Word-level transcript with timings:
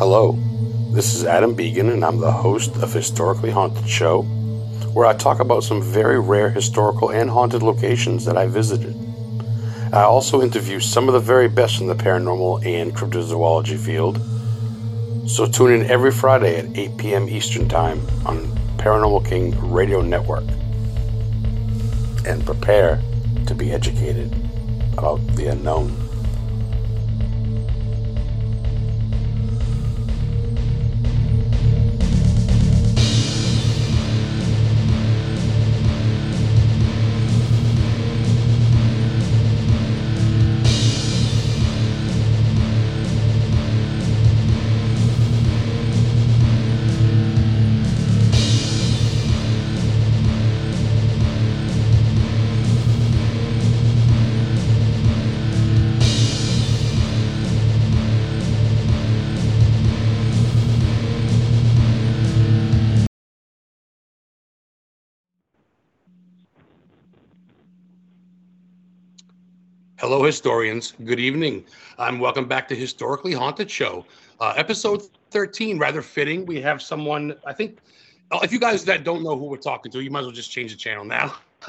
Hello, 0.00 0.32
this 0.92 1.14
is 1.14 1.26
Adam 1.26 1.54
Began, 1.54 1.90
and 1.90 2.02
I'm 2.02 2.20
the 2.20 2.32
host 2.32 2.74
of 2.76 2.90
Historically 2.90 3.50
Haunted 3.50 3.86
Show, 3.86 4.22
where 4.94 5.04
I 5.04 5.12
talk 5.12 5.40
about 5.40 5.62
some 5.62 5.82
very 5.82 6.18
rare 6.18 6.48
historical 6.48 7.10
and 7.10 7.28
haunted 7.28 7.62
locations 7.62 8.24
that 8.24 8.34
I 8.34 8.46
visited. 8.46 8.96
I 9.92 10.04
also 10.04 10.40
interview 10.40 10.80
some 10.80 11.06
of 11.06 11.12
the 11.12 11.20
very 11.20 11.50
best 11.50 11.82
in 11.82 11.86
the 11.86 11.94
paranormal 11.94 12.64
and 12.64 12.96
cryptozoology 12.96 13.78
field. 13.78 14.18
So 15.28 15.44
tune 15.44 15.70
in 15.70 15.90
every 15.90 16.12
Friday 16.12 16.56
at 16.56 16.78
8 16.78 16.96
p.m. 16.96 17.28
Eastern 17.28 17.68
Time 17.68 18.00
on 18.24 18.46
Paranormal 18.78 19.28
King 19.28 19.70
Radio 19.70 20.00
Network. 20.00 20.48
And 22.26 22.42
prepare 22.46 23.02
to 23.46 23.54
be 23.54 23.70
educated 23.70 24.34
about 24.94 25.18
the 25.36 25.48
unknown. 25.48 26.09
Hello, 70.10 70.24
historians. 70.24 70.94
Good 71.04 71.20
evening. 71.20 71.64
and 71.98 72.20
welcome 72.20 72.48
back 72.48 72.66
to 72.66 72.74
Historically 72.74 73.32
Haunted 73.32 73.70
Show, 73.70 74.04
uh, 74.40 74.54
episode 74.56 75.02
13. 75.30 75.78
Rather 75.78 76.02
fitting. 76.02 76.44
We 76.46 76.60
have 76.62 76.82
someone, 76.82 77.36
I 77.46 77.52
think, 77.52 77.78
oh, 78.32 78.40
if 78.40 78.52
you 78.52 78.58
guys 78.58 78.84
that 78.86 79.04
don't 79.04 79.22
know 79.22 79.38
who 79.38 79.44
we're 79.44 79.56
talking 79.58 79.92
to, 79.92 80.00
you 80.00 80.10
might 80.10 80.18
as 80.18 80.26
well 80.26 80.34
just 80.34 80.50
change 80.50 80.72
the 80.72 80.76
channel 80.76 81.04
now. 81.04 81.36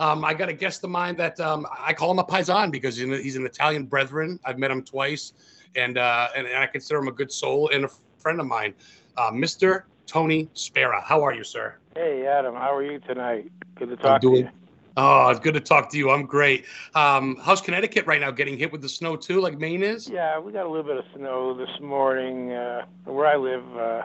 um, 0.00 0.24
I 0.24 0.32
got 0.32 0.48
a 0.48 0.54
guest 0.54 0.82
of 0.84 0.88
mine 0.88 1.16
that 1.16 1.38
um, 1.38 1.66
I 1.78 1.92
call 1.92 2.10
him 2.10 2.18
a 2.18 2.24
paisan 2.24 2.72
because 2.72 2.96
he's 2.96 3.36
an 3.36 3.44
Italian 3.44 3.84
brethren. 3.84 4.40
I've 4.46 4.58
met 4.58 4.70
him 4.70 4.82
twice, 4.82 5.34
and, 5.76 5.98
uh, 5.98 6.28
and, 6.34 6.46
and 6.46 6.56
I 6.56 6.68
consider 6.68 6.98
him 6.98 7.08
a 7.08 7.12
good 7.12 7.30
soul 7.30 7.68
and 7.74 7.84
a 7.84 7.90
friend 8.16 8.40
of 8.40 8.46
mine, 8.46 8.72
uh, 9.18 9.32
Mr. 9.32 9.82
Tony 10.06 10.48
Spera. 10.54 11.02
How 11.02 11.22
are 11.22 11.34
you, 11.34 11.44
sir? 11.44 11.74
Hey, 11.94 12.26
Adam. 12.26 12.54
How 12.54 12.74
are 12.74 12.82
you 12.82 13.00
tonight? 13.00 13.52
Good 13.74 13.90
to 13.90 13.96
talk 13.96 14.22
doing, 14.22 14.46
to 14.46 14.50
you. 14.50 14.61
Oh, 14.96 15.30
it's 15.30 15.40
good 15.40 15.54
to 15.54 15.60
talk 15.60 15.90
to 15.90 15.98
you. 15.98 16.10
I'm 16.10 16.26
great. 16.26 16.66
Um, 16.94 17.36
how's 17.42 17.60
Connecticut 17.60 18.06
right 18.06 18.20
now? 18.20 18.30
Getting 18.30 18.58
hit 18.58 18.70
with 18.72 18.82
the 18.82 18.88
snow 18.88 19.16
too, 19.16 19.40
like 19.40 19.58
Maine 19.58 19.82
is? 19.82 20.08
Yeah, 20.08 20.38
we 20.38 20.52
got 20.52 20.66
a 20.66 20.68
little 20.68 20.84
bit 20.84 20.98
of 20.98 21.04
snow 21.16 21.56
this 21.56 21.80
morning. 21.80 22.52
Uh, 22.52 22.84
where 23.04 23.26
I 23.26 23.36
live, 23.36 23.76
uh, 23.76 24.02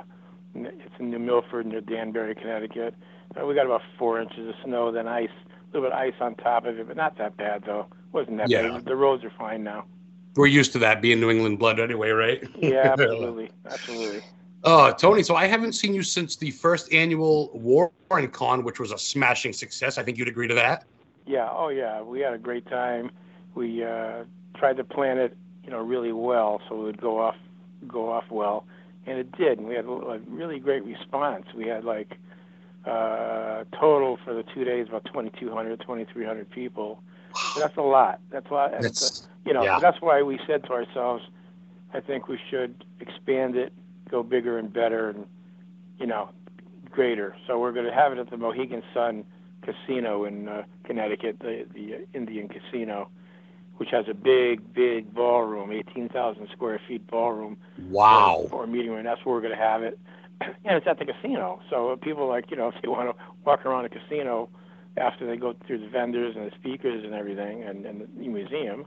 it's 0.55 0.99
in 0.99 1.09
New 1.09 1.19
Milford 1.19 1.65
near 1.65 1.81
Danbury, 1.81 2.35
Connecticut. 2.35 2.95
Uh, 3.39 3.45
we 3.45 3.53
got 3.53 3.65
about 3.65 3.81
four 3.99 4.21
inches 4.21 4.47
of 4.47 4.55
snow, 4.63 4.91
then 4.91 5.08
ice, 5.08 5.30
a 5.45 5.75
little 5.75 5.89
bit 5.89 5.93
of 5.93 5.99
ice 5.99 6.13
on 6.21 6.35
top 6.35 6.65
of 6.65 6.80
it, 6.80 6.88
but 6.88 6.95
not 6.95 7.17
that 7.17 7.35
bad 7.35 7.63
though. 7.65 7.88
wasn't 8.13 8.38
that 8.38 8.49
yeah. 8.49 8.69
bad. 8.69 8.85
The 8.85 8.95
roads 8.95 9.23
are 9.25 9.33
fine 9.38 9.63
now. 9.63 9.85
We're 10.35 10.47
used 10.47 10.71
to 10.73 10.80
that 10.80 11.02
being 11.02 11.19
New 11.19 11.31
England 11.31 11.59
blood 11.59 11.80
anyway, 11.80 12.11
right? 12.11 12.43
Yeah, 12.59 12.93
absolutely, 12.97 13.52
absolutely. 13.65 14.21
Uh, 14.64 14.92
Tony, 14.94 15.23
so 15.23 15.36
I 15.36 15.45
haven't 15.45 15.73
seen 15.73 15.94
you 15.94 16.04
since 16.04 16.36
the 16.36 16.52
first 16.52 16.92
annual 16.92 17.52
Warren 17.54 18.30
Con, 18.30 18.64
which 18.64 18.80
was 18.80 18.92
a 18.92 18.98
smashing 18.98 19.54
success. 19.54 19.98
I 19.98 20.04
think 20.04 20.18
you'd 20.18 20.28
agree 20.28 20.48
to 20.48 20.56
that. 20.56 20.86
Yeah. 21.26 21.50
Oh, 21.52 21.70
yeah. 21.70 22.02
We 22.02 22.22
had 22.22 22.34
a 22.34 22.38
great 22.38 22.66
time. 22.68 23.12
We 23.56 23.84
uh, 23.84 24.23
tried 24.56 24.78
to 24.78 24.84
plan 24.84 25.18
it, 25.18 25.38
you 25.64 25.70
know, 25.70 25.80
really 25.80 26.12
well, 26.12 26.62
so 26.68 26.82
it 26.82 26.84
would 26.84 27.02
go 27.02 27.20
off, 27.20 27.36
go 27.88 28.10
off 28.10 28.26
well, 28.30 28.66
and 29.06 29.20
it 29.20 29.32
did. 29.38 29.60
And 29.60 29.68
we 29.68 29.76
had 29.76 29.86
a 29.86 30.20
really 30.28 30.60
great 30.60 30.84
response. 30.86 31.45
We 31.56 31.68
had 31.68 31.84
like 31.84 32.18
uh, 32.86 33.66
total 33.80 34.18
for 34.24 34.34
the 34.34 34.44
two 34.44 34.64
days 34.64 34.88
about 34.88 35.06
2,200, 35.06 35.80
2,300 35.82 36.50
people. 36.50 37.02
So 37.54 37.60
that's 37.60 37.78
a 37.78 37.82
lot. 37.82 38.20
That's 38.32 38.50
a 38.50 38.54
lot. 38.54 38.72
That's, 38.72 38.84
that's 38.84 39.22
a, 39.22 39.50
you 39.50 39.54
know, 39.54 39.64
yeah. 39.64 39.80
that's 39.80 40.02
why 40.02 40.22
we 40.24 40.39
said 40.48 40.64
to 40.66 40.72
ourselves, 40.72 41.24
I 41.94 42.00
think 42.00 42.28
we 42.28 42.39
should 42.50 42.84
expand 43.00 43.56
it 43.56 43.74
go 44.10 44.23
bigger 44.23 44.58
and 44.58 44.72
better 44.72 45.10
and 45.10 45.26
you 46.00 46.08
know 46.08 46.30
greater. 46.90 47.36
So 47.45 47.60
we're 47.60 47.72
going 47.72 47.86
to 47.86 47.94
have 47.94 48.12
it 48.12 48.18
at 48.18 48.30
the 48.30 48.38
Mohegan 48.38 48.84
Sun 48.94 49.26
Casino 49.62 50.26
in 50.26 50.48
uh, 50.48 50.64
Connecticut, 50.84 51.40
the 51.40 51.66
the 51.73 52.08
Indian 52.14 52.48
Casino, 52.48 53.10
which 53.78 53.90
has 53.92 54.06
a 54.10 54.14
big 54.14 54.73
big 54.73 55.14
ballroom, 55.14 55.72
18,000 55.72 56.48
square 56.54 56.80
feet 56.88 57.06
ballroom. 57.08 57.58
Wow. 57.90 58.42
For, 58.44 58.50
for 58.50 58.64
a 58.64 58.68
meeting 58.68 58.92
room. 58.92 59.04
That's 59.04 59.23
where 59.26 59.36
we're 59.36 59.42
going 59.42 59.56
to 59.56 59.62
have 59.62 59.84
it. 59.84 60.00
And 60.39 60.78
it's 60.78 60.86
at 60.86 61.00
the 61.00 61.06
casino. 61.06 61.60
So 61.70 61.98
people 62.02 62.28
like, 62.28 62.52
you 62.52 62.58
know, 62.58 62.68
if 62.76 62.82
they 62.82 62.88
want 62.88 63.10
to 63.10 63.24
walk 63.45 63.66
around 63.66 63.86
a 63.86 63.89
casino 63.89 64.50
after 64.95 65.28
they 65.28 65.38
go 65.38 65.56
through 65.66 65.80
the 65.80 65.89
vendors 65.89 66.36
and 66.36 66.50
the 66.50 66.56
speakers 66.56 67.04
and 67.04 67.14
everything 67.14 67.64
and, 67.64 67.86
and 67.86 68.02
the 68.02 68.08
museum, 68.28 68.86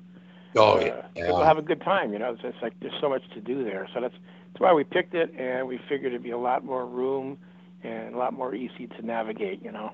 Oh 0.57 0.79
uh, 0.79 1.05
yeah. 1.15 1.27
People 1.27 1.45
have 1.45 1.59
a 1.59 1.63
good 1.63 1.81
time, 1.81 2.13
you 2.13 2.19
know. 2.19 2.33
It's, 2.33 2.41
it's 2.43 2.57
like 2.63 2.75
there's 2.81 2.95
so 3.01 3.09
much 3.09 3.23
to 3.35 3.41
do 3.41 3.63
there. 3.65 3.89
So 3.95 4.01
that's 4.01 4.15
that's 4.53 4.61
why 4.61 4.73
we 4.73 4.85
picked 4.85 5.15
it, 5.15 5.33
and 5.37 5.67
we 5.67 5.79
figured 5.89 6.13
it'd 6.13 6.23
be 6.23 6.31
a 6.31 6.39
lot 6.39 6.65
more 6.65 6.87
room 6.87 7.39
and 7.83 8.15
a 8.15 8.19
lot 8.19 8.33
more 8.33 8.55
easy 8.55 8.87
to 8.87 9.03
navigate, 9.03 9.63
you 9.63 9.73
know. 9.73 9.93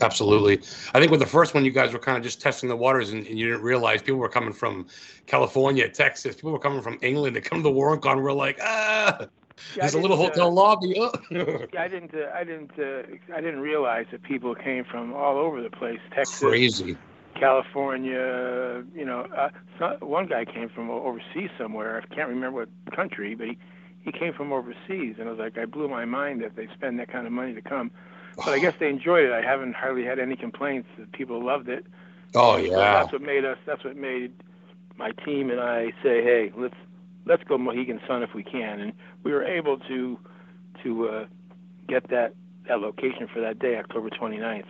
Absolutely. 0.00 0.58
I 0.92 1.00
think 1.00 1.10
with 1.10 1.20
the 1.20 1.26
first 1.26 1.54
one, 1.54 1.64
you 1.64 1.70
guys 1.70 1.92
were 1.92 1.98
kind 1.98 2.18
of 2.18 2.22
just 2.22 2.40
testing 2.40 2.68
the 2.68 2.76
waters, 2.76 3.12
and, 3.12 3.26
and 3.26 3.38
you 3.38 3.46
didn't 3.46 3.62
realize 3.62 4.02
people 4.02 4.20
were 4.20 4.28
coming 4.28 4.52
from 4.52 4.86
California, 5.26 5.88
Texas. 5.88 6.36
People 6.36 6.52
were 6.52 6.58
coming 6.58 6.82
from 6.82 6.98
England 7.00 7.34
to 7.34 7.40
come 7.40 7.60
to 7.60 7.62
the 7.62 7.74
WarrenCon. 7.74 8.22
We're 8.22 8.32
like, 8.32 8.58
ah, 8.62 9.20
yeah, 9.20 9.26
there's 9.76 9.94
a 9.94 10.00
little 10.00 10.18
hotel 10.18 10.48
uh, 10.48 10.50
lobby. 10.50 10.88
yeah, 11.30 11.66
I 11.78 11.88
didn't. 11.88 12.14
Uh, 12.14 12.30
I 12.34 12.44
didn't. 12.44 12.72
Uh, 12.78 13.34
I 13.34 13.40
didn't 13.40 13.60
realize 13.60 14.06
that 14.12 14.22
people 14.22 14.54
came 14.54 14.84
from 14.84 15.14
all 15.14 15.38
over 15.38 15.62
the 15.62 15.70
place. 15.70 16.00
Texas, 16.14 16.38
crazy. 16.38 16.96
California. 17.34 18.84
You 18.94 19.04
know, 19.06 19.26
uh, 19.80 19.96
one 20.00 20.26
guy 20.26 20.44
came 20.44 20.68
from 20.68 20.90
overseas 20.90 21.48
somewhere. 21.58 22.02
I 22.02 22.14
can't 22.14 22.28
remember 22.28 22.66
what 22.66 22.94
country, 22.94 23.34
but 23.34 23.48
he 23.48 23.58
he 24.06 24.12
came 24.12 24.32
from 24.32 24.52
overseas, 24.52 25.16
and 25.18 25.28
I 25.28 25.30
was 25.30 25.38
like, 25.38 25.58
I 25.58 25.66
blew 25.66 25.88
my 25.88 26.04
mind 26.04 26.40
that 26.42 26.54
they 26.54 26.68
spend 26.72 26.98
that 27.00 27.08
kind 27.08 27.26
of 27.26 27.32
money 27.32 27.52
to 27.52 27.60
come. 27.60 27.90
But 28.36 28.48
I 28.48 28.58
guess 28.60 28.74
they 28.78 28.88
enjoyed 28.88 29.24
it. 29.24 29.32
I 29.32 29.42
haven't 29.42 29.74
hardly 29.74 30.04
had 30.04 30.18
any 30.18 30.36
complaints. 30.36 30.88
People 31.12 31.44
loved 31.44 31.68
it. 31.68 31.84
Oh 32.34 32.56
yeah. 32.56 32.70
So 32.70 32.76
that's 32.76 33.12
what 33.12 33.22
made 33.22 33.44
us. 33.44 33.58
That's 33.66 33.84
what 33.84 33.96
made 33.96 34.32
my 34.96 35.10
team 35.24 35.50
and 35.50 35.60
I 35.60 35.90
say, 36.02 36.22
hey, 36.22 36.52
let's 36.56 36.76
let's 37.26 37.42
go 37.44 37.58
Mohegan 37.58 38.00
Sun 38.06 38.22
if 38.22 38.32
we 38.32 38.42
can, 38.42 38.80
and 38.80 38.92
we 39.24 39.32
were 39.32 39.44
able 39.44 39.78
to 39.78 40.18
to 40.84 41.08
uh, 41.08 41.26
get 41.88 42.08
that 42.10 42.34
that 42.68 42.80
location 42.80 43.28
for 43.32 43.40
that 43.40 43.58
day, 43.58 43.76
October 43.76 44.08
29th. 44.10 44.64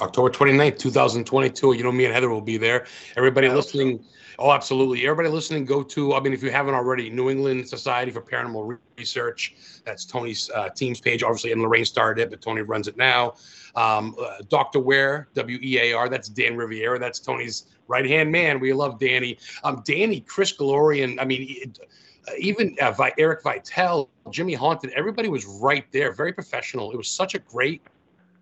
October 0.00 0.30
29th, 0.30 0.78
2022. 0.78 1.74
You 1.74 1.84
know, 1.84 1.92
me 1.92 2.04
and 2.04 2.14
Heather 2.14 2.28
will 2.28 2.40
be 2.40 2.56
there. 2.56 2.86
Everybody 3.16 3.48
listening, 3.48 3.98
so. 3.98 4.04
oh, 4.40 4.52
absolutely. 4.52 5.06
Everybody 5.06 5.28
listening, 5.28 5.64
go 5.64 5.82
to, 5.82 6.14
I 6.14 6.20
mean, 6.20 6.32
if 6.32 6.42
you 6.42 6.50
haven't 6.50 6.74
already, 6.74 7.10
New 7.10 7.30
England 7.30 7.68
Society 7.68 8.10
for 8.10 8.20
Paranormal 8.20 8.78
Research. 8.98 9.54
That's 9.84 10.04
Tony's 10.04 10.50
uh, 10.50 10.70
team's 10.70 11.00
page, 11.00 11.22
obviously, 11.22 11.52
and 11.52 11.62
Lorraine 11.62 11.84
started 11.84 12.22
it, 12.22 12.30
but 12.30 12.40
Tony 12.40 12.62
runs 12.62 12.88
it 12.88 12.96
now. 12.96 13.34
Um, 13.76 14.16
uh, 14.20 14.38
Dr. 14.48 14.80
Ware, 14.80 15.28
W 15.34 15.58
E 15.62 15.78
A 15.78 15.92
R, 15.92 16.08
that's 16.08 16.28
Dan 16.28 16.56
Rivera. 16.56 16.98
That's 16.98 17.20
Tony's 17.20 17.66
right 17.88 18.06
hand 18.06 18.32
man. 18.32 18.60
We 18.60 18.72
love 18.72 18.98
Danny. 18.98 19.38
Um, 19.62 19.82
Danny, 19.84 20.20
Chris 20.20 20.56
Glorian, 20.56 21.20
I 21.20 21.24
mean, 21.24 21.46
it, 21.48 21.78
uh, 22.26 22.32
even 22.38 22.76
uh, 22.80 22.94
Eric 23.18 23.42
Vitale, 23.42 24.08
Jimmy 24.30 24.54
Haunted, 24.54 24.90
everybody 24.92 25.28
was 25.28 25.44
right 25.44 25.84
there, 25.92 26.12
very 26.12 26.32
professional. 26.32 26.90
It 26.90 26.96
was 26.96 27.08
such 27.08 27.34
a 27.34 27.38
great 27.38 27.82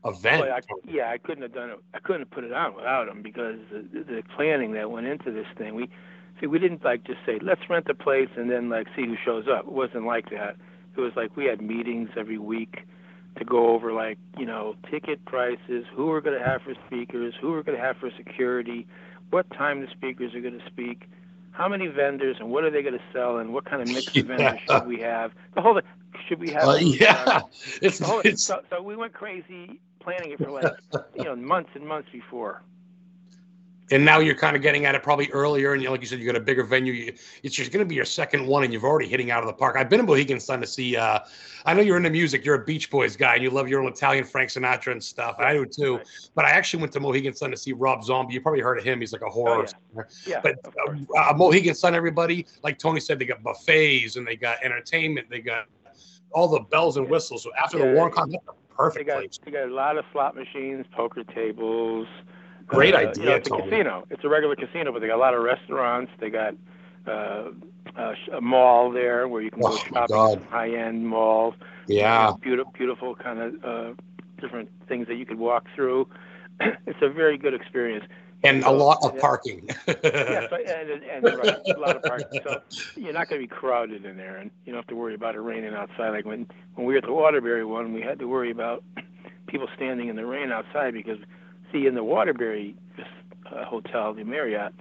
event. 0.04 0.42
I, 0.42 0.60
yeah, 0.88 1.10
I 1.10 1.18
couldn't 1.18 1.42
have 1.42 1.54
done 1.54 1.70
it. 1.70 1.78
I 1.94 1.98
couldn't 1.98 2.22
have 2.22 2.30
put 2.30 2.44
it 2.44 2.52
on 2.52 2.74
without 2.74 3.08
him 3.08 3.22
because 3.22 3.58
the, 3.70 4.02
the 4.02 4.22
planning 4.34 4.72
that 4.72 4.90
went 4.90 5.06
into 5.06 5.30
this 5.30 5.46
thing. 5.56 5.74
We 5.74 5.88
see, 6.40 6.46
we 6.46 6.58
didn't 6.58 6.84
like 6.84 7.04
just 7.04 7.20
say 7.24 7.38
let's 7.40 7.62
rent 7.68 7.86
the 7.86 7.94
place 7.94 8.28
and 8.36 8.50
then 8.50 8.68
like 8.68 8.88
see 8.96 9.06
who 9.06 9.16
shows 9.24 9.46
up. 9.48 9.66
It 9.66 9.72
wasn't 9.72 10.06
like 10.06 10.30
that. 10.30 10.56
It 10.96 11.00
was 11.00 11.12
like 11.16 11.36
we 11.36 11.46
had 11.46 11.60
meetings 11.60 12.10
every 12.16 12.38
week 12.38 12.84
to 13.38 13.44
go 13.44 13.68
over 13.70 13.92
like 13.92 14.18
you 14.38 14.46
know 14.46 14.76
ticket 14.90 15.24
prices, 15.24 15.84
who 15.94 16.06
we're 16.06 16.20
going 16.20 16.38
to 16.38 16.44
have 16.44 16.62
for 16.62 16.74
speakers, 16.86 17.34
who 17.40 17.52
we're 17.52 17.62
going 17.62 17.78
to 17.78 17.84
have 17.84 17.96
for 17.96 18.10
security, 18.16 18.86
what 19.30 19.48
time 19.50 19.80
the 19.80 19.90
speakers 19.90 20.34
are 20.34 20.40
going 20.40 20.58
to 20.58 20.66
speak, 20.66 21.08
how 21.52 21.68
many 21.68 21.86
vendors 21.86 22.36
and 22.40 22.50
what 22.50 22.64
are 22.64 22.70
they 22.70 22.82
going 22.82 22.98
to 22.98 23.04
sell 23.12 23.38
and 23.38 23.52
what 23.52 23.64
kind 23.64 23.80
of 23.80 23.88
mix 23.88 24.14
of 24.16 24.26
vendors 24.26 24.60
should 24.68 24.86
we 24.86 25.00
have. 25.00 25.32
The 25.54 25.60
whole 25.62 25.80
should 26.28 26.40
we 26.40 26.50
have? 26.50 26.68
Uh, 26.68 26.74
yeah, 26.80 27.40
it's, 27.82 27.98
whole, 27.98 28.20
it's 28.24 28.44
so, 28.44 28.62
so 28.70 28.82
we 28.82 28.96
went 28.96 29.12
crazy 29.12 29.80
planning 30.00 30.32
it 30.32 30.38
for 30.38 30.50
like 30.50 30.72
you 31.16 31.24
know 31.24 31.36
months 31.36 31.70
and 31.74 31.86
months 31.86 32.08
before. 32.12 32.62
and 33.90 34.04
now 34.04 34.18
you're 34.18 34.34
kind 34.34 34.56
of 34.56 34.62
getting 34.62 34.86
at 34.86 34.94
it 34.94 35.02
probably 35.02 35.28
earlier, 35.32 35.74
and 35.74 35.82
you 35.82 35.90
like 35.90 36.00
you 36.00 36.06
said, 36.06 36.18
you 36.18 36.26
got 36.26 36.36
a 36.36 36.40
bigger 36.40 36.64
venue. 36.64 36.92
You, 36.92 37.12
it's 37.42 37.54
just 37.54 37.72
going 37.72 37.84
to 37.84 37.88
be 37.88 37.94
your 37.94 38.04
second 38.04 38.46
one, 38.46 38.64
and 38.64 38.72
you've 38.72 38.84
already 38.84 39.08
hitting 39.08 39.30
out 39.30 39.42
of 39.42 39.46
the 39.46 39.52
park. 39.52 39.76
I've 39.76 39.90
been 39.90 40.00
in 40.00 40.06
Mohegan 40.06 40.40
Sun 40.40 40.60
to 40.60 40.66
see. 40.66 40.96
Uh, 40.96 41.20
I 41.64 41.74
know 41.74 41.82
you're 41.82 41.96
into 41.96 42.10
music. 42.10 42.44
You're 42.44 42.56
a 42.56 42.64
Beach 42.64 42.90
Boys 42.90 43.16
guy, 43.16 43.34
and 43.34 43.42
you 43.42 43.50
love 43.50 43.68
your 43.68 43.80
own 43.82 43.88
Italian 43.88 44.24
Frank 44.24 44.50
Sinatra 44.50 44.92
and 44.92 45.02
stuff. 45.02 45.36
I 45.38 45.52
do 45.52 45.66
too. 45.66 46.00
But 46.34 46.44
I 46.44 46.50
actually 46.50 46.80
went 46.80 46.92
to 46.94 47.00
Mohegan 47.00 47.34
Sun 47.34 47.50
to 47.50 47.56
see 47.56 47.72
Rob 47.72 48.02
Zombie. 48.02 48.34
You 48.34 48.40
probably 48.40 48.60
heard 48.60 48.78
of 48.78 48.84
him. 48.84 49.00
He's 49.00 49.12
like 49.12 49.22
a 49.22 49.30
horror. 49.30 49.66
Oh, 49.68 49.72
yeah. 49.94 50.02
yeah. 50.26 50.40
But 50.42 50.58
uh, 50.64 51.30
uh, 51.30 51.34
Mohegan 51.34 51.74
Sun, 51.74 51.94
everybody, 51.94 52.46
like 52.62 52.78
Tony 52.78 52.98
said, 52.98 53.18
they 53.18 53.26
got 53.26 53.42
buffets 53.42 54.16
and 54.16 54.26
they 54.26 54.36
got 54.36 54.62
entertainment. 54.64 55.28
They 55.30 55.40
got 55.40 55.66
all 56.34 56.48
the 56.48 56.60
bells 56.60 56.96
and 56.96 57.08
whistles. 57.08 57.42
So 57.42 57.50
after 57.62 57.78
yeah, 57.78 57.86
the 57.86 57.92
war 57.92 58.10
Con, 58.10 58.34
perfect 58.76 59.06
they 59.06 59.12
got, 59.12 59.18
place. 59.20 59.38
They 59.44 59.50
got 59.50 59.68
a 59.68 59.74
lot 59.74 59.98
of 59.98 60.04
slot 60.12 60.34
machines, 60.34 60.86
poker 60.92 61.24
tables. 61.24 62.06
Great 62.66 62.94
uh, 62.94 62.98
idea. 62.98 63.22
You 63.22 63.30
know, 63.30 63.36
it's 63.36 63.48
a 63.48 63.56
casino. 63.56 64.04
It's 64.10 64.24
a 64.24 64.28
regular 64.28 64.56
casino, 64.56 64.92
but 64.92 65.00
they 65.00 65.08
got 65.08 65.16
a 65.16 65.20
lot 65.20 65.34
of 65.34 65.42
restaurants. 65.42 66.12
They 66.20 66.30
got 66.30 66.54
uh, 67.06 67.50
a, 67.96 68.14
a 68.34 68.40
mall 68.40 68.90
there 68.90 69.28
where 69.28 69.42
you 69.42 69.50
can 69.50 69.60
oh, 69.64 69.70
go 69.70 70.06
shopping. 70.06 70.44
High 70.46 70.74
end 70.74 71.06
malls. 71.06 71.54
Yeah. 71.86 72.32
Beautiful, 72.40 72.72
beautiful 72.72 73.14
kind 73.14 73.38
of 73.40 73.64
uh, 73.64 73.92
different 74.40 74.70
things 74.88 75.08
that 75.08 75.16
you 75.16 75.26
could 75.26 75.38
walk 75.38 75.66
through. 75.74 76.08
it's 76.60 76.98
a 77.02 77.08
very 77.08 77.36
good 77.36 77.54
experience 77.54 78.04
and 78.44 78.64
a 78.64 78.70
lot 78.70 78.98
of 79.02 79.18
parking. 79.18 79.68
yes, 79.86 80.52
and, 80.52 80.90
and, 80.90 81.02
and 81.04 81.24
right, 81.24 81.56
a 81.66 81.78
lot 81.78 81.96
of 81.96 82.02
parking. 82.02 82.40
So 82.44 82.60
you're 82.96 83.12
not 83.12 83.28
going 83.28 83.40
to 83.40 83.46
be 83.46 83.54
crowded 83.54 84.04
in 84.04 84.16
there, 84.16 84.36
and 84.36 84.50
you 84.64 84.72
don't 84.72 84.80
have 84.80 84.88
to 84.88 84.96
worry 84.96 85.14
about 85.14 85.34
it 85.34 85.40
raining 85.40 85.74
outside. 85.74 86.10
Like 86.10 86.24
when 86.24 86.46
when 86.74 86.86
we 86.86 86.94
were 86.94 86.98
at 86.98 87.04
the 87.04 87.12
Waterbury 87.12 87.64
one, 87.64 87.92
we 87.92 88.02
had 88.02 88.18
to 88.18 88.26
worry 88.26 88.50
about 88.50 88.82
people 89.46 89.68
standing 89.76 90.08
in 90.08 90.16
the 90.16 90.26
rain 90.26 90.50
outside 90.50 90.94
because, 90.94 91.18
see, 91.72 91.86
in 91.86 91.94
the 91.94 92.04
Waterbury 92.04 92.76
uh, 93.50 93.64
hotel, 93.64 94.14
the 94.14 94.24
Marriott, 94.24 94.72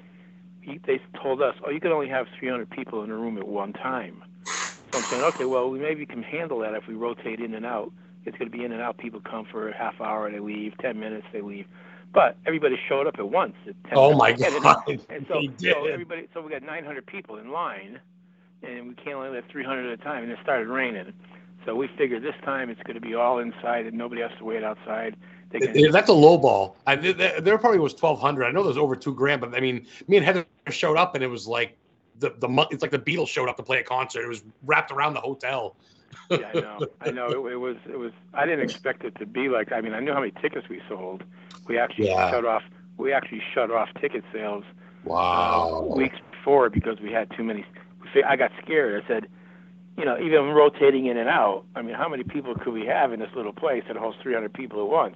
he, 0.61 0.79
they 0.85 0.99
told 1.21 1.41
us, 1.41 1.55
oh, 1.65 1.71
you 1.71 1.79
can 1.79 1.91
only 1.91 2.09
have 2.09 2.27
300 2.39 2.69
people 2.69 3.03
in 3.03 3.11
a 3.11 3.15
room 3.15 3.37
at 3.37 3.47
one 3.47 3.73
time. 3.73 4.23
So 4.91 4.97
I'm 4.97 5.05
saying, 5.09 5.21
okay, 5.23 5.45
well, 5.45 5.69
we 5.69 5.79
maybe 5.79 6.05
can 6.05 6.21
handle 6.21 6.59
that 6.59 6.73
if 6.73 6.87
we 6.87 6.93
rotate 6.93 7.39
in 7.39 7.53
and 7.53 7.65
out. 7.65 7.91
It's 8.25 8.37
going 8.37 8.51
to 8.51 8.55
be 8.55 8.63
in 8.63 8.71
and 8.71 8.81
out. 8.81 8.97
People 8.97 9.19
come 9.19 9.47
for 9.49 9.69
a 9.69 9.75
half 9.75 9.99
hour, 9.99 10.29
they 10.31 10.39
leave. 10.39 10.73
10 10.79 10.99
minutes, 10.99 11.25
they 11.33 11.41
leave. 11.41 11.65
But 12.13 12.37
everybody 12.45 12.77
showed 12.89 13.07
up 13.07 13.15
at 13.17 13.29
once. 13.29 13.55
At 13.67 13.75
10 13.85 13.93
oh 13.93 14.15
my 14.15 14.33
god! 14.33 14.83
And, 14.87 14.99
and 15.09 15.25
so, 15.27 15.41
so 15.57 15.85
everybody, 15.85 16.27
so 16.33 16.41
we 16.41 16.51
got 16.51 16.63
900 16.63 17.05
people 17.05 17.37
in 17.37 17.51
line, 17.51 17.99
and 18.63 18.89
we 18.89 18.95
can't 18.95 19.15
only 19.15 19.29
let 19.29 19.49
300 19.49 19.93
at 19.93 19.99
a 19.99 20.03
time. 20.03 20.23
And 20.23 20.31
it 20.31 20.39
started 20.43 20.67
raining, 20.67 21.13
so 21.65 21.75
we 21.75 21.89
figured 21.97 22.21
this 22.21 22.35
time 22.43 22.69
it's 22.69 22.81
going 22.83 22.95
to 22.95 23.01
be 23.01 23.15
all 23.15 23.39
inside, 23.39 23.85
and 23.85 23.97
nobody 23.97 24.21
has 24.21 24.31
to 24.39 24.45
wait 24.45 24.63
outside. 24.63 25.15
Can, 25.51 25.91
That's 25.91 26.09
a 26.09 26.13
low 26.13 26.37
ball. 26.37 26.77
I, 26.87 26.95
there, 26.95 27.41
there 27.41 27.57
probably 27.57 27.79
was 27.79 27.93
1,200. 27.93 28.45
I 28.45 28.51
know 28.51 28.63
there's 28.63 28.77
over 28.77 28.95
two 28.95 29.13
grand, 29.13 29.41
but 29.41 29.53
I 29.53 29.59
mean, 29.59 29.85
me 30.07 30.17
and 30.17 30.25
Heather 30.25 30.45
showed 30.69 30.97
up, 30.97 31.15
and 31.15 31.23
it 31.23 31.27
was 31.27 31.47
like 31.47 31.77
the 32.19 32.33
the 32.39 32.67
it's 32.71 32.81
like 32.81 32.91
the 32.91 32.99
Beatles 32.99 33.27
showed 33.27 33.49
up 33.49 33.57
to 33.57 33.63
play 33.63 33.79
a 33.79 33.83
concert. 33.83 34.23
It 34.23 34.27
was 34.27 34.43
wrapped 34.65 34.91
around 34.91 35.13
the 35.13 35.19
hotel. 35.19 35.75
Yeah, 36.29 36.51
I 36.53 36.59
know. 36.59 36.87
I 37.01 37.11
know. 37.11 37.27
It, 37.27 37.53
it, 37.53 37.57
was. 37.57 37.77
It 37.89 37.97
was. 37.97 38.11
I 38.33 38.45
didn't 38.45 38.61
expect 38.61 39.03
it 39.03 39.15
to 39.19 39.25
be 39.25 39.49
like. 39.49 39.71
I 39.71 39.81
mean, 39.81 39.93
I 39.93 39.99
knew 39.99 40.13
how 40.13 40.19
many 40.19 40.33
tickets 40.41 40.67
we 40.69 40.81
sold. 40.87 41.23
We 41.67 41.77
actually 41.77 42.07
yeah. 42.07 42.31
shut 42.31 42.45
off. 42.45 42.63
We 42.97 43.13
actually 43.13 43.41
shut 43.53 43.71
off 43.71 43.89
ticket 43.99 44.23
sales. 44.31 44.63
Wow. 45.03 45.87
Uh, 45.91 45.95
weeks 45.95 46.17
before 46.31 46.69
because 46.69 46.99
we 46.99 47.11
had 47.11 47.29
too 47.35 47.43
many. 47.43 47.65
I 48.25 48.35
got 48.35 48.51
scared. 48.61 49.03
I 49.03 49.07
said, 49.07 49.27
you 49.97 50.05
know, 50.05 50.17
even 50.19 50.49
rotating 50.49 51.05
in 51.05 51.17
and 51.17 51.29
out. 51.29 51.63
I 51.75 51.81
mean, 51.81 51.95
how 51.95 52.09
many 52.09 52.23
people 52.23 52.55
could 52.55 52.73
we 52.73 52.85
have 52.85 53.13
in 53.13 53.19
this 53.19 53.29
little 53.35 53.53
place 53.53 53.83
that 53.87 53.95
holds 53.95 54.17
300 54.21 54.53
people 54.53 54.81
at 54.81 54.89
once? 54.89 55.15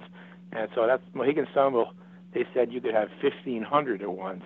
And 0.52 0.68
so 0.74 0.86
that's 0.86 1.02
Mohegan 1.12 1.46
Sun. 1.52 1.72
Well, 1.72 1.92
they 2.32 2.46
said 2.54 2.72
you 2.72 2.80
could 2.80 2.94
have 2.94 3.08
1,500 3.22 4.02
at 4.02 4.12
once. 4.12 4.44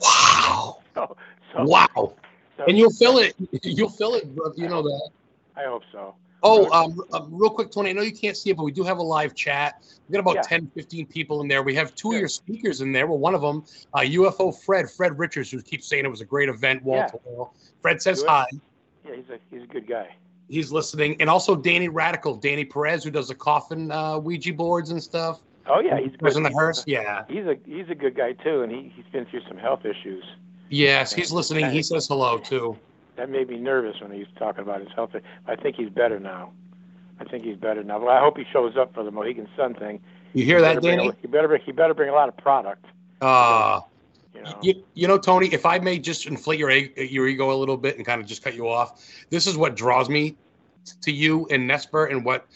Wow. 0.00 0.78
So, 0.94 1.16
so, 1.54 1.62
wow. 1.62 1.86
So, 2.56 2.64
and 2.66 2.76
you'll 2.76 2.90
fill 2.90 3.18
it. 3.18 3.36
You'll 3.62 3.88
fill 3.88 4.16
it, 4.16 4.34
bro. 4.34 4.52
You 4.56 4.68
know 4.68 4.82
that. 4.82 5.10
I 5.58 5.64
hope 5.64 5.82
so. 5.92 6.14
Oh, 6.42 6.70
um, 6.70 7.00
um, 7.12 7.28
real 7.32 7.50
quick, 7.50 7.70
Tony, 7.70 7.90
I 7.90 7.92
know 7.92 8.02
you 8.02 8.12
can't 8.12 8.36
see 8.36 8.50
it, 8.50 8.56
but 8.56 8.62
we 8.62 8.70
do 8.70 8.84
have 8.84 8.98
a 8.98 9.02
live 9.02 9.34
chat. 9.34 9.82
We 10.08 10.12
got 10.12 10.20
about 10.20 10.36
yeah. 10.36 10.42
10, 10.42 10.70
15 10.72 11.06
people 11.06 11.40
in 11.40 11.48
there. 11.48 11.62
We 11.62 11.74
have 11.74 11.94
two 11.94 12.10
yeah. 12.10 12.16
of 12.16 12.20
your 12.20 12.28
speakers 12.28 12.80
in 12.80 12.92
there. 12.92 13.06
Well, 13.06 13.18
one 13.18 13.34
of 13.34 13.40
them, 13.40 13.64
uh, 13.92 14.00
UFO 14.00 14.56
Fred, 14.56 14.88
Fred 14.88 15.18
Richards, 15.18 15.50
who 15.50 15.60
keeps 15.60 15.88
saying 15.88 16.04
it 16.04 16.08
was 16.08 16.20
a 16.20 16.24
great 16.24 16.48
event, 16.48 16.82
wall 16.84 17.08
to 17.08 17.18
wall. 17.24 17.54
Fred 17.82 18.00
says 18.00 18.24
hi. 18.26 18.46
Yeah, 19.04 19.16
he's 19.16 19.30
a, 19.30 19.38
he's 19.50 19.62
a 19.64 19.66
good 19.66 19.88
guy. 19.88 20.14
He's 20.48 20.70
listening. 20.70 21.16
And 21.20 21.28
also 21.28 21.56
Danny 21.56 21.88
Radical, 21.88 22.36
Danny 22.36 22.64
Perez, 22.64 23.02
who 23.02 23.10
does 23.10 23.28
the 23.28 23.34
coffin 23.34 23.90
uh, 23.90 24.18
Ouija 24.18 24.52
boards 24.52 24.90
and 24.90 25.02
stuff. 25.02 25.40
Oh, 25.66 25.80
yeah. 25.80 25.98
He's 25.98 26.16
good. 26.16 26.36
in 26.36 26.44
the 26.44 26.50
hearse. 26.50 26.84
Yeah. 26.86 27.24
He's 27.28 27.46
a, 27.46 27.56
he's 27.66 27.90
a 27.90 27.94
good 27.94 28.16
guy, 28.16 28.32
too, 28.32 28.62
and 28.62 28.70
he, 28.70 28.92
he's 28.94 29.04
been 29.12 29.26
through 29.26 29.42
some 29.48 29.58
health 29.58 29.84
issues. 29.84 30.24
Yes, 30.70 31.12
he's 31.12 31.32
listening. 31.32 31.70
He 31.70 31.82
says 31.82 32.06
hello, 32.06 32.38
too 32.38 32.78
that 33.18 33.28
made 33.28 33.48
me 33.48 33.58
nervous 33.58 34.00
when 34.00 34.12
he 34.12 34.20
was 34.20 34.28
talking 34.38 34.62
about 34.62 34.80
his 34.80 34.90
health. 34.94 35.10
I 35.46 35.56
think 35.56 35.76
he's 35.76 35.90
better 35.90 36.18
now. 36.18 36.52
I 37.20 37.24
think 37.24 37.44
he's 37.44 37.56
better 37.56 37.82
now. 37.82 37.98
Well, 37.98 38.16
I 38.16 38.20
hope 38.20 38.38
he 38.38 38.44
shows 38.52 38.76
up 38.76 38.94
for 38.94 39.02
the 39.02 39.10
Mohegan 39.10 39.48
Sun 39.56 39.74
thing. 39.74 40.00
You 40.34 40.44
hear 40.44 40.60
that, 40.60 40.80
Danny? 40.80 41.08
A, 41.08 41.12
he 41.20 41.26
better 41.26 41.48
bring, 41.48 41.60
he 41.62 41.72
better 41.72 41.94
bring 41.94 42.08
a 42.08 42.12
lot 42.12 42.28
of 42.28 42.36
product. 42.36 42.84
Uh, 43.20 43.80
you 44.32 44.42
know. 44.42 44.58
You, 44.62 44.84
you 44.94 45.08
know, 45.08 45.18
Tony, 45.18 45.48
if 45.48 45.66
I 45.66 45.80
may 45.80 45.98
just 45.98 46.26
inflate 46.26 46.60
your 46.60 46.70
your 46.70 47.26
ego 47.26 47.52
a 47.52 47.58
little 47.58 47.76
bit 47.76 47.96
and 47.96 48.06
kind 48.06 48.20
of 48.20 48.26
just 48.28 48.44
cut 48.44 48.54
you 48.54 48.68
off, 48.68 49.04
this 49.30 49.48
is 49.48 49.56
what 49.56 49.74
draws 49.74 50.08
me 50.08 50.36
to 51.02 51.10
you 51.10 51.46
and 51.50 51.68
Nesper 51.68 52.10
and 52.10 52.24
what 52.24 52.46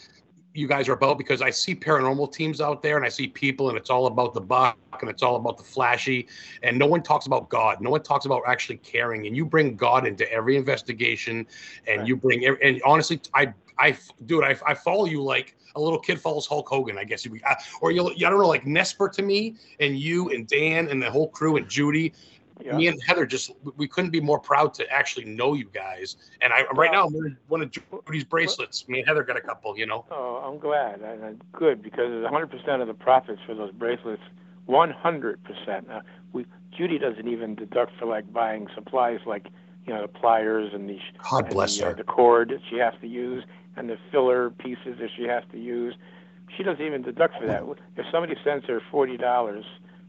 you 0.53 0.67
guys 0.67 0.87
are 0.87 0.93
about 0.93 1.17
because 1.17 1.41
I 1.41 1.49
see 1.49 1.75
paranormal 1.75 2.31
teams 2.31 2.61
out 2.61 2.83
there 2.83 2.95
and 2.95 3.05
I 3.05 3.09
see 3.09 3.27
people 3.27 3.69
and 3.69 3.77
it's 3.77 3.89
all 3.89 4.05
about 4.05 4.33
the 4.33 4.41
buck 4.41 4.77
and 5.01 5.09
it's 5.09 5.23
all 5.23 5.35
about 5.35 5.57
the 5.57 5.63
flashy 5.63 6.27
and 6.61 6.77
no 6.77 6.85
one 6.85 7.01
talks 7.01 7.25
about 7.25 7.49
God. 7.49 7.81
No 7.81 7.89
one 7.89 8.03
talks 8.03 8.25
about 8.25 8.43
actually 8.45 8.77
caring 8.77 9.25
and 9.25 9.35
you 9.35 9.45
bring 9.45 9.75
God 9.75 10.05
into 10.05 10.31
every 10.31 10.55
investigation 10.55 11.47
and 11.87 11.99
right. 11.99 12.07
you 12.07 12.15
bring 12.15 12.45
and 12.45 12.81
honestly 12.85 13.19
I 13.33 13.53
I 13.79 13.97
dude 14.27 14.43
I, 14.43 14.55
I 14.65 14.75
follow 14.75 15.05
you 15.05 15.23
like 15.23 15.55
a 15.75 15.81
little 15.81 15.97
kid 15.97 16.21
follows 16.21 16.45
Hulk 16.45 16.69
Hogan 16.69 16.99
I 16.99 17.03
guess 17.03 17.25
you 17.25 17.39
uh, 17.49 17.55
or 17.81 17.91
you 17.91 18.07
I 18.07 18.29
don't 18.29 18.39
know 18.39 18.47
like 18.47 18.65
Nesper 18.65 19.11
to 19.13 19.23
me 19.23 19.55
and 19.79 19.97
you 19.97 20.29
and 20.29 20.47
Dan 20.47 20.87
and 20.89 21.01
the 21.01 21.09
whole 21.09 21.29
crew 21.29 21.57
and 21.57 21.67
Judy 21.67 22.13
yeah. 22.61 22.75
me 22.75 22.87
and 22.87 23.01
Heather 23.03 23.25
just 23.25 23.51
we 23.77 23.87
couldn't 23.87 24.11
be 24.11 24.21
more 24.21 24.39
proud 24.39 24.73
to 24.75 24.89
actually 24.91 25.25
know 25.25 25.53
you 25.53 25.69
guys. 25.73 26.17
And 26.41 26.53
I 26.53 26.63
right 26.73 26.91
now 26.91 27.05
I'm 27.05 27.13
wearing 27.13 27.37
one 27.47 27.61
of 27.61 27.71
Judy's 27.71 28.23
bracelets. 28.23 28.87
Me 28.87 28.99
and 28.99 29.07
Heather 29.07 29.23
got 29.23 29.37
a 29.37 29.41
couple, 29.41 29.77
you 29.77 29.85
know. 29.85 30.05
Oh, 30.11 30.43
I'm 30.45 30.59
glad. 30.59 31.01
And 31.01 31.41
good 31.51 31.81
because 31.81 32.23
100 32.23 32.47
percent 32.47 32.81
of 32.81 32.87
the 32.87 32.93
profits 32.93 33.39
for 33.45 33.55
those 33.55 33.71
bracelets. 33.71 34.21
100 34.65 35.43
percent. 35.43 35.87
We 36.31 36.45
Judy 36.75 36.97
doesn't 36.97 37.27
even 37.27 37.55
deduct 37.55 37.93
for 37.99 38.05
like 38.05 38.31
buying 38.31 38.67
supplies 38.73 39.19
like 39.25 39.47
you 39.85 39.93
know 39.93 40.01
the 40.01 40.07
pliers 40.07 40.71
and 40.73 40.89
the 40.89 40.99
God 41.29 41.49
bless 41.49 41.77
the, 41.77 41.85
her. 41.85 41.91
Uh, 41.91 41.95
the 41.95 42.03
cord 42.03 42.49
that 42.49 42.61
she 42.69 42.77
has 42.77 42.93
to 43.01 43.07
use 43.07 43.43
and 43.75 43.89
the 43.89 43.97
filler 44.11 44.49
pieces 44.49 44.97
that 44.99 45.09
she 45.15 45.23
has 45.23 45.43
to 45.51 45.57
use. 45.57 45.95
She 46.55 46.63
doesn't 46.63 46.85
even 46.85 47.01
deduct 47.01 47.39
for 47.39 47.47
that. 47.47 47.63
If 47.97 48.05
somebody 48.11 48.35
sends 48.43 48.65
her 48.67 48.81
forty 48.91 49.17
dollars 49.17 49.65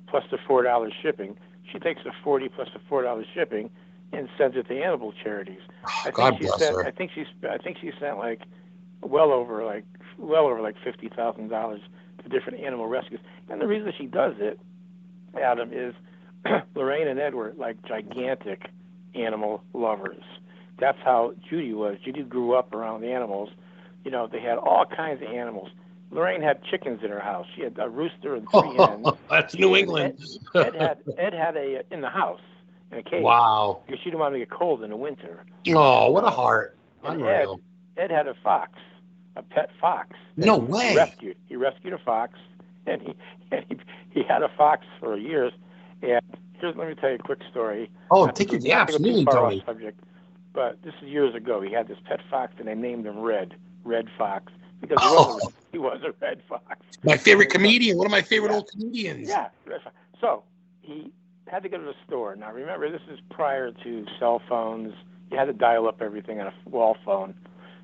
plus 0.06 0.24
the 0.30 0.38
four 0.46 0.62
dollars 0.62 0.92
shipping, 1.02 1.36
she 1.70 1.78
takes 1.78 2.02
the 2.04 2.12
forty 2.22 2.48
plus 2.48 2.68
the 2.72 2.80
four 2.88 3.02
dollars 3.02 3.26
shipping 3.34 3.70
and 4.12 4.28
sends 4.38 4.56
it 4.56 4.68
to 4.68 4.82
animal 4.82 5.12
charities. 5.22 5.60
I 5.84 6.04
think 6.04 6.16
God 6.16 6.36
she 6.38 6.46
bless 6.46 6.58
sent, 6.58 6.76
her. 6.76 6.86
I 6.86 6.90
think 6.90 7.10
she's 7.14 7.26
I 7.48 7.58
think 7.58 7.78
she 7.80 7.92
sent 8.00 8.18
like 8.18 8.42
well 9.02 9.32
over 9.32 9.64
like 9.64 9.84
well 10.18 10.46
over 10.46 10.60
like 10.60 10.76
fifty 10.82 11.08
thousand 11.08 11.48
dollars 11.48 11.80
to 12.22 12.28
different 12.28 12.60
animal 12.60 12.86
rescues. 12.86 13.20
And 13.48 13.60
the 13.60 13.66
reason 13.66 13.92
she 13.96 14.06
does 14.06 14.34
it, 14.38 14.58
Adam, 15.40 15.70
is 15.72 15.94
Lorraine 16.74 17.08
and 17.08 17.18
Ed 17.18 17.34
were 17.34 17.54
like 17.56 17.82
gigantic 17.86 18.70
animal 19.14 19.62
lovers. 19.72 20.22
That's 20.78 20.98
how 21.04 21.34
Judy 21.48 21.72
was. 21.72 21.98
Judy 22.04 22.22
grew 22.22 22.54
up 22.54 22.74
around 22.74 23.00
the 23.00 23.12
animals. 23.12 23.50
You 24.04 24.10
know, 24.10 24.26
they 24.26 24.40
had 24.40 24.58
all 24.58 24.84
kinds 24.84 25.22
of 25.22 25.28
animals. 25.28 25.70
Lorraine 26.14 26.42
had 26.42 26.62
chickens 26.64 27.00
in 27.02 27.10
her 27.10 27.20
house. 27.20 27.46
She 27.56 27.62
had 27.62 27.76
a 27.78 27.88
rooster 27.88 28.36
and 28.36 28.48
three 28.48 28.60
oh, 28.78 28.86
hens. 28.86 29.18
That's 29.28 29.54
New 29.56 29.74
England. 29.74 30.22
Ed, 30.54 30.76
Ed, 30.76 30.76
had 30.76 30.98
Ed 31.18 31.34
had 31.34 31.56
a 31.56 31.82
in 31.92 32.00
the 32.00 32.08
house 32.08 32.40
in 32.92 32.98
a 32.98 33.02
cage. 33.02 33.22
Wow. 33.22 33.82
Because 33.84 34.00
she 34.00 34.04
didn't 34.10 34.20
want 34.20 34.34
to 34.34 34.38
get 34.38 34.50
cold 34.50 34.84
in 34.84 34.90
the 34.90 34.96
winter. 34.96 35.44
Oh, 35.68 36.12
what 36.12 36.22
a 36.22 36.28
uh, 36.28 36.30
heart! 36.30 36.78
Unreal. 37.02 37.60
Ed, 37.96 38.02
Ed 38.04 38.10
had 38.12 38.28
a 38.28 38.34
fox, 38.44 38.78
a 39.34 39.42
pet 39.42 39.70
fox. 39.80 40.10
No 40.36 40.56
way. 40.56 40.90
He 40.90 40.96
rescued. 40.96 41.36
He 41.48 41.56
rescued 41.56 41.92
a 41.92 41.98
fox, 41.98 42.38
and 42.86 43.02
he 43.02 43.14
and 43.50 43.64
he, 43.68 43.76
he 44.10 44.22
had 44.22 44.42
a 44.42 44.50
fox 44.56 44.86
for 45.00 45.16
years. 45.18 45.52
And 46.00 46.20
here's 46.60 46.76
let 46.76 46.88
me 46.88 46.94
tell 46.94 47.10
you 47.10 47.16
a 47.16 47.18
quick 47.18 47.40
story. 47.50 47.90
Oh, 48.12 48.28
take 48.28 48.52
it. 48.52 48.62
Yeah, 48.62 48.82
absolutely, 48.82 49.24
Tony. 49.24 49.64
Subject, 49.66 49.98
but 50.52 50.80
this 50.84 50.94
is 51.02 51.08
years 51.08 51.34
ago. 51.34 51.60
He 51.60 51.72
had 51.72 51.88
this 51.88 51.98
pet 52.04 52.20
fox, 52.30 52.52
and 52.60 52.68
they 52.68 52.74
named 52.76 53.04
him 53.04 53.18
Red. 53.18 53.56
Red 53.84 54.06
Fox 54.16 54.50
because 54.88 55.02
he, 55.02 55.08
oh. 55.10 55.34
was, 55.34 55.44
a, 55.44 55.48
he 55.72 55.78
was 55.78 56.00
a 56.04 56.12
red 56.24 56.42
fox. 56.48 56.78
My 57.02 57.16
favorite 57.16 57.50
comedian, 57.50 57.96
one 57.98 58.06
of 58.06 58.12
my 58.12 58.22
favorite 58.22 58.50
yeah. 58.50 58.56
old 58.56 58.70
comedians. 58.70 59.28
Yeah, 59.28 59.48
so 60.20 60.42
he 60.80 61.12
had 61.48 61.62
to 61.62 61.68
go 61.68 61.78
to 61.78 61.84
the 61.84 61.94
store. 62.06 62.36
Now 62.36 62.52
remember, 62.52 62.90
this 62.90 63.02
is 63.10 63.18
prior 63.30 63.72
to 63.72 64.06
cell 64.18 64.40
phones. 64.48 64.94
You 65.30 65.38
had 65.38 65.46
to 65.46 65.52
dial 65.52 65.86
up 65.88 66.00
everything 66.00 66.40
on 66.40 66.48
a 66.48 66.68
wall 66.68 66.96
phone. 67.04 67.34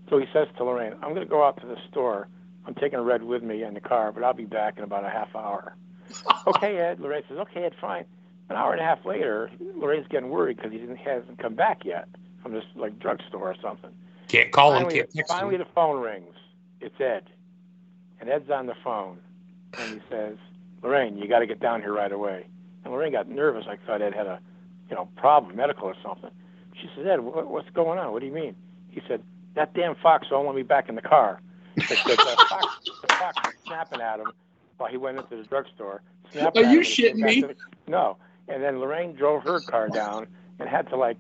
So 0.09 0.19
he 0.19 0.26
says 0.33 0.49
to 0.57 0.64
Lorraine, 0.64 0.95
"I'm 0.95 1.14
going 1.14 1.26
to 1.26 1.26
go 1.26 1.45
out 1.45 1.61
to 1.61 1.66
the 1.66 1.76
store. 1.90 2.28
I'm 2.66 2.75
taking 2.75 3.00
Red 3.00 3.23
with 3.23 3.42
me 3.42 3.62
in 3.62 3.75
the 3.75 3.80
car, 3.80 4.12
but 4.12 4.25
I'll 4.25 4.35
be 4.35 4.45
back 4.45 4.78
in 4.78 4.85
about 4.85 5.04
a 5.04 5.11
half 5.11 5.35
hour." 5.35 5.76
okay, 6.47 6.78
Ed. 6.78 7.00
Lorraine 7.00 7.23
says, 7.28 7.38
"Okay, 7.38 7.64
Ed, 7.64 7.75
fine." 7.80 8.04
An 8.49 8.57
hour 8.57 8.73
and 8.73 8.80
a 8.80 8.85
half 8.85 9.04
later, 9.04 9.49
Lorraine's 9.61 10.09
getting 10.09 10.28
worried 10.28 10.57
because 10.57 10.73
he 10.73 10.80
hasn't 11.04 11.38
come 11.38 11.54
back 11.54 11.85
yet 11.85 12.09
from 12.42 12.52
this 12.52 12.64
like 12.75 12.99
drugstore 12.99 13.50
or 13.50 13.57
something. 13.62 13.90
Can't 14.26 14.50
call 14.50 14.73
him. 14.73 14.83
Finally, 14.83 14.95
Can't 14.97 15.11
text 15.12 15.33
finally 15.33 15.54
him. 15.54 15.61
the 15.61 15.69
phone 15.75 16.00
rings. 16.00 16.35
It's 16.80 16.99
Ed, 17.00 17.25
and 18.20 18.28
Ed's 18.30 18.50
on 18.50 18.66
the 18.66 18.75
phone, 18.82 19.18
and 19.78 19.94
he 19.94 20.00
says, 20.10 20.37
"Lorraine, 20.82 21.18
you 21.18 21.28
got 21.28 21.40
to 21.40 21.46
get 21.46 21.60
down 21.60 21.80
here 21.80 21.92
right 21.92 22.12
away." 22.12 22.46
And 22.84 22.92
Lorraine 22.92 23.12
got 23.12 23.28
nervous. 23.28 23.66
I 23.68 23.76
thought 23.87 24.00
Ed 24.02 24.14
had 24.14 24.26
a, 24.26 24.40
you 24.88 24.96
know, 24.96 25.08
problem, 25.16 25.56
medical 25.56 25.84
or 25.84 25.94
something. 26.02 26.30
She 26.80 26.88
said, 26.96 27.06
"Ed, 27.06 27.20
what, 27.20 27.49
what's 27.49 27.70
going 27.70 27.99
on? 27.99 28.12
What 28.12 28.20
do 28.20 28.26
you 28.26 28.32
mean?" 28.32 28.56
He 28.88 29.02
said, 29.06 29.22
"That 29.54 29.75
damn 29.75 29.94
fox 29.96 30.30
won't 30.30 30.46
let 30.46 30.56
me 30.56 30.62
back 30.62 30.88
in 30.88 30.94
the 30.94 31.02
car." 31.02 31.40
Because 31.76 31.99
the 32.04 32.46
fox, 32.49 32.66
the 32.84 33.08
fox 33.14 33.37
was 33.44 33.54
snapping 33.66 34.00
at 34.00 34.20
him 34.20 34.32
while 34.78 34.90
he 34.90 34.96
went 34.96 35.18
into 35.18 35.37
the 35.37 35.44
drugstore. 35.44 36.02
Are 36.34 36.62
you 36.62 36.80
him 36.80 36.80
and 36.80 36.84
he 36.84 37.02
shitting 37.02 37.14
me? 37.16 37.40
the- 37.42 37.56
no. 37.87 38.16
And 38.49 38.62
then 38.62 38.80
Lorraine 38.80 39.14
drove 39.14 39.42
her 39.44 39.60
car 39.60 39.88
down 39.88 40.26
and 40.58 40.68
had 40.68 40.88
to 40.88 40.96
like, 40.96 41.16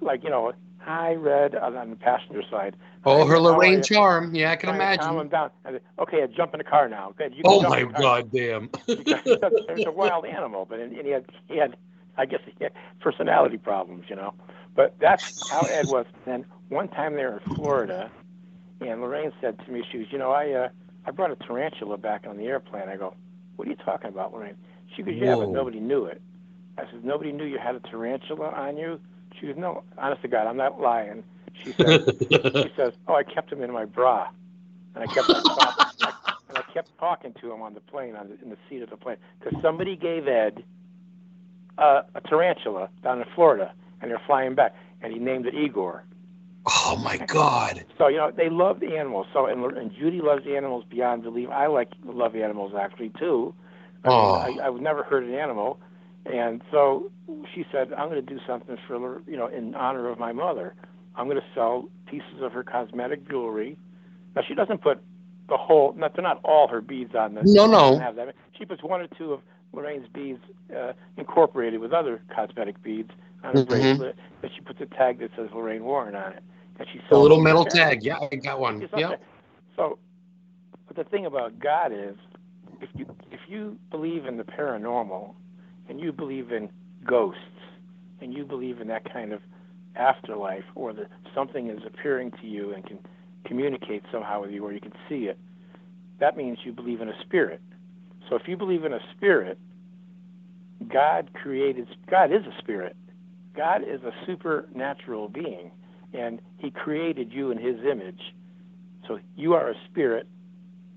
like 0.00 0.24
you 0.24 0.30
know, 0.30 0.52
hi 0.84 1.14
read 1.14 1.54
on, 1.54 1.76
on 1.76 1.90
the 1.90 1.96
passenger 1.96 2.42
side. 2.50 2.76
Oh, 3.04 3.24
her 3.26 3.34
Red, 3.34 3.42
how 3.42 3.46
are 3.46 3.52
Lorraine 3.56 3.82
charm. 3.82 4.34
Yeah, 4.34 4.52
I 4.52 4.56
can 4.56 4.70
to 4.70 4.72
Calm 4.72 5.16
him 5.18 5.26
imagine. 5.26 5.30
down. 5.30 5.50
I 5.64 5.72
said, 5.72 5.80
okay, 5.98 6.20
Ed, 6.22 6.32
jump 6.36 6.54
in 6.54 6.58
the 6.58 6.64
car 6.64 6.88
now. 6.88 7.14
Ed, 7.20 7.32
you 7.34 7.42
Oh 7.44 7.62
my 7.62 7.84
god, 7.84 8.30
damn. 8.32 8.70
There's 8.86 9.84
a 9.86 9.92
wild 9.92 10.26
animal, 10.26 10.66
but 10.68 10.80
and, 10.80 10.94
and 10.96 11.06
he 11.06 11.12
had 11.12 11.26
he 11.48 11.56
had, 11.56 11.76
I 12.16 12.26
guess 12.26 12.40
he 12.44 12.52
had 12.62 12.72
personality 13.00 13.58
problems, 13.58 14.04
you 14.08 14.16
know. 14.16 14.34
But 14.74 14.94
that's 15.00 15.22
how 15.48 15.64
Ed 15.64 15.86
was. 15.86 16.06
Then 16.26 16.44
one 16.68 16.88
time 16.88 17.14
they 17.14 17.24
were 17.24 17.40
in 17.40 17.54
Florida, 17.54 18.10
and 18.80 19.00
Lorraine 19.00 19.32
said 19.40 19.58
to 19.64 19.70
me, 19.70 19.84
she 19.90 19.98
was, 19.98 20.06
you 20.10 20.18
know, 20.18 20.30
I 20.30 20.50
uh, 20.52 20.68
I 21.06 21.10
brought 21.10 21.30
a 21.30 21.36
tarantula 21.36 21.98
back 21.98 22.26
on 22.28 22.36
the 22.36 22.46
airplane. 22.46 22.88
I 22.88 22.96
go, 22.96 23.14
what 23.56 23.68
are 23.68 23.70
you 23.70 23.76
talking 23.76 24.08
about, 24.08 24.32
Lorraine? 24.32 24.56
She 24.96 25.02
goes, 25.02 25.14
yeah, 25.16 25.34
but 25.36 25.48
nobody 25.50 25.80
knew 25.80 26.04
it. 26.06 26.22
I 26.78 26.82
said, 26.90 27.04
nobody 27.04 27.32
knew 27.32 27.44
you 27.44 27.58
had 27.58 27.74
a 27.74 27.80
tarantula 27.80 28.48
on 28.50 28.76
you. 28.76 29.00
She 29.40 29.46
goes, 29.46 29.56
no, 29.56 29.82
honest 29.98 30.22
to 30.22 30.28
God, 30.28 30.46
I'm 30.46 30.56
not 30.56 30.80
lying. 30.80 31.24
She 31.64 31.72
said, 31.72 32.04
she 32.30 32.72
says, 32.76 32.92
"Oh, 33.06 33.14
I 33.14 33.22
kept 33.22 33.52
him 33.52 33.62
in 33.62 33.72
my 33.72 33.84
bra," 33.84 34.28
and 34.94 35.04
I 35.04 35.06
kept 35.12 35.28
like, 35.28 35.42
talking, 35.44 36.08
and 36.48 36.58
I 36.58 36.62
kept 36.72 36.96
talking 36.98 37.32
to 37.40 37.52
him 37.52 37.62
on 37.62 37.74
the 37.74 37.80
plane, 37.80 38.16
on 38.16 38.28
the, 38.28 38.42
in 38.42 38.50
the 38.50 38.56
seat 38.68 38.82
of 38.82 38.90
the 38.90 38.96
plane, 38.96 39.16
because 39.40 39.60
somebody 39.62 39.94
gave 39.96 40.26
Ed 40.26 40.64
uh, 41.78 42.02
a 42.14 42.20
tarantula 42.22 42.88
down 43.02 43.20
in 43.20 43.26
Florida, 43.34 43.72
and 44.02 44.10
they're 44.10 44.20
flying 44.26 44.54
back, 44.54 44.74
and 45.02 45.12
he 45.12 45.18
named 45.18 45.46
it 45.46 45.54
Igor. 45.54 46.04
oh 46.66 46.96
my 47.02 47.18
god. 47.18 47.84
So 47.98 48.08
you 48.08 48.16
know 48.16 48.30
they 48.30 48.48
loved 48.48 48.82
animals. 48.82 49.26
So 49.32 49.46
and, 49.46 49.64
and 49.76 49.92
Judy 49.94 50.20
loves 50.20 50.44
the 50.44 50.56
animals 50.56 50.84
beyond 50.90 51.22
belief. 51.22 51.48
I 51.50 51.66
like 51.68 51.92
love 52.04 52.34
animals 52.34 52.72
actually 52.78 53.10
too. 53.18 53.54
I, 54.04 54.08
Oh. 54.08 54.34
I, 54.34 54.66
I've 54.66 54.80
never 54.80 55.02
hurt 55.02 55.22
an 55.24 55.34
animal, 55.34 55.78
and 56.26 56.62
so 56.70 57.10
she 57.54 57.64
said, 57.72 57.92
"I'm 57.92 58.08
going 58.08 58.24
to 58.24 58.34
do 58.34 58.40
something 58.46 58.76
for 58.86 59.22
you 59.26 59.36
know 59.36 59.46
in 59.46 59.74
honor 59.74 60.08
of 60.08 60.18
my 60.18 60.32
mother. 60.32 60.74
I'm 61.16 61.26
going 61.26 61.36
to 61.38 61.46
sell 61.54 61.88
pieces 62.06 62.42
of 62.42 62.52
her 62.52 62.64
cosmetic 62.64 63.28
jewelry. 63.28 63.76
Now 64.34 64.42
she 64.46 64.54
doesn't 64.54 64.82
put 64.82 65.02
the 65.48 65.56
whole. 65.56 65.92
Not 65.96 66.14
they're 66.14 66.22
not 66.22 66.40
all 66.44 66.68
her 66.68 66.80
beads 66.80 67.14
on 67.14 67.34
this. 67.34 67.44
No, 67.46 67.66
no. 67.66 67.98
Have 67.98 68.16
that. 68.16 68.34
She 68.58 68.64
puts 68.64 68.82
one 68.82 69.00
or 69.00 69.06
two 69.18 69.32
of 69.32 69.40
Lorraine's 69.72 70.08
beads 70.12 70.40
uh, 70.76 70.92
incorporated 71.16 71.80
with 71.80 71.92
other 71.92 72.22
cosmetic 72.34 72.82
beads 72.82 73.10
on 73.44 73.56
a 73.56 73.60
Mhm. 73.60 73.66
bracelet. 73.68 74.16
And 74.42 74.50
she 74.54 74.60
puts 74.62 74.80
a 74.80 74.86
tag 74.86 75.18
that 75.20 75.30
says 75.36 75.50
Lorraine 75.52 75.84
Warren 75.84 76.14
on 76.16 76.32
it. 76.32 76.42
And 76.78 76.88
she 76.92 77.00
sold 77.08 77.20
A 77.20 77.22
little 77.22 77.40
metal 77.40 77.64
tag. 77.64 78.02
Yeah, 78.02 78.18
I 78.32 78.36
got 78.36 78.58
one. 78.60 78.88
Yeah. 78.96 79.16
So, 79.76 79.98
but 80.86 80.96
the 80.96 81.04
thing 81.04 81.26
about 81.26 81.58
God 81.58 81.92
is, 81.92 82.16
if 82.80 82.88
you 82.94 83.06
if 83.30 83.40
you 83.48 83.78
believe 83.90 84.26
in 84.26 84.36
the 84.36 84.44
paranormal, 84.44 85.34
and 85.88 86.00
you 86.00 86.12
believe 86.12 86.52
in 86.52 86.68
ghosts, 87.04 87.40
and 88.20 88.32
you 88.32 88.44
believe 88.44 88.80
in 88.80 88.88
that 88.88 89.10
kind 89.12 89.32
of 89.32 89.40
afterlife, 89.96 90.64
or 90.74 90.92
that 90.92 91.08
something 91.34 91.68
is 91.68 91.80
appearing 91.86 92.32
to 92.40 92.46
you 92.46 92.72
and 92.72 92.84
can 92.86 92.98
communicate 93.44 94.02
somehow 94.10 94.40
with 94.40 94.50
you, 94.50 94.64
or 94.64 94.72
you 94.72 94.80
can 94.80 94.94
see 95.08 95.24
it, 95.24 95.38
that 96.20 96.36
means 96.36 96.58
you 96.64 96.72
believe 96.72 97.00
in 97.00 97.08
a 97.08 97.22
spirit. 97.22 97.60
So 98.28 98.36
if 98.36 98.42
you 98.48 98.56
believe 98.56 98.84
in 98.84 98.92
a 98.92 99.00
spirit, 99.16 99.58
God 100.88 101.30
created. 101.34 101.88
God 102.10 102.32
is 102.32 102.42
a 102.46 102.58
spirit. 102.58 102.96
God 103.54 103.82
is 103.82 104.02
a 104.02 104.12
supernatural 104.26 105.28
being, 105.28 105.70
and 106.12 106.40
He 106.58 106.70
created 106.70 107.32
you 107.32 107.50
in 107.50 107.58
His 107.58 107.76
image. 107.84 108.34
So 109.06 109.18
you 109.36 109.54
are 109.54 109.70
a 109.70 109.74
spirit 109.90 110.26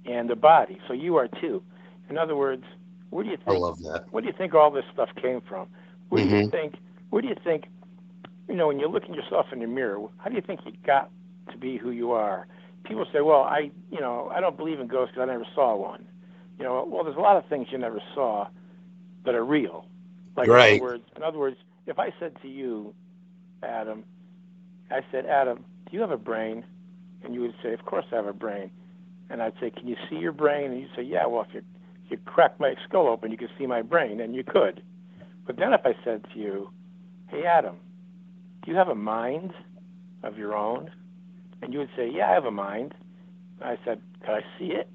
and 0.05 0.31
a 0.31 0.35
body. 0.35 0.79
So 0.87 0.93
you 0.93 1.17
are 1.17 1.27
too. 1.27 1.61
In 2.09 2.17
other 2.17 2.35
words, 2.35 2.63
where 3.09 3.23
do 3.23 3.29
you 3.29 3.37
I 3.47 3.51
think 3.51 3.65
love 3.65 3.79
that. 3.83 4.05
where 4.11 4.21
do 4.21 4.27
you 4.27 4.35
think 4.37 4.53
all 4.55 4.71
this 4.71 4.85
stuff 4.93 5.09
came 5.21 5.41
from? 5.41 5.67
Where 6.09 6.21
do 6.21 6.27
you 6.27 6.39
Mhm. 6.39 6.51
think 6.51 6.75
where 7.09 7.21
do 7.21 7.27
you 7.27 7.35
think 7.43 7.65
you 8.47 8.55
know, 8.55 8.67
when 8.67 8.79
you're 8.79 8.89
looking 8.89 9.13
yourself 9.13 9.47
in 9.51 9.59
the 9.59 9.67
mirror, 9.67 10.07
how 10.17 10.29
do 10.29 10.35
you 10.35 10.41
think 10.41 10.61
you 10.65 10.73
got 10.85 11.09
to 11.51 11.57
be 11.57 11.77
who 11.77 11.91
you 11.91 12.11
are? 12.11 12.47
People 12.85 13.05
say, 13.13 13.21
"Well, 13.21 13.41
I, 13.41 13.71
you 13.91 13.99
know, 14.01 14.31
I 14.33 14.41
don't 14.41 14.57
believe 14.57 14.79
in 14.79 14.87
ghosts 14.87 15.13
because 15.15 15.29
I 15.29 15.31
never 15.33 15.45
saw 15.55 15.75
one." 15.75 16.07
You 16.57 16.65
know, 16.65 16.85
well, 16.89 17.03
there's 17.03 17.17
a 17.17 17.21
lot 17.21 17.37
of 17.37 17.45
things 17.49 17.67
you 17.71 17.77
never 17.77 18.01
saw 18.15 18.47
that 19.25 19.35
are 19.35 19.45
real. 19.45 19.85
Like 20.37 20.51
in 20.53 20.59
Right. 20.59 20.59
other 20.59 20.75
words, 20.77 21.03
in 21.15 21.23
other 21.23 21.39
words, 21.39 21.57
if 21.87 21.99
I 21.99 22.13
said 22.19 22.37
to 22.41 22.47
you, 22.49 22.93
Adam, 23.63 24.05
I 24.91 25.01
said, 25.11 25.25
Adam, 25.25 25.65
do 25.89 25.95
you 25.95 26.01
have 26.01 26.11
a 26.11 26.17
brain? 26.17 26.65
And 27.23 27.33
you 27.33 27.41
would 27.41 27.55
say, 27.63 27.73
Of 27.73 27.85
course 27.85 28.05
I 28.11 28.15
have 28.17 28.27
a 28.27 28.33
brain. 28.33 28.71
And 29.29 29.41
I'd 29.41 29.53
say, 29.59 29.71
Can 29.71 29.87
you 29.87 29.97
see 30.09 30.17
your 30.17 30.33
brain? 30.33 30.71
And 30.71 30.81
you'd 30.81 30.95
say, 30.95 31.03
Yeah. 31.03 31.25
Well, 31.27 31.45
if 31.47 31.53
you 31.55 31.61
you 32.09 32.17
crack 32.25 32.59
my 32.59 32.75
skull 32.87 33.07
open, 33.07 33.31
you 33.31 33.37
could 33.37 33.49
see 33.57 33.65
my 33.65 33.81
brain, 33.81 34.19
and 34.19 34.35
you 34.35 34.43
could. 34.43 34.81
But 35.45 35.57
then 35.57 35.73
if 35.73 35.81
I 35.85 35.93
said 36.03 36.25
to 36.33 36.39
you, 36.39 36.69
Hey, 37.29 37.43
Adam, 37.45 37.77
do 38.63 38.71
you 38.71 38.77
have 38.77 38.89
a 38.89 38.95
mind 38.95 39.53
of 40.23 40.37
your 40.37 40.55
own? 40.55 40.91
And 41.61 41.73
you 41.73 41.79
would 41.79 41.89
say, 41.95 42.09
Yeah, 42.13 42.29
I 42.29 42.33
have 42.33 42.45
a 42.45 42.51
mind. 42.51 42.93
And 43.61 43.69
I 43.69 43.77
said, 43.85 44.01
Can 44.23 44.35
I 44.35 44.41
see 44.59 44.67
it? 44.73 44.89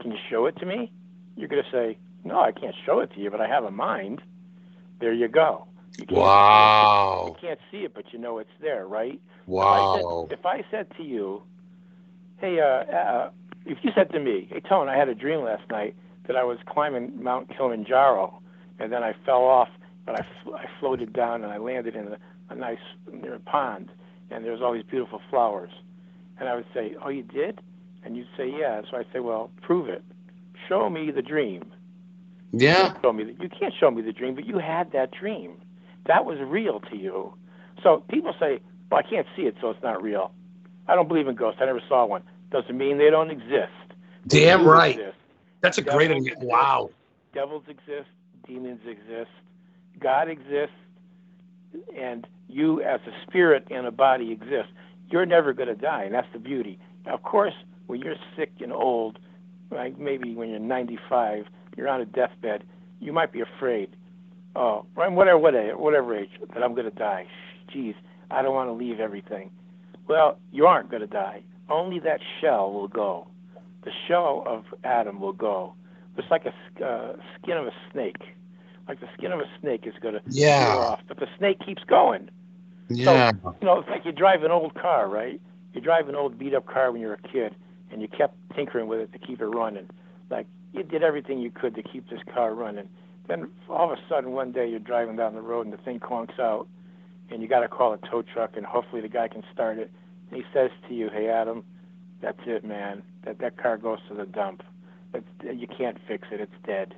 Can 0.00 0.10
you 0.10 0.18
show 0.28 0.46
it 0.46 0.56
to 0.58 0.66
me? 0.66 0.92
You're 1.36 1.48
going 1.48 1.62
to 1.62 1.70
say, 1.70 1.98
No, 2.24 2.40
I 2.40 2.52
can't 2.52 2.74
show 2.84 3.00
it 3.00 3.12
to 3.14 3.20
you, 3.20 3.30
but 3.30 3.40
I 3.40 3.46
have 3.46 3.64
a 3.64 3.70
mind. 3.70 4.20
There 5.00 5.12
you 5.12 5.28
go. 5.28 5.66
You 5.98 6.06
can't, 6.06 6.18
Wow. 6.18 7.24
You 7.28 7.48
can't 7.48 7.60
see 7.70 7.78
it, 7.78 7.94
but 7.94 8.12
you 8.12 8.18
know 8.18 8.38
it's 8.38 8.50
there, 8.60 8.86
right? 8.86 9.20
Wow. 9.46 10.28
If 10.30 10.44
I 10.46 10.56
said, 10.56 10.62
if 10.62 10.66
I 10.66 10.70
said 10.70 10.96
to 10.96 11.02
you, 11.04 11.42
Hey, 12.38 12.58
uh, 12.60 12.92
uh, 12.92 13.30
if 13.64 13.78
you 13.82 13.92
said 13.94 14.10
to 14.10 14.18
me, 14.20 14.48
Hey, 14.50 14.60
Tone, 14.60 14.88
I 14.88 14.96
had 14.96 15.08
a 15.08 15.14
dream 15.14 15.42
last 15.42 15.68
night 15.70 15.94
that 16.26 16.36
I 16.36 16.44
was 16.44 16.58
climbing 16.66 17.22
Mount 17.22 17.48
Kilimanjaro, 17.56 18.40
and 18.78 18.92
then 18.92 19.02
I 19.02 19.14
fell 19.24 19.44
off, 19.44 19.68
but 20.06 20.16
I, 20.20 20.26
fl- 20.42 20.54
I 20.54 20.66
floated 20.80 21.12
down 21.12 21.42
and 21.42 21.52
I 21.52 21.58
landed 21.58 21.94
in 21.96 22.08
a, 22.08 22.18
a 22.50 22.54
nice 22.54 22.78
near 23.12 23.34
a 23.34 23.40
pond, 23.40 23.90
and 24.30 24.44
there's 24.44 24.60
all 24.60 24.72
these 24.72 24.84
beautiful 24.88 25.20
flowers. 25.30 25.70
And 26.38 26.48
I 26.48 26.54
would 26.54 26.66
say, 26.74 26.96
Oh, 27.04 27.08
you 27.08 27.22
did? 27.22 27.60
And 28.04 28.16
you'd 28.16 28.28
say, 28.36 28.50
Yeah. 28.50 28.82
So 28.90 28.96
I 28.96 29.04
say, 29.12 29.20
Well, 29.20 29.50
prove 29.60 29.88
it. 29.88 30.02
Show 30.68 30.88
me 30.90 31.10
the 31.10 31.22
dream. 31.22 31.64
Yeah. 32.52 32.94
Show 33.02 33.12
me 33.12 33.24
that 33.24 33.42
you 33.42 33.48
can't 33.48 33.72
show 33.78 33.90
me 33.90 34.02
the 34.02 34.12
dream, 34.12 34.34
but 34.34 34.46
you 34.46 34.58
had 34.58 34.92
that 34.92 35.10
dream. 35.10 35.56
That 36.06 36.24
was 36.24 36.38
real 36.40 36.80
to 36.90 36.96
you. 36.96 37.34
So 37.82 38.04
people 38.08 38.34
say, 38.38 38.60
"Well, 38.90 39.00
I 39.04 39.08
can't 39.08 39.26
see 39.34 39.42
it, 39.42 39.56
so 39.60 39.70
it's 39.70 39.82
not 39.82 40.02
real." 40.02 40.32
I 40.86 40.94
don't 40.94 41.08
believe 41.08 41.28
in 41.28 41.34
ghosts. 41.34 41.60
I 41.62 41.66
never 41.66 41.80
saw 41.88 42.04
one. 42.04 42.22
Doesn't 42.50 42.76
mean 42.76 42.98
they 42.98 43.08
don't 43.08 43.30
exist. 43.30 43.72
Damn 44.26 44.60
do 44.64 44.70
right. 44.70 44.98
exist. 44.98 45.16
That's 45.62 45.78
a 45.78 45.82
great 45.82 46.10
idea. 46.10 46.34
Wow. 46.40 46.90
Devils 47.32 47.64
exist. 47.68 48.08
Demons 48.46 48.80
exist. 48.86 49.30
God 50.00 50.28
exists, 50.28 50.74
and 51.96 52.26
you, 52.48 52.82
as 52.82 53.00
a 53.06 53.12
spirit 53.26 53.66
and 53.70 53.86
a 53.86 53.90
body, 53.90 54.32
exist. 54.32 54.68
You're 55.10 55.26
never 55.26 55.52
going 55.52 55.68
to 55.68 55.74
die, 55.74 56.04
and 56.04 56.14
that's 56.14 56.26
the 56.32 56.38
beauty. 56.38 56.78
Now, 57.06 57.14
of 57.14 57.22
course, 57.22 57.54
when 57.86 58.00
you're 58.00 58.16
sick 58.36 58.50
and 58.60 58.72
old, 58.72 59.18
like 59.70 59.98
maybe 59.98 60.34
when 60.34 60.50
you're 60.50 60.58
95, 60.58 61.46
you're 61.76 61.88
on 61.88 62.00
a 62.00 62.06
deathbed, 62.06 62.64
you 63.00 63.12
might 63.12 63.32
be 63.32 63.40
afraid. 63.40 63.94
Oh, 64.56 64.84
right, 64.96 65.10
whatever, 65.10 65.38
whatever, 65.38 65.76
whatever 65.78 66.16
age, 66.16 66.30
that 66.52 66.62
I'm 66.62 66.74
going 66.74 66.90
to 66.90 66.96
die. 66.96 67.26
Geez, 67.72 67.94
I 68.30 68.42
don't 68.42 68.54
want 68.54 68.68
to 68.68 68.72
leave 68.72 69.00
everything. 69.00 69.50
Well, 70.08 70.38
you 70.50 70.66
aren't 70.66 70.90
going 70.90 71.00
to 71.00 71.06
die. 71.06 71.42
Only 71.70 72.00
that 72.00 72.20
shell 72.40 72.72
will 72.72 72.88
go. 72.88 73.28
The 73.84 73.90
shell 74.06 74.44
of 74.46 74.64
Adam 74.84 75.20
will 75.20 75.32
go. 75.32 75.74
It's 76.16 76.30
like 76.30 76.44
a 76.46 76.84
uh, 76.84 77.16
skin 77.40 77.56
of 77.56 77.66
a 77.66 77.72
snake. 77.92 78.22
Like 78.88 79.00
the 79.00 79.08
skin 79.16 79.32
of 79.32 79.40
a 79.40 79.48
snake 79.60 79.86
is 79.86 79.94
going 80.00 80.14
to 80.14 80.20
Yeah. 80.28 80.76
off, 80.76 81.00
but 81.08 81.18
the 81.18 81.28
snake 81.38 81.58
keeps 81.64 81.82
going. 81.84 82.28
Yeah. 82.88 83.32
So, 83.42 83.54
You 83.60 83.66
know, 83.66 83.78
it's 83.80 83.88
like 83.88 84.04
you 84.04 84.12
drive 84.12 84.42
an 84.42 84.50
old 84.50 84.74
car, 84.74 85.08
right? 85.08 85.40
You 85.72 85.80
drive 85.80 86.08
an 86.08 86.14
old 86.14 86.38
beat 86.38 86.54
up 86.54 86.66
car 86.66 86.92
when 86.92 87.00
you're 87.00 87.14
a 87.14 87.28
kid, 87.32 87.54
and 87.90 88.02
you 88.02 88.08
kept 88.08 88.36
tinkering 88.54 88.88
with 88.88 89.00
it 89.00 89.12
to 89.12 89.18
keep 89.18 89.40
it 89.40 89.46
running. 89.46 89.88
Like 90.30 90.46
you 90.72 90.82
did 90.82 91.02
everything 91.02 91.38
you 91.38 91.50
could 91.50 91.74
to 91.76 91.82
keep 91.82 92.08
this 92.10 92.20
car 92.34 92.54
running. 92.54 92.88
Then 93.28 93.48
all 93.68 93.90
of 93.90 93.98
a 93.98 94.02
sudden, 94.08 94.32
one 94.32 94.52
day 94.52 94.68
you're 94.68 94.80
driving 94.80 95.16
down 95.16 95.34
the 95.34 95.40
road 95.40 95.66
and 95.66 95.72
the 95.72 95.78
thing 95.78 96.00
clunks 96.00 96.38
out, 96.38 96.66
and 97.30 97.40
you 97.40 97.48
got 97.48 97.60
to 97.60 97.68
call 97.68 97.92
a 97.94 97.98
tow 97.98 98.22
truck, 98.22 98.56
and 98.56 98.66
hopefully 98.66 99.00
the 99.00 99.08
guy 99.08 99.28
can 99.28 99.42
start 99.52 99.78
it. 99.78 99.90
And 100.30 100.36
he 100.36 100.44
says 100.52 100.70
to 100.88 100.94
you, 100.94 101.08
"Hey, 101.08 101.28
Adam, 101.28 101.64
that's 102.20 102.40
it, 102.46 102.64
man. 102.64 103.02
That 103.24 103.38
that 103.38 103.56
car 103.56 103.76
goes 103.76 103.98
to 104.08 104.14
the 104.14 104.26
dump. 104.26 104.62
It's, 105.14 105.26
you 105.42 105.66
can't 105.66 105.98
fix 106.06 106.28
it. 106.32 106.40
It's 106.40 106.52
dead." 106.66 106.94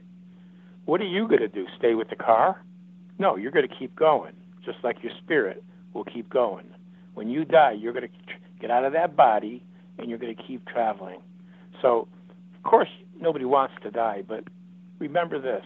What 0.84 1.00
are 1.00 1.06
you 1.06 1.26
going 1.26 1.40
to 1.40 1.48
do? 1.48 1.66
Stay 1.78 1.94
with 1.94 2.10
the 2.10 2.16
car? 2.16 2.62
No, 3.18 3.36
you're 3.36 3.52
going 3.52 3.66
to 3.66 3.74
keep 3.74 3.96
going, 3.96 4.34
just 4.64 4.78
like 4.82 5.02
your 5.02 5.12
spirit 5.22 5.64
will 5.94 6.04
keep 6.04 6.28
going. 6.28 6.66
When 7.14 7.28
you 7.28 7.44
die, 7.44 7.72
you're 7.72 7.92
going 7.92 8.08
to 8.08 8.34
get 8.60 8.70
out 8.70 8.84
of 8.84 8.92
that 8.92 9.16
body 9.16 9.62
and 9.98 10.10
you're 10.10 10.18
going 10.18 10.34
to 10.34 10.42
keep 10.42 10.66
traveling. 10.66 11.20
So, 11.80 12.08
of 12.56 12.62
course, 12.64 12.88
nobody 13.18 13.44
wants 13.44 13.74
to 13.82 13.90
die, 13.90 14.22
but 14.26 14.44
remember 14.98 15.40
this 15.40 15.64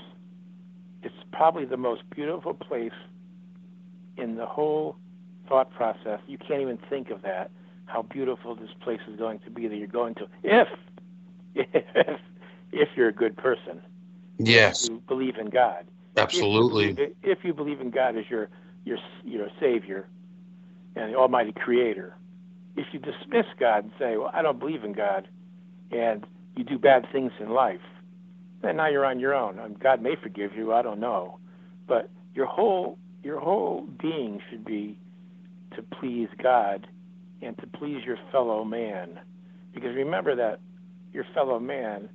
it's 1.03 1.15
probably 1.33 1.65
the 1.65 1.77
most 1.77 2.03
beautiful 2.11 2.55
place 2.55 2.93
in 4.17 4.37
the 4.37 4.47
whole 4.47 4.97
thought 5.49 5.71
process. 5.73 6.21
You 6.27 6.38
can't 6.38 6.61
even 6.61 6.79
think 6.91 7.11
of 7.11 7.23
that, 7.23 7.50
how 7.88 8.02
beautiful 8.02 8.54
this 8.54 8.71
place 8.80 9.00
is 9.09 9.16
going 9.16 9.40
to 9.40 9.50
be 9.50 9.66
that 9.66 9.76
you're 9.76 9.87
going 9.87 10.14
to, 10.14 10.28
if, 10.42 10.68
if, 11.54 12.21
if 12.73 12.88
you're 12.95 13.09
a 13.09 13.12
good 13.12 13.37
person. 13.37 13.80
Yes. 14.38 14.88
You 14.88 15.02
believe 15.09 15.37
in 15.37 15.50
God. 15.50 15.87
Absolutely. 16.16 16.90
If 16.90 16.99
you, 16.99 17.16
if 17.23 17.38
you 17.42 17.54
believe 17.54 17.80
in 17.80 17.90
God 17.90 18.16
as 18.16 18.28
your, 18.30 18.49
your, 18.85 18.99
your 19.25 19.49
Savior 19.59 20.07
and 20.95 21.12
the 21.12 21.16
Almighty 21.18 21.52
Creator, 21.52 22.14
if 22.76 22.87
you 22.92 23.00
dismiss 23.00 23.47
God 23.59 23.85
and 23.85 23.92
say, 23.99 24.16
well, 24.16 24.30
I 24.33 24.42
don't 24.42 24.59
believe 24.59 24.85
in 24.85 24.92
God, 24.92 25.28
and 25.90 26.26
you 26.57 26.64
do 26.64 26.78
bad 26.78 27.07
things 27.11 27.33
in 27.40 27.50
life, 27.50 27.80
then 28.62 28.76
now 28.76 28.88
you're 28.88 29.04
on 29.04 29.18
your 29.18 29.35
own. 29.35 29.59
And 29.59 29.78
God 29.78 30.02
may 30.02 30.16
forgive 30.16 30.54
you, 30.54 30.73
I 30.73 30.83
don't 30.83 31.00
know. 31.00 31.38
But 31.87 32.11
your 32.35 32.47
whole 32.47 32.99
your 33.23 33.40
whole 33.40 33.83
being 34.00 34.40
should 34.49 34.64
be 34.64 34.97
to 35.75 35.83
please 35.83 36.28
God 36.40 36.87
and 37.42 37.57
to 37.59 37.66
please 37.66 38.04
your 38.04 38.18
fellow 38.33 38.64
man. 38.64 39.21
Because 39.75 39.95
remember 39.95 40.35
that 40.37 40.61
your 41.12 41.25
fellow 41.35 41.59
man 41.59 42.09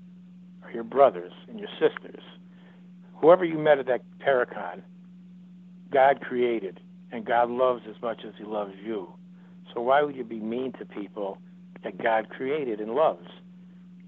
are 0.63 0.71
your 0.71 0.83
brothers 0.83 1.31
and 1.47 1.59
your 1.59 1.69
sisters. 1.79 2.23
Whoever 3.15 3.45
you 3.45 3.57
met 3.57 3.79
at 3.79 3.87
that 3.87 4.01
Paracon, 4.19 4.81
God 5.91 6.21
created, 6.21 6.79
and 7.11 7.25
God 7.25 7.49
loves 7.49 7.83
as 7.89 8.01
much 8.01 8.21
as 8.27 8.33
He 8.37 8.43
loves 8.43 8.73
you. 8.83 9.13
So 9.73 9.81
why 9.81 10.01
would 10.01 10.15
you 10.15 10.23
be 10.23 10.39
mean 10.39 10.73
to 10.73 10.85
people 10.85 11.37
that 11.83 12.01
God 12.01 12.29
created 12.29 12.79
and 12.79 12.93
loves? 12.93 13.27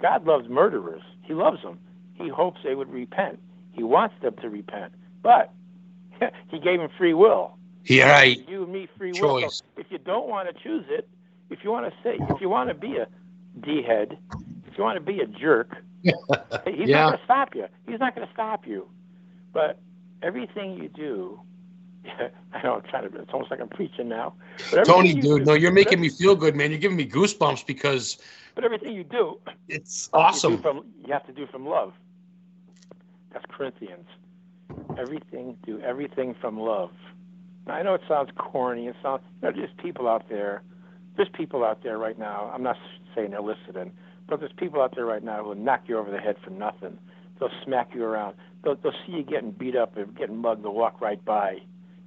God 0.02 0.26
loves 0.26 0.50
murderers. 0.50 1.02
He 1.22 1.34
loves 1.34 1.62
them. 1.64 1.80
He 2.14 2.30
hopes 2.30 2.60
they 2.64 2.76
would 2.76 2.92
repent. 2.92 3.40
He 3.72 3.84
wants 3.84 4.16
them 4.22 4.36
to 4.42 4.50
repent. 4.50 4.94
But 5.24 5.52
he 6.48 6.60
gave 6.60 6.80
them 6.80 6.90
free 6.98 7.14
will. 7.14 7.55
You 7.86 8.64
and 8.64 8.72
me 8.74 8.88
free 8.98 9.14
Choice. 9.14 9.22
will. 9.42 9.52
So 9.76 9.82
if 9.82 9.88
you 9.90 9.98
don't 9.98 10.28
want 10.28 10.48
to 10.48 10.64
choose 10.64 10.86
it, 10.90 11.08
if 11.50 11.60
you 11.64 11.72
want 11.72 11.86
to 11.86 11.94
say, 12.04 12.18
if 12.28 12.42
you 12.42 12.50
want 12.50 12.70
to 12.70 12.76
be 12.76 12.98
a 12.98 13.08
d 13.62 13.82
head, 13.86 14.18
if 14.68 14.78
you 14.78 14.84
want 14.84 14.98
to 14.98 15.02
be 15.02 15.20
a 15.20 15.28
jerk, 15.28 15.72
he's 16.66 16.90
Yeah. 16.90 16.98
not 16.98 17.08
going 17.08 17.18
to 17.20 17.24
stop 17.26 17.56
you. 17.56 17.66
He's 17.88 18.00
not 18.00 18.16
going 18.16 18.28
to 18.28 18.34
stop 18.34 18.66
you. 18.66 18.88
But 19.54 19.80
everything 20.22 20.74
you 20.74 20.90
do, 20.90 21.40
I 22.54 22.64
know 22.64 22.76
I'm 22.76 22.82
trying 22.90 23.10
to. 23.10 23.20
It's 23.20 23.32
almost 23.34 23.52
like 23.52 23.60
I'm 23.62 23.70
preaching 23.70 24.10
now. 24.10 24.34
But 24.70 24.86
Tony, 24.86 25.14
dude, 25.14 25.22
do- 25.22 25.46
no, 25.46 25.54
you're 25.54 25.72
making 25.72 26.02
me 26.02 26.10
feel 26.10 26.36
good, 26.36 26.56
man. 26.56 26.72
You're 26.72 26.80
giving 26.80 26.98
me 26.98 27.08
goosebumps 27.08 27.66
because 27.66 28.18
But 28.56 28.64
everything 28.64 28.94
you 28.94 29.04
do, 29.04 29.40
it's 29.68 30.08
you, 30.08 30.12
awesome. 30.14 30.58
from, 30.58 30.86
you 31.06 31.14
have 31.14 31.26
to 31.28 31.34
do 31.34 31.46
from 31.48 31.66
love. 31.68 31.94
That's 33.32 33.46
Corinthians. 33.50 34.08
Everything, 34.98 35.58
do 35.66 35.80
everything 35.82 36.36
from 36.42 36.60
love. 36.60 36.92
I 37.68 37.82
know 37.82 37.96
it 37.96 38.02
sounds 38.08 38.30
corny. 38.38 38.88
It 38.88 38.96
sounds, 39.02 39.22
you 39.42 39.50
know, 39.50 39.56
there's 39.56 39.70
people 39.82 40.08
out 40.08 40.30
there. 40.30 40.62
There's 41.18 41.30
people 41.34 41.64
out 41.64 41.84
there 41.84 41.98
right 41.98 42.18
now. 42.18 42.52
I'm 42.54 42.64
not 42.64 42.76
saying 43.16 43.32
they're 43.32 43.42
listening, 43.42 43.92
but 44.28 44.40
there's 44.40 44.52
people 44.58 44.82
out 44.82 44.96
there 44.96 45.06
right 45.06 45.24
now 45.24 45.42
who 45.44 45.50
will 45.50 45.56
knock 45.56 45.84
you 45.88 45.98
over 45.98 46.12
the 46.12 46.20
head 46.20 46.36
for 46.44 46.52
nothing. 46.52 46.98
They'll 47.40 47.50
smack 47.64 47.90
you 47.94 48.04
around. 48.04 48.36
They'll, 48.64 48.76
they'll 48.76 48.94
see 49.06 49.14
you 49.14 49.24
getting 49.24 49.52
beat 49.52 49.76
up 49.76 49.98
or 49.98 50.06
getting 50.06 50.38
mugged. 50.38 50.64
They'll 50.64 50.74
walk 50.74 51.02
right 51.02 51.24
by 51.24 51.60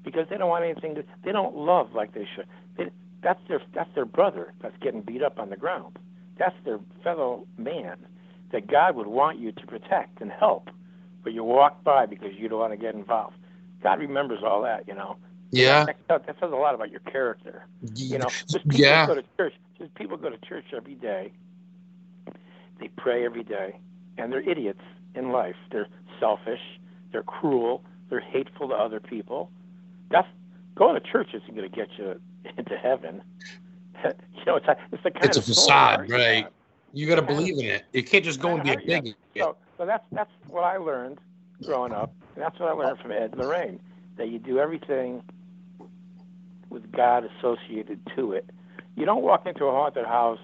because 0.04 0.26
they 0.30 0.36
don't 0.36 0.48
want 0.48 0.64
anything 0.64 0.94
to. 0.96 1.04
They 1.24 1.32
don't 1.32 1.56
love 1.56 1.92
like 1.94 2.14
they 2.14 2.26
should. 2.36 2.46
They, 2.76 2.90
that's 3.22 3.40
their 3.48 3.60
that's 3.74 3.90
their 3.94 4.04
brother 4.04 4.52
that's 4.62 4.76
getting 4.80 5.02
beat 5.02 5.22
up 5.22 5.38
on 5.38 5.50
the 5.50 5.56
ground. 5.56 5.98
That's 6.38 6.54
their 6.64 6.78
fellow 7.02 7.46
man 7.56 7.96
that 8.52 8.70
God 8.70 8.96
would 8.96 9.06
want 9.06 9.38
you 9.38 9.52
to 9.52 9.66
protect 9.66 10.20
and 10.20 10.30
help, 10.30 10.70
but 11.22 11.32
you 11.32 11.44
walk 11.44 11.84
by 11.84 12.06
because 12.06 12.30
you 12.38 12.48
don't 12.48 12.60
want 12.60 12.72
to 12.72 12.78
get 12.78 12.94
involved. 12.94 13.36
God 13.82 13.98
remembers 13.98 14.40
all 14.44 14.62
that, 14.62 14.88
you 14.88 14.94
know. 14.94 15.16
Yeah. 15.50 15.86
That, 16.08 16.26
that 16.26 16.36
says 16.40 16.50
a 16.52 16.56
lot 16.56 16.74
about 16.74 16.90
your 16.90 17.00
character. 17.00 17.66
You 17.94 18.18
know, 18.18 18.28
there's 18.48 18.62
people 18.64 18.80
Yeah. 18.80 19.06
go 19.06 19.14
to 19.14 19.24
church. 19.36 19.54
There's 19.78 19.90
people 19.94 20.16
go 20.16 20.30
to 20.30 20.38
church 20.38 20.66
every 20.76 20.94
day. 20.94 21.32
They 22.80 22.88
pray 22.96 23.24
every 23.24 23.42
day, 23.42 23.78
and 24.18 24.32
they're 24.32 24.48
idiots 24.48 24.82
in 25.14 25.32
life. 25.32 25.56
They're 25.72 25.88
selfish. 26.20 26.60
They're 27.12 27.22
cruel. 27.22 27.82
They're 28.08 28.20
hateful 28.20 28.68
to 28.68 28.74
other 28.74 29.00
people. 29.00 29.50
That's 30.10 30.28
going 30.74 31.00
to 31.00 31.00
church 31.00 31.28
isn't 31.34 31.54
going 31.54 31.68
to 31.68 31.74
get 31.74 31.88
you 31.98 32.20
into 32.56 32.76
heaven. 32.76 33.22
you 34.04 34.44
know, 34.46 34.56
it's 34.56 34.66
a, 34.66 34.76
it's 34.92 35.02
the 35.02 35.10
kind 35.10 35.24
It's 35.24 35.36
a 35.36 35.42
facade, 35.42 36.10
right. 36.10 36.46
You 36.92 37.06
got 37.06 37.16
to 37.16 37.22
believe 37.22 37.58
in 37.58 37.66
it. 37.66 37.84
You 37.92 38.02
can't 38.02 38.24
just 38.24 38.40
go 38.40 38.54
and 38.54 38.62
be 38.62 38.70
a 38.70 38.78
bigot. 38.78 39.16
So, 39.36 39.56
so 39.76 39.86
that's 39.86 40.04
that's 40.12 40.30
what 40.48 40.64
I 40.64 40.78
learned 40.78 41.18
growing 41.62 41.92
up, 41.92 42.12
and 42.34 42.42
that's 42.42 42.58
what 42.58 42.70
I 42.70 42.72
learned 42.72 42.98
from 43.00 43.12
Ed 43.12 43.36
Lorraine. 43.36 43.78
That 44.16 44.30
you 44.30 44.38
do 44.38 44.58
everything 44.58 45.22
with 46.70 46.90
God 46.92 47.24
associated 47.38 48.00
to 48.16 48.32
it. 48.32 48.50
You 48.96 49.04
don't 49.04 49.22
walk 49.22 49.46
into 49.46 49.64
a 49.64 49.70
haunted 49.70 50.06
house 50.06 50.40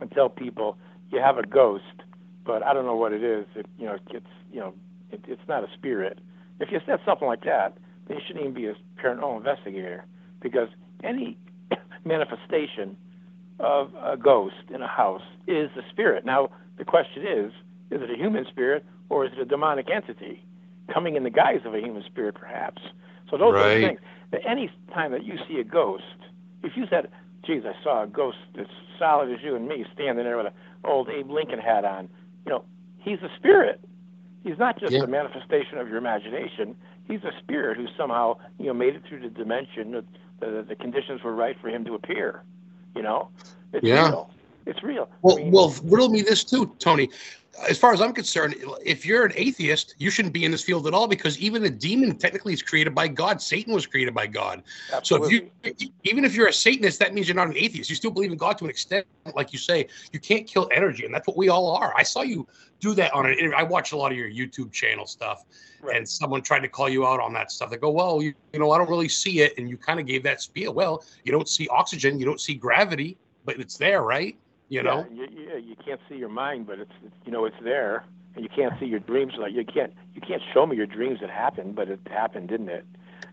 and 0.00 0.10
tell 0.10 0.28
people 0.28 0.76
you 1.10 1.20
have 1.20 1.38
a 1.38 1.46
ghost, 1.46 2.02
but 2.44 2.62
I 2.62 2.74
don't 2.74 2.84
know 2.84 2.96
what 2.96 3.12
it 3.12 3.22
is. 3.22 3.46
It 3.54 3.66
you 3.78 3.86
know 3.86 3.98
it's 4.10 4.26
you 4.52 4.60
know 4.60 4.74
it, 5.10 5.24
it's 5.26 5.48
not 5.48 5.64
a 5.64 5.68
spirit. 5.74 6.18
If 6.60 6.70
you 6.70 6.80
said 6.86 7.00
something 7.04 7.26
like 7.26 7.44
that, 7.44 7.76
then 8.06 8.18
you 8.18 8.22
shouldn't 8.26 8.44
even 8.44 8.54
be 8.54 8.66
a 8.66 8.74
paranormal 9.02 9.38
investigator 9.38 10.04
because 10.40 10.68
any 11.02 11.38
manifestation 12.04 12.96
of 13.60 13.92
a 14.02 14.16
ghost 14.16 14.54
in 14.72 14.82
a 14.82 14.88
house 14.88 15.22
is 15.46 15.70
a 15.76 15.82
spirit. 15.90 16.24
Now 16.24 16.50
the 16.78 16.84
question 16.84 17.26
is, 17.26 17.52
is 17.90 18.02
it 18.02 18.10
a 18.10 18.16
human 18.16 18.46
spirit 18.46 18.84
or 19.08 19.24
is 19.24 19.32
it 19.32 19.38
a 19.38 19.44
demonic 19.44 19.88
entity 19.90 20.44
coming 20.92 21.16
in 21.16 21.22
the 21.22 21.30
guise 21.30 21.60
of 21.64 21.74
a 21.74 21.80
human 21.80 22.02
spirit, 22.04 22.34
perhaps? 22.34 22.82
So 23.30 23.38
those 23.38 23.54
are 23.54 23.74
the 23.80 23.86
things. 23.88 24.00
That 24.32 24.40
any 24.46 24.70
time 24.92 25.12
that 25.12 25.24
you 25.24 25.38
see 25.48 25.60
a 25.60 25.64
ghost, 25.64 26.04
if 26.62 26.76
you 26.76 26.86
said, 26.88 27.10
"Geez, 27.44 27.64
I 27.64 27.74
saw 27.82 28.02
a 28.04 28.06
ghost 28.06 28.38
as 28.58 28.66
solid 28.98 29.30
as 29.32 29.42
you 29.42 29.54
and 29.56 29.68
me 29.68 29.84
standing 29.94 30.24
there 30.24 30.36
with 30.36 30.46
an 30.46 30.52
old 30.84 31.08
Abe 31.08 31.30
Lincoln 31.30 31.58
hat 31.58 31.84
on," 31.84 32.08
you 32.46 32.50
know, 32.52 32.64
he's 32.98 33.20
a 33.22 33.30
spirit. 33.36 33.80
He's 34.44 34.58
not 34.58 34.78
just 34.78 34.92
Yeah. 34.92 35.02
a 35.04 35.06
manifestation 35.06 35.78
of 35.78 35.88
your 35.88 35.98
imagination. 35.98 36.76
He's 37.08 37.22
a 37.24 37.32
spirit 37.42 37.76
who 37.76 37.86
somehow, 37.96 38.38
you 38.58 38.66
know, 38.66 38.74
made 38.74 38.94
it 38.94 39.02
through 39.08 39.20
the 39.20 39.30
dimension. 39.30 39.92
The, 39.92 40.04
the, 40.40 40.62
the 40.68 40.76
conditions 40.76 41.22
were 41.22 41.34
right 41.34 41.56
for 41.60 41.68
him 41.68 41.84
to 41.86 41.94
appear. 41.94 42.42
You 42.94 43.02
know, 43.02 43.30
it's 43.72 43.84
Yeah. 43.86 44.08
real. 44.08 44.30
It's 44.66 44.82
real. 44.82 45.08
I 45.12 45.16
Well, 45.22 45.36
mean, 45.36 45.52
well, 45.52 45.74
riddle 45.84 46.08
me 46.08 46.22
this 46.22 46.44
too, 46.44 46.74
Tony. 46.78 47.10
As 47.68 47.78
far 47.78 47.92
as 47.92 48.00
I'm 48.00 48.12
concerned, 48.12 48.56
if 48.84 49.06
you're 49.06 49.24
an 49.24 49.32
atheist, 49.36 49.94
you 49.98 50.10
shouldn't 50.10 50.34
be 50.34 50.44
in 50.44 50.50
this 50.50 50.62
field 50.62 50.86
at 50.86 50.94
all 50.94 51.06
because 51.06 51.38
even 51.38 51.64
a 51.64 51.70
demon 51.70 52.16
technically 52.16 52.52
is 52.52 52.62
created 52.62 52.94
by 52.94 53.06
God. 53.08 53.40
Satan 53.40 53.72
was 53.72 53.86
created 53.86 54.12
by 54.12 54.26
God. 54.26 54.62
So 54.88 54.96
absolutely. 54.96 55.50
if 55.62 55.80
you, 55.80 55.88
even 56.02 56.24
if 56.24 56.34
you're 56.34 56.48
a 56.48 56.52
Satanist, 56.52 56.98
that 56.98 57.14
means 57.14 57.28
you're 57.28 57.36
not 57.36 57.46
an 57.46 57.56
atheist. 57.56 57.88
You 57.88 57.96
still 57.96 58.10
believe 58.10 58.32
in 58.32 58.38
God 58.38 58.58
to 58.58 58.64
an 58.64 58.70
extent, 58.70 59.06
like 59.34 59.52
you 59.52 59.58
say. 59.58 59.86
You 60.12 60.18
can't 60.18 60.46
kill 60.46 60.68
energy, 60.72 61.04
and 61.04 61.14
that's 61.14 61.26
what 61.28 61.36
we 61.36 61.48
all 61.48 61.76
are. 61.76 61.94
I 61.96 62.02
saw 62.02 62.22
you 62.22 62.46
do 62.80 62.92
that 62.94 63.14
on 63.14 63.26
an 63.26 63.32
interview. 63.32 63.56
I 63.56 63.62
watch 63.62 63.92
a 63.92 63.96
lot 63.96 64.10
of 64.10 64.18
your 64.18 64.28
YouTube 64.28 64.72
channel 64.72 65.06
stuff, 65.06 65.44
Right. 65.80 65.96
and 65.96 66.08
someone 66.08 66.42
tried 66.42 66.60
to 66.60 66.68
call 66.68 66.88
you 66.88 67.06
out 67.06 67.20
on 67.20 67.32
that 67.34 67.52
stuff. 67.52 67.70
They 67.70 67.76
go, 67.76 67.90
"Well, 67.90 68.20
you, 68.20 68.34
you 68.52 68.58
know, 68.58 68.72
I 68.72 68.78
don't 68.78 68.90
really 68.90 69.08
see 69.08 69.40
it," 69.40 69.54
and 69.58 69.70
you 69.70 69.76
kind 69.76 70.00
of 70.00 70.06
gave 70.06 70.22
that 70.24 70.40
spiel. 70.42 70.74
Well, 70.74 71.04
you 71.24 71.32
don't 71.32 71.48
see 71.48 71.68
oxygen, 71.68 72.18
you 72.18 72.24
don't 72.24 72.40
see 72.40 72.54
gravity, 72.54 73.16
but 73.44 73.60
it's 73.60 73.76
there, 73.76 74.02
right? 74.02 74.36
You 74.68 74.82
know. 74.82 75.04
yeah, 75.10 75.26
you, 75.26 75.26
you, 75.30 75.58
you 75.58 75.76
can't 75.84 76.00
see 76.08 76.16
your 76.16 76.28
mind, 76.28 76.66
but 76.66 76.78
it's, 76.78 76.92
it's 77.04 77.14
you 77.24 77.32
know 77.32 77.44
it's 77.44 77.56
there, 77.62 78.04
and 78.34 78.44
you 78.44 78.50
can't 78.54 78.74
see 78.80 78.86
your 78.86 79.00
dreams. 79.00 79.34
Like 79.38 79.52
you 79.52 79.64
can't 79.64 79.92
you 80.14 80.20
can't 80.20 80.42
show 80.52 80.66
me 80.66 80.76
your 80.76 80.86
dreams 80.86 81.20
that 81.20 81.30
happened, 81.30 81.74
but 81.76 81.88
it 81.88 82.00
happened, 82.10 82.48
didn't 82.48 82.68
it? 82.70 82.86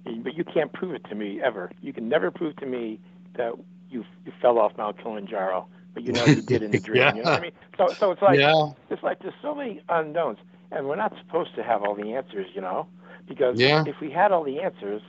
But 0.05 0.35
you 0.35 0.43
can't 0.43 0.71
prove 0.73 0.93
it 0.95 1.03
to 1.09 1.15
me 1.15 1.41
ever. 1.41 1.71
You 1.81 1.93
can 1.93 2.09
never 2.09 2.31
prove 2.31 2.55
to 2.57 2.65
me 2.65 2.99
that 3.37 3.53
you 3.89 4.05
you 4.25 4.31
fell 4.41 4.59
off 4.59 4.73
Mount 4.77 4.97
Kilimanjaro, 5.01 5.67
but 5.93 6.03
you 6.03 6.13
know 6.13 6.25
you 6.25 6.41
did 6.41 6.63
in 6.63 6.71
the 6.71 6.79
dream. 6.81 7.15
You 7.15 7.23
know 7.23 7.29
what 7.29 7.37
I 7.37 7.41
mean? 7.41 7.51
So 7.77 7.95
so 7.99 8.11
it's 8.11 8.21
like 8.21 8.39
yeah. 8.39 8.71
it's 8.89 9.03
like 9.03 9.19
there's 9.21 9.33
so 9.41 9.55
many 9.55 9.81
unknowns, 9.89 10.39
and 10.71 10.87
we're 10.87 10.95
not 10.97 11.13
supposed 11.19 11.55
to 11.55 11.63
have 11.63 11.83
all 11.83 11.95
the 11.95 12.13
answers, 12.13 12.47
you 12.53 12.61
know, 12.61 12.87
because 13.27 13.57
Yeah. 13.57 13.85
if 13.85 13.95
we 14.01 14.11
had 14.11 14.31
all 14.31 14.43
the 14.43 14.59
answers, 14.61 15.01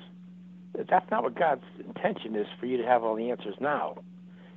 that's 0.89 1.11
not 1.11 1.23
what 1.23 1.35
God's 1.35 1.65
intention 1.85 2.37
is 2.37 2.47
for 2.61 2.67
you 2.67 2.77
to 2.79 2.85
have 2.85 3.03
all 3.05 3.17
the 3.17 3.31
answers 3.31 3.57
now. 3.61 3.97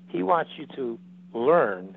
He 0.08 0.24
wants 0.24 0.52
you 0.58 0.68
to 0.76 1.00
learn 1.38 1.96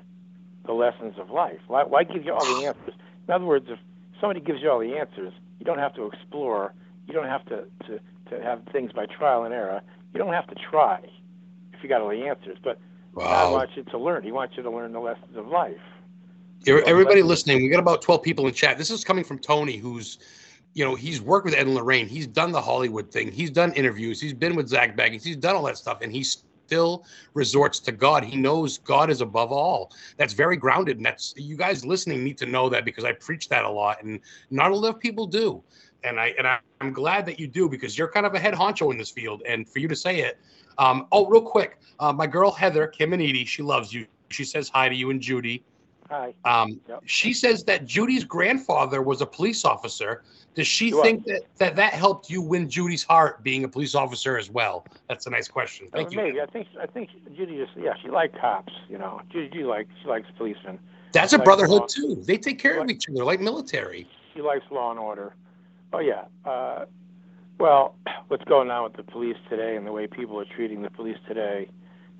the 0.65 0.73
lessons 0.73 1.15
of 1.17 1.29
life. 1.29 1.59
Why, 1.67 1.83
why 1.83 2.03
give 2.03 2.25
you 2.25 2.33
all 2.33 2.45
the 2.45 2.65
answers? 2.65 2.93
In 3.27 3.33
other 3.33 3.45
words, 3.45 3.65
if 3.69 3.79
somebody 4.19 4.41
gives 4.41 4.61
you 4.61 4.69
all 4.69 4.79
the 4.79 4.97
answers, 4.97 5.33
you 5.59 5.65
don't 5.65 5.79
have 5.79 5.93
to 5.95 6.07
explore. 6.07 6.73
You 7.07 7.13
don't 7.13 7.27
have 7.27 7.45
to, 7.45 7.65
to, 7.87 7.99
to 8.29 8.43
have 8.43 8.61
things 8.71 8.91
by 8.91 9.05
trial 9.05 9.43
and 9.43 9.53
error. 9.53 9.81
You 10.13 10.19
don't 10.19 10.33
have 10.33 10.47
to 10.47 10.55
try 10.55 10.99
if 11.73 11.83
you 11.83 11.89
got 11.89 12.01
all 12.01 12.09
the 12.09 12.27
answers. 12.27 12.57
But 12.63 12.79
God 13.15 13.51
wants 13.51 13.73
you 13.75 13.83
to 13.83 13.97
learn. 13.97 14.23
He 14.23 14.31
wants 14.31 14.55
you 14.57 14.63
to 14.63 14.69
learn 14.69 14.93
the 14.93 14.99
lessons 14.99 15.35
of 15.35 15.47
life. 15.47 15.77
Everybody 16.67 17.23
listening, 17.23 17.63
we 17.63 17.69
got 17.69 17.79
about 17.79 18.01
12 18.01 18.21
people 18.21 18.45
in 18.47 18.53
chat. 18.53 18.77
This 18.77 18.91
is 18.91 19.03
coming 19.03 19.23
from 19.23 19.39
Tony, 19.39 19.77
who's 19.77 20.19
you 20.73 20.85
know, 20.85 20.95
he's 20.95 21.21
worked 21.21 21.45
with 21.45 21.55
Ed 21.55 21.65
and 21.65 21.75
Lorraine. 21.75 22.07
He's 22.07 22.27
done 22.27 22.51
the 22.51 22.61
Hollywood 22.61 23.11
thing. 23.11 23.31
He's 23.31 23.49
done 23.49 23.73
interviews. 23.73 24.21
He's 24.21 24.33
been 24.33 24.55
with 24.55 24.67
Zak 24.67 24.95
Bagans. 24.95 25.23
He's 25.23 25.35
done 25.35 25.55
all 25.55 25.63
that 25.63 25.77
stuff, 25.77 26.01
and 26.01 26.11
he 26.11 26.23
still 26.69 27.03
resorts 27.33 27.79
to 27.79 27.91
God. 27.91 28.23
He 28.23 28.37
knows 28.37 28.77
God 28.77 29.09
is 29.09 29.21
above 29.21 29.51
all. 29.51 29.91
That's 30.17 30.33
very 30.33 30.55
grounded, 30.55 30.97
and 30.97 31.05
that's 31.05 31.33
you 31.35 31.55
guys 31.55 31.83
listening 31.83 32.23
need 32.23 32.37
to 32.37 32.45
know 32.45 32.69
that 32.69 32.85
because 32.85 33.05
I 33.05 33.13
preach 33.13 33.49
that 33.49 33.65
a 33.65 33.69
lot, 33.69 34.03
and 34.03 34.19
not 34.51 34.69
a 34.69 34.75
lot 34.75 34.93
of 34.93 34.99
people 34.99 35.25
do. 35.25 35.63
And 36.03 36.19
I 36.19 36.27
and 36.37 36.45
I, 36.47 36.59
I'm 36.79 36.93
glad 36.93 37.25
that 37.25 37.39
you 37.39 37.47
do 37.47 37.67
because 37.67 37.97
you're 37.97 38.11
kind 38.11 38.27
of 38.27 38.35
a 38.35 38.39
head 38.39 38.53
honcho 38.53 38.91
in 38.91 38.99
this 38.99 39.09
field, 39.09 39.41
and 39.47 39.67
for 39.67 39.79
you 39.79 39.87
to 39.87 39.95
say 39.95 40.19
it. 40.19 40.37
Um, 40.77 41.07
oh, 41.11 41.25
real 41.25 41.41
quick, 41.41 41.79
uh, 41.99 42.13
my 42.13 42.27
girl 42.27 42.51
Heather 42.51 42.85
Kim 42.87 43.13
and 43.13 43.21
Edie, 43.21 43.45
she 43.45 43.63
loves 43.63 43.91
you. 43.91 44.05
She 44.29 44.45
says 44.45 44.69
hi 44.69 44.89
to 44.89 44.95
you 44.95 45.09
and 45.09 45.19
Judy. 45.19 45.63
Hi. 46.09 46.33
Um, 46.45 46.79
Yep. 46.87 47.03
She 47.05 47.33
says 47.33 47.63
that 47.65 47.85
Judy's 47.85 48.23
grandfather 48.23 49.01
was 49.01 49.21
a 49.21 49.25
police 49.25 49.63
officer. 49.65 50.23
Does 50.55 50.65
she 50.67 50.87
He 50.87 50.93
was. 50.93 51.03
think 51.03 51.25
that, 51.25 51.41
that 51.57 51.75
that 51.75 51.93
helped 51.93 52.29
you 52.29 52.41
win 52.41 52.67
Judy's 52.69 53.03
heart 53.03 53.43
being 53.43 53.63
a 53.63 53.67
police 53.67 53.93
officer 53.93 54.37
as 54.37 54.49
well? 54.49 54.85
That's 55.07 55.27
a 55.27 55.29
nice 55.29 55.47
question. 55.47 55.87
Uh, 55.93 55.97
Thank 55.97 56.11
you. 56.11 56.17
Maybe 56.17 56.41
I 56.41 56.47
think 56.47 56.67
I 56.81 56.87
think 56.87 57.09
Judy 57.35 57.57
just 57.57 57.71
yeah 57.77 57.93
she 58.01 58.09
liked 58.09 58.39
cops. 58.39 58.73
You 58.89 58.97
know, 58.97 59.21
Judy, 59.31 59.49
Judy 59.49 59.63
likes 59.65 59.89
she 60.01 60.07
likes 60.09 60.27
policemen. 60.37 60.79
That's 61.11 61.33
a 61.33 61.39
brotherhood 61.39 61.81
law- 61.81 61.87
too. 61.87 62.15
They 62.25 62.37
take 62.37 62.59
care 62.59 62.81
of 62.81 62.89
each 62.89 63.07
other 63.09 63.23
like 63.23 63.39
military. 63.39 64.07
She 64.33 64.41
likes 64.41 64.65
law 64.71 64.89
and 64.91 64.99
order. 64.99 65.35
Oh 65.93 65.99
yeah. 65.99 66.25
Uh, 66.43 66.85
well, 67.59 67.95
what's 68.29 68.43
going 68.45 68.71
on 68.71 68.83
with 68.83 68.93
the 68.93 69.03
police 69.03 69.37
today 69.49 69.75
and 69.75 69.85
the 69.85 69.91
way 69.91 70.07
people 70.07 70.39
are 70.39 70.45
treating 70.45 70.81
the 70.81 70.89
police 70.89 71.17
today 71.27 71.67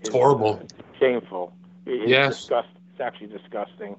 is 0.01 0.07
It's 0.07 0.09
horrible. 0.09 0.61
uh, 0.63 0.83
shameful. 0.99 1.53
It- 1.87 2.03
It's 2.03 2.09
Yes. 2.09 2.49
It's 2.99 3.05
actually 3.05 3.27
disgusting 3.27 3.95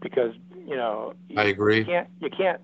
because 0.00 0.32
you 0.66 0.74
know 0.76 1.12
I 1.36 1.44
you 1.44 1.50
agree. 1.50 1.84
can't 1.84 2.08
you 2.20 2.30
can't 2.30 2.58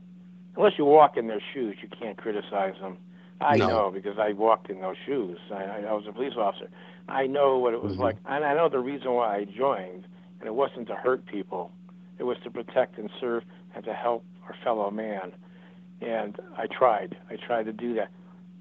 unless 0.56 0.72
you 0.78 0.86
walk 0.86 1.18
in 1.18 1.26
their 1.26 1.42
shoes 1.52 1.76
you 1.82 1.88
can't 2.00 2.16
criticize 2.16 2.74
them. 2.80 2.96
I 3.42 3.56
No. 3.58 3.68
know 3.68 3.90
because 3.90 4.18
I 4.18 4.32
walked 4.32 4.70
in 4.70 4.80
those 4.80 4.96
shoes. 5.04 5.38
I, 5.52 5.64
I 5.64 5.78
I 5.90 5.92
was 5.92 6.04
a 6.08 6.12
police 6.12 6.32
officer. 6.38 6.70
I 7.10 7.26
know 7.26 7.58
what 7.58 7.74
it 7.74 7.82
was 7.82 7.96
Mhm. 7.96 7.98
like, 8.00 8.16
and 8.26 8.42
I 8.44 8.54
know 8.54 8.70
the 8.70 8.78
reason 8.80 9.12
why 9.12 9.36
I 9.36 9.44
joined. 9.44 10.06
And 10.40 10.46
it 10.46 10.54
wasn't 10.54 10.86
to 10.88 10.94
hurt 10.94 11.24
people; 11.26 11.70
it 12.18 12.22
was 12.24 12.38
to 12.44 12.50
protect 12.50 12.96
and 12.98 13.10
serve 13.20 13.42
and 13.74 13.84
to 13.84 13.92
help 13.92 14.24
our 14.46 14.54
fellow 14.64 14.90
man. 14.90 15.32
And 16.00 16.38
I 16.56 16.66
tried. 16.68 17.16
I 17.30 17.36
tried 17.36 17.64
to 17.66 17.72
do 17.72 17.92
that. 17.94 18.08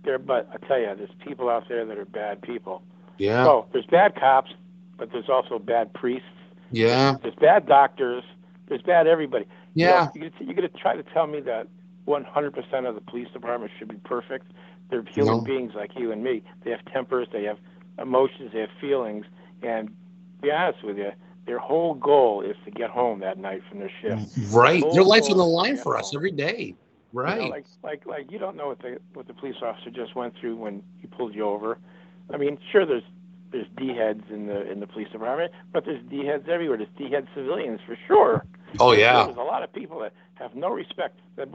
There, 0.03 0.19
but 0.19 0.49
I 0.53 0.57
tell 0.67 0.79
you, 0.79 0.93
there's 0.95 1.09
people 1.25 1.49
out 1.49 1.67
there 1.69 1.85
that 1.85 1.97
are 1.97 2.05
bad 2.05 2.41
people. 2.41 2.81
Yeah. 3.17 3.43
So 3.45 3.67
there's 3.71 3.85
bad 3.85 4.15
cops, 4.15 4.51
but 4.97 5.11
there's 5.13 5.29
also 5.29 5.59
bad 5.59 5.93
priests. 5.93 6.27
Yeah. 6.71 7.17
There's 7.21 7.35
bad 7.35 7.67
doctors. 7.67 8.23
There's 8.67 8.81
bad 8.81 9.07
everybody. 9.07 9.45
You 9.73 9.85
know, 9.87 10.11
Yeah. 10.15 10.29
You 10.41 10.49
are 10.49 10.53
going 10.53 10.69
to 10.69 10.77
try 10.77 10.95
to 10.95 11.03
tell 11.03 11.27
me 11.27 11.39
that 11.41 11.67
100% 12.07 12.87
of 12.87 12.95
the 12.95 13.01
police 13.01 13.27
department 13.33 13.71
should 13.77 13.87
be 13.87 13.97
perfect. 13.97 14.51
They're 14.89 15.03
human 15.03 15.37
No. 15.37 15.41
beings 15.41 15.73
like 15.75 15.91
you 15.97 16.11
and 16.11 16.23
me. 16.23 16.43
They 16.63 16.71
have 16.71 16.83
tempers. 16.85 17.27
They 17.31 17.43
have 17.43 17.57
emotions. 17.99 18.51
They 18.53 18.59
have 18.61 18.69
feelings. 18.79 19.25
And 19.63 19.87
to 19.89 19.93
be 20.41 20.51
honest 20.51 20.83
with 20.83 20.97
you, 20.97 21.11
their 21.45 21.59
whole 21.59 21.93
goal 21.95 22.41
is 22.41 22.55
to 22.65 22.71
get 22.71 22.89
home 22.89 23.19
that 23.19 23.37
night 23.37 23.61
from 23.69 23.79
their 23.79 23.91
shift. 24.01 24.31
Right. 24.51 24.81
Whole 24.81 24.93
Their 24.93 25.03
life's 25.03 25.29
on 25.29 25.37
the 25.37 25.45
line 25.45 25.77
for 25.77 25.97
us 25.97 26.15
every 26.15 26.31
day. 26.31 26.75
You 27.13 27.21
know, 27.21 27.21
Right. 27.21 27.49
like 27.49 27.65
like 27.81 28.05
like 28.05 28.29
you 28.29 28.37
don't 28.37 28.57
know 28.57 28.67
what 28.67 28.79
the 28.79 28.99
what 29.13 29.25
the 29.27 29.33
police 29.33 29.55
officer 29.61 29.89
just 29.89 30.15
went 30.15 30.35
through 30.37 30.57
when 30.57 30.83
he 30.99 31.07
pulled 31.07 31.33
you 31.33 31.45
over. 31.45 31.77
I 32.33 32.35
mean, 32.37 32.57
sure 32.73 32.85
there's 32.85 33.03
there's 33.55 33.67
D 33.77 33.95
heads 33.95 34.23
in 34.29 34.47
the 34.47 34.69
in 34.69 34.81
the 34.81 34.87
police 34.87 35.07
department, 35.09 35.53
but 35.71 35.85
there's 35.85 36.03
D 36.09 36.25
heads 36.25 36.49
everywhere. 36.49 36.77
There's 36.77 36.89
D 36.97 37.09
head 37.09 37.25
civilians 37.33 37.79
for 37.85 37.97
sure. 38.05 38.45
Oh 38.79 38.91
yeah. 38.91 39.23
There's 39.23 39.37
a 39.37 39.41
lot 39.41 39.63
of 39.63 39.71
people 39.71 39.99
that 39.99 40.11
have 40.35 40.55
no 40.55 40.69
respect, 40.69 41.17
but 41.37 41.53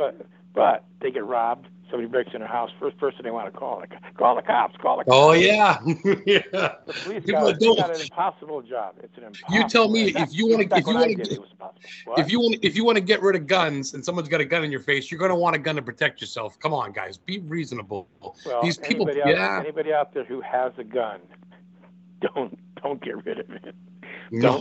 but 0.55 0.85
they 1.01 1.11
get 1.11 1.27
robbed. 1.27 1.69
Somebody 1.91 2.09
breaks 2.09 2.31
in 2.33 2.39
their 2.41 2.49
house. 2.49 2.71
First 2.79 2.97
person 2.99 3.23
they 3.25 3.33
want 3.33 3.53
to 3.53 3.59
call, 3.59 3.81
like, 3.81 3.93
call 4.17 4.37
the 4.37 4.43
cops. 4.43 4.77
Call 4.77 4.99
the 4.99 5.05
oh, 5.09 5.11
cops. 5.11 5.13
Oh 5.13 5.33
yeah. 5.33 5.79
yeah. 6.25 6.41
The 6.87 6.93
police 7.05 7.25
got, 7.27 7.59
that 7.59 7.77
got 7.77 7.95
an 7.95 8.01
impossible 8.01 8.63
job. 8.63 8.95
It's 9.03 9.17
an 9.19 9.25
impossible. 9.25 9.55
You 9.55 9.69
tell 9.69 9.91
me 9.91 10.05
if 10.17 10.33
you 10.33 10.49
wanna- 10.49 10.69
if 10.71 10.87
you 10.87 10.95
wanna 10.95 11.15
get- 11.15 11.33
it 11.33 11.41
was 11.41 11.51
impossible. 11.51 11.81
What? 12.07 12.19
If 12.21 12.31
you 12.31 12.41
want 12.41 12.59
if 12.63 12.77
you 12.77 12.85
want 12.85 12.97
to 12.97 13.03
get 13.03 13.21
rid 13.21 13.37
of 13.37 13.47
guns 13.47 13.93
and 13.93 14.03
someone's 14.05 14.29
got 14.29 14.41
a 14.41 14.45
gun 14.45 14.65
in 14.65 14.71
your 14.71 14.81
face, 14.81 15.11
you're 15.11 15.19
going 15.19 15.31
to 15.31 15.35
want 15.35 15.57
a 15.57 15.59
gun 15.59 15.77
to 15.77 15.83
protect 15.83 16.21
yourself. 16.21 16.59
Come 16.61 16.73
on, 16.73 16.93
guys. 16.93 17.19
Be 17.19 17.41
reasonable. 17.41 18.09
well, 18.47 18.63
these 18.63 18.79
people- 18.79 19.09
anybody 19.09 19.23
out, 19.23 19.37
yeah. 19.37 19.61
anybody 19.61 19.93
out 19.93 20.15
there 20.15 20.25
who 20.25 20.41
has 20.41 20.73
a 20.79 20.85
gun, 20.85 21.21
don't 22.35 22.59
don't 22.83 23.03
get 23.03 23.25
rid 23.25 23.39
of 23.41 23.51
it. 23.51 23.75
No. 24.31 24.61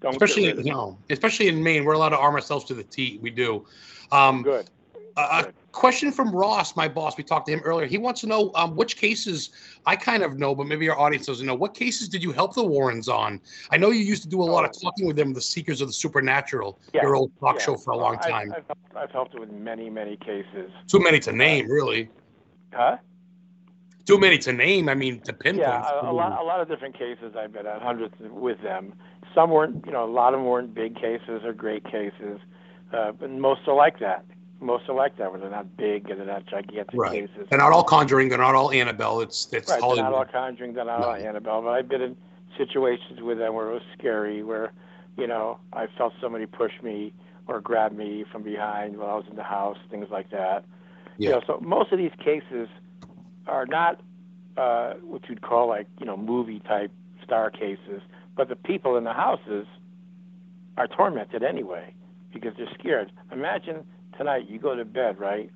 Don't 0.00 0.12
get 0.12 0.22
Especially 0.22 0.46
rid 0.48 0.58
of 0.60 0.66
it. 0.66 0.66
no. 0.66 0.96
Especially 1.10 1.48
in 1.48 1.62
Maine, 1.62 1.84
we're 1.84 1.94
allowed 1.94 2.10
to 2.10 2.18
arm 2.18 2.34
ourselves 2.34 2.64
to 2.66 2.74
the 2.74 2.84
teeth. 2.84 3.20
We 3.20 3.30
do. 3.30 3.66
Um, 4.12 4.42
Good. 4.42 4.70
a, 5.16 5.20
a 5.20 5.52
question 5.72 6.12
from 6.12 6.30
Ross, 6.30 6.76
my 6.76 6.86
boss. 6.86 7.16
We 7.16 7.24
talked 7.24 7.46
to 7.46 7.52
him 7.52 7.60
earlier. 7.64 7.86
He 7.86 7.98
wants 7.98 8.20
to 8.20 8.28
know 8.28 8.52
um, 8.54 8.76
which 8.76 8.96
cases 8.96 9.50
I 9.86 9.96
kind 9.96 10.22
of 10.22 10.38
know, 10.38 10.54
but 10.54 10.66
maybe 10.68 10.88
our 10.88 10.96
audience 10.96 11.26
doesn't 11.26 11.44
know. 11.46 11.54
What 11.56 11.74
cases 11.74 12.08
did 12.08 12.22
you 12.22 12.30
help 12.30 12.54
the 12.54 12.62
Warrens 12.64 13.08
on? 13.08 13.40
I 13.72 13.76
know 13.76 13.90
you 13.90 14.04
used 14.04 14.22
to 14.22 14.28
do 14.28 14.40
a 14.40 14.44
lot 14.44 14.64
of 14.64 14.70
Oh. 14.76 14.80
talking 14.84 15.06
with 15.08 15.16
them, 15.16 15.32
the 15.32 15.40
Seekers 15.40 15.80
of 15.80 15.88
the 15.88 15.92
Supernatural, 15.92 16.78
Yeah, 16.94 17.02
your 17.02 17.16
old 17.16 17.32
talk 17.40 17.56
Yeah. 17.58 17.64
show 17.64 17.76
for 17.76 17.90
a 17.90 17.96
long 17.96 18.18
I- 18.22 18.30
time. 18.30 18.52
I've, 18.56 18.66
helped- 18.66 18.96
I've 18.96 19.10
helped 19.10 19.38
with 19.38 19.50
many 19.50 19.90
many 19.90 20.16
cases. 20.16 20.70
Too 20.86 21.00
many 21.00 21.18
to 21.20 21.32
name, 21.32 21.68
really. 21.68 22.08
Huh? 22.72 22.98
Too 24.08 24.18
many 24.18 24.38
to 24.38 24.54
name. 24.54 24.88
I 24.88 24.94
mean, 24.94 25.20
to 25.20 25.34
pinpoint. 25.34 25.58
Yeah, 25.60 26.00
a, 26.00 26.10
a 26.10 26.12
lot, 26.12 26.40
a 26.40 26.42
lot 26.42 26.62
of 26.62 26.68
different 26.68 26.98
cases 26.98 27.34
I've 27.38 27.52
been 27.52 27.66
on, 27.66 27.78
hundreds 27.82 28.14
with 28.18 28.62
them. 28.62 28.94
Some 29.34 29.50
weren't, 29.50 29.84
you 29.84 29.92
know, 29.92 30.06
a 30.06 30.10
lot 30.10 30.32
of 30.32 30.40
them 30.40 30.46
weren't 30.46 30.74
big 30.74 30.94
cases 30.94 31.42
or 31.44 31.52
great 31.52 31.84
cases, 31.84 32.40
uh, 32.94 33.12
but 33.12 33.30
most 33.30 33.68
are 33.68 33.74
like 33.74 34.00
that. 34.00 34.24
Most 34.60 34.88
are 34.88 34.94
like 34.94 35.18
that, 35.18 35.30
where 35.30 35.38
they're 35.38 35.50
not 35.50 35.76
big 35.76 36.08
and 36.08 36.18
they're 36.18 36.26
not 36.26 36.46
gigantic 36.46 36.94
Right. 36.94 37.28
cases. 37.28 37.48
They're 37.50 37.58
not 37.58 37.72
all 37.72 37.84
Conjuring. 37.84 38.30
They're 38.30 38.38
not 38.38 38.54
all 38.54 38.70
Annabelle. 38.72 39.20
It's 39.20 39.52
it's 39.52 39.68
right, 39.68 39.82
they're 39.82 40.02
not 40.02 40.14
all 40.14 40.24
Conjuring, 40.24 40.72
they're 40.72 40.86
not 40.86 41.04
all 41.04 41.14
Annabelle, 41.14 41.60
but 41.60 41.68
I've 41.68 41.88
been 41.88 42.00
in 42.00 42.16
situations 42.56 43.20
with 43.20 43.36
them 43.36 43.52
where 43.52 43.68
it 43.68 43.74
was 43.74 43.82
scary, 43.98 44.42
where, 44.42 44.72
you 45.18 45.26
know, 45.26 45.58
I 45.74 45.86
felt 45.98 46.14
somebody 46.18 46.46
push 46.46 46.72
me 46.82 47.12
or 47.46 47.60
grab 47.60 47.92
me 47.92 48.24
from 48.32 48.42
behind 48.42 48.96
while 48.96 49.10
I 49.10 49.14
was 49.16 49.26
in 49.28 49.36
the 49.36 49.42
house, 49.42 49.76
things 49.90 50.06
like 50.10 50.30
that. 50.30 50.64
You 51.18 51.28
Yeah. 51.28 51.34
know, 51.36 51.42
so 51.46 51.58
most 51.60 51.92
of 51.92 51.98
these 51.98 52.12
cases 52.18 52.68
are 53.48 53.66
not 53.66 54.00
uh, 54.56 54.94
what 55.02 55.28
you'd 55.28 55.42
call 55.42 55.68
like 55.68 55.86
you 55.98 56.06
know 56.06 56.16
movie 56.16 56.60
type 56.60 56.90
star 57.24 57.50
cases, 57.50 58.02
but 58.36 58.48
the 58.48 58.56
people 58.56 58.96
in 58.96 59.04
the 59.04 59.12
houses 59.12 59.66
are 60.76 60.86
tormented 60.86 61.42
anyway 61.42 61.92
because 62.32 62.52
they're 62.56 62.72
scared. 62.78 63.10
Imagine 63.32 63.84
tonight 64.16 64.48
you 64.48 64.58
go 64.58 64.74
to 64.74 64.84
bed, 64.84 65.18
right? 65.18 65.50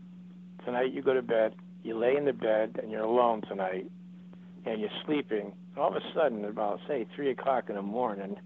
Tonight 0.64 0.92
you 0.92 1.02
go 1.02 1.14
to 1.14 1.22
bed, 1.22 1.55
you 1.83 1.96
lay 1.96 2.16
in 2.16 2.24
the 2.24 2.33
bed 2.33 2.78
and 2.83 2.90
you're 2.90 3.02
alone 3.02 3.42
tonight, 3.42 3.90
and 4.64 4.81
you're 4.81 4.90
sleeping. 5.05 5.52
All 5.76 5.88
of 5.88 5.96
a 5.96 6.12
sudden, 6.14 6.44
about 6.44 6.81
say 6.87 7.07
three 7.14 7.31
o'clock 7.31 7.68
in 7.68 7.76
the 7.76 7.83
morning, 7.83 8.37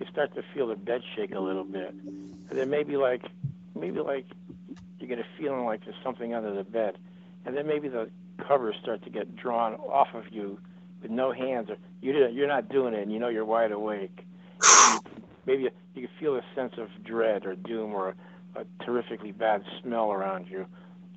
you 0.00 0.06
start 0.10 0.34
to 0.34 0.42
feel 0.54 0.66
the 0.68 0.76
bed 0.76 1.02
shake 1.14 1.34
a 1.34 1.40
little 1.40 1.64
bit, 1.64 1.90
and 1.90 2.50
then 2.50 2.68
maybe 2.68 2.96
like 2.96 3.22
maybe 3.74 4.00
like 4.00 4.26
you 4.98 5.06
get 5.06 5.18
a 5.18 5.24
feeling 5.38 5.64
like 5.64 5.84
there's 5.84 5.96
something 6.02 6.34
under 6.34 6.54
the 6.54 6.64
bed, 6.64 6.98
and 7.44 7.56
then 7.56 7.66
maybe 7.66 7.88
the 7.88 8.10
covers 8.38 8.76
start 8.82 9.04
to 9.04 9.10
get 9.10 9.36
drawn 9.36 9.74
off 9.74 10.08
of 10.14 10.24
you 10.32 10.58
with 11.02 11.10
no 11.10 11.32
hands, 11.32 11.70
or 11.70 11.76
you 12.00 12.12
didn't, 12.12 12.34
you're 12.34 12.48
not 12.48 12.68
doing 12.70 12.94
it, 12.94 13.02
and 13.02 13.12
you 13.12 13.18
know 13.18 13.28
you're 13.28 13.44
wide 13.44 13.72
awake. 13.72 14.26
Maybe 15.46 15.64
you, 15.64 15.70
you 15.94 16.08
can 16.08 16.16
feel 16.20 16.36
a 16.36 16.42
sense 16.54 16.74
of 16.78 16.88
dread 17.04 17.46
or 17.46 17.56
doom 17.56 17.94
or 17.94 18.10
a, 18.56 18.60
a 18.60 18.64
terrifically 18.84 19.32
bad 19.32 19.62
smell 19.82 20.12
around 20.12 20.48
you. 20.48 20.66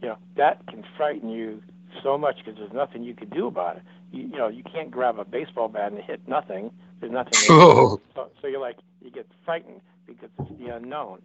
You 0.02 0.10
know 0.10 0.18
that 0.38 0.66
can 0.68 0.84
frighten 0.98 1.30
you 1.30 1.62
so 2.04 2.18
much 2.18 2.38
because 2.38 2.58
there's 2.60 2.74
nothing 2.74 3.04
you 3.04 3.16
can 3.16 3.30
do 3.30 3.48
about 3.48 3.78
it. 3.78 3.84
You, 4.12 4.24
you 4.24 4.38
know 4.38 4.48
you 4.50 4.64
can't 4.64 4.92
grab 4.92 5.20
a 5.20 5.26
baseball 5.26 5.70
bat 5.70 5.92
and 5.94 6.02
hit 6.04 6.28
nothing. 6.28 6.72
There's 7.02 7.14
nothing. 7.14 7.44
Oh, 7.50 8.02
So, 8.16 8.30
so 8.42 8.48
you're 8.48 8.62
like, 8.62 8.78
you 9.02 9.12
get 9.12 9.28
frightened 9.46 9.82
because 10.08 10.30
it's 10.40 10.60
the 10.60 10.76
unknown. 10.76 11.22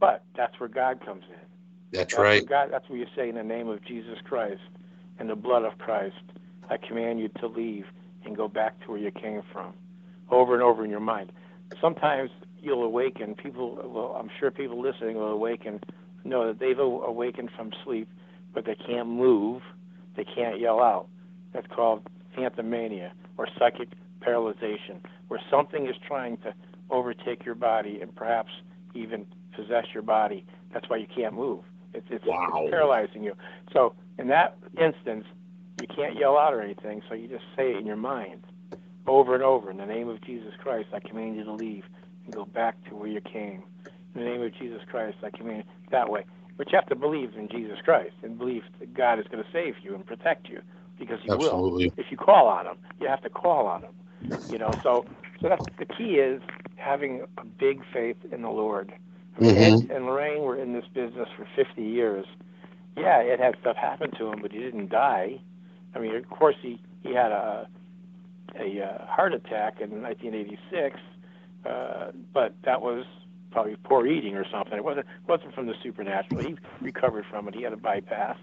But 0.00 0.24
that's 0.36 0.58
where 0.60 0.68
God 0.68 1.04
comes 1.04 1.24
in. 1.30 1.46
that's 1.92 2.16
That's 2.16 2.18
right. 2.18 2.48
God, 2.48 2.68
that's 2.72 2.88
where 2.88 2.98
you 2.98 3.06
say, 3.16 3.28
in 3.28 3.36
the 3.36 3.44
name 3.44 3.68
of 3.68 3.84
Jesus 3.84 4.18
Christ 4.24 4.60
and 5.18 5.28
the 5.30 5.36
blood 5.36 5.64
of 5.64 5.78
Christ, 5.78 6.16
I 6.68 6.76
command 6.76 7.20
you 7.20 7.28
to 7.40 7.46
leave 7.46 7.84
and 8.24 8.36
go 8.36 8.48
back 8.48 8.80
to 8.84 8.90
where 8.90 9.00
you 9.00 9.10
came 9.10 9.42
from, 9.52 9.72
over 10.30 10.54
and 10.54 10.62
over 10.62 10.84
in 10.84 10.90
your 10.90 11.00
mind. 11.00 11.32
Sometimes 11.80 12.30
you'll 12.60 12.82
awaken. 12.82 13.34
People, 13.34 13.76
well, 13.84 14.16
I'm 14.18 14.30
sure 14.38 14.50
people 14.50 14.80
listening 14.80 15.16
will 15.16 15.30
awaken, 15.30 15.80
know 16.24 16.46
that 16.48 16.58
they've 16.58 16.78
awakened 16.78 17.50
from 17.56 17.70
sleep, 17.84 18.08
but 18.52 18.64
they 18.64 18.74
can't 18.74 19.08
move, 19.08 19.62
they 20.16 20.24
can't 20.24 20.58
yell 20.60 20.80
out. 20.80 21.06
That's 21.52 21.66
called 21.68 22.02
phantomania 22.36 23.12
or 23.38 23.46
psychic 23.58 23.88
paralyzation, 24.20 25.00
where 25.28 25.40
something 25.50 25.86
is 25.86 25.94
trying 26.06 26.38
to 26.38 26.52
overtake 26.90 27.44
your 27.44 27.54
body 27.54 28.00
and 28.00 28.14
perhaps 28.14 28.50
even 28.94 29.26
possess 29.54 29.84
your 29.94 30.02
body. 30.02 30.44
That's 30.72 30.88
why 30.88 30.96
you 30.96 31.06
can't 31.14 31.34
move. 31.34 31.64
It's, 31.96 32.06
it's, 32.10 32.24
Wow. 32.26 32.48
it's 32.64 32.70
paralyzing 32.70 33.24
you. 33.24 33.34
So 33.72 33.94
in 34.18 34.28
that 34.28 34.56
instance, 34.80 35.26
you 35.78 35.88
can't 35.88 36.16
yell 36.18 36.38
out 36.38 36.54
or 36.54 36.62
anything, 36.62 37.02
so 37.08 37.14
you 37.14 37.28
just 37.28 37.44
say 37.56 37.72
it 37.72 37.78
in 37.78 37.86
your 37.86 37.96
mind 37.96 38.44
over 39.06 39.34
and 39.34 39.42
over. 39.44 39.70
In 39.70 39.78
the 39.78 39.86
name 39.86 40.08
of 40.08 40.20
Jesus 40.22 40.54
Christ, 40.62 40.88
I 40.94 41.00
command 41.00 41.36
you 41.36 41.44
to 41.44 41.52
leave 41.52 41.84
and 42.26 42.34
go 42.34 42.44
back 42.44 42.76
to 42.88 42.96
where 42.96 43.08
you 43.08 43.20
came. 43.20 43.64
In 44.14 44.22
the 44.22 44.26
name 44.26 44.42
of 44.42 44.52
Jesus 44.58 44.80
Christ, 44.90 45.18
I 45.24 45.30
command 45.30 45.64
that 45.90 46.10
way. 46.10 46.24
but 46.58 46.72
you 46.72 46.76
have 46.78 46.88
to 46.88 46.96
believe 46.96 47.34
in 47.36 47.48
Jesus 47.48 47.78
Christ 47.84 48.14
and 48.22 48.38
believe 48.38 48.62
that 48.80 48.94
God 48.94 49.18
is 49.18 49.26
going 49.30 49.42
to 49.44 49.50
save 49.52 49.74
you 49.82 49.94
and 49.94 50.06
protect 50.06 50.48
you 50.48 50.60
because 50.98 51.18
He 51.22 51.30
Absolutely. 51.30 51.86
will. 51.86 51.92
If 51.98 52.06
you 52.10 52.16
call 52.16 52.48
on 52.48 52.66
Him, 52.66 52.76
you 53.00 53.08
have 53.08 53.22
to 53.22 53.30
call 53.30 53.66
on 53.66 53.82
Him. 53.84 53.92
You 54.48 54.58
know, 54.58 54.76
so 54.82 55.06
so 55.42 55.48
that's 55.50 55.62
the 55.78 55.86
key 55.86 56.14
is 56.14 56.40
having 56.76 57.24
a 57.38 57.44
big 57.44 57.82
faith 57.92 58.16
in 58.32 58.42
the 58.42 58.50
Lord. 58.50 58.92
I 59.38 59.42
mean, 59.42 59.54
Mhm. 59.54 59.90
Ed 59.90 59.96
and 59.96 60.06
Lorraine 60.06 60.42
were 60.42 60.56
in 60.56 60.72
this 60.72 60.86
business 60.88 61.28
for 61.36 61.46
50 61.54 61.82
years. 61.82 62.26
Yeah, 62.96 63.18
Ed 63.18 63.40
had 63.40 63.56
stuff 63.60 63.76
happen 63.76 64.10
to 64.12 64.32
him, 64.32 64.40
but 64.40 64.52
he 64.52 64.58
didn't 64.58 64.88
die. 64.88 65.38
I 65.94 65.98
mean, 65.98 66.14
of 66.14 66.28
course, 66.30 66.56
he 66.60 66.80
he 67.02 67.12
had 67.14 67.32
a 67.32 67.68
a 68.58 68.82
uh, 68.82 69.06
heart 69.06 69.34
attack 69.34 69.80
in 69.80 70.02
1986, 70.02 70.98
uh, 71.66 72.12
but 72.32 72.54
that 72.62 72.80
was 72.80 73.04
probably 73.50 73.76
poor 73.84 74.06
eating 74.06 74.36
or 74.36 74.48
something. 74.50 74.74
It 74.76 74.84
wasn't 74.84 75.06
wasn't 75.26 75.54
from 75.54 75.66
the 75.66 75.74
supernatural. 75.82 76.42
He 76.42 76.56
recovered 76.80 77.26
from 77.26 77.48
it. 77.48 77.54
He 77.54 77.62
had 77.62 77.72
a 77.72 77.76
bypass, 77.76 78.38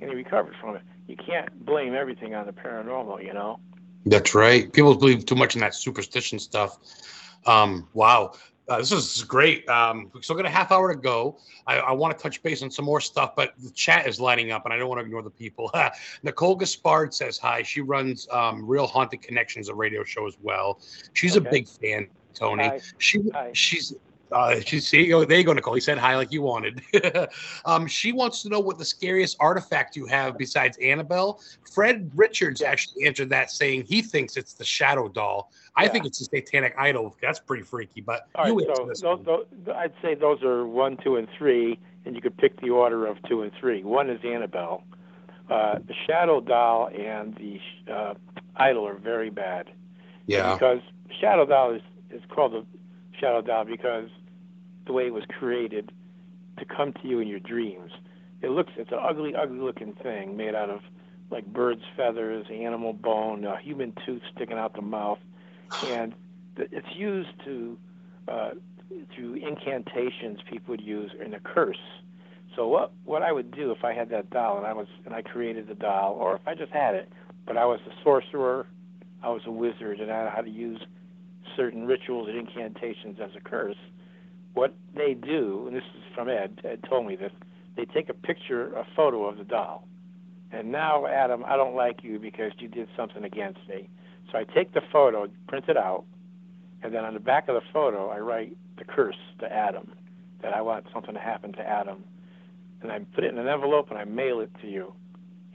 and 0.00 0.10
he 0.10 0.16
recovered 0.16 0.54
from 0.60 0.76
it. 0.76 0.82
You 1.06 1.16
can't 1.16 1.64
blame 1.64 1.94
everything 1.94 2.34
on 2.34 2.46
the 2.46 2.52
paranormal, 2.52 3.24
you 3.24 3.32
know. 3.32 3.58
That's 4.06 4.34
right. 4.34 4.72
People 4.72 4.94
believe 4.94 5.26
too 5.26 5.34
much 5.34 5.54
in 5.54 5.60
that 5.60 5.74
superstition 5.74 6.38
stuff. 6.38 6.78
Um, 7.46 7.88
wow. 7.94 8.32
Uh, 8.68 8.78
this 8.78 8.92
is 8.92 9.24
great. 9.24 9.66
Um, 9.68 10.10
we 10.12 10.20
still 10.22 10.36
got 10.36 10.44
a 10.44 10.50
half 10.50 10.70
hour 10.70 10.92
to 10.92 10.98
go. 10.98 11.38
I, 11.66 11.78
I 11.78 11.92
want 11.92 12.16
to 12.16 12.22
touch 12.22 12.42
base 12.42 12.62
on 12.62 12.70
some 12.70 12.84
more 12.84 13.00
stuff, 13.00 13.34
but 13.34 13.54
the 13.58 13.70
chat 13.70 14.06
is 14.06 14.20
lighting 14.20 14.50
up, 14.50 14.64
and 14.66 14.74
I 14.74 14.76
don't 14.76 14.88
want 14.88 15.00
to 15.00 15.04
ignore 15.04 15.22
the 15.22 15.30
people. 15.30 15.70
Nicole 16.22 16.54
Gaspard 16.54 17.14
says 17.14 17.38
hi. 17.38 17.62
She 17.62 17.80
runs 17.80 18.28
um, 18.30 18.66
Real 18.66 18.86
Haunted 18.86 19.22
Connections, 19.22 19.68
a 19.68 19.74
radio 19.74 20.04
show 20.04 20.26
as 20.26 20.36
well. 20.42 20.80
She's 21.14 21.36
a 21.36 21.40
big 21.40 21.66
fan, 21.66 22.08
Tony. 22.34 22.64
Hi. 22.64 22.80
She 22.98 23.20
Hi. 23.32 23.50
she's 23.54 23.94
uh, 24.32 24.60
she's 24.60 24.86
see, 24.86 25.10
there 25.10 25.38
you 25.38 25.44
go, 25.44 25.52
Nicole. 25.52 25.74
He 25.74 25.80
said 25.80 25.98
hi 25.98 26.16
like 26.16 26.32
you 26.32 26.42
wanted. 26.42 26.82
um, 27.64 27.86
she 27.86 28.12
wants 28.12 28.42
to 28.42 28.48
know 28.48 28.60
what 28.60 28.78
the 28.78 28.84
scariest 28.84 29.36
artifact 29.40 29.96
you 29.96 30.06
have 30.06 30.36
besides 30.38 30.76
Annabelle. 30.78 31.40
Fred 31.72 32.10
Richards 32.14 32.62
actually 32.62 33.06
answered 33.06 33.30
that 33.30 33.50
saying 33.50 33.84
he 33.86 34.02
thinks 34.02 34.36
it's 34.36 34.52
the 34.54 34.64
shadow 34.64 35.08
doll. 35.08 35.50
I 35.76 35.84
Yeah. 35.84 35.90
think 35.90 36.06
it's 36.06 36.18
the 36.18 36.24
satanic 36.24 36.74
idol. 36.78 37.16
That's 37.22 37.38
pretty 37.38 37.62
freaky. 37.62 38.00
But 38.00 38.26
All 38.34 38.48
you 38.48 38.58
right, 38.58 38.66
so 39.00 39.16
those, 39.16 39.24
those, 39.24 39.46
I'd 39.74 39.92
say 40.02 40.14
those 40.14 40.42
are 40.42 40.66
one, 40.66 40.96
two, 40.96 41.16
and 41.16 41.28
three, 41.38 41.78
and 42.04 42.14
you 42.14 42.20
could 42.22 42.36
pick 42.36 42.60
the 42.60 42.70
order 42.70 43.06
of 43.06 43.16
two 43.28 43.42
and 43.42 43.52
three. 43.60 43.82
One 43.82 44.10
is 44.10 44.20
Annabelle. 44.24 44.84
Uh, 45.50 45.78
the 45.86 45.94
Shadow 46.06 46.40
Doll 46.40 46.88
and 46.88 47.34
the 47.36 47.92
uh, 47.92 48.14
Idol 48.56 48.86
are 48.86 48.98
very 48.98 49.30
bad. 49.30 49.70
yeah, 50.26 50.52
Because 50.54 50.80
the 51.06 51.14
Shadow 51.20 51.46
Doll 51.46 51.74
is, 51.74 51.82
is 52.10 52.20
called 52.28 52.52
the 52.52 52.66
Shadow 53.20 53.42
Doll 53.42 53.64
because 53.64 54.08
the 54.86 54.92
way 54.92 55.06
it 55.06 55.12
was 55.12 55.24
created 55.38 55.92
to 56.58 56.64
come 56.64 56.92
to 56.92 57.08
you 57.08 57.20
in 57.20 57.28
your 57.28 57.40
dreams. 57.40 57.92
It 58.42 58.50
looks, 58.50 58.72
it's 58.76 58.90
an 58.92 58.98
ugly, 59.00 59.34
ugly 59.34 59.58
looking 59.58 59.94
thing 60.02 60.36
made 60.36 60.54
out 60.54 60.70
of 60.70 60.80
like 61.30 61.46
bird's 61.46 61.82
feathers, 61.96 62.46
animal 62.52 62.92
bone, 62.92 63.44
a 63.44 63.60
human 63.60 63.92
tooth 64.06 64.22
sticking 64.34 64.56
out 64.56 64.74
the 64.74 64.82
mouth, 64.82 65.18
and 65.82 66.14
it's 66.56 66.86
used 66.96 67.28
to 67.44 67.76
uh, 68.28 68.50
through 69.14 69.34
incantations 69.34 70.38
people 70.50 70.72
would 70.72 70.80
use 70.80 71.10
in 71.24 71.34
a 71.34 71.40
curse. 71.40 71.76
So 72.56 72.66
what 72.66 72.92
what 73.04 73.22
I 73.22 73.30
would 73.30 73.50
do 73.50 73.70
if 73.70 73.84
I 73.84 73.92
had 73.92 74.08
that 74.10 74.30
doll 74.30 74.56
and 74.58 74.66
I 74.66 74.72
was 74.72 74.86
and 75.04 75.14
I 75.14 75.22
created 75.22 75.68
the 75.68 75.74
doll, 75.74 76.14
or 76.14 76.36
if 76.36 76.42
I 76.46 76.54
just 76.54 76.72
had 76.72 76.94
it, 76.94 77.12
but 77.46 77.56
I 77.56 77.64
was 77.66 77.80
a 77.86 77.92
sorcerer, 78.02 78.66
I 79.22 79.28
was 79.28 79.42
a 79.46 79.50
wizard, 79.50 80.00
and 80.00 80.10
I 80.10 80.24
know 80.24 80.30
how 80.34 80.42
to 80.42 80.50
use 80.50 80.80
certain 81.58 81.86
rituals 81.86 82.28
and 82.28 82.38
incantations 82.38 83.18
as 83.20 83.30
a 83.36 83.40
curse. 83.40 83.76
What 84.54 84.74
they 84.96 85.14
do, 85.14 85.64
and 85.66 85.76
this 85.76 85.82
is 85.82 86.02
from 86.14 86.28
Ed. 86.28 86.60
Ed 86.64 86.84
told 86.88 87.06
me 87.06 87.16
this. 87.16 87.32
They 87.76 87.84
take 87.84 88.08
a 88.08 88.14
picture, 88.14 88.72
a 88.74 88.86
photo 88.96 89.26
of 89.26 89.36
the 89.36 89.44
doll, 89.44 89.86
and 90.50 90.72
now 90.72 91.06
Adam, 91.06 91.44
I 91.46 91.56
don't 91.56 91.74
like 91.74 92.02
you 92.02 92.18
because 92.18 92.52
you 92.58 92.68
did 92.68 92.88
something 92.96 93.24
against 93.24 93.60
me. 93.68 93.88
So 94.30 94.38
I 94.38 94.44
take 94.44 94.72
the 94.72 94.80
photo, 94.92 95.28
print 95.46 95.66
it 95.68 95.76
out, 95.76 96.04
and 96.82 96.94
then 96.94 97.04
on 97.04 97.14
the 97.14 97.20
back 97.20 97.48
of 97.48 97.54
the 97.54 97.66
photo, 97.72 98.08
I 98.08 98.18
write 98.18 98.56
the 98.78 98.84
curse 98.84 99.16
to 99.40 99.52
Adam 99.52 99.92
that 100.42 100.52
I 100.54 100.60
want 100.60 100.86
something 100.92 101.14
to 101.14 101.20
happen 101.20 101.52
to 101.54 101.60
Adam, 101.60 102.04
and 102.80 102.92
I 102.92 103.00
put 103.14 103.24
it 103.24 103.32
in 103.32 103.38
an 103.38 103.48
envelope 103.48 103.90
and 103.90 103.98
I 103.98 104.04
mail 104.04 104.40
it 104.40 104.50
to 104.62 104.68
you. 104.68 104.92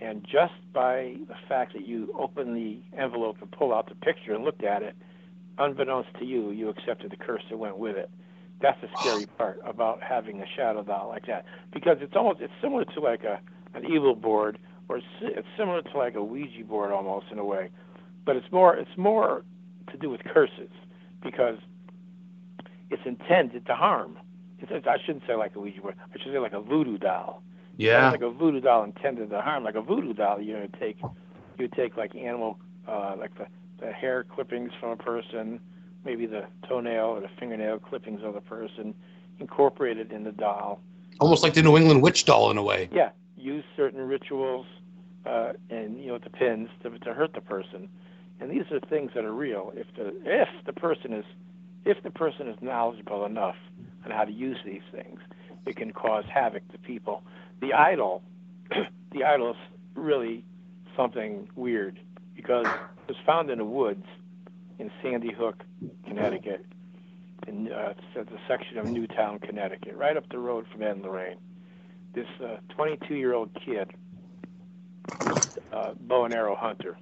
And 0.01 0.23
just 0.23 0.53
by 0.73 1.15
the 1.27 1.35
fact 1.47 1.73
that 1.73 1.87
you 1.87 2.13
open 2.17 2.53
the 2.53 2.81
envelope 2.97 3.37
and 3.41 3.49
pull 3.51 3.73
out 3.73 3.87
the 3.87 3.95
picture 3.95 4.33
and 4.33 4.43
looked 4.43 4.63
at 4.63 4.83
it, 4.83 4.95
unbeknownst 5.57 6.09
to 6.19 6.25
you, 6.25 6.51
you 6.51 6.69
accepted 6.69 7.11
the 7.11 7.17
curse 7.17 7.43
that 7.49 7.57
went 7.57 7.77
with 7.77 7.97
it. 7.97 8.09
That's 8.61 8.79
the 8.81 8.89
scary 8.99 9.25
part 9.37 9.59
about 9.65 10.01
having 10.01 10.41
a 10.41 10.45
shadow 10.55 10.83
doll 10.83 11.09
like 11.09 11.25
that, 11.27 11.45
because 11.71 11.97
it's 12.01 12.15
almost 12.15 12.41
it's 12.41 12.53
similar 12.61 12.85
to 12.85 12.99
like 12.99 13.23
a 13.23 13.39
an 13.73 13.85
evil 13.85 14.15
board, 14.15 14.59
or 14.87 14.97
it's, 14.97 15.07
it's 15.21 15.47
similar 15.57 15.81
to 15.81 15.97
like 15.97 16.15
a 16.15 16.23
Ouija 16.23 16.63
board 16.63 16.91
almost 16.91 17.27
in 17.31 17.39
a 17.39 17.45
way, 17.45 17.69
but 18.25 18.35
it's 18.35 18.51
more 18.51 18.75
it's 18.75 18.97
more 18.97 19.43
to 19.91 19.97
do 19.97 20.09
with 20.09 20.23
curses 20.23 20.71
because 21.21 21.57
it's 22.89 23.01
intended 23.05 23.65
to 23.65 23.75
harm. 23.75 24.19
It's, 24.59 24.71
it's, 24.73 24.87
I 24.87 24.97
shouldn't 25.05 25.25
say 25.27 25.35
like 25.35 25.55
a 25.55 25.59
Ouija 25.59 25.81
board. 25.81 25.95
I 26.13 26.21
should 26.21 26.31
say 26.31 26.39
like 26.39 26.53
a 26.53 26.61
voodoo 26.61 26.97
doll. 26.97 27.41
yeah, 27.77 28.11
like 28.11 28.21
a 28.21 28.29
voodoo 28.29 28.61
doll 28.61 28.83
intended 28.83 29.29
to 29.31 29.41
harm. 29.41 29.63
Like 29.63 29.75
a 29.75 29.81
voodoo 29.81 30.13
doll, 30.13 30.39
you 30.41 30.55
would 30.55 30.75
take 30.79 30.97
you 31.59 31.67
take 31.67 31.97
like 31.97 32.15
animal, 32.15 32.59
uh, 32.87 33.15
like 33.17 33.35
the, 33.37 33.47
the 33.83 33.91
hair 33.91 34.23
clippings 34.23 34.71
from 34.79 34.91
a 34.91 34.95
person, 34.95 35.59
maybe 36.05 36.25
the 36.25 36.45
toenail 36.67 37.05
or 37.05 37.21
the 37.21 37.29
fingernail 37.39 37.79
clippings 37.79 38.21
of 38.23 38.33
the 38.33 38.41
person, 38.41 38.93
incorporated 39.39 40.11
in 40.11 40.23
the 40.23 40.31
doll. 40.31 40.81
almost 41.19 41.43
like 41.43 41.53
the 41.53 41.61
New 41.61 41.77
England 41.77 42.01
witch 42.01 42.25
doll 42.25 42.49
in 42.49 42.57
a 42.57 42.63
way. 42.63 42.89
Yeah, 42.91 43.09
use 43.35 43.63
certain 43.75 44.01
rituals 44.01 44.65
uh, 45.25 45.53
and 45.69 45.99
you 45.99 46.07
know 46.07 46.17
the 46.17 46.29
pins 46.29 46.69
to, 46.83 46.97
to 46.99 47.13
hurt 47.13 47.33
the 47.33 47.41
person. 47.41 47.89
And 48.39 48.51
these 48.51 48.65
are 48.71 48.79
things 48.79 49.11
that 49.15 49.23
are 49.23 49.33
real. 49.33 49.71
If 49.75 49.87
the 49.95 50.13
if 50.25 50.49
the 50.65 50.73
person 50.73 51.13
is 51.13 51.25
if 51.85 52.01
the 52.03 52.11
person 52.11 52.47
is 52.47 52.57
knowledgeable 52.61 53.25
enough 53.25 53.55
on 54.05 54.11
how 54.11 54.23
to 54.23 54.31
use 54.31 54.57
these 54.65 54.81
things, 54.91 55.19
it 55.65 55.75
can 55.75 55.91
cause 55.91 56.25
havoc 56.33 56.67
to 56.71 56.77
people. 56.77 57.23
The 57.61 57.73
idol, 57.73 58.23
the 59.11 59.23
idol 59.23 59.51
is 59.51 59.57
really 59.95 60.43
something 60.95 61.49
weird 61.55 61.99
because 62.43 62.65
it 62.65 63.07
was 63.07 63.17
found 63.25 63.49
in 63.49 63.57
the 63.59 63.65
woods 63.65 64.05
in 64.77 64.91
Sandy 65.01 65.31
Hook, 65.31 65.63
Connecticut, 66.05 66.65
in 67.47 67.71
uh, 67.71 67.93
a 68.15 68.25
section 68.47 68.77
of 68.77 68.85
Newtown, 68.85 69.39
Connecticut, 69.39 69.95
right 69.95 70.17
up 70.17 70.27
the 70.29 70.37
road 70.37 70.65
from 70.71 70.83
Ed 70.83 70.91
and 70.91 71.01
Lorraine. 71.03 71.37
This 72.13 72.27
22-year-old 72.77 73.49
kid, 73.65 73.91
uh, 75.71 75.93
bow 76.01 76.25
and 76.25 76.33
arrow 76.33 76.55
hunter, 76.55 76.97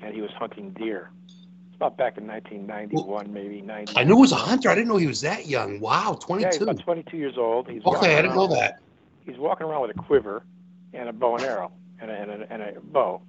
and 0.00 0.14
he 0.14 0.20
was 0.20 0.30
hunting 0.38 0.70
deer. 0.72 1.10
It's 1.28 1.76
about 1.76 1.96
back 1.96 2.18
in 2.18 2.26
1991, 2.26 3.32
maybe 3.32 3.62
90. 3.62 3.94
I 3.96 4.04
knew 4.04 4.16
he 4.16 4.20
was 4.20 4.32
a 4.32 4.36
hunter. 4.36 4.68
I 4.68 4.74
didn't 4.74 4.88
know 4.88 4.96
he 4.96 5.06
was 5.06 5.22
that 5.22 5.46
young. 5.46 5.80
Wow, 5.80 6.18
22. 6.20 6.46
Yeah, 6.46 6.52
he's 6.52 6.62
about 6.62 6.78
22 6.78 7.16
years 7.16 7.38
old. 7.38 7.68
He's 7.68 7.84
okay, 7.84 8.18
I 8.18 8.22
didn't 8.22 8.36
know 8.36 8.46
that. 8.48 8.80
He's 9.24 9.38
walking 9.38 9.66
around 9.66 9.82
with 9.82 9.96
a 9.96 9.98
quiver 9.98 10.44
and 10.92 11.08
a 11.08 11.12
bow 11.12 11.36
and 11.36 11.44
arrow 11.44 11.72
and 12.00 12.10
a, 12.10 12.14
and 12.14 12.30
a, 12.30 12.52
and 12.52 12.62
a 12.62 12.80
bow, 12.80 13.22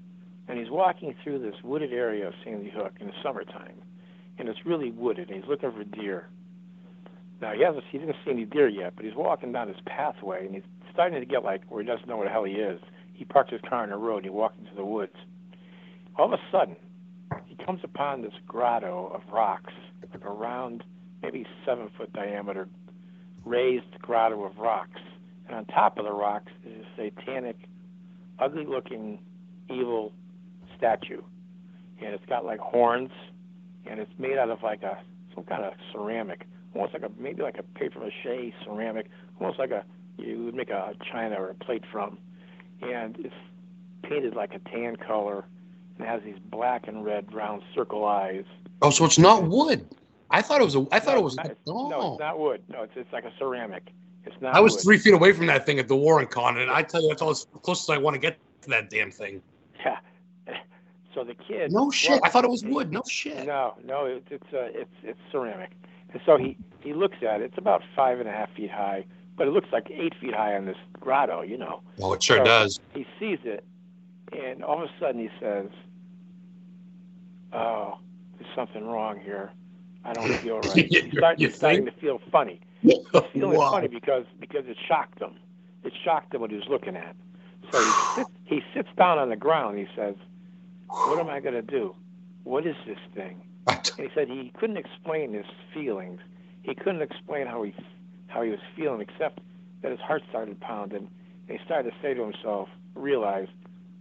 and 0.47 0.59
he's 0.59 0.69
walking 0.69 1.15
through 1.23 1.39
this 1.39 1.55
wooded 1.63 1.91
area 1.91 2.27
of 2.27 2.33
Sandy 2.43 2.69
Hook 2.69 2.93
in 2.99 3.07
the 3.07 3.13
summertime, 3.23 3.81
and 4.37 4.47
it's 4.47 4.65
really 4.65 4.91
wooded. 4.91 5.29
And 5.29 5.41
he's 5.41 5.49
looking 5.49 5.71
for 5.71 5.83
deer. 5.83 6.29
Now 7.41 7.53
he 7.53 7.63
hasn't 7.63 7.83
he 7.91 7.97
didn't 7.97 8.15
see 8.23 8.31
any 8.31 8.45
deer 8.45 8.67
yet, 8.67 8.93
but 8.95 9.05
he's 9.05 9.15
walking 9.15 9.51
down 9.51 9.67
this 9.67 9.81
pathway, 9.85 10.45
and 10.45 10.55
he's 10.55 10.63
starting 10.93 11.19
to 11.19 11.25
get 11.25 11.43
like 11.43 11.61
where 11.69 11.81
he 11.81 11.87
doesn't 11.87 12.07
know 12.07 12.17
where 12.17 12.27
the 12.27 12.31
hell 12.31 12.43
he 12.43 12.53
is. 12.53 12.79
He 13.13 13.25
parks 13.25 13.51
his 13.51 13.61
car 13.67 13.83
in 13.83 13.89
the 13.89 13.97
road 13.97 14.17
and 14.17 14.25
he 14.25 14.29
walks 14.29 14.55
into 14.59 14.75
the 14.75 14.85
woods. 14.85 15.15
All 16.17 16.25
of 16.25 16.33
a 16.33 16.41
sudden, 16.51 16.75
he 17.45 17.55
comes 17.63 17.81
upon 17.83 18.21
this 18.21 18.33
grotto 18.47 19.11
of 19.13 19.21
rocks, 19.31 19.73
like 20.13 20.23
a 20.23 20.29
round, 20.29 20.83
maybe 21.21 21.45
seven 21.65 21.89
foot 21.97 22.11
diameter, 22.13 22.67
raised 23.43 23.99
grotto 23.99 24.43
of 24.43 24.57
rocks. 24.57 25.01
And 25.47 25.55
on 25.55 25.65
top 25.65 25.97
of 25.97 26.05
the 26.05 26.11
rocks 26.11 26.51
is 26.65 26.85
a 26.97 27.11
satanic, 27.11 27.57
ugly 28.39 28.65
looking, 28.65 29.19
evil 29.69 30.13
statue. 30.77 31.21
And 32.01 32.13
it's 32.13 32.25
got 32.25 32.45
like 32.45 32.59
horns, 32.59 33.11
and 33.85 33.99
it's 33.99 34.11
made 34.17 34.37
out 34.37 34.49
of 34.49 34.61
like 34.63 34.83
a 34.83 34.97
some 35.33 35.43
kind 35.45 35.63
of 35.63 35.73
ceramic, 35.91 36.45
almost 36.73 36.93
like 36.93 37.03
a 37.03 37.11
maybe 37.17 37.41
like 37.41 37.57
a 37.57 37.63
paper 37.63 37.99
mache 37.99 38.53
ceramic, 38.63 39.09
almost 39.39 39.59
like 39.59 39.71
a 39.71 39.83
you 40.17 40.45
would 40.45 40.55
make 40.55 40.69
a 40.69 40.93
china 41.11 41.35
or 41.39 41.49
a 41.49 41.53
plate 41.55 41.83
from. 41.91 42.17
And 42.81 43.17
it's 43.19 43.33
painted 44.03 44.35
like 44.35 44.53
a 44.53 44.59
tan 44.69 44.95
color 44.97 45.45
and 45.97 46.07
has 46.07 46.21
these 46.23 46.37
black 46.49 46.87
and 46.87 47.05
red 47.05 47.33
round 47.33 47.63
circle 47.73 48.05
eyes. 48.05 48.45
Oh, 48.81 48.89
so 48.89 49.05
it's 49.05 49.17
not 49.17 49.43
wood. 49.43 49.87
I 50.29 50.41
thought 50.41 50.59
it 50.59 50.65
was. 50.65 50.75
A, 50.75 50.85
I 50.91 50.99
thought 50.99 51.13
No, 51.13 51.19
it 51.19 51.23
was. 51.23 51.35
not- 51.37 51.57
Oh. 51.67 51.89
No, 51.89 51.97
it's 51.97 52.05
oh. 52.05 52.17
not 52.19 52.39
wood. 52.39 52.63
No, 52.67 52.83
it's 52.83 52.93
it's 52.95 53.11
like 53.13 53.23
a 53.25 53.31
ceramic. 53.37 53.83
It's 54.25 54.35
not. 54.41 54.55
I 54.55 54.59
was 54.59 54.73
wood. 54.73 54.83
three 54.83 54.97
feet 54.97 55.13
away 55.13 55.31
from 55.31 55.45
that 55.45 55.65
thing 55.65 55.79
at 55.79 55.87
the 55.87 55.95
Warren 55.95 56.27
Con, 56.27 56.57
and 56.57 56.69
I 56.69 56.81
tell 56.81 57.01
you, 57.01 57.09
that's 57.09 57.21
all 57.21 57.29
as 57.29 57.47
close 57.61 57.83
as 57.83 57.89
I 57.89 57.97
want 57.97 58.15
to 58.15 58.19
get 58.19 58.37
to 58.63 58.69
that 58.69 58.89
damn 58.89 59.11
thing. 59.11 59.41
So 61.15 61.23
the 61.23 61.33
kid. 61.33 61.71
No 61.71 61.89
shit. 61.89 62.11
well, 62.11 62.19
I 62.23 62.29
thought 62.29 62.43
it 62.43 62.49
was 62.51 62.63
wood. 62.65 62.91
No 62.91 63.01
shit. 63.09 63.47
No, 63.47 63.75
no, 63.85 64.05
it's 64.05 64.27
it's 64.29 64.53
uh, 64.53 64.67
it's 64.73 64.91
it's 65.03 65.19
ceramic. 65.31 65.71
And 66.11 66.21
so 66.25 66.37
he 66.37 66.57
he 66.81 66.93
looks 66.93 67.17
at 67.27 67.41
it. 67.41 67.45
It's 67.45 67.57
about 67.57 67.81
five 67.95 68.19
and 68.19 68.27
a 68.29 68.31
half 68.31 68.53
feet 68.53 68.69
high, 68.69 69.05
but 69.37 69.47
it 69.47 69.51
looks 69.51 69.69
like 69.71 69.89
eight 69.89 70.13
feet 70.19 70.33
high 70.35 70.55
on 70.55 70.65
this 70.65 70.75
grotto, 70.99 71.41
you 71.41 71.57
know. 71.57 71.81
Oh, 72.01 72.13
it 72.13 72.21
sure 72.21 72.37
So- 72.37 72.43
does. 72.43 72.79
He 72.93 73.05
sees 73.19 73.39
it, 73.45 73.63
and 74.33 74.61
all 74.63 74.83
of 74.83 74.89
a 74.89 74.91
sudden 74.99 75.21
he 75.21 75.29
says, 75.39 75.67
"Oh, 77.53 77.97
there's 78.39 78.53
something 78.55 78.85
wrong 78.85 79.19
here. 79.19 79.51
I 80.03 80.13
don't 80.13 80.27
feel 80.43 80.59
right." 80.59 80.75
You- 80.91 81.01
He's, 81.03 81.17
start, 81.17 81.39
you 81.39 81.47
he's 81.47 81.55
starting 81.57 81.85
to 81.85 81.91
feel 81.93 82.19
funny. 82.31 82.59
He's 82.81 82.93
feeling 83.33 83.57
Wow. 83.57 83.71
funny 83.71 83.87
because 83.87 84.25
because 84.39 84.65
it 84.67 84.77
shocked 84.87 85.21
him. 85.21 85.35
It 85.83 85.93
shocked 86.03 86.33
him 86.33 86.41
what 86.41 86.49
he 86.51 86.57
was 86.57 86.67
looking 86.67 86.95
at. 86.95 87.15
So 87.71 87.79
he 87.79 87.91
sits, 88.15 88.29
he 88.43 88.61
sits 88.73 88.89
down 88.97 89.17
on 89.17 89.29
the 89.29 89.35
ground. 89.37 89.77
He 89.79 89.87
says, 89.95 90.15
"What 91.03 91.19
am 91.19 91.29
I 91.29 91.39
going 91.39 91.55
to 91.55 91.61
do? 91.61 91.95
What 92.43 92.65
is 92.65 92.75
this 92.85 92.99
thing?" 93.13 93.41
And 93.97 94.07
he 94.07 94.13
said 94.13 94.27
he 94.27 94.51
couldn't 94.59 94.77
explain 94.77 95.33
his 95.33 95.45
feelings. 95.73 96.21
He 96.63 96.75
couldn't 96.75 97.01
explain 97.01 97.47
how 97.47 97.63
he 97.63 97.73
how 98.27 98.41
he 98.43 98.49
was 98.49 98.59
feeling, 98.75 99.01
except 99.01 99.39
that 99.81 99.91
his 99.91 99.99
heart 100.01 100.23
started 100.29 100.59
pounding. 100.59 101.09
And 101.47 101.59
he 101.59 101.63
started 101.65 101.91
to 101.91 101.95
say 102.01 102.13
to 102.13 102.23
himself, 102.23 102.69
realize, 102.95 103.47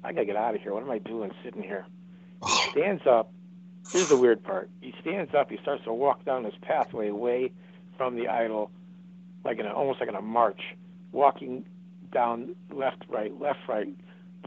I 0.02 0.12
gotta 0.12 0.26
get 0.26 0.36
out 0.36 0.54
of 0.54 0.60
here. 0.62 0.72
What 0.74 0.82
am 0.82 0.90
I 0.90 0.98
doing 0.98 1.30
sitting 1.44 1.62
here? 1.62 1.86
Oh, 2.42 2.68
Stands 2.72 3.06
up. 3.06 3.32
Here's 3.92 4.08
the 4.08 4.16
weird 4.16 4.42
part. 4.42 4.70
He 4.80 4.94
stands 5.00 5.34
up. 5.34 5.50
He 5.50 5.58
starts 5.58 5.84
to 5.84 5.92
walk 5.92 6.24
down 6.24 6.42
this 6.42 6.54
pathway 6.62 7.08
away 7.08 7.52
from 7.96 8.16
the 8.16 8.28
idol, 8.28 8.70
like 9.44 9.58
in 9.58 9.66
a, 9.66 9.72
almost 9.72 10.00
like 10.00 10.08
in 10.08 10.14
a 10.16 10.22
march, 10.22 10.60
walking 11.12 11.64
down 12.12 12.56
left, 12.72 13.04
right, 13.08 13.38
left, 13.40 13.60
right, 13.68 13.88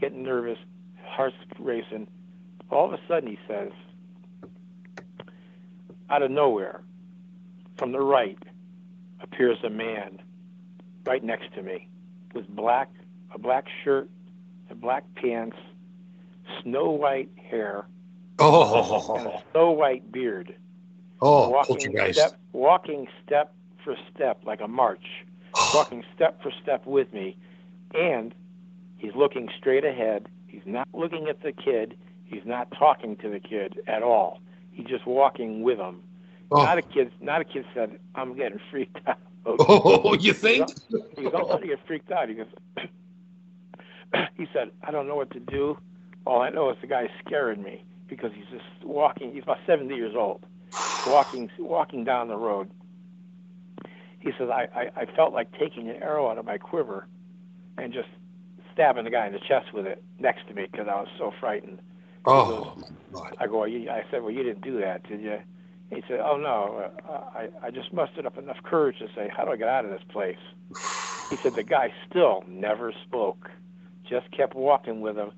getting 0.00 0.22
nervous, 0.22 0.58
heart's 1.04 1.36
racing. 1.58 2.08
All 2.70 2.86
of 2.86 2.92
a 2.92 3.00
sudden, 3.08 3.30
he 3.30 3.38
says, 3.46 3.70
out 6.10 6.22
of 6.22 6.30
nowhere, 6.30 6.82
from 7.76 7.92
the 7.92 8.00
right, 8.00 8.38
appears 9.20 9.58
a 9.64 9.70
man 9.70 10.20
right 11.06 11.22
next 11.22 11.54
to 11.54 11.62
me 11.62 11.88
with 12.34 12.46
black, 12.48 12.90
a 13.34 13.38
black 13.38 13.66
shirt, 13.84 14.08
and 14.68 14.80
black 14.80 15.04
pants, 15.14 15.56
snow 16.62 16.90
white 16.90 17.30
hair, 17.36 17.86
and 18.38 18.40
oh, 18.40 19.14
a 19.16 19.42
snow 19.52 19.70
white 19.70 20.10
beard. 20.12 20.54
oh, 21.20 21.48
walking 21.48 22.12
step, 22.12 22.38
walking 22.52 23.08
step 23.24 23.54
for 23.82 23.96
step 24.14 24.40
like 24.44 24.60
a 24.60 24.68
march, 24.68 25.24
walking 25.74 26.04
step 26.14 26.42
for 26.42 26.52
step 26.62 26.86
with 26.86 27.12
me, 27.12 27.36
and 27.94 28.34
he's 28.98 29.14
looking 29.14 29.48
straight 29.58 29.84
ahead. 29.84 30.28
He's 30.46 30.62
not 30.66 30.88
looking 30.92 31.28
at 31.28 31.42
the 31.42 31.52
kid. 31.52 31.96
He's 32.28 32.44
not 32.44 32.70
talking 32.78 33.16
to 33.16 33.28
the 33.30 33.40
kid 33.40 33.80
at 33.86 34.02
all. 34.02 34.40
He's 34.70 34.86
just 34.86 35.06
walking 35.06 35.62
with 35.62 35.78
him. 35.78 36.02
Not 36.50 36.76
Oh, 36.76 36.78
a 36.78 36.82
kid. 36.82 37.10
Not 37.20 37.40
a 37.40 37.44
kid 37.44 37.64
said, 37.74 37.98
"I'm 38.14 38.36
getting 38.36 38.60
freaked 38.70 38.98
out." 39.06 39.18
oh, 39.46 40.14
you 40.14 40.32
think? 40.34 40.68
He 41.16 41.22
goes, 41.24 41.32
"I'm 41.34 41.44
starting 41.46 41.70
to 41.70 41.76
get 41.76 41.86
freaked 41.86 42.10
out." 42.12 42.28
He 42.28 42.34
goes, 42.34 42.46
he 44.36 44.46
said, 44.52 44.70
"I 44.82 44.90
don't 44.90 45.08
know 45.08 45.16
what 45.16 45.30
to 45.32 45.40
do. 45.40 45.78
All 46.26 46.40
I 46.42 46.50
know 46.50 46.70
is 46.70 46.76
the 46.80 46.86
guy's 46.86 47.08
scaring 47.26 47.62
me 47.62 47.84
because 48.08 48.30
he's 48.34 48.46
just 48.50 48.84
walking. 48.84 49.32
He's 49.32 49.42
about 49.42 49.58
70 49.66 49.94
years 49.94 50.14
old, 50.16 50.44
walking 51.06 51.50
walking 51.58 52.04
down 52.04 52.28
the 52.28 52.36
road." 52.36 52.70
He 54.20 54.32
says, 54.36 54.48
I, 54.50 54.66
I, 54.74 55.02
I 55.02 55.06
felt 55.16 55.32
like 55.32 55.48
taking 55.58 55.88
an 55.88 56.02
arrow 56.02 56.28
out 56.28 56.38
of 56.38 56.44
my 56.44 56.58
quiver 56.58 57.06
and 57.78 57.92
just 57.92 58.08
stabbing 58.72 59.04
the 59.04 59.10
guy 59.10 59.26
in 59.28 59.32
the 59.32 59.38
chest 59.38 59.72
with 59.72 59.86
it 59.86 60.02
next 60.18 60.46
to 60.48 60.54
me 60.54 60.66
because 60.70 60.88
I 60.88 60.96
was 60.96 61.08
so 61.18 61.32
frightened. 61.38 61.78
Oh, 62.26 62.76
God. 63.12 63.36
I 63.38 63.46
go, 63.46 63.64
I 63.64 64.02
said, 64.10 64.22
well, 64.22 64.30
you 64.32 64.42
didn't 64.42 64.62
do 64.62 64.80
that, 64.80 65.08
did 65.08 65.22
you? 65.22 65.38
He 65.90 66.02
said, 66.08 66.20
oh 66.20 66.36
no, 66.36 66.90
uh, 67.08 67.12
I, 67.34 67.48
I 67.66 67.70
just 67.70 67.92
mustered 67.92 68.26
up 68.26 68.36
enough 68.38 68.58
courage 68.64 68.98
to 68.98 69.06
say, 69.14 69.30
how 69.34 69.44
do 69.44 69.52
I 69.52 69.56
get 69.56 69.68
out 69.68 69.84
of 69.86 69.90
this 69.90 70.02
place? 70.10 70.38
He 71.30 71.38
said 71.42 71.54
the 71.54 71.64
guy 71.64 71.92
still 72.10 72.44
never 72.48 72.92
spoke, 73.06 73.50
just 74.08 74.30
kept 74.32 74.54
walking 74.54 75.00
with 75.00 75.16
him, 75.16 75.32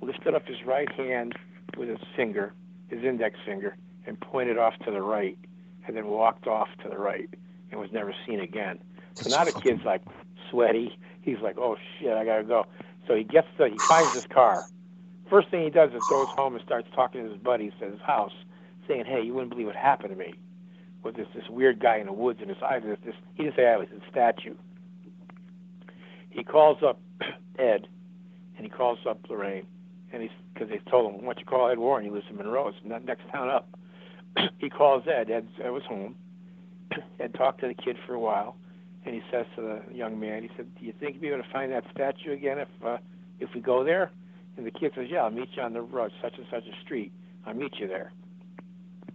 lifted 0.00 0.34
up 0.34 0.46
his 0.46 0.58
right 0.66 0.90
hand 0.92 1.34
with 1.76 1.88
his 1.88 1.98
finger, 2.16 2.54
his 2.88 3.04
index 3.04 3.38
finger, 3.46 3.76
and 4.06 4.20
pointed 4.20 4.58
off 4.58 4.74
to 4.84 4.90
the 4.90 5.02
right, 5.02 5.38
and 5.86 5.96
then 5.96 6.06
walked 6.08 6.46
off 6.46 6.68
to 6.82 6.88
the 6.88 6.98
right 6.98 7.30
and 7.70 7.80
was 7.80 7.90
never 7.92 8.14
seen 8.26 8.40
again. 8.40 8.78
So 9.22 9.30
now 9.30 9.44
the 9.44 9.52
kid's 9.52 9.82
like 9.84 10.02
sweaty. 10.50 10.98
He's 11.22 11.38
like, 11.42 11.58
oh 11.58 11.76
shit, 12.00 12.12
I 12.12 12.24
gotta 12.24 12.44
go. 12.44 12.66
So 13.08 13.14
he 13.14 13.24
gets 13.24 13.48
the, 13.58 13.68
he 13.68 13.80
finds 13.88 14.14
his 14.14 14.24
car. 14.32 14.68
First 15.32 15.48
thing 15.48 15.64
he 15.64 15.70
does 15.70 15.88
is 15.94 16.02
goes 16.10 16.28
home 16.36 16.56
and 16.56 16.62
starts 16.62 16.88
talking 16.94 17.24
to 17.24 17.30
his 17.30 17.38
buddies 17.38 17.72
at 17.80 17.90
his 17.90 18.02
house, 18.02 18.34
saying, 18.86 19.06
hey, 19.06 19.22
you 19.22 19.32
wouldn't 19.32 19.48
believe 19.48 19.64
what 19.64 19.74
happened 19.74 20.10
to 20.10 20.14
me 20.14 20.34
with 21.02 21.16
this 21.16 21.26
this 21.34 21.48
weird 21.48 21.80
guy 21.80 21.96
in 21.96 22.04
the 22.04 22.12
woods 22.12 22.40
and 22.42 22.50
his 22.50 22.58
eyes. 22.62 22.82
This, 22.84 22.98
this 23.02 23.14
he 23.32 23.44
didn't 23.44 23.56
say 23.56 23.66
I 23.66 23.78
was 23.78 23.88
a 23.96 24.10
statue. 24.10 24.54
He 26.28 26.44
calls 26.44 26.82
up 26.86 27.00
Ed, 27.58 27.88
and 28.58 28.66
he 28.66 28.68
calls 28.68 28.98
up 29.08 29.20
Lorraine, 29.30 29.66
and 30.12 30.20
he's 30.20 30.30
because 30.52 30.68
they 30.68 30.80
told 30.90 31.14
him, 31.14 31.24
why 31.24 31.32
don't 31.32 31.38
you 31.38 31.46
call 31.46 31.70
Ed 31.70 31.78
Warren? 31.78 32.04
He 32.04 32.10
lives 32.10 32.26
in 32.28 32.36
Monroe, 32.36 32.68
it's 32.68 32.76
the 32.86 32.98
next 32.98 33.22
town 33.32 33.48
up. 33.48 33.70
he 34.58 34.68
calls 34.68 35.04
Ed. 35.06 35.30
Ed, 35.30 35.48
Ed 35.64 35.70
was 35.70 35.82
home. 35.84 36.14
Ed 37.20 37.32
talked 37.32 37.62
to 37.62 37.68
the 37.68 37.74
kid 37.74 37.96
for 38.06 38.12
a 38.12 38.20
while, 38.20 38.56
and 39.06 39.14
he 39.14 39.22
says 39.30 39.46
to 39.56 39.62
the 39.62 39.94
young 39.96 40.20
man, 40.20 40.42
he 40.42 40.50
said, 40.58 40.66
"Do 40.78 40.84
you 40.84 40.92
think 41.00 41.14
you'll 41.14 41.22
be 41.22 41.28
able 41.28 41.42
to 41.42 41.50
find 41.50 41.72
that 41.72 41.84
statue 41.90 42.32
again 42.32 42.58
if 42.58 42.68
uh, 42.84 42.98
if 43.40 43.48
we 43.54 43.62
go 43.62 43.82
there?" 43.82 44.10
And 44.56 44.66
the 44.66 44.70
kid 44.70 44.92
says, 44.94 45.08
"Yeah, 45.10 45.24
I'll 45.24 45.30
meet 45.30 45.48
you 45.56 45.62
on 45.62 45.72
the 45.72 45.82
road, 45.82 46.12
such 46.20 46.36
and 46.36 46.46
such 46.50 46.64
a 46.66 46.80
street. 46.82 47.12
I'll 47.46 47.54
meet 47.54 47.78
you 47.78 47.88
there." 47.88 48.12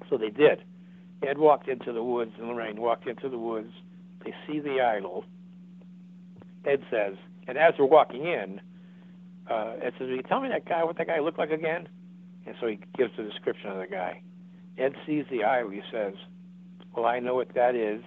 So 0.10 0.18
they 0.18 0.30
did. 0.30 0.64
Ed 1.24 1.38
walked 1.38 1.68
into 1.68 1.92
the 1.94 2.04
woods, 2.04 2.32
and 2.38 2.48
Lorraine 2.48 2.80
walked 2.82 3.08
into 3.08 3.30
the 3.30 3.38
woods. 3.38 3.72
They 4.24 4.34
see 4.46 4.60
the 4.60 4.82
idol. 4.82 5.26
Ed 6.66 6.84
says, 6.90 7.16
and 7.48 7.58
as 7.58 7.74
we're 7.80 7.86
walking 7.86 8.26
in, 8.26 8.62
uh, 9.50 9.76
Ed 9.82 9.94
says, 9.98 10.08
"Will 10.10 10.16
you 10.18 10.22
tell 10.24 10.42
me 10.42 10.50
that 10.50 10.66
guy 10.66 10.84
what 10.84 10.98
that 10.98 11.08
guy 11.08 11.20
looked 11.20 11.38
like 11.40 11.52
again?" 11.52 11.88
And 12.46 12.56
so 12.60 12.68
he 12.68 12.80
gives 12.98 13.16
the 13.16 13.24
description 13.24 13.70
of 13.72 13.78
the 13.78 13.88
guy. 13.88 14.22
Ed 14.78 14.96
sees 15.06 15.26
the 15.30 15.44
idol. 15.44 15.70
He 15.72 15.82
says, 15.92 16.14
"Well, 16.94 17.06
I 17.06 17.20
know 17.20 17.36
what 17.36 17.50
that 17.54 17.76
is, 17.76 18.04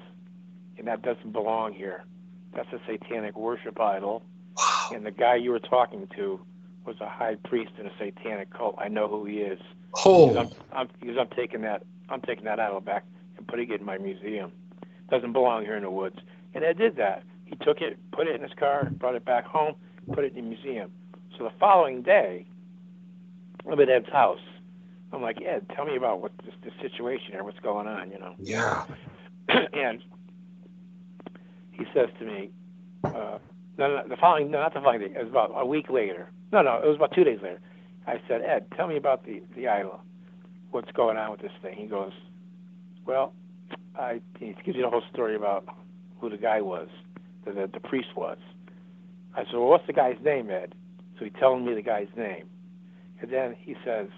and 0.78 0.86
that 0.86 1.02
doesn't 1.02 1.32
belong 1.32 1.72
here. 1.72 2.04
That's 2.52 2.72
a 2.72 2.80
satanic 2.86 3.36
worship 3.36 3.80
idol, 3.80 4.22
Wow. 4.56 4.90
and 4.94 5.06
the 5.06 5.10
guy 5.10 5.36
you 5.36 5.50
were 5.52 5.60
talking 5.60 6.06
to 6.16 6.40
was 6.84 6.96
a 7.00 7.08
high 7.08 7.36
priest 7.44 7.72
in 7.78 7.86
a 7.86 7.92
satanic 7.98 8.52
cult. 8.52 8.76
I 8.78 8.88
know 8.88 9.08
who 9.08 9.24
he 9.24 9.38
is." 9.38 9.60
Oh, 10.04 10.36
I'm, 10.36 10.50
I'm, 10.72 10.88
because 11.00 11.16
I'm 11.18 11.28
taking 11.36 11.62
that, 11.62 11.82
I'm 12.08 12.20
taking 12.20 12.44
that 12.44 12.60
idol 12.60 12.80
back 12.80 13.04
and 13.36 13.46
putting 13.46 13.70
it 13.70 13.80
in 13.80 13.86
my 13.86 13.98
museum. 13.98 14.52
Doesn't 15.10 15.32
belong 15.32 15.64
here 15.64 15.76
in 15.76 15.82
the 15.82 15.90
woods. 15.90 16.16
And 16.54 16.64
I 16.64 16.72
did 16.72 16.96
that. 16.96 17.24
He 17.44 17.56
took 17.56 17.80
it, 17.80 17.98
put 18.12 18.28
it 18.28 18.36
in 18.36 18.42
his 18.42 18.52
car, 18.58 18.88
brought 18.90 19.16
it 19.16 19.24
back 19.24 19.44
home, 19.44 19.74
put 20.12 20.24
it 20.24 20.36
in 20.36 20.44
the 20.44 20.50
museum. 20.50 20.92
So 21.36 21.44
the 21.44 21.52
following 21.58 22.02
day, 22.02 22.46
I'm 23.70 23.80
at 23.80 23.88
Ed's 23.88 24.08
house. 24.10 24.40
I'm 25.12 25.22
like, 25.22 25.42
Ed, 25.42 25.66
tell 25.74 25.84
me 25.84 25.96
about 25.96 26.20
what 26.20 26.32
this, 26.44 26.54
this 26.62 26.72
situation 26.80 27.32
here, 27.32 27.42
what's 27.42 27.58
going 27.58 27.88
on, 27.88 28.10
you 28.12 28.18
know. 28.18 28.34
yeah. 28.38 28.84
and 29.48 30.00
he 31.72 31.84
says 31.92 32.08
to 32.18 32.24
me, 32.24 32.50
uh, 33.04 33.38
no, 33.78 33.88
no, 33.88 34.02
the 34.08 34.16
following, 34.16 34.50
no, 34.50 34.60
not 34.60 34.74
the 34.74 34.80
following 34.80 35.00
day. 35.00 35.06
It 35.06 35.18
was 35.18 35.30
about 35.30 35.52
a 35.54 35.66
week 35.66 35.90
later. 35.90 36.30
No, 36.52 36.62
no, 36.62 36.80
it 36.82 36.86
was 36.86 36.96
about 36.96 37.12
two 37.14 37.24
days 37.24 37.38
later. 37.42 37.60
I 38.06 38.20
said, 38.26 38.42
Ed, 38.42 38.66
tell 38.76 38.88
me 38.88 38.96
about 38.96 39.24
the 39.24 39.42
the 39.56 39.68
idol. 39.68 40.00
What's 40.70 40.90
going 40.92 41.16
on 41.16 41.32
with 41.32 41.40
this 41.40 41.52
thing? 41.62 41.76
He 41.76 41.86
goes, 41.86 42.12
well, 43.06 43.32
I 43.98 44.20
he 44.38 44.54
gives 44.64 44.76
you 44.76 44.82
the 44.82 44.90
whole 44.90 45.02
story 45.12 45.36
about 45.36 45.64
who 46.20 46.30
the 46.30 46.36
guy 46.36 46.60
was, 46.60 46.88
the 47.44 47.52
the, 47.52 47.70
the 47.72 47.80
priest 47.80 48.08
was. 48.16 48.38
I 49.34 49.44
said, 49.44 49.54
well, 49.54 49.68
what's 49.68 49.86
the 49.86 49.92
guy's 49.92 50.18
name, 50.24 50.50
Ed? 50.50 50.74
So 51.18 51.24
he 51.24 51.30
telling 51.30 51.64
me 51.64 51.74
the 51.74 51.82
guy's 51.82 52.08
name, 52.16 52.48
and 53.20 53.30
then 53.30 53.54
he 53.58 53.76
says, 53.84 54.08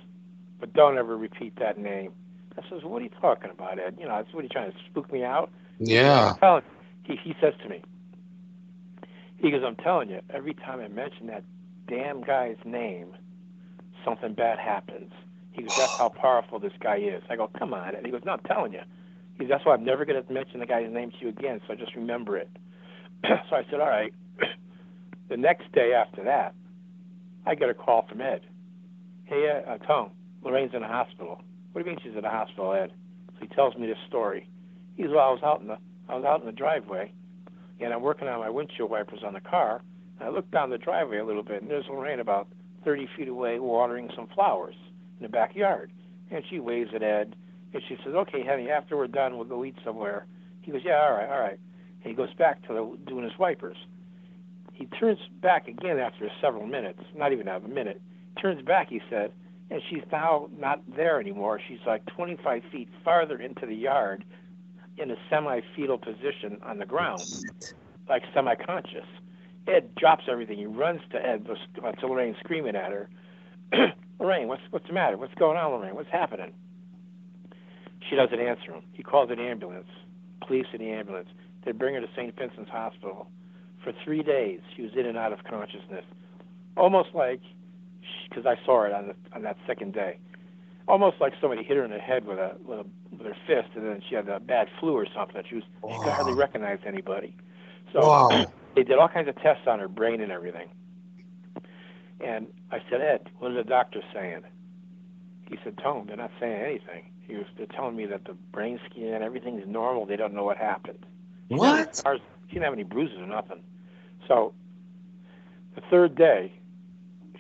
but 0.60 0.72
don't 0.72 0.96
ever 0.96 1.16
repeat 1.16 1.56
that 1.58 1.76
name. 1.78 2.12
I 2.56 2.62
says, 2.70 2.84
what 2.84 3.00
are 3.00 3.04
you 3.04 3.10
talking 3.20 3.50
about, 3.50 3.78
Ed? 3.78 3.96
You 3.98 4.06
know, 4.06 4.16
that's 4.16 4.33
what 4.33 4.40
are 4.40 4.44
you 4.44 4.48
trying 4.48 4.70
to 4.72 4.78
spook 4.90 5.12
me 5.12 5.24
out? 5.24 5.50
Yeah. 5.78 6.35
He 7.04 7.16
he 7.16 7.35
says 7.40 7.54
to 7.62 7.68
me, 7.68 7.83
he 9.38 9.50
goes, 9.50 9.62
I'm 9.66 9.76
telling 9.76 10.08
you, 10.10 10.20
every 10.30 10.54
time 10.54 10.80
I 10.80 10.88
mention 10.88 11.26
that 11.26 11.42
damn 11.92 12.22
guy's 12.22 12.56
name, 12.64 13.08
something 14.04 14.32
bad 14.32 14.58
happens. 14.58 15.12
He 15.52 15.62
goes, 15.62 15.72
that's 15.76 15.92
how 15.98 16.08
powerful 16.08 16.58
this 16.58 16.72
guy 16.80 16.96
is. 16.96 17.22
I 17.28 17.36
go, 17.36 17.50
come 17.58 17.74
on. 17.74 17.94
And 17.94 18.06
he 18.06 18.10
goes, 18.10 18.22
no, 18.24 18.32
I'm 18.32 18.40
telling 18.40 18.72
you. 18.72 18.80
He 19.34 19.40
goes, 19.40 19.50
that's 19.50 19.66
why 19.66 19.74
I'm 19.74 19.84
never 19.84 20.06
going 20.06 20.22
to 20.24 20.32
mention 20.32 20.60
the 20.60 20.66
guy's 20.66 20.90
name 20.90 21.10
to 21.10 21.16
you 21.20 21.28
again, 21.28 21.60
so 21.66 21.74
I 21.74 21.76
just 21.76 21.94
remember 21.94 22.38
it. 22.38 22.48
so 23.24 23.56
I 23.56 23.62
said, 23.70 23.80
all 23.80 23.88
right. 23.88 24.12
the 25.28 25.36
next 25.36 25.70
day 25.72 25.92
after 25.92 26.24
that, 26.24 26.54
I 27.44 27.54
get 27.54 27.68
a 27.68 27.74
call 27.74 28.06
from 28.08 28.22
Ed. 28.22 28.40
Hey, 29.24 29.62
uh, 29.68 29.76
Tone, 29.86 30.12
Lorraine's 30.42 30.72
in 30.74 30.80
the 30.80 30.88
hospital. 30.88 31.42
What 31.72 31.84
do 31.84 31.90
you 31.90 31.94
mean 31.94 32.02
she's 32.02 32.16
in 32.16 32.22
the 32.22 32.30
hospital, 32.30 32.72
Ed? 32.72 32.92
So 33.34 33.38
he 33.42 33.48
tells 33.48 33.76
me 33.76 33.86
this 33.86 33.98
story. 34.08 34.48
He 34.96 35.02
goes, 35.02 35.12
well, 35.14 35.28
I 35.28 35.30
was 35.30 35.42
out 35.44 35.60
in 35.60 35.66
the 35.66 35.76
I 36.08 36.16
was 36.16 36.24
out 36.24 36.40
in 36.40 36.46
the 36.46 36.52
driveway, 36.52 37.12
and 37.80 37.94
I'm 37.94 38.02
working 38.02 38.28
on 38.28 38.40
my 38.40 38.50
windshield 38.50 38.90
wipers 38.90 39.20
on 39.24 39.32
the 39.32 39.40
car. 39.40 39.82
I 40.21 40.29
look 40.29 40.50
down 40.50 40.71
the 40.71 40.79
driveway 40.79 41.19
a 41.19 41.25
little 41.25 41.42
bit, 41.42 41.63
and 41.63 41.71
there's 41.71 41.87
Lorraine 41.88 42.21
about 42.21 42.48
30 42.85 43.08
feet 43.17 43.29
away 43.29 43.58
watering 43.58 44.10
some 44.15 44.29
flowers 44.35 44.77
in 45.19 45.25
the 45.25 45.29
backyard. 45.29 45.90
And 46.31 46.44
she 46.48 46.60
waves 46.60 46.90
at 46.94 47.02
Ed, 47.02 47.37
and 47.75 47.83
she 47.88 47.96
says, 48.04 48.15
"Okay, 48.15 48.44
honey, 48.44 48.71
after 48.71 48.96
we're 48.96 49.06
done, 49.06 49.37
we'll 49.37 49.46
go 49.46 49.65
eat 49.65 49.77
somewhere." 49.85 50.27
He 50.63 50.73
goes, 50.73 50.83
"Yeah, 50.85 51.02
all 51.02 51.13
right, 51.13 51.29
all 51.29 51.40
right." 51.40 51.58
and 52.04 52.10
he 52.10 52.17
goes 52.17 52.33
back 52.35 52.67
to 52.67 52.75
the, 52.75 53.10
doing 53.10 53.25
his 53.25 53.38
wipers. 53.38 53.77
He 54.73 54.87
turns 54.87 55.19
back 55.40 55.69
again 55.69 55.98
after 55.98 56.29
several 56.40 56.67
minutes, 56.67 57.00
not 57.15 57.33
even 57.33 57.48
a 57.48 57.60
minute. 57.60 58.00
Turns 58.40 58.63
back, 58.63 58.88
he 58.88 59.00
said, 59.08 59.33
and 59.71 59.81
she's 59.88 60.02
now 60.10 60.48
not 60.58 60.81
there 60.96 61.21
anymore. 61.21 61.60
She's 61.67 61.79
like 61.87 62.04
25 62.06 62.63
feet 62.73 62.88
farther 63.04 63.37
into 63.37 63.67
the 63.67 63.75
yard 63.75 64.25
in 64.98 65.10
a 65.10 65.17
semi-fetal 65.31 65.98
position 65.98 66.58
on 66.63 66.79
the 66.79 66.87
ground, 66.87 67.23
like 68.08 68.23
semi-conscious. 68.35 69.06
Ed 69.67 69.94
drops 69.94 70.25
everything. 70.29 70.58
He 70.58 70.67
runs 70.67 71.00
to 71.13 71.25
Ed, 71.25 71.46
uh, 71.83 71.92
to 71.92 72.06
Lorraine, 72.06 72.37
screaming 72.40 72.75
at 72.77 72.90
her, 72.90 73.08
"Lorraine, 74.21 74.48
what's 74.48 74.63
what's 74.71 74.87
the 74.87 74.92
matter? 74.92 75.17
What's 75.17 75.35
going 75.35 75.56
on, 75.56 75.73
Lorraine? 75.73 75.94
What's 75.94 76.10
happening?" 76.10 76.52
She 78.08 78.17
doesn't 78.17 78.40
answer 78.40 78.73
him. 78.73 78.83
He 78.92 79.02
calls 79.02 79.31
an 79.31 79.38
ambulance, 79.38 79.88
police 80.46 80.67
and 80.73 80.81
the 80.81 80.90
ambulance. 80.90 81.29
They 81.65 81.73
bring 81.73 81.94
her 81.94 82.00
to 82.00 82.08
St. 82.17 82.37
Vincent's 82.37 82.71
Hospital. 82.71 83.29
For 83.85 83.92
three 84.04 84.23
days, 84.23 84.60
she 84.77 84.83
was 84.83 84.92
in 84.96 85.06
and 85.06 85.17
out 85.17 85.33
of 85.33 85.44
consciousness, 85.44 86.04
almost 86.77 87.10
like, 87.15 87.40
because 88.29 88.46
I 88.46 88.56
saw 88.65 88.85
it 88.85 88.92
on 88.92 89.08
the, 89.08 89.15
on 89.35 89.42
that 89.42 89.56
second 89.67 89.92
day, 89.92 90.19
almost 90.88 91.17
like 91.21 91.33
somebody 91.40 91.63
hit 91.65 91.77
her 91.77 91.85
in 91.85 91.90
the 91.90 91.98
head 91.98 92.27
with 92.27 92.38
a 92.38 92.56
with, 92.67 92.81
a, 92.81 92.87
with 93.17 93.27
her 93.27 93.37
fist, 93.46 93.71
and 93.77 93.87
then 93.87 94.02
she 94.08 94.15
had 94.15 94.29
a 94.29 94.40
bad 94.40 94.69
flu 94.79 94.94
or 94.94 95.06
something. 95.15 95.42
She 95.48 95.56
was 95.56 95.65
she 95.92 95.98
could 96.00 96.13
hardly 96.13 96.35
recognize 96.35 96.79
anybody. 96.87 97.37
So 97.92 98.06
Wow. 98.06 98.46
They 98.75 98.83
did 98.83 98.98
all 98.98 99.08
kinds 99.08 99.29
of 99.29 99.37
tests 99.37 99.66
on 99.66 99.79
her 99.79 99.88
brain 99.88 100.20
and 100.20 100.33
everything. 100.33 100.68
And 102.20 102.46
I 102.70 102.79
said, 102.88 103.00
Ed, 103.00 103.31
what 103.38 103.50
are 103.50 103.54
the 103.54 103.64
doctors 103.68 104.04
saying? 104.14 104.42
He 105.48 105.58
said, 105.64 105.77
Tone, 105.79 106.06
they're 106.06 106.16
not 106.16 106.31
saying 106.40 106.60
anything. 106.62 107.10
He 107.27 107.37
was, 107.37 107.46
they're 107.56 107.66
telling 107.66 107.96
me 107.96 108.06
that 108.06 108.25
the 108.25 108.35
brain 108.52 108.79
scan, 108.90 109.14
and 109.14 109.25
everything's 109.25 109.66
normal. 109.66 110.06
They 110.06 110.16
don't 110.16 110.35
know 110.35 110.44
what 110.44 110.56
happened. 110.56 111.04
She 111.48 111.54
didn't 111.54 111.64
have 111.66 111.75
any 111.87 111.92
scars- 111.94 112.20
She 112.48 112.54
didn't 112.54 112.64
have 112.64 112.73
any 112.75 112.85
bruises 112.85 113.18
or 113.18 113.27
nothing. 113.27 113.60
So 114.29 114.54
the 115.75 115.83
third 115.90 116.14
day, 116.14 116.52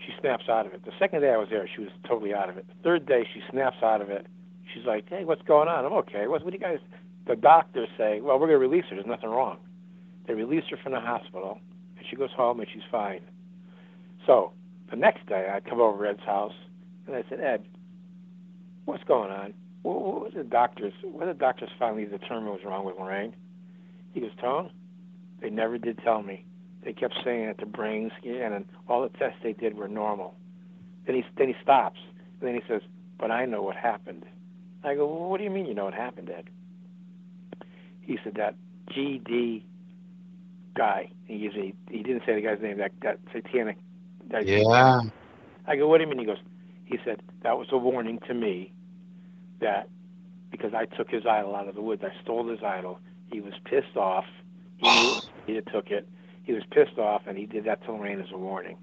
she 0.04 0.12
snaps 0.20 0.48
out 0.48 0.66
of 0.66 0.74
it. 0.74 0.84
The 0.84 0.92
second 0.98 1.20
day 1.20 1.30
I 1.30 1.36
was 1.36 1.48
there, 1.50 1.68
she 1.72 1.80
was 1.82 1.90
totally 2.08 2.34
out 2.34 2.48
of 2.48 2.56
it. 2.58 2.66
The 2.66 2.82
third 2.82 3.06
day, 3.06 3.26
she 3.32 3.40
snaps 3.50 3.76
out 3.82 4.00
of 4.02 4.10
it. 4.10 4.26
She's 4.74 4.84
like, 4.84 5.08
"Hey, 5.08 5.24
what's 5.24 5.42
going 5.42 5.68
on?" 5.68 5.84
I'm 5.84 5.92
okay. 5.92 6.26
What, 6.26 6.42
what 6.44 6.52
do 6.52 6.58
you 6.58 6.64
guys? 6.64 6.78
The 7.26 7.36
doctors 7.36 7.88
say, 7.96 8.20
"Well, 8.20 8.38
we're 8.38 8.48
going 8.48 8.58
to 8.60 8.66
release 8.66 8.84
her. 8.90 8.96
There's 8.96 9.06
nothing 9.06 9.30
wrong." 9.30 9.58
They 10.26 10.34
release 10.34 10.64
her 10.70 10.76
from 10.76 10.92
the 10.92 11.00
hospital, 11.00 11.60
and 11.96 12.06
she 12.08 12.16
goes 12.16 12.30
home 12.36 12.60
and 12.60 12.68
she's 12.72 12.82
fine. 12.90 13.20
So 14.26 14.52
the 14.90 14.96
next 14.96 15.26
day, 15.26 15.48
I 15.52 15.60
come 15.60 15.80
over 15.80 16.04
to 16.04 16.10
Ed's 16.10 16.24
house, 16.24 16.52
and 17.06 17.16
I 17.16 17.24
said, 17.28 17.40
"Ed, 17.40 17.64
what's 18.84 19.02
going 19.04 19.30
on? 19.30 19.54
What, 19.82 20.00
what 20.00 20.20
was 20.22 20.32
the 20.34 20.44
doctors? 20.44 20.92
What 21.02 21.26
the 21.26 21.34
doctors 21.34 21.70
finally 21.78 22.04
determine 22.04 22.50
was 22.50 22.64
wrong 22.64 22.84
with 22.84 22.96
Lorraine?" 22.98 23.34
He 24.12 24.20
goes, 24.20 24.30
"Tone, 24.40 24.70
they 25.40 25.50
never 25.50 25.78
did 25.78 25.98
tell 25.98 26.22
me. 26.22 26.44
They 26.84 26.92
kept 26.92 27.14
saying 27.24 27.46
that 27.46 27.58
the 27.58 27.66
brain 27.66 28.10
scan 28.18 28.52
and 28.52 28.64
all 28.88 29.02
the 29.02 29.08
tests 29.18 29.38
they 29.42 29.54
did 29.54 29.76
were 29.76 29.88
normal." 29.88 30.36
Then 31.06 31.16
he 31.16 31.24
then 31.36 31.48
he 31.48 31.54
stops, 31.62 31.98
and 32.40 32.48
then 32.48 32.54
he 32.54 32.62
says, 32.68 32.82
"But 33.18 33.32
I 33.32 33.44
know 33.46 33.62
what 33.62 33.76
happened." 33.76 34.24
I 34.84 34.94
go, 34.94 35.06
well, 35.06 35.28
"What 35.28 35.38
do 35.38 35.44
you 35.44 35.50
mean 35.50 35.66
you 35.66 35.74
know 35.74 35.84
what 35.84 35.94
happened, 35.94 36.30
Ed?" 36.30 36.48
He 38.00 38.18
said 38.22 38.34
that 38.34 38.56
GD 38.90 39.62
guy. 40.74 41.10
He 41.26 41.38
gives 41.38 41.56
a, 41.56 41.72
he 41.90 42.02
didn't 42.02 42.22
say 42.26 42.34
the 42.34 42.40
guy's 42.42 42.60
name. 42.60 42.78
That 42.78 42.92
that 43.02 43.18
satanic. 43.32 43.78
That 44.30 44.46
Yeah. 44.46 45.00
I 45.66 45.76
go, 45.76 45.88
what 45.88 45.98
do 45.98 46.04
you 46.04 46.10
mean? 46.10 46.18
He 46.18 46.24
goes, 46.24 46.38
he 46.84 46.98
said, 47.04 47.22
that 47.42 47.56
was 47.58 47.68
a 47.72 47.78
warning 47.78 48.18
to 48.26 48.34
me 48.34 48.72
that 49.60 49.88
because 50.50 50.74
I 50.74 50.86
took 50.86 51.08
his 51.10 51.24
idol 51.26 51.54
out 51.54 51.68
of 51.68 51.74
the 51.74 51.82
woods, 51.82 52.02
I 52.04 52.12
stole 52.22 52.48
his 52.48 52.62
idol. 52.62 53.00
He 53.32 53.40
was 53.40 53.54
pissed 53.64 53.96
off. 53.96 54.24
He 54.76 54.90
knew 54.90 55.16
he 55.46 55.60
took 55.72 55.90
it. 55.90 56.08
He 56.42 56.52
was 56.52 56.64
pissed 56.70 56.98
off, 56.98 57.22
and 57.26 57.38
he 57.38 57.46
did 57.46 57.64
that 57.64 57.84
to 57.84 57.92
Lorraine 57.92 58.20
as 58.20 58.30
a 58.32 58.38
warning. 58.38 58.76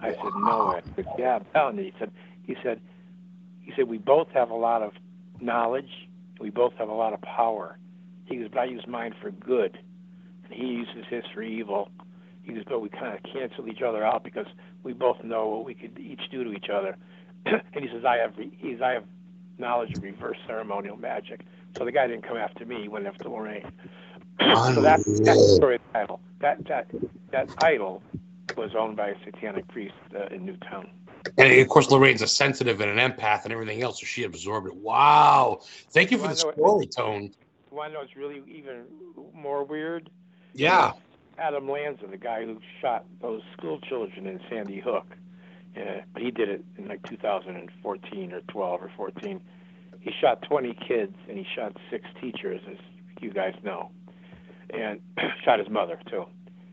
I 0.00 0.12
said, 0.12 0.34
no. 0.34 0.74
I 0.76 0.82
said, 0.96 1.06
yeah, 1.18 1.36
I'm 1.36 1.44
telling 1.54 1.78
you. 1.78 1.84
He 1.84 1.92
said, 1.98 2.10
he 2.42 2.56
said, 2.62 2.80
he 3.60 3.72
said, 3.76 3.88
we 3.88 3.98
both 3.98 4.28
have 4.32 4.50
a 4.50 4.54
lot 4.56 4.82
of 4.82 4.92
knowledge. 5.40 6.08
We 6.40 6.50
both 6.50 6.74
have 6.74 6.88
a 6.88 6.94
lot 6.94 7.12
of 7.12 7.20
power. 7.22 7.78
He 8.26 8.36
goes, 8.36 8.48
but 8.52 8.60
I 8.60 8.64
use 8.64 8.86
mine 8.86 9.14
for 9.20 9.30
good, 9.30 9.78
and 10.50 10.54
he 10.54 10.66
uses 10.66 11.04
his 11.08 11.24
for 11.34 11.42
evil. 11.42 11.90
He 12.42 12.52
goes, 12.52 12.64
but 12.66 12.80
we 12.80 12.88
kind 12.88 13.16
of 13.16 13.22
cancel 13.32 13.68
each 13.68 13.82
other 13.82 14.04
out 14.04 14.22
because 14.22 14.46
we 14.82 14.92
both 14.92 15.22
know 15.24 15.48
what 15.48 15.64
we 15.64 15.74
could 15.74 15.98
each 15.98 16.30
do 16.30 16.44
to 16.44 16.52
each 16.52 16.68
other. 16.72 16.96
and 17.46 17.62
he 17.74 17.88
says, 17.88 18.04
I 18.04 18.16
have, 18.18 18.36
re- 18.36 18.56
he's, 18.56 18.80
I 18.80 18.92
have 18.92 19.04
knowledge 19.58 19.94
of 19.94 20.02
reverse 20.02 20.38
ceremonial 20.46 20.96
magic. 20.96 21.40
So 21.76 21.84
the 21.84 21.92
guy 21.92 22.06
didn't 22.06 22.26
come 22.26 22.36
after 22.36 22.64
me; 22.64 22.82
he 22.82 22.88
went 22.88 23.06
after 23.06 23.28
Lorraine. 23.28 23.70
so 24.40 24.80
that, 24.82 25.00
that's 25.04 25.04
the 25.04 25.54
story 25.56 25.74
of 25.76 25.80
the 25.92 25.98
idol. 25.98 26.20
That 26.40 26.64
that 26.68 26.86
that 27.32 27.48
idol 27.62 28.02
was 28.56 28.74
owned 28.74 28.96
by 28.96 29.08
a 29.08 29.14
satanic 29.24 29.68
priest 29.68 29.94
uh, 30.14 30.34
in 30.34 30.46
Newtown. 30.46 30.88
And 31.36 31.60
of 31.60 31.68
course, 31.68 31.90
Lorraine's 31.90 32.22
a 32.22 32.28
sensitive 32.28 32.80
and 32.80 32.98
an 32.98 33.12
empath 33.12 33.44
and 33.44 33.52
everything 33.52 33.82
else, 33.82 34.00
so 34.00 34.06
she 34.06 34.24
absorbed 34.24 34.68
it. 34.68 34.76
Wow. 34.76 35.60
Thank 35.90 36.10
you 36.10 36.18
for 36.18 36.28
the 36.28 36.42
know 36.42 36.50
it- 36.50 36.54
story, 36.56 36.86
Tone. 36.86 37.22
You 37.70 37.76
want 37.76 37.90
to 37.90 37.94
know 37.94 38.00
what's 38.00 38.16
really 38.16 38.42
even 38.46 38.84
more 39.34 39.64
weird? 39.64 40.08
Yeah. 40.56 40.92
Adam 41.38 41.68
Lanza, 41.70 42.06
the 42.06 42.16
guy 42.16 42.44
who 42.44 42.58
shot 42.80 43.04
those 43.20 43.42
school 43.56 43.78
children 43.80 44.26
in 44.26 44.40
Sandy 44.48 44.80
Hook. 44.80 45.06
Uh, 45.76 46.00
but 46.14 46.22
he 46.22 46.30
did 46.30 46.48
it 46.48 46.64
in 46.78 46.88
like 46.88 47.02
2014 47.02 48.32
or 48.32 48.40
12 48.40 48.82
or 48.82 48.90
14. 48.96 49.40
He 50.00 50.10
shot 50.20 50.40
20 50.42 50.72
kids 50.88 51.14
and 51.28 51.36
he 51.36 51.46
shot 51.54 51.76
six 51.90 52.06
teachers, 52.20 52.62
as 52.70 52.78
you 53.20 53.30
guys 53.30 53.54
know, 53.62 53.90
and 54.70 55.00
shot 55.44 55.58
his 55.58 55.68
mother 55.68 55.98
too. 56.10 56.24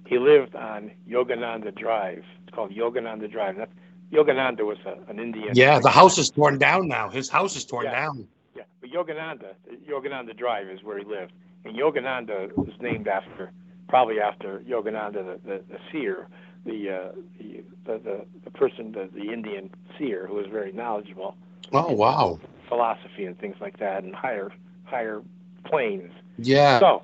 He 0.08 0.18
lived 0.20 0.56
on 0.56 0.92
Yogananda 1.10 1.76
Drive. 1.78 2.24
It's 2.46 2.56
called 2.56 2.72
Yogananda 2.72 3.30
Drive. 3.30 3.58
That's, 3.58 3.72
Yogananda 4.12 4.62
was 4.62 4.78
a, 4.86 4.98
an 5.10 5.20
Indian. 5.20 5.50
Yeah. 5.54 5.80
The 5.80 5.90
house 5.90 6.18
is 6.18 6.30
torn 6.30 6.58
down 6.58 6.88
now. 6.88 7.10
His 7.10 7.28
house 7.30 7.56
is 7.58 7.66
torn 7.66 7.86
Yeah. 7.86 7.92
down. 7.92 8.28
Yeah, 8.56 8.64
but 8.80 8.92
Yogananda, 8.92 9.56
Yogananda 9.90 10.38
Drive 10.38 10.68
is 10.70 10.84
where 10.84 10.98
he 11.00 11.04
lived, 11.04 11.34
and 11.66 11.76
Yogananda 11.76 12.56
was 12.56 12.74
named 12.80 13.08
after, 13.08 13.52
probably 13.94 14.20
after 14.20 14.58
Yogananda 14.68 15.14
the, 15.24 15.40
the, 15.48 15.62
the 15.70 15.78
seer, 15.92 16.26
the, 16.66 16.90
uh, 16.90 17.12
the, 17.38 17.64
the 18.00 18.26
the 18.44 18.50
person, 18.50 18.92
the, 18.92 19.08
the 19.14 19.32
Indian 19.32 19.70
seer 19.96 20.26
who 20.26 20.34
was 20.34 20.48
very 20.48 20.72
knowledgeable, 20.72 21.38
Oh, 21.72 21.92
wow. 21.94 22.40
philosophy 22.68 23.26
and 23.26 23.38
things 23.38 23.56
like 23.62 23.78
that, 23.78 24.04
and 24.04 24.16
higher 24.16 24.52
higher 24.86 25.22
planes. 25.64 26.12
Yeah. 26.40 26.80
So 26.80 27.02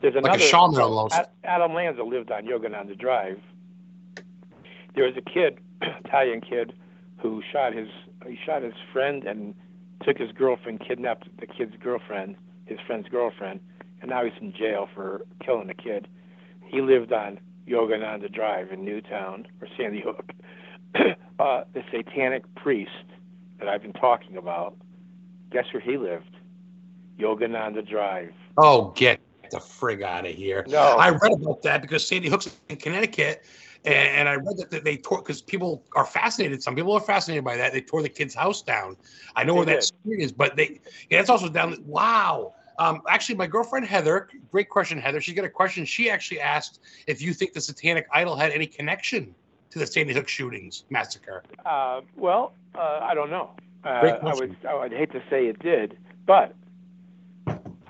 there's 0.00 0.14
another 0.14 0.30
Like 0.30 0.40
a 0.40 0.44
shaman 0.44 0.80
almost. 0.80 1.12
Ad- 1.14 1.28
Adam 1.44 1.74
Lanza 1.74 2.02
lived 2.02 2.30
on 2.32 2.46
Yogananda 2.46 2.98
Drive. 2.98 3.38
There 4.94 5.04
was 5.04 5.14
a 5.18 5.30
kid, 5.30 5.58
Italian 6.06 6.40
kid, 6.40 6.72
who 7.18 7.42
shot 7.52 7.74
his 7.74 7.88
he 8.26 8.38
shot 8.46 8.62
his 8.62 8.72
friend 8.90 9.24
and 9.24 9.54
took 10.02 10.16
his 10.16 10.32
girlfriend, 10.32 10.80
kidnapped 10.80 11.28
the 11.40 11.46
kid's 11.46 11.74
girlfriend, 11.78 12.36
his 12.64 12.78
friend's 12.86 13.08
girlfriend, 13.10 13.60
and 14.00 14.08
now 14.08 14.24
he's 14.24 14.32
in 14.40 14.54
jail 14.54 14.88
for 14.94 15.20
killing 15.44 15.66
the 15.66 15.74
kid. 15.74 16.08
He 16.72 16.80
lived 16.80 17.12
on 17.12 17.38
Yogananda 17.68 18.32
Drive 18.32 18.72
in 18.72 18.82
Newtown 18.84 19.46
or 19.60 19.68
Sandy 19.76 20.00
Hook. 20.00 20.32
uh, 21.38 21.64
the 21.74 21.82
satanic 21.92 22.42
priest 22.56 22.90
that 23.58 23.68
I've 23.68 23.82
been 23.82 23.92
talking 23.92 24.38
about, 24.38 24.74
guess 25.50 25.66
where 25.72 25.82
he 25.82 25.98
lived? 25.98 26.34
Yogananda 27.18 27.86
Drive. 27.86 28.32
Oh, 28.56 28.92
get 28.96 29.20
the 29.50 29.58
frig 29.58 30.02
out 30.02 30.24
of 30.24 30.34
here. 30.34 30.64
No. 30.66 30.80
I 30.80 31.10
read 31.10 31.32
about 31.32 31.62
that 31.62 31.82
because 31.82 32.08
Sandy 32.08 32.30
Hook's 32.30 32.50
in 32.70 32.76
Connecticut, 32.76 33.44
and, 33.84 33.94
and 33.94 34.28
I 34.30 34.36
read 34.36 34.56
that 34.70 34.82
they 34.82 34.96
tore 34.96 35.18
because 35.18 35.42
people 35.42 35.84
are 35.94 36.06
fascinated. 36.06 36.62
Some 36.62 36.74
people 36.74 36.94
are 36.94 37.00
fascinated 37.00 37.44
by 37.44 37.58
that. 37.58 37.74
They 37.74 37.82
tore 37.82 38.00
the 38.00 38.08
kid's 38.08 38.34
house 38.34 38.62
down. 38.62 38.96
I 39.36 39.44
know 39.44 39.52
They 39.52 39.58
where 39.58 39.66
that 39.66 39.84
street 39.84 40.20
is, 40.22 40.32
but 40.32 40.56
they 40.56 40.80
yeah, 41.10 41.20
it's 41.20 41.28
also 41.28 41.50
down. 41.50 41.76
Wow. 41.84 42.54
Um, 42.78 43.02
actually, 43.08 43.34
my 43.36 43.46
girlfriend 43.46 43.86
Heather, 43.86 44.28
great 44.50 44.68
question, 44.68 44.98
Heather. 44.98 45.20
She 45.20 45.34
got 45.34 45.44
a 45.44 45.50
question. 45.50 45.84
She 45.84 46.10
actually 46.10 46.40
asked 46.40 46.80
if 47.06 47.20
you 47.22 47.32
think 47.34 47.52
the 47.52 47.60
Satanic 47.60 48.06
Idol 48.12 48.36
had 48.36 48.50
any 48.52 48.66
connection 48.66 49.34
to 49.70 49.78
the 49.78 49.86
Sandy 49.86 50.12
Hook 50.14 50.28
shootings 50.28 50.84
massacre. 50.90 51.42
Uh, 51.64 52.00
well, 52.16 52.52
uh, 52.74 53.00
I 53.02 53.14
don't 53.14 53.30
know. 53.30 53.50
Uh, 53.84 53.88
I 53.88 54.34
would 54.34 54.56
I 54.68 54.74
would 54.74 54.92
hate 54.92 55.12
to 55.12 55.22
say 55.28 55.46
it 55.46 55.58
did, 55.58 55.96
but 56.26 56.54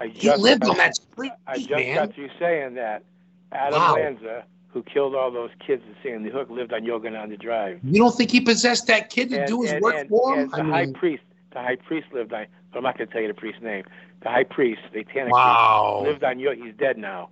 I 0.00 0.06
He 0.06 0.12
just 0.20 0.40
lived 0.42 0.62
got, 0.62 0.70
on 0.70 0.76
that 0.78 0.96
street, 0.96 1.32
I 1.46 1.56
just 1.58 1.70
man. 1.70 1.94
got 1.96 2.16
you 2.16 2.28
saying 2.38 2.74
that 2.74 3.04
Adam 3.52 3.78
Wow. 3.80 3.94
Lanza, 3.94 4.44
who 4.68 4.82
killed 4.82 5.14
all 5.14 5.30
those 5.30 5.50
kids 5.64 5.82
at 5.88 6.02
Sandy 6.02 6.30
Hook, 6.30 6.48
lived 6.50 6.72
on 6.72 6.80
Yogananda 6.82 7.38
Drive. 7.40 7.80
You 7.84 7.98
don't 8.00 8.14
think 8.16 8.30
he 8.30 8.40
possessed 8.40 8.86
that 8.86 9.10
kid 9.10 9.28
to 9.30 9.40
And, 9.40 9.46
do 9.48 9.62
his 9.62 9.72
and, 9.72 9.82
work 9.82 9.94
and, 9.96 10.08
for 10.08 10.34
him? 10.34 10.50
and 10.54 10.70
the 10.70 10.74
I 10.74 10.86
high 10.86 10.92
priest, 10.92 11.22
the 11.52 11.60
high 11.60 11.76
priest 11.76 12.08
lived 12.12 12.32
on. 12.32 12.46
But 12.70 12.78
I'm 12.78 12.84
not 12.84 12.96
going 12.98 13.08
to 13.08 13.12
tell 13.12 13.22
you 13.22 13.28
the 13.28 13.34
priest's 13.34 13.62
name. 13.62 13.84
The 14.22 14.28
high 14.30 14.44
priest, 14.44 14.80
the 14.92 15.00
Satanic 15.04 15.32
wow. 15.32 15.98
priest, 16.02 16.12
lived 16.12 16.24
on. 16.24 16.38
Yo- 16.38 16.54
He's 16.54 16.74
dead 16.74 16.98
now, 16.98 17.30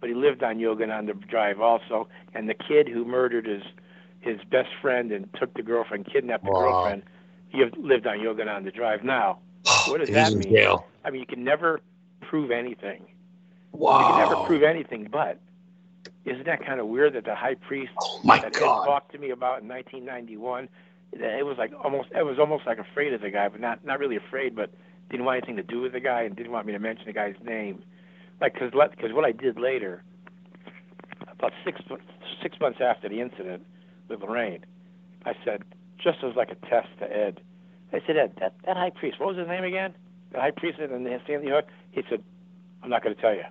but 0.00 0.08
he 0.08 0.14
lived 0.14 0.42
on 0.42 0.58
Yogananda 0.58 1.26
Drive 1.28 1.60
also. 1.60 2.08
And 2.34 2.48
the 2.48 2.54
kid 2.54 2.88
who 2.88 3.04
murdered 3.04 3.46
his 3.46 3.62
his 4.20 4.38
best 4.50 4.70
friend 4.80 5.12
and 5.12 5.28
took 5.38 5.54
the 5.54 5.62
girlfriend, 5.62 6.06
kidnapped 6.12 6.44
the 6.44 6.50
Wow. 6.50 6.60
girlfriend, 6.60 7.02
he 7.48 7.64
lived 7.78 8.06
on 8.06 8.18
Yogananda 8.18 8.74
Drive 8.74 9.04
now. 9.04 9.38
What 9.84 10.00
does 10.00 10.10
that 10.10 10.32
mean? 10.32 10.54
jail. 10.54 10.86
I 11.04 11.10
mean, 11.10 11.20
you 11.20 11.26
can 11.26 11.44
never 11.44 11.80
prove 12.20 12.50
anything. 12.50 13.06
Wow. 13.72 14.00
You 14.00 14.06
can 14.06 14.16
never 14.18 14.36
prove 14.46 14.62
anything, 14.62 15.08
but 15.10 15.38
isn't 16.24 16.44
that 16.46 16.64
kind 16.64 16.80
of 16.80 16.86
weird 16.88 17.14
that 17.14 17.24
the 17.24 17.34
high 17.34 17.54
priest 17.54 17.92
oh 17.98 18.20
that 18.24 18.52
God. 18.52 18.82
Ed 18.82 18.86
talked 18.86 19.12
to 19.12 19.18
me 19.18 19.30
about 19.30 19.62
in 19.62 19.68
1991, 19.68 20.64
that 20.64 20.68
it 21.12 21.44
was 21.44 21.56
like 21.58 21.72
almost, 21.82 22.08
it 22.14 22.24
was 22.24 22.38
almost 22.38 22.66
like 22.66 22.78
afraid 22.78 23.12
of 23.12 23.20
the 23.20 23.30
guy, 23.30 23.48
but 23.48 23.60
not 23.60 23.84
not 23.84 23.98
really 23.98 24.16
afraid, 24.16 24.54
but 24.54 24.70
didn't 25.10 25.24
want 25.24 25.38
anything 25.38 25.56
to 25.56 25.62
do 25.62 25.80
with 25.80 25.92
the 25.92 26.00
guy 26.00 26.22
and 26.22 26.36
didn't 26.36 26.52
want 26.52 26.66
me 26.66 26.72
to 26.72 26.78
mention 26.78 27.06
the 27.06 27.12
guy's 27.12 27.36
name, 27.42 27.82
like 28.40 28.54
because 28.54 28.72
because 28.72 29.12
what 29.12 29.24
I 29.24 29.32
did 29.32 29.58
later, 29.58 30.02
about 31.30 31.52
six 31.64 31.80
six 32.42 32.56
months 32.60 32.80
after 32.80 33.08
the 33.08 33.20
incident 33.20 33.64
with 34.08 34.20
Lorraine, 34.20 34.64
I 35.24 35.34
said 35.44 35.62
just 36.02 36.18
as 36.22 36.36
like 36.36 36.50
a 36.50 36.66
test 36.66 36.88
to 37.00 37.04
Ed, 37.04 37.40
I 37.92 38.00
said 38.06 38.16
Ed, 38.16 38.32
that 38.40 38.54
that 38.64 38.76
high 38.76 38.90
priest, 38.90 39.18
what 39.18 39.30
was 39.30 39.38
his 39.38 39.48
name 39.48 39.64
again? 39.64 39.94
The 40.32 40.40
high 40.40 40.50
priest 40.50 40.78
in 40.78 40.90
Sandy 41.26 41.48
Hook. 41.50 41.66
He 41.92 42.02
said, 42.08 42.22
I'm 42.82 42.90
not 42.90 43.02
going 43.02 43.14
to 43.16 43.20
tell 43.20 43.34
you. 43.34 43.44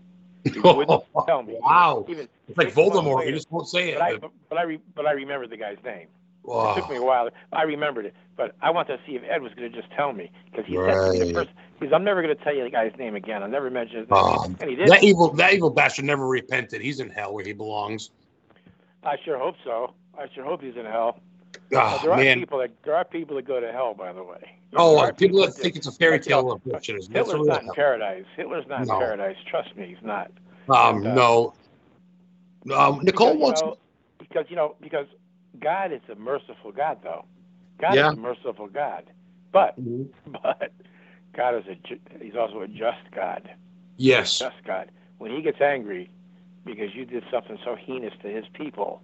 He 0.43 0.59
wouldn't 0.63 1.03
tell 1.25 1.43
me. 1.43 1.55
wow. 1.59 2.05
Even, 2.07 2.27
it's 2.47 2.57
like 2.57 2.73
Voldemort. 2.73 3.17
later. 3.17 3.29
You 3.29 3.35
just 3.35 3.51
won't 3.51 3.67
say 3.67 3.89
it. 3.91 3.97
but 3.97 4.03
I 4.03 4.17
but, 4.49 4.57
I 4.57 4.63
re, 4.63 4.79
but 4.95 5.05
I 5.05 5.11
remembered 5.13 5.49
the 5.49 5.57
guy's 5.57 5.77
name. 5.83 6.07
Wow. 6.47 6.71
It 6.71 6.79
took 6.81 6.89
me 6.89 6.95
a 6.95 7.03
while. 7.03 7.29
I 7.51 7.63
remembered 7.63 8.05
it, 8.05 8.15
but 8.37 8.55
I 8.61 8.71
wanted 8.71 8.97
to 8.97 9.03
see 9.05 9.15
if 9.17 9.23
Ed 9.29 9.41
was 9.41 9.53
going 9.53 9.69
to 9.69 9.77
just 9.81 9.91
tell 9.93 10.13
me 10.13 10.31
because 10.49 10.65
he 10.65 10.75
said 10.75 10.85
to 10.93 11.11
me 11.11 11.19
Right. 11.19 11.27
the 11.27 11.33
first. 11.33 11.49
Because 11.77 11.93
I'm 11.93 12.03
never 12.05 12.21
going 12.23 12.35
to 12.35 12.43
tell 12.43 12.55
you 12.55 12.63
the 12.63 12.69
guy's 12.69 12.93
name 12.97 13.15
again. 13.15 13.43
I'll 13.43 13.49
never 13.49 13.69
mention 13.69 13.99
his 13.99 14.09
name. 14.09 14.17
Um, 14.17 14.57
and 14.61 14.69
he 14.69 14.75
did. 14.77 14.87
that 14.87 15.03
evil, 15.03 15.33
that 15.33 15.53
evil 15.53 15.69
bastard 15.69 16.05
never 16.05 16.25
repented. 16.25 16.81
He's 16.81 17.01
in 17.01 17.09
hell 17.09 17.33
where 17.33 17.43
he 17.43 17.51
belongs. 17.53 18.11
I 19.03 19.17
sure 19.25 19.37
hope 19.37 19.55
so. 19.63 19.93
I 20.17 20.27
sure 20.33 20.43
hope 20.45 20.61
he's 20.61 20.75
in 20.75 20.85
hell. 20.85 21.19
Oh, 21.73 21.99
there 22.01 22.11
are 22.13 22.17
man. 22.17 22.39
people 22.39 22.59
that 22.59 22.71
there 22.85 22.95
are 22.95 23.03
people 23.03 23.35
that 23.35 23.45
go 23.45 23.59
to 23.59 23.71
hell, 23.71 23.93
by 23.93 24.13
the 24.13 24.23
way. 24.23 24.57
You 24.71 24.77
Oh, 24.79 24.95
there 24.97 25.09
are 25.09 25.13
people 25.13 25.41
that 25.41 25.53
think 25.53 25.75
it's 25.75 25.87
a 25.87 25.91
fairy 25.91 26.13
like, 26.13 26.25
you 26.25 26.31
know, 26.31 26.41
tale 26.43 26.51
of 26.53 26.63
bullshit. 26.63 26.95
That's 27.11 27.29
Hitler's 27.29 27.47
not 27.47 27.59
in 27.61 27.65
hell. 27.65 27.75
paradise. 27.75 28.25
Hitler's 28.37 28.65
not 28.67 28.87
No. 28.87 28.93
in 28.93 28.99
paradise. 28.99 29.35
Trust 29.49 29.75
me, 29.75 29.85
he's 29.87 30.03
not. 30.03 30.31
Um, 30.69 30.97
And, 30.97 31.07
uh, 31.07 31.13
no. 31.13 31.53
Um, 32.73 32.99
Nicole 33.03 33.33
because, 33.33 33.41
wants. 33.41 33.61
you 33.61 33.67
know, 33.67 33.77
because 34.19 34.45
you 34.49 34.55
know 34.55 34.75
because 34.81 35.07
God 35.59 35.91
is 35.91 36.01
a 36.11 36.15
merciful 36.15 36.71
God, 36.71 36.99
though. 37.03 37.25
God 37.79 37.95
Yeah. 37.95 38.11
is 38.11 38.17
a 38.17 38.19
merciful 38.21 38.67
God, 38.67 39.09
but 39.51 39.79
Mhm. 39.79 40.09
but 40.43 40.71
God 41.33 41.55
is 41.55 41.65
a 41.67 42.23
he's 42.23 42.35
also 42.35 42.61
a 42.61 42.67
just 42.67 42.99
God. 43.11 43.49
Yes. 43.97 44.39
Just 44.39 44.63
God. 44.65 44.91
When 45.17 45.31
he 45.31 45.41
gets 45.41 45.61
angry 45.61 46.09
because 46.65 46.93
you 46.95 47.05
did 47.05 47.23
something 47.31 47.57
so 47.63 47.75
heinous 47.75 48.13
to 48.21 48.27
his 48.27 48.45
people 48.53 49.01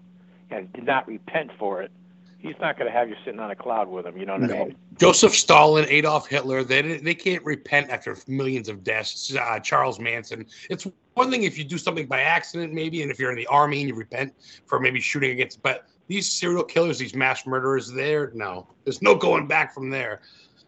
and 0.51 0.71
did 0.73 0.83
not 0.85 1.07
repent 1.07 1.51
for 1.57 1.81
it, 1.81 1.91
he's 2.37 2.55
not 2.59 2.77
going 2.77 2.91
to 2.91 2.95
have 2.97 3.09
you 3.09 3.15
sitting 3.23 3.39
on 3.39 3.49
a 3.51 3.55
cloud 3.55 3.87
with 3.87 4.05
him. 4.05 4.17
You 4.17 4.25
know 4.25 4.33
what 4.37 4.51
I 4.51 4.65
mean? 4.65 4.75
Joseph 4.99 5.33
Stalin, 5.33 5.85
Adolf 5.89 6.27
Hitler, 6.27 6.63
they 6.63 6.81
they 6.97 7.15
can't 7.15 7.43
repent 7.43 7.89
after 7.89 8.15
millions 8.27 8.69
of 8.69 8.83
deaths. 8.83 9.35
Uh, 9.35 9.59
Charles 9.59 9.99
Manson. 9.99 10.45
It's 10.69 10.85
one 11.13 11.31
thing 11.31 11.43
if 11.43 11.57
you 11.57 11.63
do 11.63 11.77
something 11.77 12.05
by 12.07 12.21
accident, 12.21 12.73
maybe, 12.73 13.01
and 13.01 13.11
if 13.11 13.19
you're 13.19 13.31
in 13.31 13.37
the 13.37 13.47
army 13.47 13.79
and 13.79 13.89
you 13.89 13.95
repent 13.95 14.33
for 14.65 14.79
maybe 14.79 14.99
shooting 14.99 15.31
against. 15.31 15.61
But 15.61 15.85
these 16.07 16.29
serial 16.29 16.63
killers, 16.63 16.97
these 16.99 17.15
mass 17.15 17.45
murderers, 17.45 17.91
there, 17.91 18.31
no, 18.33 18.67
there's 18.83 19.01
no 19.01 19.15
going 19.15 19.47
back 19.47 19.73
from 19.73 19.89
there. 19.89 20.21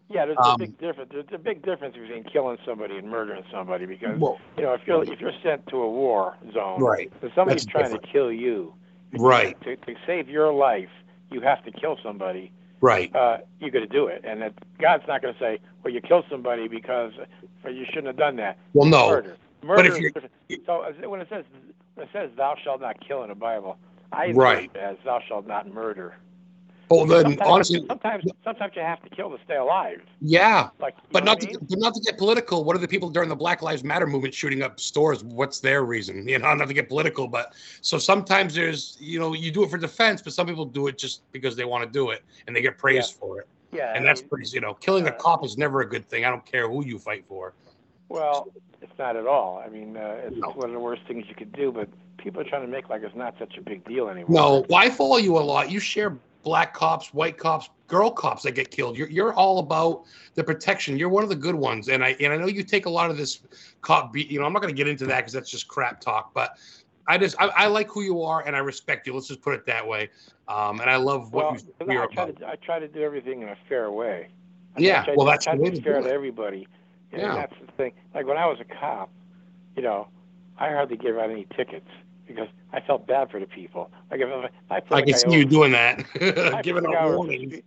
Yeah, 0.08 0.24
there's 0.26 0.38
Um, 0.38 0.54
a 0.54 0.58
big 0.58 0.78
difference. 0.78 1.10
There's 1.12 1.26
a 1.32 1.38
big 1.38 1.62
difference 1.62 1.96
between 1.96 2.24
killing 2.24 2.58
somebody 2.64 2.96
and 2.96 3.08
murdering 3.10 3.42
somebody 3.50 3.86
because 3.86 4.18
Well, 4.20 4.38
you 4.56 4.62
know 4.62 4.72
if 4.72 4.86
you're 4.86 5.02
if 5.02 5.20
you're 5.20 5.32
sent 5.42 5.66
to 5.68 5.82
a 5.82 5.90
war 5.90 6.36
zone, 6.54 6.80
right, 6.80 7.12
if 7.22 7.34
somebody's 7.34 7.64
That's 7.64 7.72
trying 7.72 7.84
different. 7.86 8.04
to 8.04 8.12
kill 8.12 8.32
you, 8.32 8.72
right, 9.18 9.60
to, 9.62 9.76
to 9.76 9.94
save 10.06 10.28
your 10.28 10.52
life, 10.52 10.90
you 11.32 11.40
have 11.40 11.64
to 11.64 11.72
kill 11.72 11.98
somebody. 12.04 12.52
right. 12.80 13.14
Uh, 13.16 13.38
you 13.60 13.70
got 13.72 13.80
to 13.80 13.86
do 13.88 14.06
it, 14.06 14.24
and 14.24 14.42
that 14.42 14.54
God's 14.78 15.02
not 15.08 15.22
going 15.22 15.34
to 15.34 15.40
say, 15.40 15.58
"Well, 15.82 15.92
you 15.92 16.00
killed 16.00 16.26
somebody 16.30 16.68
because 16.68 17.12
you 17.64 17.84
shouldn't 17.86 18.06
have 18.06 18.16
done 18.16 18.36
that." 18.36 18.58
Well, 18.74 18.88
no, 18.88 19.08
Murder. 19.08 19.36
Murder 19.64 19.96
if 19.96 19.98
you're-. 19.98 20.12
So 20.66 20.84
when 21.08 21.20
it 21.20 21.28
says 21.28 21.44
when 21.96 22.06
it 22.06 22.12
says 22.12 22.30
"Thou 22.36 22.54
shalt 22.62 22.80
not 22.80 22.96
kill" 23.06 23.24
in 23.24 23.30
the 23.30 23.34
Bible, 23.34 23.76
I 24.12 24.32
Right. 24.32 24.74
as 24.76 24.96
"Thou 25.04 25.20
shalt 25.26 25.46
not 25.46 25.72
murder." 25.72 26.16
Oh, 26.88 27.04
then 27.04 27.24
Sometimes- 27.24 27.50
honestly, 27.50 27.84
sometimes 27.88 28.24
sometimes 28.44 28.76
you 28.76 28.82
have 28.82 29.02
to 29.02 29.08
kill 29.10 29.36
to 29.36 29.42
stay 29.44 29.56
alive. 29.56 30.00
yeah, 30.20 30.68
Like, 30.78 30.94
but 31.10 31.24
not 31.24 31.38
I 31.38 31.40
to, 31.40 31.46
mean? 31.48 31.66
but 31.68 31.78
not 31.80 31.94
to 31.94 32.00
get 32.00 32.16
political. 32.16 32.62
What 32.62 32.76
are 32.76 32.78
the 32.78 32.86
people 32.86 33.10
during 33.10 33.28
the 33.28 33.34
Black 33.34 33.60
Lives 33.60 33.82
Matter 33.82 34.06
movement 34.06 34.32
shooting 34.32 34.62
up 34.62 34.78
stores? 34.78 35.24
What's 35.24 35.58
their 35.58 35.84
reason? 35.84 36.28
You 36.28 36.38
know, 36.38 36.54
not 36.54 36.68
to 36.68 36.74
get 36.74 36.88
political, 36.88 37.26
but 37.26 37.54
so 37.80 37.98
sometimes 37.98 38.54
there's, 38.54 38.96
you 39.00 39.18
know, 39.18 39.32
you 39.32 39.50
do 39.50 39.64
it 39.64 39.70
for 39.70 39.78
defense, 39.78 40.22
but 40.22 40.32
some 40.32 40.46
people 40.46 40.64
do 40.64 40.86
it 40.86 40.96
just 40.96 41.22
because 41.32 41.56
they 41.56 41.64
want 41.64 41.82
to 41.84 41.90
do 41.90 42.10
it 42.10 42.22
and 42.46 42.54
they 42.54 42.62
get 42.62 42.78
praised 42.78 43.14
for 43.16 43.40
it, 43.40 43.48
Yeah, 43.72 43.92
and 43.96 44.04
I 44.04 44.06
that's 44.06 44.20
mean, 44.20 44.28
pretty, 44.28 44.50
you 44.50 44.60
know, 44.60 44.74
killing 44.74 45.08
a 45.08 45.10
uh, 45.10 45.16
cop 45.18 45.44
is 45.44 45.58
never 45.58 45.80
a 45.80 45.88
good 45.88 46.08
thing. 46.08 46.24
I 46.24 46.30
don't 46.30 46.46
care 46.46 46.68
who 46.68 46.84
you 46.86 47.00
fight 47.00 47.24
for. 47.26 47.52
Well, 48.08 48.46
it's 48.80 48.96
not 48.96 49.16
at 49.16 49.26
all. 49.26 49.58
I 49.58 49.68
mean, 49.68 49.96
uh, 49.96 50.20
it's 50.24 50.36
No. 50.36 50.50
one 50.50 50.66
of 50.68 50.72
the 50.72 50.78
worst 50.78 51.02
things 51.08 51.24
you 51.28 51.34
could 51.34 51.50
do, 51.50 51.72
but 51.72 51.88
people 52.18 52.40
are 52.40 52.44
trying 52.44 52.62
to 52.62 52.68
make 52.68 52.88
like 52.88 53.02
it's 53.02 53.16
not 53.16 53.34
such 53.38 53.56
a 53.56 53.62
big 53.62 53.84
deal 53.84 54.08
anymore. 54.08 54.34
No, 54.34 54.64
well, 54.68 54.80
I 54.80 54.90
follow 54.90 55.16
you 55.16 55.36
a 55.38 55.40
lot. 55.40 55.70
You 55.70 55.80
share 55.80 56.18
black 56.42 56.74
cops, 56.74 57.12
white 57.12 57.38
cops, 57.38 57.68
girl 57.88 58.10
cops 58.10 58.42
that 58.44 58.52
get 58.52 58.70
killed. 58.70 58.96
You're 58.96 59.08
you're 59.08 59.34
all 59.34 59.58
about 59.58 60.04
the 60.34 60.44
protection. 60.44 60.96
You're 60.98 61.08
one 61.08 61.22
of 61.22 61.28
the 61.28 61.36
good 61.36 61.54
ones, 61.54 61.88
and 61.88 62.04
I 62.04 62.16
and 62.20 62.32
I 62.32 62.36
know 62.36 62.46
you 62.46 62.62
take 62.62 62.86
a 62.86 62.90
lot 62.90 63.10
of 63.10 63.16
this 63.16 63.40
cop 63.82 64.12
beat. 64.12 64.30
You 64.30 64.40
know, 64.40 64.46
I'm 64.46 64.52
not 64.52 64.62
going 64.62 64.74
to 64.74 64.76
get 64.76 64.88
into 64.88 65.06
that 65.06 65.18
because 65.18 65.32
that's 65.32 65.50
just 65.50 65.68
crap 65.68 66.00
talk. 66.00 66.32
But 66.34 66.50
I 67.08 67.18
just 67.18 67.36
I, 67.40 67.46
I 67.48 67.66
like 67.66 67.88
who 67.88 68.02
you 68.02 68.22
are, 68.22 68.46
and 68.46 68.54
I 68.56 68.60
respect 68.60 69.06
you. 69.06 69.14
Let's 69.14 69.28
just 69.28 69.42
put 69.42 69.54
it 69.54 69.66
that 69.66 69.86
way. 69.86 70.10
Um, 70.48 70.80
and 70.80 70.88
I 70.88 70.96
love 70.96 71.32
what 71.32 71.46
Well, 71.46 71.56
you 71.88 71.92
you're 71.92 72.02
I 72.04 72.14
try 72.14 72.24
about. 72.24 72.40
to 72.40 72.46
I 72.48 72.56
try 72.56 72.78
to 72.78 72.88
do 72.88 73.02
everything 73.02 73.42
in 73.42 73.48
a 73.48 73.56
fair 73.68 73.90
way. 73.90 74.28
I 74.76 74.80
Yeah, 74.80 75.04
try, 75.04 75.14
well, 75.16 75.26
that's 75.26 75.44
try 75.44 75.56
to 75.56 75.70
be 75.70 75.80
fair 75.80 76.00
to 76.00 76.08
everybody. 76.08 76.68
And 77.12 77.22
Yeah. 77.22 77.34
that's 77.34 77.54
the 77.64 77.72
thing. 77.72 77.92
Like 78.14 78.26
when 78.26 78.36
I 78.36 78.46
was 78.46 78.58
a 78.60 78.64
cop, 78.64 79.10
you 79.74 79.82
know, 79.82 80.08
I 80.58 80.68
hardly 80.70 80.96
gave 80.96 81.16
out 81.16 81.30
any 81.30 81.46
tickets 81.56 81.88
because 82.26 82.48
I 82.72 82.80
felt 82.80 83.06
bad 83.06 83.30
for 83.30 83.40
the 83.40 83.46
people. 83.46 83.90
Like 84.10 84.20
if 84.20 84.50
I, 84.70 84.76
I 84.76 84.80
put 84.80 85.06
can 85.06 85.14
see 85.14 85.38
you 85.38 85.44
doing 85.44 85.72
that, 85.72 86.04
I 86.54 86.62
giving 86.62 86.84
a 86.84 86.88
over 86.88 87.16
warnings. 87.16 87.62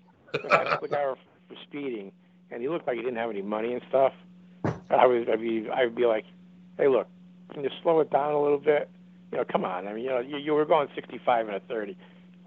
I 0.51 0.78
put 0.80 0.91
guy 0.91 1.03
for 1.47 1.55
speeding, 1.64 2.12
and 2.51 2.62
he 2.62 2.70
looked 2.70 2.88
like 2.88 2.97
he 2.97 3.01
didn't 3.01 3.18
have 3.18 3.30
any 3.30 3.41
money 3.41 3.74
and 3.74 3.82
stuff. 3.89 4.14
I 4.89 5.05
was, 5.05 5.28
I'd 5.32 5.41
be, 5.41 5.68
I'd 5.70 5.95
be 5.95 6.05
like, 6.05 6.26
"Hey, 6.78 6.88
look, 6.88 7.07
can 7.53 7.64
you 7.64 7.70
slow 7.82 7.99
it 8.01 8.12
down 8.12 8.34
a 8.34 8.41
little 8.41 8.60
bit? 8.60 8.89
You 9.32 9.38
know, 9.38 9.45
come 9.45 9.64
on. 9.64 9.88
I 9.88 9.93
mean, 9.93 10.03
you 10.03 10.10
know, 10.10 10.20
you, 10.20 10.38
you 10.38 10.53
were 10.53 10.66
going 10.66 10.88
65 10.95 11.47
and 11.47 11.55
a 11.55 11.60
30, 11.62 11.95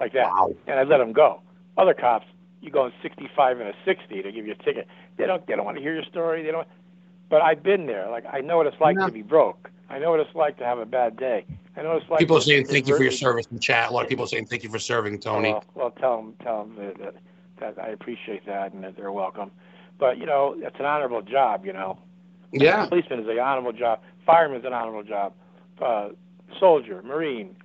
like 0.00 0.12
that, 0.14 0.26
Wow. 0.26 0.54
and 0.66 0.78
I 0.78 0.82
let 0.82 1.00
him 1.00 1.12
go. 1.12 1.40
Other 1.76 1.94
cops, 1.94 2.26
you 2.60 2.70
going 2.70 2.92
65 3.02 3.60
and 3.60 3.68
a 3.68 3.74
60 3.84 4.22
to 4.22 4.32
give 4.32 4.46
you 4.46 4.52
a 4.52 4.62
ticket. 4.64 4.86
They 5.16 5.26
don't, 5.26 5.46
they 5.46 5.54
don't 5.54 5.64
want 5.64 5.76
to 5.76 5.82
hear 5.82 5.94
your 5.94 6.04
story. 6.04 6.42
They 6.42 6.50
don't. 6.50 6.66
But 7.32 7.40
I've 7.40 7.62
been 7.62 7.86
there. 7.86 8.10
Like 8.10 8.26
I 8.30 8.42
know 8.42 8.58
what 8.58 8.66
it's 8.66 8.78
like 8.78 8.94
Yeah. 8.98 9.06
to 9.06 9.12
be 9.12 9.22
broke. 9.22 9.70
I 9.88 9.98
know 9.98 10.10
what 10.10 10.20
it's 10.20 10.34
like 10.34 10.58
to 10.58 10.66
have 10.66 10.76
a 10.78 10.84
bad 10.84 11.16
day. 11.16 11.46
I 11.74 11.82
know 11.82 11.94
what 11.94 12.02
it's 12.02 12.10
like. 12.10 12.18
People 12.18 12.36
are 12.36 12.40
to 12.40 12.44
saying 12.44 12.66
thank 12.66 12.86
you 12.86 12.94
for 12.94 13.02
your 13.02 13.10
service 13.10 13.46
in 13.50 13.58
chat. 13.58 13.88
A 13.88 13.92
lot 13.94 14.02
of 14.02 14.10
people 14.10 14.26
are 14.26 14.28
saying 14.28 14.48
thank 14.48 14.62
you 14.62 14.68
for 14.68 14.78
serving, 14.78 15.18
Tony. 15.18 15.52
well, 15.52 15.64
well, 15.74 15.90
tell 15.92 16.18
them, 16.18 16.34
tell 16.42 16.64
them 16.66 16.76
that, 16.76 16.98
that, 16.98 17.14
that 17.58 17.82
I 17.82 17.88
appreciate 17.88 18.44
that 18.44 18.74
and 18.74 18.84
that 18.84 18.96
they're 18.98 19.12
welcome. 19.12 19.50
But 19.98 20.18
you 20.18 20.26
know, 20.26 20.54
it's 20.58 20.76
an 20.78 20.84
honorable 20.84 21.22
job. 21.22 21.64
You 21.64 21.72
know, 21.72 21.98
yeah, 22.52 22.84
policeman 22.86 23.20
is 23.20 23.26
an 23.26 23.38
honorable 23.38 23.72
job. 23.72 24.00
Fireman 24.26 24.60
is 24.60 24.66
an 24.66 24.74
honorable 24.74 25.02
job. 25.02 25.32
Uh, 25.80 26.10
soldier, 26.60 27.00
Marine, 27.02 27.56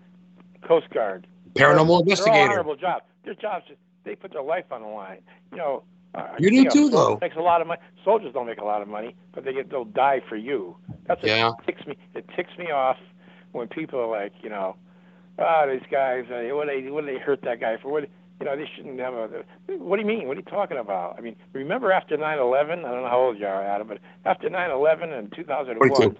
Coast 0.65 0.89
Guard. 0.91 1.28
paranormal 1.55 1.55
They're 1.55 1.78
all 1.89 1.99
investigator. 1.99 2.39
honorable 2.39 2.78
jobs. 2.78 3.03
Their 3.26 3.34
jobs, 3.34 3.65
they 4.05 4.15
put 4.15 4.32
their 4.32 4.43
life 4.43 4.72
on 4.72 4.82
the 4.82 4.88
line. 4.88 5.20
You 5.51 5.57
know. 5.57 5.84
Uh, 6.18 6.26
You 6.39 6.49
do 6.49 6.63
know, 6.63 6.70
too, 6.72 6.89
soldiers 6.89 6.91
though. 6.91 7.18
Makes 7.22 7.36
a 7.38 7.41
lot 7.41 7.61
of 7.61 7.68
money. 7.68 7.80
Soldiers 8.03 8.34
don't 8.34 8.47
make 8.47 8.59
a 8.59 8.65
lot 8.65 8.82
of 8.82 8.88
money, 8.88 9.15
but 9.34 9.45
they 9.45 9.53
get 9.53 9.70
they'll 9.70 9.86
die 9.86 10.22
for 10.28 10.36
you. 10.36 10.76
That's 11.05 11.22
what 11.22 11.30
Yeah. 11.30 11.51
ticks 11.65 11.86
me. 11.86 11.95
It 12.15 12.28
ticks 12.36 12.57
me 12.57 12.72
off 12.72 12.97
when 13.51 13.68
people 13.68 13.99
are 13.99 14.07
like, 14.07 14.34
you 14.41 14.49
know, 14.49 14.76
ah, 15.38 15.68
these 15.68 15.86
guys, 15.91 16.26
uh, 16.32 16.55
what 16.55 16.68
they 16.68 16.89
what 16.89 17.05
do 17.05 17.13
they 17.13 17.20
hurt 17.20 17.43
that 17.43 17.59
guy 17.59 17.78
for? 17.78 17.91
What 17.91 18.09
you 18.39 18.45
know, 18.45 18.55
they 18.55 18.68
shouldn't 18.76 18.99
have 18.99 19.13
a. 19.13 19.43
What 19.68 19.97
do 19.97 20.01
you 20.01 20.07
mean? 20.07 20.28
What 20.28 20.38
are 20.38 20.39
you 20.39 20.45
talking 20.45 20.78
about? 20.78 21.15
I 21.20 21.22
mean, 21.22 21.36
remember 21.53 21.91
after 21.91 22.18
9/11? 22.18 22.80
I 22.84 22.91
don't 22.91 23.03
know 23.03 23.09
how 23.09 23.20
old 23.20 23.39
you 23.39 23.45
are, 23.45 23.63
Adam, 23.63 23.88
but 23.88 23.99
after 24.26 24.49
9/11 24.49 25.11
in 25.11 25.30
2001, 25.30 26.18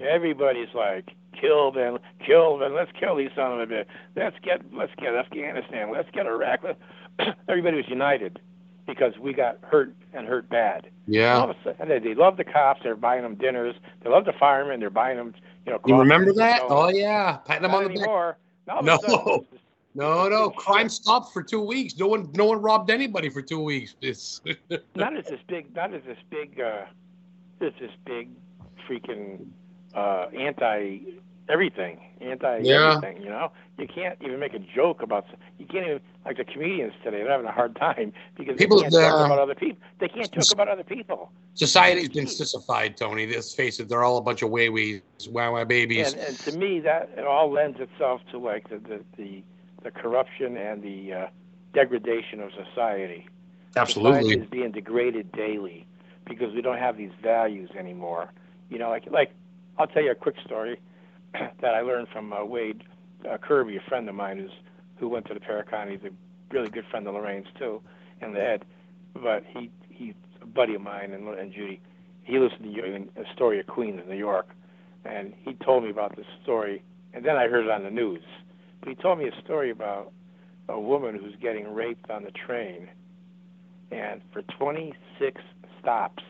everybody's 0.00 0.74
like, 0.74 1.12
kill 1.38 1.72
them, 1.72 1.98
kill 2.24 2.58
them. 2.58 2.74
Let's 2.74 2.92
kill 2.92 3.16
these 3.16 3.30
son 3.34 3.58
of 3.58 3.60
a 3.60 3.66
bitch. 3.72 3.86
Let's 4.16 4.36
get 4.42 4.60
let's 4.74 4.94
get 4.96 5.14
Afghanistan. 5.14 5.90
Let's 5.90 6.10
get 6.10 6.26
Iraq. 6.26 6.62
Let's... 6.62 6.78
Everybody 7.48 7.78
was 7.78 7.88
united 7.88 8.38
because 8.86 9.18
we 9.18 9.32
got 9.32 9.58
hurt 9.62 9.94
and 10.12 10.26
hurt 10.26 10.48
bad. 10.48 10.84
All 10.84 10.90
yeah. 11.06 11.42
of 11.42 11.50
a 11.50 11.56
sudden, 11.64 11.88
they, 11.88 11.98
they 11.98 12.14
love 12.14 12.36
the 12.36 12.44
cops. 12.44 12.80
They're 12.82 12.96
buying 12.96 13.22
them 13.22 13.34
dinners. 13.34 13.74
They 14.02 14.10
love 14.10 14.24
the 14.24 14.32
firemen. 14.38 14.80
They're 14.80 14.90
buying 14.90 15.16
them, 15.16 15.34
you 15.66 15.72
know. 15.72 15.80
You 15.86 15.98
remember 15.98 16.32
that? 16.34 16.62
Oh 16.64 16.88
yeah, 16.88 17.38
patting 17.44 17.62
them 17.62 17.74
on 17.74 17.84
the 17.84 17.88
back. 17.90 17.98
anymore. 17.98 18.38
All 18.68 18.82
No. 18.82 18.98
sudden, 18.98 19.46
No, 19.94 20.28
no, 20.28 20.50
crime 20.50 20.90
stopped 20.90 21.32
for 21.32 21.42
two 21.42 21.62
weeks. 21.62 21.96
No 21.96 22.06
one, 22.06 22.30
no 22.34 22.44
one 22.44 22.60
robbed 22.60 22.90
anybody 22.90 23.30
for 23.30 23.40
two 23.40 23.60
weeks. 23.60 23.94
It's 24.02 24.42
not 24.94 25.16
as 25.16 25.24
this 25.24 25.40
big, 25.48 25.74
not 25.74 25.94
as 25.94 26.02
this 26.04 26.18
big, 26.28 26.60
uh, 26.60 26.84
there's 27.58 27.72
this 27.80 27.92
big 28.04 28.28
freaking 28.86 29.46
uh, 29.94 30.26
anti 30.38 30.98
everything, 31.48 32.00
anti 32.20 32.58
Yeah. 32.58 32.96
everything. 32.96 33.22
You 33.22 33.30
know, 33.30 33.50
you 33.78 33.86
can't 33.86 34.18
even 34.22 34.38
make 34.40 34.54
a 34.54 34.58
joke 34.58 35.02
about. 35.02 35.26
You 35.58 35.66
can't 35.66 35.86
even 35.86 36.00
like 36.24 36.36
the 36.36 36.44
comedians 36.44 36.92
today. 37.04 37.18
They're 37.22 37.30
having 37.30 37.46
a 37.46 37.52
hard 37.52 37.76
time 37.76 38.12
because 38.36 38.56
People- 38.56 38.78
they 38.78 38.82
can't 38.84 38.92
the- 38.94 39.00
joke 39.00 39.26
about 39.26 39.38
other 39.38 39.54
people. 39.54 39.78
They 39.98 40.08
can't 40.08 40.30
joke 40.32 40.52
about 40.52 40.68
other 40.68 40.84
people. 40.84 41.30
Society's 41.54 42.08
been 42.08 42.26
sissified, 42.26 42.96
Tony. 42.96 43.26
Let's 43.26 43.54
face 43.54 43.80
it, 43.80 43.88
they're 43.88 44.04
all 44.04 44.18
a 44.18 44.22
bunch 44.22 44.42
of 44.42 44.50
waywee, 44.50 45.02
wow 45.30 45.54
wow 45.54 45.64
babies. 45.64 46.12
And, 46.12 46.22
and 46.22 46.38
to 46.40 46.52
me, 46.58 46.80
that 46.80 47.10
it 47.16 47.24
all 47.24 47.50
lends 47.50 47.80
itself 47.80 48.20
to 48.32 48.38
like 48.38 48.68
the 48.68 48.78
the 48.78 49.04
the, 49.16 49.42
the 49.82 49.90
corruption 49.90 50.56
and 50.56 50.82
the 50.82 51.12
uh, 51.12 51.26
degradation 51.72 52.40
of 52.40 52.50
society. 52.52 53.26
Absolutely, 53.76 54.20
Society 54.22 54.40
is 54.42 54.50
being 54.50 54.72
degraded 54.72 55.30
daily 55.32 55.86
because 56.26 56.52
we 56.54 56.62
don't 56.62 56.78
have 56.78 56.96
these 56.96 57.12
values 57.22 57.70
anymore. 57.78 58.32
You 58.70 58.78
know, 58.78 58.88
like 58.90 59.04
like 59.10 59.32
I'll 59.78 59.86
tell 59.86 60.02
you 60.02 60.10
a 60.10 60.14
quick 60.14 60.36
story 60.44 60.78
that 61.60 61.74
I 61.74 61.80
learned 61.80 62.08
from 62.12 62.32
uh, 62.32 62.44
Wade 62.44 62.84
uh, 63.28 63.38
Kirby, 63.38 63.76
a 63.76 63.88
friend 63.88 64.08
of 64.08 64.14
mine 64.14 64.38
who's 64.38 64.50
who 64.98 65.08
went 65.08 65.26
to 65.26 65.34
the 65.34 65.40
Paracon. 65.40 65.90
He's 65.90 66.10
a 66.10 66.54
really 66.54 66.70
good 66.70 66.84
friend 66.90 67.06
of 67.06 67.14
Lorraine's 67.14 67.46
too, 67.58 67.82
and 68.20 68.34
the 68.34 68.40
head. 68.40 68.64
But 69.14 69.44
he 69.46 69.70
he's 69.88 70.14
a 70.42 70.46
buddy 70.46 70.74
of 70.74 70.80
mine 70.82 71.12
and, 71.12 71.28
and 71.28 71.52
Judy. 71.52 71.80
He 72.22 72.38
lives 72.38 72.54
in, 72.58 72.72
the, 72.72 72.84
in 72.84 73.08
Astoria, 73.16 73.62
Queens, 73.62 74.00
in 74.02 74.10
New 74.10 74.16
York, 74.16 74.48
and 75.04 75.32
he 75.44 75.54
told 75.54 75.84
me 75.84 75.90
about 75.90 76.16
this 76.16 76.26
story. 76.42 76.82
And 77.14 77.24
then 77.24 77.36
I 77.36 77.46
heard 77.46 77.64
it 77.64 77.70
on 77.70 77.84
the 77.84 77.90
news. 77.90 78.22
But 78.80 78.88
he 78.88 78.94
told 78.96 79.18
me 79.18 79.28
a 79.28 79.40
story 79.44 79.70
about 79.70 80.12
a 80.68 80.78
woman 80.78 81.14
who's 81.14 81.36
getting 81.40 81.72
raped 81.72 82.10
on 82.10 82.24
the 82.24 82.32
train 82.32 82.88
and 83.90 84.20
for 84.32 84.42
26 84.42 85.40
stops, 85.80 86.22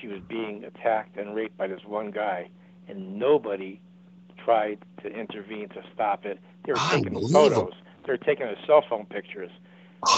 she 0.00 0.08
was 0.08 0.20
being 0.28 0.64
attacked 0.64 1.16
and 1.16 1.34
raped 1.34 1.56
by 1.56 1.66
this 1.66 1.80
one 1.86 2.10
guy, 2.10 2.48
and 2.88 3.18
nobody 3.18 3.80
tried 4.44 4.78
to 5.02 5.08
intervene 5.08 5.68
to 5.70 5.82
stop 5.94 6.24
it. 6.24 6.38
They 6.64 6.72
were 6.72 6.78
taking 6.90 7.28
photos. 7.28 7.72
They 8.04 8.12
were 8.12 8.18
taking 8.18 8.46
her 8.46 8.56
cell 8.66 8.84
phone 8.88 9.06
pictures. 9.06 9.50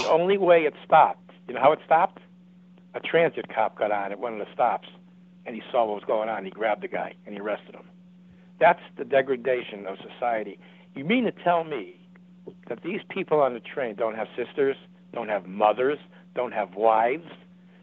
The 0.03 0.09
only 0.09 0.37
way 0.37 0.62
it 0.62 0.75
stopped, 0.85 1.31
you 1.47 1.55
know 1.55 1.61
how 1.61 1.71
it 1.71 1.79
stopped? 1.85 2.19
A 2.95 3.01
transit 3.01 3.47
cop 3.55 3.79
got 3.79 3.93
on 3.93 4.11
at 4.11 4.19
one 4.19 4.33
of 4.33 4.39
the 4.41 4.53
stops, 4.53 4.89
and 5.45 5.55
he 5.55 5.62
saw 5.71 5.85
what 5.85 5.95
was 5.95 6.05
going 6.05 6.29
on. 6.29 6.45
He 6.45 6.51
grabbed 6.51 6.83
the 6.83 6.89
guy 6.89 7.14
and 7.25 7.35
he 7.35 7.41
arrested 7.41 7.75
him. 7.75 7.89
That's 8.59 8.81
the 8.97 9.05
degradation 9.05 9.87
of 9.87 9.97
society. 9.99 10.59
You 10.95 11.05
mean 11.05 11.25
to 11.25 11.33
tell 11.33 11.62
me 11.62 12.01
that 12.69 12.83
these 12.83 13.01
people 13.09 13.41
on 13.41 13.55
the 13.55 13.61
train 13.61 13.95
don't 13.95 14.17
have 14.17 14.29
sisters, 14.37 14.77
don't 15.12 15.29
have 15.29 15.47
mothers, 15.47 15.99
don't 16.35 16.53
have 16.53 16.75
wives 16.75 17.29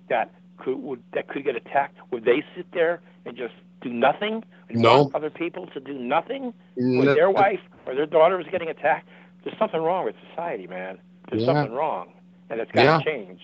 that 0.10 0.32
could 0.58 0.78
would, 0.78 1.04
that 1.14 1.28
could 1.28 1.44
get 1.44 1.56
attacked? 1.56 1.98
Would 2.12 2.26
they 2.26 2.44
sit 2.56 2.68
there 2.74 3.02
and 3.26 3.38
just 3.38 3.54
do 3.84 3.90
nothing 3.94 4.44
No. 4.72 5.12
other 5.14 5.30
people 5.30 5.68
to 5.68 5.80
do 5.80 5.94
nothing 5.94 6.54
when 6.76 7.06
their 7.06 7.30
wife 7.30 7.60
or 7.86 7.96
their 7.96 8.06
daughter 8.06 8.38
was 8.38 8.48
getting 8.52 8.70
attacked? 8.70 9.08
There's 9.44 9.58
something 9.58 9.82
wrong 9.82 10.06
with 10.06 10.16
society, 10.30 10.68
man. 10.68 11.00
There's 11.30 11.44
Yeah. 11.44 11.54
something 11.54 11.74
wrong, 11.76 12.14
and 12.50 12.60
it's 12.60 12.72
got 12.72 12.82
to 12.84 12.88
Yeah. 12.88 13.02
change. 13.14 13.42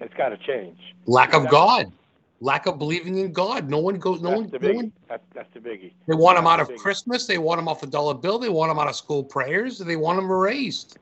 It's 0.00 0.14
got 0.14 0.30
to 0.30 0.36
change. 0.38 0.78
Lack 1.06 1.34
of 1.34 1.42
That's- 1.44 1.50
God. 1.52 1.92
Lack 2.40 2.66
of 2.66 2.78
believing 2.78 3.18
in 3.18 3.32
God. 3.32 3.68
No 3.68 3.78
one 3.78 3.98
goes. 3.98 4.22
No 4.22 4.28
that's 4.30 4.40
one. 4.42 4.50
the 4.50 4.58
No 4.60 4.74
one 4.74 4.92
That's, 5.08 5.24
that's 5.34 5.52
the 5.54 5.58
biggie. 5.60 5.90
they 6.06 6.14
want 6.14 6.36
them 6.38 6.46
out 6.46 6.58
That's 6.58 6.70
of. 6.70 6.76
Christmas. 6.76 7.26
They 7.26 7.36
want 7.38 7.58
them 7.58 7.66
off 7.66 7.80
the 7.80 7.88
dollar 7.88 8.14
bill. 8.14 8.38
They 8.38 8.48
want 8.48 8.70
them 8.70 8.78
out 8.78 8.86
of 8.86 8.94
school 8.94 9.24
prayers. 9.24 9.78
They 9.78 9.96
want 9.96 10.20
them 10.20 10.30
erased. 10.30 10.98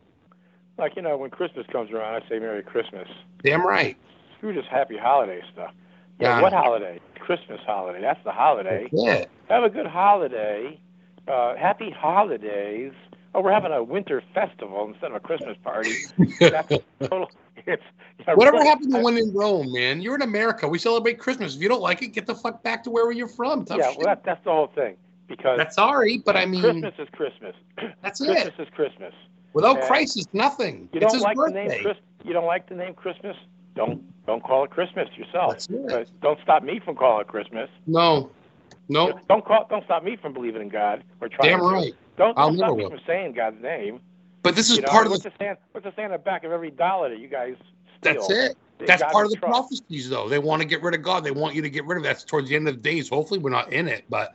Like 0.78 0.96
you 0.96 1.02
know, 1.02 1.16
when 1.18 1.28
Christmas 1.28 1.66
comes 1.66 1.90
around, 1.90 2.22
I 2.22 2.26
say 2.28 2.38
Merry 2.38 2.62
Christmas. 2.62 3.06
Damn 3.42 3.66
right. 3.66 3.98
Screw 4.38 4.54
this 4.54 4.64
happy 4.70 4.96
holiday 4.96 5.42
stuff. 5.52 5.72
Yeah, 6.18 6.36
Yeah. 6.36 6.42
what 6.42 6.52
holiday? 6.52 7.00
Christmas 7.18 7.60
holiday. 7.66 8.00
That's 8.00 8.22
the 8.24 8.32
holiday. 8.32 8.88
Yeah. 8.92 9.24
Have 9.48 9.64
a 9.64 9.70
good 9.70 9.86
holiday. 9.86 10.78
Uh, 11.28 11.56
happy 11.56 11.90
holidays. 11.90 12.92
Oh, 13.34 13.40
we're 13.42 13.52
having 13.52 13.72
a 13.72 13.82
winter 13.82 14.22
festival 14.32 14.88
instead 14.88 15.10
of 15.10 15.16
a 15.16 15.20
Christmas 15.20 15.56
party. 15.62 15.92
That's 16.40 16.72
total. 17.00 17.30
It's, 17.66 17.82
I 18.26 18.34
Whatever 18.34 18.58
really- 18.58 18.68
happened 18.68 18.92
to 18.94 19.00
when 19.00 19.18
in 19.18 19.32
Rome, 19.34 19.72
man? 19.72 20.00
You're 20.00 20.14
in 20.14 20.22
America. 20.22 20.66
We 20.66 20.78
celebrate 20.78 21.18
Christmas. 21.18 21.54
If 21.56 21.60
you 21.62 21.68
don't 21.68 21.82
like 21.82 22.00
it, 22.02 22.08
get 22.08 22.26
the 22.26 22.34
fuck 22.34 22.62
back 22.62 22.82
to 22.84 22.90
where 22.90 23.10
you're 23.12 23.28
from. 23.28 23.64
Tough 23.64 23.78
Yeah, 23.78 23.88
well, 23.96 24.06
that, 24.06 24.24
that's 24.24 24.42
the 24.44 24.52
whole 24.52 24.68
thing. 24.68 24.96
Because 25.28 25.58
That's 25.58 25.74
sorry, 25.74 26.18
but 26.24 26.36
I 26.36 26.46
mean, 26.46 26.62
Christmas 26.62 26.94
is 26.98 27.08
Christmas. 27.10 27.56
that's 28.02 28.20
it. 28.20 28.26
Christmas 28.28 28.54
is 28.68 28.68
Christmas. 28.74 29.12
Without 29.54 29.78
and 29.78 29.86
Christ, 29.86 30.16
it's 30.16 30.32
nothing. 30.32 30.88
You 30.92 31.00
it's 31.00 31.06
don't 31.06 31.14
his 31.14 31.22
like 31.22 31.36
the 31.36 31.42
birthday. 31.42 31.66
name 31.68 31.82
Chris. 31.82 31.96
You 32.24 32.32
don't 32.32 32.46
like 32.46 32.68
the 32.68 32.76
name 32.76 32.94
Christmas. 32.94 33.36
Don't 33.74 34.02
don't 34.26 34.42
call 34.42 34.64
it 34.64 34.70
Christmas 34.70 35.08
yourself. 35.16 35.52
That's 35.52 35.68
it. 35.70 36.10
Don't 36.20 36.38
stop 36.42 36.62
me 36.62 36.80
from 36.84 36.96
calling 36.96 37.22
it 37.22 37.26
Christmas. 37.28 37.68
No, 37.86 38.30
no, 38.88 39.18
Don't 39.28 39.44
call. 39.44 39.66
Don't 39.70 39.84
stop 39.84 40.02
me 40.04 40.16
from 40.16 40.32
believing 40.32 40.62
in 40.62 40.68
God 40.68 41.04
or 41.20 41.28
trying. 41.28 41.50
damn 41.50 41.60
to. 41.60 41.66
right. 41.66 41.94
Don't, 42.16 42.36
I'll 42.36 42.48
don't 42.48 42.56
stop 42.56 42.76
me 42.76 42.82
will. 42.82 42.90
from 42.90 43.00
saying 43.06 43.32
God's 43.34 43.62
name. 43.62 44.00
But 44.42 44.54
this 44.56 44.70
is 44.70 44.76
You 44.76 44.82
know, 44.82 44.88
part 44.88 45.06
of 45.06 45.12
what's 45.12 45.24
the. 45.24 45.30
the 45.30 45.36
saying? 45.38 45.56
What's 45.72 45.84
the 45.84 45.92
saying 45.96 46.06
on 46.06 46.12
the 46.12 46.18
back 46.18 46.44
of 46.44 46.52
every 46.52 46.70
dollar 46.70 47.10
that 47.10 47.18
you 47.18 47.28
guys 47.28 47.54
steal? 48.00 48.28
That's 48.28 48.30
it. 48.30 48.58
That's 48.78 49.02
God 49.02 49.12
part 49.12 49.24
of 49.26 49.30
the 49.30 49.36
trust. 49.38 49.58
prophecies, 49.58 50.08
though. 50.08 50.28
They 50.28 50.38
want 50.38 50.62
to 50.62 50.68
get 50.68 50.82
rid 50.82 50.94
of 50.94 51.02
God. 51.02 51.24
They 51.24 51.30
want 51.30 51.54
you 51.54 51.62
to 51.62 51.70
get 51.70 51.86
rid 51.86 51.98
of. 51.98 52.04
That's 52.04 52.24
towards 52.24 52.48
the 52.48 52.56
end 52.56 52.68
of 52.68 52.76
the 52.76 52.80
days. 52.80 53.08
Hopefully, 53.08 53.40
we're 53.40 53.50
not 53.50 53.72
in 53.72 53.88
it, 53.88 54.04
but 54.08 54.34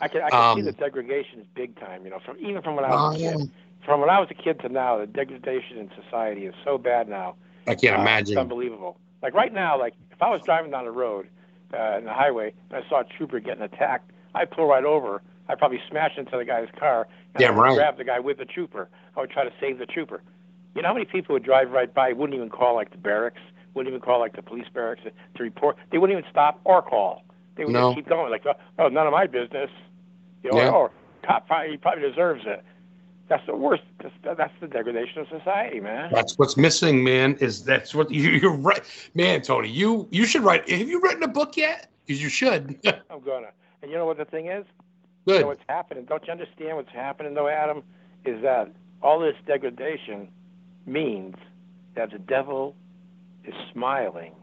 I 0.00 0.08
can 0.08 0.22
I 0.22 0.30
can 0.30 0.46
see 0.54 0.60
Um, 0.60 0.64
the 0.64 0.72
degradation 0.72 1.40
is 1.40 1.46
big 1.54 1.78
time. 1.78 2.04
You 2.04 2.10
know, 2.10 2.18
from 2.24 2.36
even 2.38 2.62
from 2.62 2.76
when 2.76 2.84
I 2.84 2.90
was 2.94 3.16
a 3.16 3.18
kid. 3.18 3.50
From 3.84 4.00
when 4.00 4.10
I 4.10 4.18
was 4.18 4.28
a 4.30 4.34
kid 4.34 4.58
to 4.60 4.68
now, 4.68 4.98
the 4.98 5.06
degradation 5.06 5.78
in 5.78 5.90
society 6.02 6.46
is 6.46 6.54
so 6.64 6.76
bad 6.76 7.08
now. 7.08 7.36
I 7.68 7.74
can't 7.76 7.94
Uh, 7.94 8.00
It's 8.00 8.02
imagine. 8.02 8.38
unbelievable. 8.38 8.98
Like 9.22 9.34
right 9.34 9.52
now, 9.52 9.78
like 9.78 9.94
if 10.12 10.22
I 10.22 10.30
was 10.30 10.40
driving 10.44 10.70
down 10.70 10.84
the 10.84 10.90
road 10.90 11.28
uh, 11.74 11.98
in 11.98 12.04
the 12.04 12.12
highway 12.12 12.52
and 12.70 12.84
I 12.84 12.88
saw 12.88 13.00
a 13.00 13.04
trooper 13.04 13.40
getting 13.40 13.62
attacked, 13.62 14.10
I'd 14.34 14.50
pull 14.50 14.66
right 14.66 14.84
over. 14.84 15.22
I'd 15.48 15.58
probably 15.58 15.80
smash 15.88 16.12
into 16.16 16.36
the 16.36 16.44
guy's 16.44 16.68
car 16.78 17.06
and 17.34 17.40
Damn 17.40 17.54
I 17.54 17.56
would 17.56 17.62
right. 17.62 17.74
grab 17.76 17.96
the 17.98 18.04
guy 18.04 18.18
with 18.20 18.38
the 18.38 18.44
trooper. 18.44 18.88
I 19.16 19.20
would 19.20 19.30
try 19.30 19.44
to 19.44 19.52
save 19.60 19.78
the 19.78 19.86
trooper. 19.86 20.22
You 20.74 20.82
know 20.82 20.88
how 20.88 20.94
many 20.94 21.06
people 21.06 21.32
would 21.34 21.44
drive 21.44 21.70
right 21.70 21.92
by, 21.92 22.12
wouldn't 22.12 22.36
even 22.36 22.50
call 22.50 22.74
like 22.74 22.90
the 22.90 22.98
barracks, 22.98 23.40
wouldn't 23.74 23.90
even 23.92 24.00
call 24.04 24.18
like 24.20 24.34
the 24.36 24.42
police 24.42 24.66
barracks 24.72 25.02
to, 25.04 25.42
report. 25.42 25.76
They 25.90 25.98
wouldn't 25.98 26.18
even 26.18 26.30
stop 26.30 26.60
or 26.64 26.82
call. 26.82 27.24
They 27.56 27.64
would 27.64 27.72
No. 27.72 27.90
just 27.90 27.96
keep 27.96 28.08
going 28.08 28.30
like, 28.30 28.44
oh, 28.78 28.88
none 28.88 29.06
of 29.06 29.12
my 29.12 29.26
business. 29.26 29.70
You 30.42 30.50
know, 30.52 30.58
Yeah. 30.58 30.70
oh, 30.70 30.90
cop 31.22 31.46
probably, 31.46 31.70
he 31.72 31.76
probably 31.78 32.08
deserves 32.08 32.42
it. 32.46 32.62
That's 33.28 33.44
the 33.46 33.56
worst. 33.56 33.82
That's, 34.02 34.14
that's 34.38 34.52
the 34.60 34.68
degradation 34.68 35.20
of 35.20 35.28
society, 35.28 35.80
man. 35.80 36.10
That's 36.12 36.38
what's 36.38 36.56
missing, 36.56 37.02
man. 37.02 37.36
Is 37.40 37.64
that's 37.64 37.94
what 37.94 38.10
you, 38.12 38.30
you're 38.30 38.56
right, 38.56 38.82
man, 39.14 39.42
Tony. 39.42 39.68
You 39.68 40.08
you 40.10 40.26
should 40.26 40.42
write. 40.42 40.68
Have 40.68 40.88
you 40.88 41.00
written 41.00 41.22
a 41.22 41.28
book 41.28 41.56
yet? 41.56 41.90
You 42.06 42.28
should. 42.28 42.78
I'm 43.10 43.20
gonna. 43.20 43.48
And 43.82 43.90
you 43.90 43.96
know 43.96 44.06
what 44.06 44.18
the 44.18 44.24
thing 44.24 44.46
is? 44.46 44.64
You 45.26 45.34
Good. 45.34 45.40
know 45.42 45.48
what's 45.48 45.62
happening? 45.68 46.04
Don't 46.04 46.24
you 46.24 46.32
understand 46.32 46.76
what's 46.76 46.92
happening, 46.92 47.34
though, 47.34 47.48
Adam? 47.48 47.82
Is 48.24 48.42
that 48.42 48.70
all 49.02 49.18
this 49.18 49.34
degradation 49.46 50.28
means 50.86 51.34
that 51.96 52.12
the 52.12 52.18
devil 52.18 52.76
is 53.44 53.54
smiling 53.72 54.34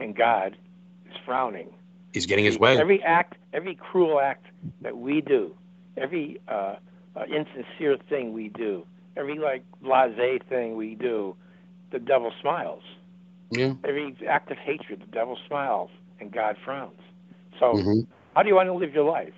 and 0.00 0.16
God 0.16 0.56
is 1.10 1.16
frowning. 1.24 1.72
He's 2.12 2.26
getting 2.26 2.44
his 2.44 2.58
way. 2.58 2.78
Every 2.78 3.02
act, 3.02 3.36
every 3.52 3.74
cruel 3.74 4.20
act 4.20 4.46
that 4.80 4.96
we 4.96 5.20
do, 5.20 5.54
every 5.96 6.40
uh, 6.48 6.76
uh, 7.18 7.24
insincere 7.24 7.96
thing 8.08 8.32
we 8.32 8.48
do, 8.48 8.86
every 9.16 9.38
like 9.38 9.62
blase 9.82 10.40
thing 10.48 10.76
we 10.76 10.94
do, 10.94 11.36
the 11.90 11.98
devil 11.98 12.32
smiles. 12.40 12.82
Yeah. 13.50 13.74
Every 13.84 14.14
act 14.28 14.50
of 14.50 14.58
hatred, 14.58 15.00
the 15.00 15.06
devil 15.06 15.38
smiles 15.46 15.90
and 16.20 16.30
God 16.32 16.56
frowns. 16.64 17.00
So, 17.58 17.74
Mhm. 17.74 18.06
how 18.34 18.42
do 18.42 18.48
you 18.48 18.54
want 18.54 18.68
to 18.68 18.74
live 18.74 18.94
your 18.94 19.04
life? 19.10 19.34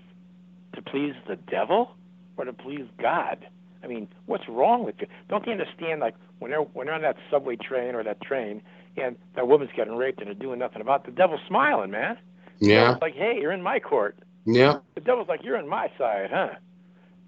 To 0.74 0.83
please 0.83 1.14
the 1.26 1.37
devil 1.37 1.97
or 2.37 2.45
to 2.45 2.53
please 2.53 2.87
God? 2.99 3.47
I 3.83 3.87
mean, 3.87 4.09
what's 4.26 4.49
wrong 4.49 4.85
with 4.85 5.01
you? 5.01 5.07
Don't 5.28 5.47
you 5.47 5.53
understand? 5.53 6.01
Like 6.01 6.14
when 6.39 6.51
they're 6.51 6.61
when 6.62 6.87
they're 6.87 6.95
on 6.95 7.03
that 7.03 7.16
subway 7.31 7.57
train 7.57 7.95
or 7.95 8.03
that 8.05 8.20
train, 8.20 8.62
and 8.97 9.16
that 9.37 9.47
woman's 9.49 9.72
getting 9.76 9.97
raped 9.97 10.18
and 10.20 10.26
they're 10.28 10.35
doing 10.35 10.59
nothing 10.59 10.83
about 10.83 11.01
it, 11.01 11.07
the 11.07 11.12
devil's 11.12 11.41
smiling, 11.47 11.91
man. 11.91 12.18
Yeah. 12.61 12.99
like, 13.01 13.14
hey, 13.14 13.39
you're 13.41 13.53
in 13.53 13.62
my 13.62 13.81
court. 13.81 14.18
Yeah. 14.45 14.81
The 14.95 15.01
devil's 15.01 15.28
like, 15.28 15.43
you're 15.43 15.57
on 15.57 15.66
my 15.68 15.91
side, 15.97 16.31
huh? 16.31 16.51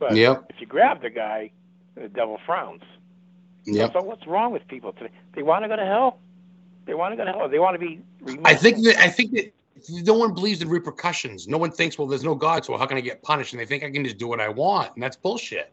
But 0.02 0.18
Yep. 0.18 0.44
if 0.50 0.56
you 0.60 0.66
grab 0.66 1.00
the 1.02 1.10
guy, 1.10 1.52
the 1.94 2.08
devil 2.08 2.38
frowns. 2.44 2.82
Yep. 3.66 3.94
So 3.94 4.02
what's 4.02 4.26
wrong 4.26 4.52
with 4.52 4.66
people 4.68 4.92
today? 4.92 5.12
They 5.34 5.42
want 5.42 5.64
to 5.64 5.68
go 5.68 5.76
to 5.76 5.86
hell. 5.86 6.20
They 6.86 6.94
want 6.94 7.12
to 7.12 7.16
go 7.16 7.24
to 7.24 7.32
hell. 7.32 7.48
They 7.48 7.60
want 7.60 7.74
to 7.74 7.78
be. 7.78 8.00
removed. 8.22 8.46
I 8.46 8.54
think 8.54 8.82
that 8.84 8.98
I 9.00 9.08
think 9.08 9.32
that 9.32 9.52
no 9.90 10.14
one 10.14 10.34
believes 10.34 10.62
in 10.62 10.68
repercussions. 10.68 11.48
No 11.48 11.58
one 11.58 11.70
thinks, 11.72 11.98
well, 11.98 12.08
there's 12.08 12.24
no 12.24 12.34
God, 12.34 12.64
so 12.64 12.76
how 12.76 12.86
can 12.86 12.98
I 12.98 13.02
get 13.02 13.22
punished? 13.22 13.52
And 13.52 13.60
they 13.60 13.66
think 13.66 13.84
I 13.84 13.90
can 13.90 14.04
just 14.04 14.18
do 14.18 14.28
what 14.28 14.40
I 14.40 14.48
want, 14.48 14.92
and 14.94 15.02
that's 15.02 15.16
bullshit. 15.16 15.72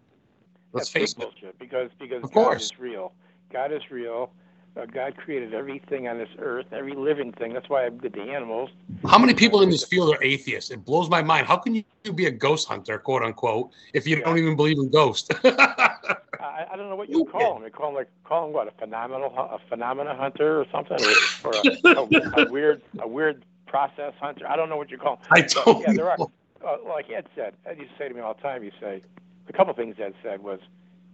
Let's 0.73 0.89
That's 0.89 0.89
face 0.89 1.15
it. 1.19 1.30
bullshit 1.32 1.59
because 1.59 1.89
because 1.99 2.23
Of 2.23 2.32
God 2.34 2.59
course. 2.59 2.61
is 2.61 2.71
real. 2.80 3.13
God 3.51 3.71
is 3.71 3.82
real. 3.91 4.32
Uh, 4.78 4.86
God 4.86 5.17
created 5.17 5.53
everything 5.53 6.07
on 6.07 6.17
this 6.17 6.30
earth, 6.38 6.67
every 6.72 6.95
living 6.95 7.32
thing. 7.34 7.53
That's 7.53 7.70
why 7.70 7.86
I'm 7.86 7.97
good 7.97 8.13
to 8.13 8.22
animals. 8.22 8.70
How 9.05 9.17
many 9.17 9.34
people 9.34 9.61
in 9.61 9.70
this 9.70 9.84
field 9.84 10.13
are 10.15 10.24
atheists? 10.24 10.72
It 10.72 10.86
blows 10.86 11.09
my 11.09 11.22
mind. 11.22 11.47
How 11.47 11.57
can 11.57 11.76
you 11.76 11.84
be 12.13 12.28
a 12.28 12.32
ghost 12.32 12.67
hunter, 12.67 12.97
quote 12.99 13.24
unquote, 13.24 13.72
if 13.93 14.07
you 14.07 14.22
don't 14.22 14.38
even 14.38 14.55
believe 14.55 14.78
in 14.78 14.89
ghosts? 14.89 15.28
I, 15.43 16.65
I 16.72 16.76
don't 16.76 16.89
know 16.89 16.95
what 16.95 17.09
you 17.09 17.26
call 17.26 17.55
them. 17.55 17.63
You 17.63 17.72
call 17.72 17.88
them 17.88 17.95
like 17.95 18.09
call 18.24 18.47
him 18.47 18.53
what 18.53 18.67
a 18.67 18.72
phenomenal 18.72 19.34
a 19.38 19.59
phenomena 19.67 20.15
hunter 20.15 20.61
or 20.61 20.65
something, 20.72 20.97
or, 20.97 21.15
or 21.43 21.55
a, 21.57 21.65
a, 22.39 22.43
a 22.43 22.51
weird 22.51 22.82
a 22.99 23.07
weird 23.07 23.45
process 23.67 24.13
hunter. 24.20 24.47
I 24.47 24.55
don't 24.55 24.70
know 24.70 24.78
what 24.78 24.89
you 24.89 24.97
call 24.97 25.15
him. 25.15 25.22
I 25.32 25.41
don't 25.41 25.82
yeah, 25.82 25.93
there 25.93 26.09
are 26.09 26.17
uh, 26.65 26.78
like 26.88 27.09
Ed 27.09 27.28
said, 27.36 27.53
Ed 27.65 27.78
used 27.78 27.91
to 27.91 27.97
say 27.97 28.07
to 28.07 28.13
me 28.13 28.22
all 28.22 28.34
the 28.34 28.41
time. 28.41 28.63
You 28.63 28.72
say 28.80 29.01
a 29.47 29.53
couple 29.53 29.74
things 29.74 29.95
Ed 29.99 30.13
said 30.24 30.41
was, 30.43 30.59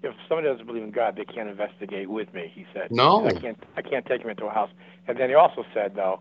if 0.04 0.14
somebody 0.30 0.48
doesn't 0.50 0.68
believe 0.68 0.84
in 0.84 0.92
God, 0.92 1.16
they 1.16 1.26
can't 1.26 1.50
investigate 1.50 2.10
with 2.10 2.34
me. 2.34 2.52
He 2.54 2.66
said, 2.74 2.92
No. 2.92 3.26
I 3.28 3.34
can't 3.34 3.58
I 3.78 3.82
can't 3.82 4.06
take 4.06 4.22
him 4.22 4.30
into 4.30 4.46
a 4.46 4.52
house. 4.52 4.70
And 5.08 5.20
then 5.20 5.30
he 5.30 5.36
also 5.36 5.64
said 5.74 5.94
though, 5.96 6.20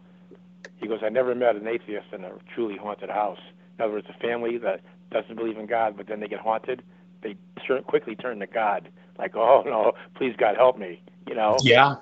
he 0.77 0.87
goes, 0.89 1.01
I 1.05 1.09
never 1.09 1.35
met 1.35 1.57
an 1.57 1.67
atheist 1.67 2.07
in 2.13 2.25
a 2.25 2.33
truly 2.55 2.77
haunted 2.77 3.11
house. 3.11 3.39
In 3.79 3.85
other 3.85 3.95
words, 3.95 4.07
a 4.09 4.19
family 4.21 4.59
that 4.59 4.81
doesn't 5.11 5.37
believe 5.37 5.59
in 5.59 5.67
God, 5.67 5.97
but 5.97 6.07
then 6.07 6.21
they 6.21 6.29
get 6.29 6.41
haunted, 6.41 6.83
they 7.23 7.37
turn, 7.67 7.83
quickly 7.85 8.17
turn 8.17 8.41
to 8.41 8.47
God, 8.47 8.89
like, 9.19 9.37
oh 9.37 9.63
no, 9.67 9.93
please 10.17 10.35
God 10.39 10.57
help 10.57 10.79
me, 10.79 11.03
you 11.27 11.35
know. 11.35 11.57
Yeah. 11.63 11.97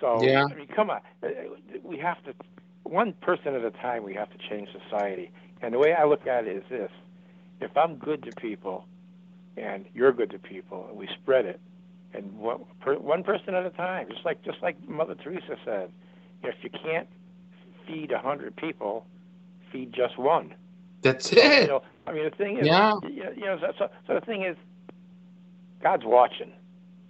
So 0.00 0.20
Yeah. 0.22 0.46
I 0.50 0.54
mean, 0.54 0.68
come 0.68 0.90
on, 0.90 1.00
Uh, 1.22 1.28
we 1.82 1.98
have 1.98 2.22
to 2.24 2.34
one 2.84 3.12
person 3.14 3.54
at 3.54 3.64
a 3.64 3.70
time. 3.70 4.04
We 4.04 4.14
have 4.14 4.30
to 4.30 4.38
change 4.50 4.68
society. 4.72 5.30
And 5.62 5.74
the 5.74 5.78
way 5.78 5.94
I 5.94 6.04
look 6.04 6.26
at 6.26 6.46
it 6.46 6.56
is 6.56 6.64
this: 6.68 6.90
if 7.60 7.76
I'm 7.76 7.96
good 7.96 8.22
to 8.24 8.32
people, 8.32 8.86
and 9.56 9.86
you're 9.94 10.12
good 10.12 10.30
to 10.30 10.38
people, 10.38 10.86
and 10.88 10.96
we 10.96 11.08
spread 11.20 11.44
it, 11.46 11.60
and 12.14 12.32
one, 12.38 12.64
per, 12.80 12.96
one 12.98 13.22
person 13.22 13.54
at 13.54 13.64
a 13.66 13.70
time, 13.70 14.08
just 14.10 14.24
like 14.24 14.42
just 14.42 14.58
like 14.62 14.76
Mother 14.88 15.14
Teresa 15.14 15.56
said, 15.64 15.90
if 16.42 16.54
you 16.62 16.70
can't 16.70 17.08
feed 17.86 18.12
a 18.12 18.18
hundred 18.18 18.56
people, 18.56 19.06
feed 19.70 19.92
just 19.92 20.18
one. 20.18 20.54
That's 21.02 21.32
You 21.32 21.42
it. 21.42 21.68
know, 21.68 21.82
I 22.06 22.12
mean, 22.12 22.24
the 22.24 22.30
thing 22.30 22.58
is, 22.58 22.66
Yeah. 22.66 22.94
you 23.02 23.24
you 23.36 23.44
know, 23.44 23.58
so, 23.60 23.72
so, 23.78 23.88
so 24.06 24.14
the 24.14 24.20
thing 24.20 24.42
is, 24.42 24.56
God's 25.82 26.04
watching. 26.04 26.52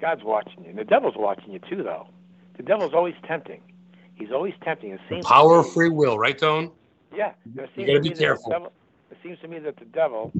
God's 0.00 0.24
watching 0.24 0.64
you. 0.64 0.70
And 0.70 0.78
the 0.78 0.84
devil's 0.84 1.14
watching 1.16 1.52
you 1.52 1.60
too, 1.70 1.82
though. 1.82 2.08
The 2.56 2.62
devil's 2.62 2.94
always 2.94 3.14
tempting. 3.26 3.60
He's 4.14 4.30
always 4.32 4.54
tempting. 4.64 4.92
It 4.92 5.00
seems 5.08 5.24
to 5.24 5.28
Power 5.30 5.58
of 5.60 5.72
free 5.72 5.88
will, 5.90 6.18
right, 6.18 6.36
Tone? 6.36 6.70
Yeah. 7.14 7.32
It 7.56 7.70
seems 7.76 7.86
gotta 7.88 8.00
be 8.00 8.10
careful. 8.10 8.50
Devil, 8.50 8.72
it 9.10 9.18
seems 9.22 9.38
to 9.40 9.48
me 9.48 9.58
that 9.60 9.76
the 9.76 9.84
devil 9.86 10.32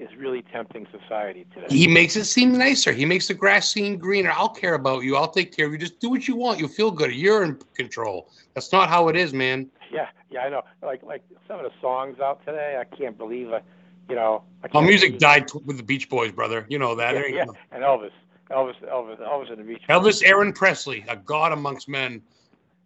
is 0.00 0.08
really 0.16 0.42
tempting 0.42 0.86
society 0.90 1.46
today. 1.54 1.66
He 1.68 1.86
makes 1.86 2.16
it 2.16 2.24
seem 2.24 2.56
nicer. 2.56 2.92
He 2.92 3.04
makes 3.04 3.28
the 3.28 3.34
grass 3.34 3.70
seem 3.70 3.98
greener. 3.98 4.32
I'll 4.34 4.48
care 4.48 4.74
about 4.74 5.02
you. 5.04 5.16
I'll 5.16 5.30
take 5.30 5.54
care 5.54 5.66
of 5.66 5.72
you. 5.72 5.78
Just 5.78 6.00
do 6.00 6.08
what 6.10 6.26
you 6.26 6.36
want. 6.36 6.58
You'll 6.58 6.68
feel 6.68 6.90
good. 6.90 7.12
You're 7.12 7.42
in 7.44 7.58
control. 7.74 8.30
That's 8.54 8.72
not 8.72 8.88
how 8.88 9.08
it 9.08 9.16
is, 9.16 9.32
man. 9.32 9.70
Yeah, 9.92 10.08
yeah, 10.30 10.40
I 10.40 10.48
know. 10.48 10.62
Like 10.82 11.02
like 11.02 11.22
some 11.46 11.58
of 11.58 11.64
the 11.64 11.72
songs 11.80 12.18
out 12.20 12.44
today, 12.46 12.80
I 12.80 12.96
can't 12.96 13.18
believe 13.18 13.48
it. 13.50 13.62
You 14.08 14.16
know, 14.16 14.42
I 14.74 14.80
music 14.80 15.10
believe- 15.10 15.20
died 15.20 15.50
with 15.64 15.76
the 15.76 15.82
Beach 15.82 16.08
Boys, 16.08 16.32
brother. 16.32 16.66
You 16.68 16.78
know 16.78 16.94
that. 16.96 17.14
Yeah, 17.14 17.26
yeah, 17.28 17.44
and 17.70 17.82
Elvis, 17.84 18.10
Elvis, 18.50 18.74
Elvis, 18.88 19.20
Elvis 19.20 19.50
and 19.50 19.58
the 19.58 19.64
Beach. 19.64 19.82
Elvis 19.88 20.22
Aaron 20.24 20.52
Presley, 20.52 21.04
a 21.08 21.16
god 21.16 21.52
amongst 21.52 21.88
men. 21.88 22.22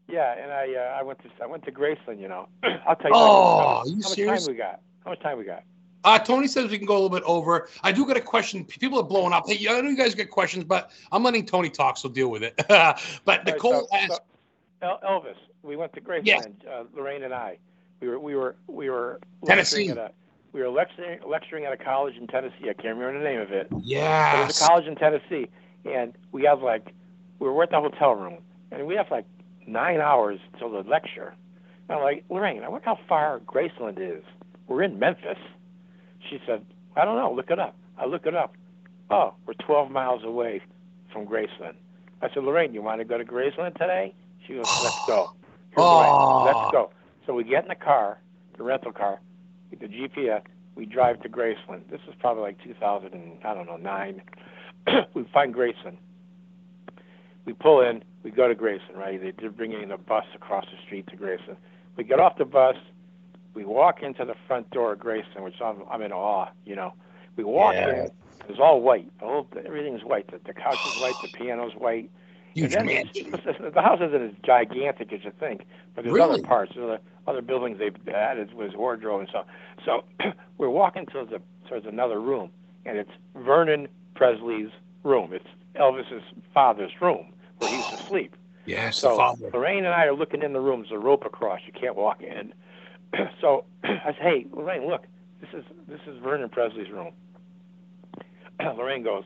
Yeah, 0.08 0.34
and 0.38 0.52
I 0.52 0.74
uh, 0.74 0.98
I 1.00 1.02
went 1.02 1.18
to 1.22 1.28
I 1.42 1.46
went 1.46 1.64
to 1.64 1.72
Graceland. 1.72 2.20
You 2.20 2.28
know, 2.28 2.48
I'll 2.86 2.96
tell 2.96 3.06
you. 3.10 3.16
Oh, 3.16 3.58
how, 3.78 3.84
much- 3.86 4.18
you 4.18 4.26
how 4.26 4.32
much 4.32 4.40
time 4.44 4.52
we 4.52 4.58
got? 4.58 4.80
How 5.04 5.10
much 5.10 5.20
time 5.20 5.38
we 5.38 5.44
got? 5.44 5.62
Uh, 6.04 6.18
Tony 6.18 6.46
says 6.46 6.70
we 6.70 6.78
can 6.78 6.86
go 6.86 6.94
a 6.94 7.00
little 7.00 7.08
bit 7.08 7.22
over. 7.24 7.68
I 7.82 7.90
do 7.92 8.06
got 8.06 8.16
a 8.16 8.20
question. 8.20 8.64
People 8.64 9.00
are 9.00 9.04
blowing 9.04 9.32
up. 9.32 9.48
Hey, 9.48 9.66
I 9.68 9.80
know 9.80 9.88
you 9.88 9.96
guys 9.96 10.14
get 10.14 10.30
questions, 10.30 10.64
but 10.64 10.90
I'm 11.10 11.22
letting 11.22 11.46
Tony 11.46 11.70
talk, 11.70 11.96
so 11.96 12.08
deal 12.08 12.30
with 12.30 12.42
it. 12.42 12.54
but 12.68 12.70
All 12.70 12.96
right, 13.26 13.44
Nicole 13.46 13.88
so- 13.90 13.96
asked, 13.96 14.20
so, 14.80 14.98
Elvis, 15.02 15.36
we 15.62 15.76
went 15.76 15.94
to 15.94 16.00
Graceland. 16.00 16.26
Yes. 16.26 16.46
Uh, 16.70 16.84
Lorraine 16.94 17.22
and 17.22 17.32
I, 17.32 17.56
we 18.00 18.08
were 18.08 18.18
we 18.18 18.34
were 18.34 18.56
we 18.66 18.90
were 18.90 19.18
Tennessee. 19.46 19.88
lecturing 19.88 19.98
at 20.04 20.10
a 20.10 20.14
we 20.52 20.60
were 20.60 20.68
lecturing 20.68 21.20
lecturing 21.26 21.64
at 21.64 21.72
a 21.72 21.76
college 21.76 22.16
in 22.16 22.26
Tennessee. 22.26 22.68
I 22.68 22.74
can't 22.74 22.98
remember 22.98 23.18
the 23.18 23.24
name 23.24 23.40
of 23.40 23.50
it. 23.50 23.68
But 23.70 23.78
it 23.78 24.46
was 24.46 24.60
a 24.60 24.66
college 24.66 24.86
in 24.86 24.94
Tennessee, 24.96 25.48
and 25.86 26.12
we 26.32 26.44
have 26.44 26.60
like 26.60 26.92
we 27.38 27.48
were 27.48 27.62
at 27.62 27.70
the 27.70 27.80
hotel 27.80 28.14
room, 28.14 28.42
and 28.70 28.86
we 28.86 28.94
have 28.94 29.10
like 29.10 29.24
nine 29.66 30.00
hours 30.00 30.38
till 30.58 30.70
the 30.70 30.82
lecture. 30.88 31.34
And 31.88 31.98
I'm 31.98 32.04
like, 32.04 32.24
Lorraine, 32.28 32.62
I 32.62 32.68
wonder 32.68 32.84
how 32.84 32.98
far 33.08 33.40
Graceland 33.40 33.98
is. 33.98 34.22
We're 34.68 34.82
in 34.82 34.98
Memphis. 34.98 35.38
She 36.28 36.40
said, 36.46 36.64
I 36.96 37.04
don't 37.04 37.16
know. 37.16 37.32
Look 37.32 37.50
it 37.50 37.58
up. 37.58 37.76
I 37.98 38.06
look 38.06 38.26
it 38.26 38.34
up. 38.34 38.54
Oh, 39.10 39.34
we're 39.46 39.54
12 39.54 39.90
miles 39.90 40.24
away 40.24 40.62
from 41.12 41.26
Graceland. 41.26 41.74
I 42.22 42.28
said, 42.32 42.42
Lorraine, 42.44 42.72
you 42.72 42.82
want 42.82 43.00
to 43.00 43.04
go 43.04 43.18
to 43.18 43.24
Graceland 43.24 43.74
today? 43.78 44.14
She 44.46 44.54
goes, 44.54 44.64
Let's 44.82 44.96
go. 45.06 45.32
Here's 45.70 45.76
the 45.76 45.80
way. 45.82 46.06
Oh. 46.08 46.42
Let's 46.44 46.72
go. 46.72 46.90
So 47.26 47.34
we 47.34 47.44
get 47.44 47.62
in 47.64 47.68
the 47.68 47.74
car, 47.74 48.18
the 48.56 48.62
rental 48.62 48.92
car, 48.92 49.20
the 49.78 49.86
GPS. 49.86 50.42
We 50.76 50.86
drive 50.86 51.20
to 51.22 51.28
Graceland. 51.28 51.88
This 51.90 52.00
is 52.08 52.14
probably 52.18 52.42
like 52.42 52.62
2000 52.64 53.12
and 53.12 53.32
I 53.44 53.54
don't 53.54 53.66
know 53.66 53.76
nine. 53.76 54.22
we 55.14 55.24
find 55.32 55.54
Graceland. 55.54 55.96
We 57.44 57.52
pull 57.52 57.80
in. 57.82 58.02
We 58.22 58.30
go 58.30 58.48
to 58.48 58.54
Graceland. 58.54 58.96
Right? 58.96 59.20
They- 59.20 59.32
They're 59.38 59.50
bringing 59.50 59.88
the 59.88 59.96
bus 59.98 60.24
across 60.34 60.64
the 60.64 60.80
street 60.84 61.06
to 61.08 61.16
Graceland. 61.16 61.56
We 61.96 62.04
get 62.04 62.18
off 62.20 62.38
the 62.38 62.44
bus. 62.44 62.76
We 63.54 63.64
walk 63.64 64.02
into 64.02 64.24
the 64.24 64.34
front 64.46 64.70
door 64.70 64.92
of 64.92 64.98
Graceland, 64.98 65.44
which 65.44 65.60
I'm, 65.62 65.82
I'm 65.90 66.02
in 66.02 66.12
awe. 66.12 66.48
You 66.64 66.76
know, 66.76 66.92
we 67.36 67.44
walk 67.44 67.74
Yeah. 67.74 68.04
in. 68.04 68.10
It's 68.48 68.58
all 68.60 68.80
white. 68.82 69.10
The 69.20 69.26
whole, 69.26 69.46
everything's 69.64 70.04
white. 70.04 70.30
The, 70.30 70.38
the 70.44 70.52
couch 70.52 70.84
is 70.84 70.94
white. 70.96 71.20
The 71.22 71.28
piano's 71.28 71.72
white. 71.76 72.10
Huge 72.54 72.72
mansion. 72.72 73.32
The 73.74 73.80
house 73.82 74.00
isn't 74.00 74.22
as 74.22 74.32
gigantic 74.44 75.12
as 75.12 75.24
you 75.24 75.32
think, 75.40 75.64
but 75.94 76.04
there's 76.04 76.14
Really? 76.14 76.34
other 76.34 76.42
parts. 76.46 76.72
There's 76.74 76.84
other, 76.84 77.00
other 77.26 77.42
buildings 77.42 77.78
they've 77.78 77.96
added 78.14 78.54
with 78.54 78.74
wardrobe 78.74 79.20
and 79.20 79.28
so. 79.32 79.44
So 79.84 80.04
we're 80.58 80.68
walking 80.70 81.06
towards 81.06 81.30
the 81.30 81.40
towards 81.68 81.86
another 81.86 82.20
room, 82.20 82.50
and 82.84 82.98
it's 82.98 83.10
Vernon 83.34 83.88
Presley's 84.14 84.70
room. 85.02 85.32
It's 85.32 85.46
Elvis's 85.76 86.22
father's 86.52 86.92
room 87.00 87.32
where 87.58 87.70
he 87.70 87.76
used 87.76 87.90
to 87.90 87.98
sleep. 88.08 88.36
Yes, 88.66 88.98
So. 88.98 89.36
Lorraine 89.52 89.84
and 89.84 89.94
I 89.94 90.04
are 90.04 90.14
looking 90.14 90.42
in 90.42 90.52
the 90.52 90.60
room. 90.60 90.82
There's 90.82 90.92
a 90.92 90.98
rope 90.98 91.24
across. 91.24 91.60
You 91.66 91.72
can't 91.72 91.96
walk 91.96 92.22
in. 92.22 92.52
so 93.40 93.64
I 93.84 94.12
say, 94.12 94.18
hey, 94.20 94.46
Lorraine, 94.52 94.86
look, 94.88 95.04
this 95.40 95.50
is 95.54 95.64
this 95.88 96.00
is 96.06 96.18
Vernon 96.22 96.50
Presley's 96.50 96.90
room. 96.90 97.12
Lorraine 98.60 99.04
goes. 99.04 99.24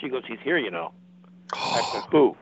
She 0.00 0.08
goes, 0.08 0.22
he's 0.28 0.38
here, 0.44 0.58
you 0.58 0.70
know. 0.70 0.92
I 1.72 1.82
said, 1.92 2.04
who? 2.10 2.36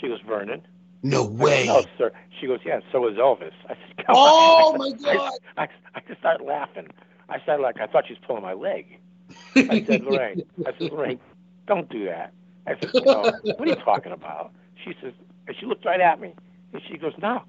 She 0.00 0.08
goes, 0.08 0.20
Vernon. 0.26 0.62
No 1.02 1.24
I 1.40 1.48
said, 1.50 1.60
way. 1.60 1.66
no, 1.66 1.84
sir. 1.98 2.12
She 2.40 2.46
goes, 2.46 2.60
yeah, 2.64 2.80
so 2.92 3.08
is 3.08 3.16
Elvis. 3.16 3.52
I 3.68 3.74
said, 3.74 4.06
come 4.06 4.24
Oh 4.24 4.74
on. 4.74 4.78
my 4.78 4.92
I, 5.04 5.14
God. 5.14 5.32
I, 5.56 5.68
I 5.94 6.00
just 6.08 6.20
started 6.20 6.44
laughing. 6.44 6.88
I 7.28 7.40
started 7.40 7.62
like, 7.62 7.80
I 7.80 7.86
thought 7.86 8.04
she 8.06 8.14
was 8.14 8.22
pulling 8.26 8.42
my 8.42 8.54
leg. 8.54 8.98
I 9.68 9.78
said, 9.86 10.00
Lorraine, 10.02 10.42
I 10.66 10.72
said, 10.78 10.88
Lorraine, 10.90 11.20
don't 11.66 11.88
do 11.90 12.04
that. 12.06 12.32
I 12.66 12.72
said, 12.80 12.90
know, 13.04 13.32
what 13.56 13.66
are 13.66 13.70
you 13.70 13.76
talking 13.76 14.12
about? 14.12 14.52
She 14.84 14.94
says, 15.02 15.12
and 15.46 15.56
she 15.58 15.66
looked 15.66 15.84
right 15.84 16.00
at 16.00 16.20
me, 16.20 16.34
and 16.72 16.82
she 16.90 16.98
goes, 16.98 17.12
no, 17.18 17.42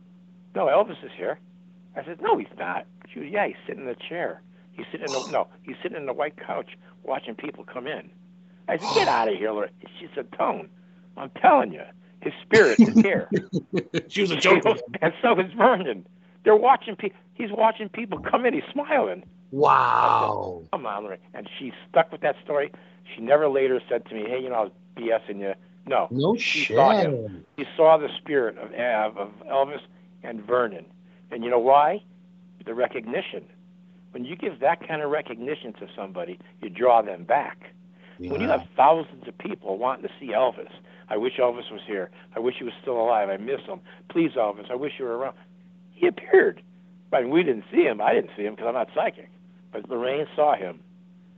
no, 0.55 0.68
Elvis 0.68 1.03
is 1.03 1.11
here. 1.18 1.39
I 1.96 2.04
said, 2.04 2.22
no, 2.22 2.38
he's 2.38 2.48
not. 2.58 2.86
She 3.14 3.22
goes, 3.22 3.30
yeah, 3.32 3.48
he's 3.48 3.56
sitting 3.68 3.84
in 3.84 3.89
a 3.89 3.96
chair. 3.96 4.41
He's 4.74 4.86
sitting 4.91 5.06
in 5.06 5.12
the, 5.14 5.22
no, 5.30 5.48
he's 5.64 5.76
sitting 5.82 5.98
in 5.98 6.06
the 6.06 6.14
white 6.14 6.36
couch 6.38 6.72
watching 7.04 7.36
people 7.36 7.64
come 7.64 7.88
in. 7.88 8.10
I 8.68 8.78
said, 8.78 8.93
get 8.93 9.08
out 9.08 9.28
of 9.28 9.36
here, 9.36 9.52
Lorraine. 9.52 9.72
She 10.00 10.08
said, 10.16 10.32
Tone, 10.38 10.70
I'm 11.18 11.30
telling 11.41 11.72
you, 11.72 11.84
his 12.22 12.34
spirit 12.41 12.80
is 12.82 12.96
here. 13.02 13.30
she 14.10 14.22
was 14.22 14.32
a 14.32 14.36
joke. 14.36 14.64
and 15.02 15.14
so 15.22 15.39
is 15.39 15.52
Vernon. 15.54 16.06
They're 16.43 16.56
watching 16.56 16.96
people. 16.96 17.18
He's 17.36 17.52
watching 17.52 17.89
people 17.89 18.20
come 18.20 18.46
in. 18.46 18.54
He's 18.54 18.64
smiling. 18.72 19.24
Wow. 19.52 20.64
Come 20.72 20.86
on, 20.86 21.04
Lorraine. 21.04 21.20
And 21.34 21.48
she 21.60 21.72
stuck 21.89 22.12
with 22.12 22.22
that 22.22 22.36
story. 22.43 22.72
She 23.16 23.22
never 23.22 23.48
later 23.48 23.80
said 23.88 24.06
to 24.08 24.16
me, 24.16 24.26
"Hey, 24.28 24.41
you 24.41 24.50
know, 24.50 24.56
I 24.56 24.62
was 24.62 24.72
BSing 24.96 25.39
you." 25.39 25.54
No, 25.88 26.08
No 26.10 26.36
She 26.36 26.64
shit. 26.66 26.76
saw 26.78 26.91
him. 26.91 27.46
she 27.58 27.66
saw 27.78 27.98
the 27.98 28.10
spirit 28.18 28.58
of 28.58 28.72
of 28.74 29.32
Elvis 29.48 29.82
and 30.24 30.41
Vernon. 30.46 30.86
And 31.32 31.43
you 31.43 31.49
know 31.49 31.59
why? 31.59 32.01
The 32.65 32.73
recognition. 32.73 33.45
When 34.11 34.26
you 34.26 34.36
give 34.36 34.59
that 34.61 34.88
kind 34.88 35.01
of 35.01 35.11
recognition 35.11 35.73
to 35.73 35.88
somebody, 35.95 36.39
you 36.61 36.69
draw 36.69 37.01
them 37.01 37.23
back. 37.23 37.73
When 38.17 38.39
you 38.39 38.47
have 38.47 38.61
thousands 38.78 39.28
of 39.28 39.38
people 39.38 39.78
wanting 39.78 40.07
to 40.07 40.13
see 40.19 40.28
Elvis, 40.28 40.71
I 41.09 41.17
wish 41.17 41.34
Elvis 41.38 41.69
was 41.69 41.82
here. 41.86 42.09
I 42.36 42.39
wish 42.39 42.55
he 42.57 42.63
was 42.63 42.73
still 42.82 42.97
alive. 42.99 43.30
I 43.30 43.38
miss 43.38 43.61
him. 43.67 43.82
Please, 44.09 44.32
Elvis, 44.38 44.71
I 44.71 44.76
wish 44.76 44.93
you 44.97 45.05
were 45.05 45.17
around. 45.17 45.36
He 45.91 46.07
appeared. 46.07 46.61
I 47.11 47.21
mean, 47.21 47.30
we 47.30 47.43
didn't 47.43 47.65
see 47.71 47.84
him. 47.84 48.01
I 48.01 48.13
didn't 48.13 48.32
see 48.36 48.43
him 48.43 48.55
because 48.55 48.67
I'm 48.67 48.73
not 48.73 48.89
psychic. 48.95 49.30
But 49.71 49.89
Lorraine 49.89 50.28
saw 50.36 50.55
him, 50.55 50.80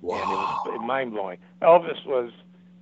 and 0.01 0.11
it 0.11 0.79
was 0.79 0.81
mind 0.85 1.11
blowing. 1.11 1.39
Elvis 1.61 2.05
was, 2.05 2.31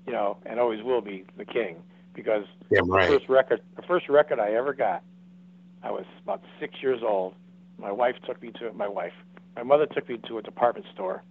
you 0.06 0.14
know, 0.14 0.38
and 0.46 0.60
always 0.60 0.84
will 0.84 1.02
be 1.02 1.26
the 1.38 1.46
king 1.46 1.78
because 2.14 2.46
Damn 2.74 2.88
the 2.88 3.08
first 3.08 3.30
record, 3.30 3.62
the 3.76 3.82
first 3.82 4.10
record 4.10 4.40
I 4.40 4.52
ever 4.54 4.74
got, 4.74 5.04
I 5.86 5.92
was 5.92 6.06
about 6.24 6.42
six 6.60 6.74
years 6.82 7.02
old. 7.08 7.36
My 7.78 7.92
wife 7.92 8.16
took 8.26 8.42
me 8.42 8.52
to 8.60 8.74
my 8.74 8.88
wife. 8.88 9.14
My 9.56 9.62
mother 9.64 9.86
took 9.86 10.10
me 10.10 10.20
to 10.28 10.40
a 10.40 10.42
department 10.42 10.88
store 10.94 11.22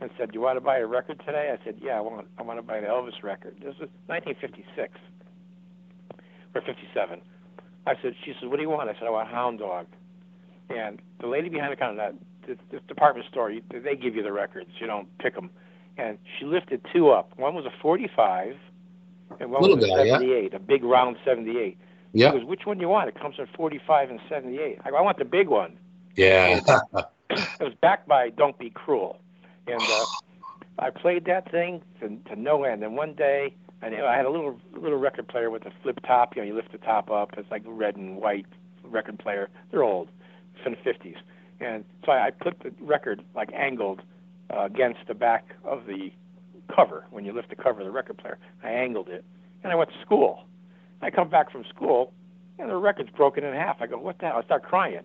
and 0.00 0.10
said, 0.16 0.32
"Do 0.32 0.38
you 0.38 0.40
want 0.40 0.56
to 0.56 0.62
buy 0.62 0.78
a 0.78 0.86
record 0.86 1.20
today?" 1.26 1.52
I 1.52 1.62
said, 1.62 1.76
"Yeah, 1.80 1.98
I 1.98 2.00
want. 2.00 2.26
I 2.38 2.42
want 2.42 2.58
to 2.58 2.62
buy 2.62 2.78
an 2.78 2.84
Elvis 2.84 3.22
record." 3.22 3.56
This 3.60 3.76
was 3.78 3.90
1956 4.06 4.98
or 6.54 6.62
57. 6.62 7.20
I 7.86 7.94
said, 8.00 8.14
"She 8.24 8.34
said, 8.40 8.48
what 8.48 8.56
do 8.56 8.62
you 8.62 8.70
want?" 8.70 8.88
I 8.88 8.94
said, 8.94 9.04
"I 9.04 9.10
want 9.10 9.28
Hound 9.28 9.58
Dog." 9.58 9.86
And 10.70 11.00
the 11.20 11.26
lady 11.26 11.50
behind 11.50 11.72
the 11.72 11.76
counter, 11.76 11.96
that 11.96 12.14
this, 12.46 12.58
this 12.70 12.80
department 12.88 13.26
store, 13.30 13.50
you, 13.50 13.62
they 13.70 13.94
give 13.94 14.16
you 14.16 14.22
the 14.22 14.32
records. 14.32 14.70
You 14.80 14.86
don't 14.86 15.06
pick 15.18 15.34
them. 15.34 15.50
And 15.98 16.18
she 16.38 16.46
lifted 16.46 16.80
two 16.92 17.10
up. 17.10 17.32
One 17.36 17.54
was 17.54 17.66
a 17.66 17.72
45, 17.82 18.56
and 19.40 19.50
one 19.50 19.62
was 19.62 19.84
a 19.84 19.88
guy, 19.88 20.04
yeah. 20.04 20.12
78, 20.14 20.54
a 20.54 20.58
big 20.58 20.84
round 20.84 21.16
78. 21.24 21.76
Yeah. 22.12 22.32
Goes, 22.32 22.44
which 22.44 22.64
one 22.64 22.78
do 22.78 22.82
you 22.82 22.88
want? 22.88 23.08
It 23.08 23.18
comes 23.18 23.36
in 23.38 23.46
45 23.54 24.10
and 24.10 24.20
78. 24.28 24.78
I 24.84 24.90
go, 24.90 24.96
I 24.96 25.00
want 25.00 25.18
the 25.18 25.24
big 25.24 25.48
one. 25.48 25.78
Yeah. 26.16 26.60
it 27.30 27.60
was 27.60 27.74
backed 27.80 28.08
by 28.08 28.30
Don't 28.30 28.58
Be 28.58 28.70
Cruel, 28.70 29.20
and 29.66 29.80
uh, 29.80 30.04
I 30.78 30.90
played 30.90 31.24
that 31.26 31.50
thing 31.50 31.82
to, 32.00 32.16
to 32.30 32.40
no 32.40 32.64
end. 32.64 32.82
And 32.82 32.96
one 32.96 33.14
day, 33.14 33.54
I, 33.82 33.86
I 33.86 34.16
had 34.16 34.24
a 34.24 34.30
little 34.30 34.58
little 34.74 34.98
record 34.98 35.28
player 35.28 35.50
with 35.50 35.66
a 35.66 35.72
flip 35.82 36.00
top. 36.06 36.34
You 36.34 36.42
know, 36.42 36.48
you 36.48 36.54
lift 36.54 36.72
the 36.72 36.78
top 36.78 37.10
up. 37.10 37.34
It's 37.36 37.50
like 37.50 37.62
red 37.66 37.96
and 37.96 38.16
white 38.16 38.46
record 38.84 39.18
player. 39.18 39.48
They're 39.70 39.84
old, 39.84 40.08
from 40.62 40.72
the 40.72 40.90
50s. 40.90 41.16
And 41.60 41.84
so 42.04 42.12
I, 42.12 42.26
I 42.26 42.30
put 42.30 42.60
the 42.60 42.72
record 42.80 43.22
like 43.34 43.50
angled 43.52 44.02
uh, 44.54 44.64
against 44.64 45.00
the 45.06 45.14
back 45.14 45.54
of 45.64 45.86
the 45.86 46.10
cover. 46.74 47.06
When 47.10 47.24
you 47.24 47.32
lift 47.32 47.50
the 47.50 47.56
cover 47.56 47.80
of 47.80 47.86
the 47.86 47.92
record 47.92 48.18
player, 48.18 48.38
I 48.62 48.70
angled 48.70 49.08
it, 49.08 49.24
and 49.62 49.72
I 49.72 49.76
went 49.76 49.90
to 49.90 50.00
school. 50.00 50.44
I 51.02 51.10
come 51.10 51.28
back 51.28 51.50
from 51.50 51.64
school, 51.74 52.12
and 52.58 52.70
the 52.70 52.76
record's 52.76 53.10
broken 53.10 53.44
in 53.44 53.54
half. 53.54 53.80
I 53.80 53.86
go, 53.86 53.98
what 53.98 54.18
the 54.18 54.26
hell? 54.26 54.38
I 54.38 54.44
start 54.44 54.62
crying. 54.62 55.04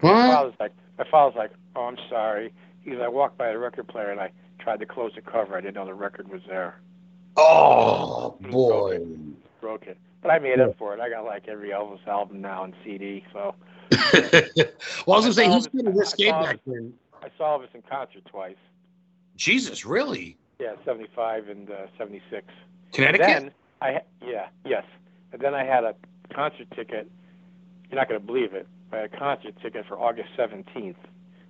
What? 0.00 0.14
My 0.14 0.34
father's 0.34 0.54
like, 0.60 0.72
my 0.98 1.04
father's 1.10 1.36
like, 1.36 1.50
oh, 1.76 1.82
I'm 1.82 1.96
sorry. 2.08 2.52
He 2.82 2.90
goes, 2.90 3.00
I 3.02 3.08
walked 3.08 3.38
by 3.38 3.50
the 3.52 3.58
record 3.58 3.88
player 3.88 4.10
and 4.10 4.20
I 4.20 4.30
tried 4.58 4.80
to 4.80 4.86
close 4.86 5.12
the 5.14 5.22
cover. 5.22 5.56
I 5.56 5.60
didn't 5.60 5.74
know 5.74 5.86
the 5.86 5.94
record 5.94 6.28
was 6.28 6.42
there. 6.48 6.80
Oh 7.36 8.36
boy. 8.40 9.00
Broke 9.60 9.86
it. 9.86 9.98
But 10.22 10.30
I 10.30 10.38
made 10.38 10.60
up 10.60 10.76
for 10.76 10.94
it. 10.94 11.00
I 11.00 11.08
got 11.08 11.24
like 11.24 11.48
every 11.48 11.70
Elvis 11.70 12.06
album 12.06 12.40
now 12.40 12.62
on 12.62 12.74
CD. 12.84 13.24
So 13.32 13.54
well, 14.12 15.16
I 15.16 15.20
was 15.20 15.24
gonna 15.24 15.32
say 15.32 15.50
he's 15.50 15.66
been 15.68 15.88
I 15.88 16.04
saw 16.04 16.42
back 16.42 16.60
then. 16.66 16.92
I 17.22 17.28
saw 17.38 17.58
Elvis 17.58 17.74
in 17.74 17.82
concert 17.82 18.24
twice. 18.26 18.56
Jesus, 19.36 19.86
really? 19.86 20.36
Yeah, 20.58 20.74
75 20.84 21.48
and 21.48 21.70
uh, 21.70 21.86
76. 21.96 22.46
Connecticut? 22.92 23.26
Then 23.26 23.50
I 23.80 24.00
yeah 24.22 24.48
yes, 24.64 24.84
and 25.32 25.40
then 25.40 25.54
I 25.54 25.64
had 25.64 25.84
a 25.84 25.94
concert 26.34 26.66
ticket. 26.74 27.10
You're 27.90 27.98
not 28.00 28.08
going 28.08 28.20
to 28.20 28.26
believe 28.26 28.54
it. 28.54 28.66
I 28.92 28.96
had 28.98 29.12
a 29.12 29.16
concert 29.16 29.54
ticket 29.62 29.86
for 29.86 29.98
August 29.98 30.28
17th, 30.38 30.96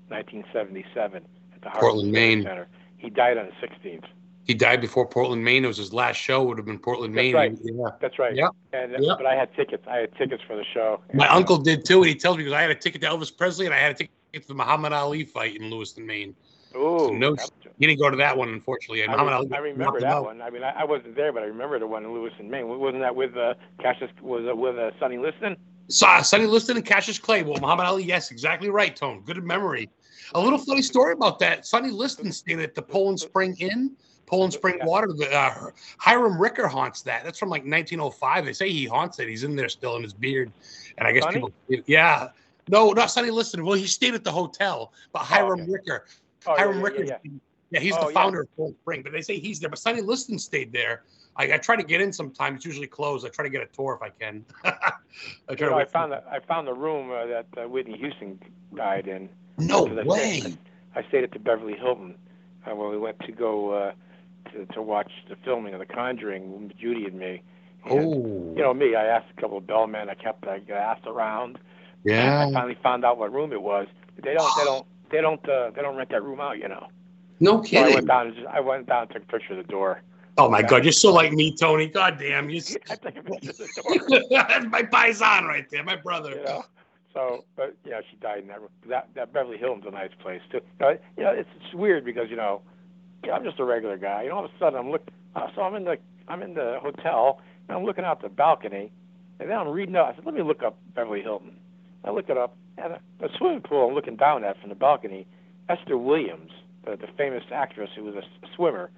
1977, 0.08 1.22
at 1.54 1.62
the 1.62 1.68
Harvard 1.68 1.80
Portland, 1.80 2.12
Maine. 2.12 2.42
Center. 2.42 2.68
He 2.98 3.10
died 3.10 3.38
on 3.38 3.46
the 3.46 3.66
16th. 3.66 4.04
he 4.46 4.54
died 4.54 4.80
before 4.80 5.06
Portland, 5.06 5.44
Maine. 5.44 5.64
It 5.64 5.68
was 5.68 5.76
his 5.76 5.92
last 5.92 6.16
show. 6.16 6.42
Would 6.44 6.58
have 6.58 6.66
been 6.66 6.78
Portland, 6.78 7.14
That's 7.14 7.22
Maine. 7.24 7.34
right. 7.34 7.58
Yeah. 7.62 7.84
That's 8.00 8.18
right. 8.18 8.34
Yeah. 8.34 8.48
And 8.72 8.92
Yep. 8.98 9.18
but 9.18 9.26
I 9.26 9.34
had 9.36 9.54
tickets. 9.54 9.84
I 9.88 9.96
had 9.98 10.14
tickets 10.16 10.42
for 10.46 10.56
the 10.56 10.64
show. 10.74 11.00
My 11.14 11.26
And, 11.26 11.34
uncle 11.36 11.56
did 11.58 11.84
too, 11.84 11.98
and 11.98 12.06
he 12.08 12.14
tells 12.14 12.36
me 12.36 12.42
because 12.44 12.54
I 12.56 12.62
had 12.62 12.70
a 12.70 12.74
ticket 12.74 13.00
to 13.02 13.06
Elvis 13.08 13.34
Presley 13.36 13.66
and 13.66 13.74
I 13.74 13.78
had 13.78 13.92
a 13.92 13.94
ticket 13.94 14.10
to 14.34 14.48
the 14.48 14.54
Muhammad 14.54 14.92
Ali 14.92 15.24
fight 15.24 15.56
in 15.56 15.70
Lewiston, 15.70 16.04
Maine. 16.06 16.34
Ooh, 16.76 17.16
no- 17.16 17.36
He 17.78 17.86
didn't 17.86 17.98
go 18.00 18.10
to 18.10 18.16
that 18.16 18.36
one, 18.36 18.48
unfortunately. 18.50 19.02
I, 19.02 19.06
Muhammad 19.08 19.32
Ali 19.32 19.48
I 19.52 19.58
remember 19.58 20.00
that 20.00 20.06
out. 20.12 20.24
one. 20.24 20.40
I 20.42 20.50
mean, 20.50 20.62
I, 20.62 20.70
I 20.70 20.84
wasn't 20.84 21.16
there, 21.16 21.32
but 21.32 21.42
I 21.42 21.46
remember 21.46 21.78
the 21.78 21.86
one 21.86 22.04
in 22.04 22.12
Lewiston 22.12 22.48
Maine. 22.50 22.68
Wasn't 22.68 23.02
that 23.02 23.14
with 23.14 23.36
uh, 23.36 23.54
Cassius? 23.80 24.10
Was 24.22 24.44
it 24.46 24.56
with 24.56 24.78
uh, 24.78 24.90
Sonny 25.00 25.18
Liston? 25.18 25.56
So, 25.88 26.06
Sonny 26.22 26.46
Liston 26.46 26.76
and 26.76 26.86
Cassius 26.86 27.18
Clay. 27.18 27.42
Well, 27.42 27.58
Muhammad 27.60 27.86
Ali, 27.86 28.04
yes, 28.04 28.30
exactly 28.30 28.70
right, 28.70 28.94
Tone. 28.94 29.22
Good 29.22 29.42
memory. 29.42 29.88
A 30.34 30.40
little 30.40 30.58
funny 30.58 30.82
story 30.82 31.14
about 31.14 31.40
that. 31.40 31.66
Sonny 31.66 31.90
Liston 31.90 32.30
stayed 32.30 32.60
at 32.60 32.76
the 32.76 32.82
Poland 32.82 33.18
Spring 33.18 33.56
Inn, 33.58 33.96
Poland 34.26 34.52
Spring 34.52 34.76
Yeah. 34.78 34.86
Water. 34.86 35.08
The, 35.12 35.32
uh, 35.34 35.70
Hiram 35.98 36.40
Ricker 36.40 36.68
haunts 36.68 37.02
that. 37.02 37.24
That's 37.24 37.38
from 37.38 37.48
like 37.48 37.62
1905. 37.62 38.44
They 38.44 38.52
say 38.52 38.70
he 38.70 38.84
haunts 38.84 39.18
it. 39.18 39.28
He's 39.28 39.42
in 39.42 39.56
there 39.56 39.68
still 39.68 39.96
in 39.96 40.04
his 40.04 40.12
beard. 40.12 40.52
And 40.98 41.08
I 41.08 41.12
guess 41.12 41.24
Sonny? 41.24 41.34
people, 41.36 41.52
yeah. 41.86 42.28
No, 42.68 42.92
not 42.92 43.10
Sonny 43.10 43.30
Liston. 43.30 43.64
Well, 43.64 43.74
he 43.74 43.88
stayed 43.88 44.14
at 44.14 44.22
the 44.22 44.30
hotel, 44.30 44.92
but 45.12 45.20
Hiram 45.20 45.62
okay. 45.62 45.72
Ricker. 45.72 46.06
Oh, 46.46 46.56
Hiram 46.56 46.76
yeah, 46.78 46.82
Ricker. 46.82 47.04
yeah, 47.04 47.18
Yeah, 47.70 47.80
he's 47.80 47.94
Oh, 47.96 48.00
the 48.06 48.06
yeah. 48.06 48.12
founder 48.14 48.40
of 48.42 48.56
Poland 48.56 48.76
Spring, 48.82 49.02
but 49.02 49.12
they 49.12 49.20
say 49.22 49.38
he's 49.38 49.60
there. 49.60 49.68
But 49.70 49.78
Sonny 49.78 50.00
Liston 50.00 50.38
stayed 50.38 50.72
there. 50.72 51.02
I, 51.36 51.52
I 51.54 51.58
try 51.58 51.76
to 51.76 51.82
get 51.82 52.00
in 52.00 52.12
sometimes. 52.12 52.56
It's 52.56 52.66
usually 52.66 52.86
closed. 52.88 53.24
I 53.24 53.28
try 53.28 53.44
to 53.44 53.50
get 53.50 53.62
a 53.62 53.66
tour 53.66 53.94
if 53.94 54.02
I 54.02 54.10
can. 54.10 54.44
I 54.64 54.92
You 55.50 55.56
know, 55.66 55.70
to 55.70 55.76
I 55.76 55.84
found 55.84 56.12
the 56.12 56.22
I 56.28 56.40
found 56.40 56.66
the 56.66 56.74
room 56.74 57.10
uh, 57.10 57.26
that 57.26 57.46
uh, 57.56 57.68
Whitney 57.68 57.96
Houston 57.98 58.40
died 58.74 59.06
in. 59.06 59.28
No 59.58 59.84
way. 59.84 60.42
I 60.96 61.02
stayed 61.08 61.22
at 61.24 61.30
the 61.30 61.38
Beverly 61.38 61.76
Hilton 61.76 62.16
uh, 62.66 62.74
when 62.74 62.90
we 62.90 62.98
went 62.98 63.18
to 63.20 63.32
go 63.32 63.70
uh, 63.72 63.92
to, 64.52 64.66
to 64.66 64.82
watch 64.82 65.10
the 65.28 65.36
filming 65.44 65.72
of 65.74 65.80
The 65.80 65.86
Conjuring, 65.86 66.68
with 66.68 66.76
Judy 66.76 67.04
and 67.06 67.18
me. 67.18 67.42
And, 67.84 67.92
Oh, 67.92 68.54
You 68.56 68.62
know 68.62 68.74
me, 68.74 68.94
I 68.96 69.04
asked 69.06 69.28
a 69.36 69.40
couple 69.40 69.58
of 69.58 69.66
bellmen. 69.66 70.08
I 70.10 70.14
kept 70.14 70.46
I 70.46 70.60
asked 70.70 71.06
around. 71.06 71.58
yeah. 72.04 72.46
I 72.48 72.52
finally 72.52 72.76
found 72.82 73.04
out 73.04 73.18
what 73.18 73.32
room 73.32 73.52
it 73.52 73.62
was. 73.62 73.86
But 74.16 74.24
they 74.24 74.34
don't 74.34 74.54
they 74.56 74.64
don't 74.64 74.86
they 75.10 75.20
don't 75.20 75.46
uh, 75.48 75.70
they 75.74 75.82
don't 75.82 75.96
rent 75.96 76.10
that 76.10 76.22
room 76.22 76.40
out, 76.40 76.58
you 76.58 76.68
know. 76.68 76.88
No 77.40 77.52
So 77.52 77.58
I 77.62 77.64
kidding. 77.64 77.94
went 77.94 78.06
down 78.08 78.26
and 78.28 78.36
just, 78.36 78.46
I 78.48 78.60
went 78.60 78.86
down 78.86 79.02
and 79.02 79.10
took 79.10 79.22
a 79.22 79.26
picture 79.26 79.52
of 79.52 79.58
the 79.66 79.70
door. 79.72 80.02
Oh 80.38 80.48
my 80.48 80.62
God, 80.62 80.84
you're 80.84 80.92
so 80.92 81.12
like 81.12 81.32
me, 81.32 81.54
Tony. 81.54 81.86
God 81.86 82.18
damn, 82.18 82.48
you. 82.50 82.62
I 82.90 82.96
took 82.96 83.16
a 83.16 83.22
picture 83.22 83.50
of 83.50 83.58
the 83.58 83.68
door. 83.68 84.20
That's 84.30 84.66
my 84.66 84.82
paisan 84.82 85.42
right 85.46 85.68
there, 85.70 85.82
my 85.84 85.96
brother. 85.96 86.30
you 86.30 86.42
know. 86.42 86.64
So, 87.12 87.44
but 87.56 87.74
yeah, 87.84 88.00
she 88.08 88.16
died 88.18 88.38
in 88.42 88.46
that 88.48 88.60
room. 88.60 88.68
That 88.88 89.08
that 89.14 89.32
Beverly 89.32 89.58
Hills 89.58 89.80
is 89.80 89.86
a 89.88 89.90
nice 89.90 90.10
place 90.20 90.40
too. 90.50 90.60
Uh, 90.80 90.92
you 91.16 91.24
know, 91.24 91.32
it's, 91.32 91.48
it's 91.56 91.74
weird 91.74 92.04
because 92.04 92.30
you 92.30 92.36
know, 92.36 92.62
I'm 93.32 93.42
just 93.44 93.58
a 93.58 93.64
regular 93.64 93.96
guy. 93.96 94.22
You 94.22 94.28
know, 94.30 94.36
all 94.36 94.44
of 94.44 94.50
a 94.50 94.58
sudden 94.58 94.78
I'm 94.78 94.90
look. 94.90 95.06
Uh, 95.34 95.48
so 95.54 95.62
I'm 95.62 95.74
in 95.74 95.84
the 95.84 95.96
I'm 96.28 96.42
in 96.42 96.54
the 96.54 96.78
hotel 96.80 97.40
and 97.68 97.76
I'm 97.76 97.84
looking 97.84 98.04
out 98.04 98.22
the 98.22 98.28
balcony, 98.28 98.92
and 99.40 99.50
then 99.50 99.58
I'm 99.58 99.68
reading 99.68 99.96
up. 99.96 100.06
I 100.12 100.14
said, 100.14 100.24
let 100.24 100.34
me 100.34 100.42
look 100.42 100.62
up 100.62 100.78
Beverly 100.94 101.22
Hilton. 101.22 101.56
I 102.04 102.10
look 102.10 102.28
it 102.30 102.38
up, 102.38 102.56
and 102.82 102.94
a, 102.94 103.00
a 103.26 103.28
swimming 103.36 103.60
pool. 103.60 103.88
I'm 103.88 103.94
looking 103.94 104.16
down 104.16 104.44
at 104.44 104.58
from 104.60 104.68
the 104.70 104.74
balcony. 104.74 105.26
Esther 105.68 105.96
Williams, 105.98 106.50
the, 106.84 106.96
the 106.96 107.06
famous 107.16 107.44
actress 107.52 107.90
who 107.94 108.04
was 108.04 108.14
a 108.16 108.18
s- 108.18 108.50
swimmer. 108.56 108.90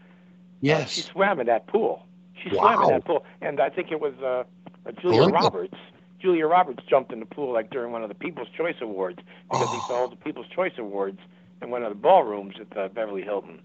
Yes. 0.61 0.91
She 0.93 1.01
swam 1.03 1.41
in 1.41 1.47
that 1.47 1.67
pool. 1.67 2.07
She 2.43 2.51
swam 2.51 2.83
in 2.85 2.89
that 2.91 3.05
pool, 3.05 3.25
and 3.41 3.61
I 3.61 3.69
think 3.69 3.91
it 3.93 4.01
was 4.01 4.15
uh, 4.23 4.45
uh, 4.87 4.93
Julia. 5.01 5.29
Roberts. 5.29 5.75
Julia 6.21 6.47
Roberts 6.47 6.83
jumped 6.89 7.13
in 7.13 7.19
the 7.21 7.27
pool 7.27 7.53
like 7.53 7.71
during 7.71 7.93
one 7.93 8.03
of 8.03 8.09
the 8.09 8.15
People's 8.15 8.49
Choice 8.57 8.77
Awards 8.81 9.19
because 9.51 9.69
he 9.71 9.77
Oh. 9.83 9.85
saw 9.89 10.07
the 10.09 10.17
People's 10.17 10.47
Choice 10.55 10.73
Awards 10.79 11.19
in 11.61 11.71
one 11.71 11.83
of 11.83 11.89
the 11.89 11.97
ballrooms 11.97 12.55
at 12.61 12.71
the 12.71 12.91
Beverly 12.95 13.23
Hilton. 13.23 13.61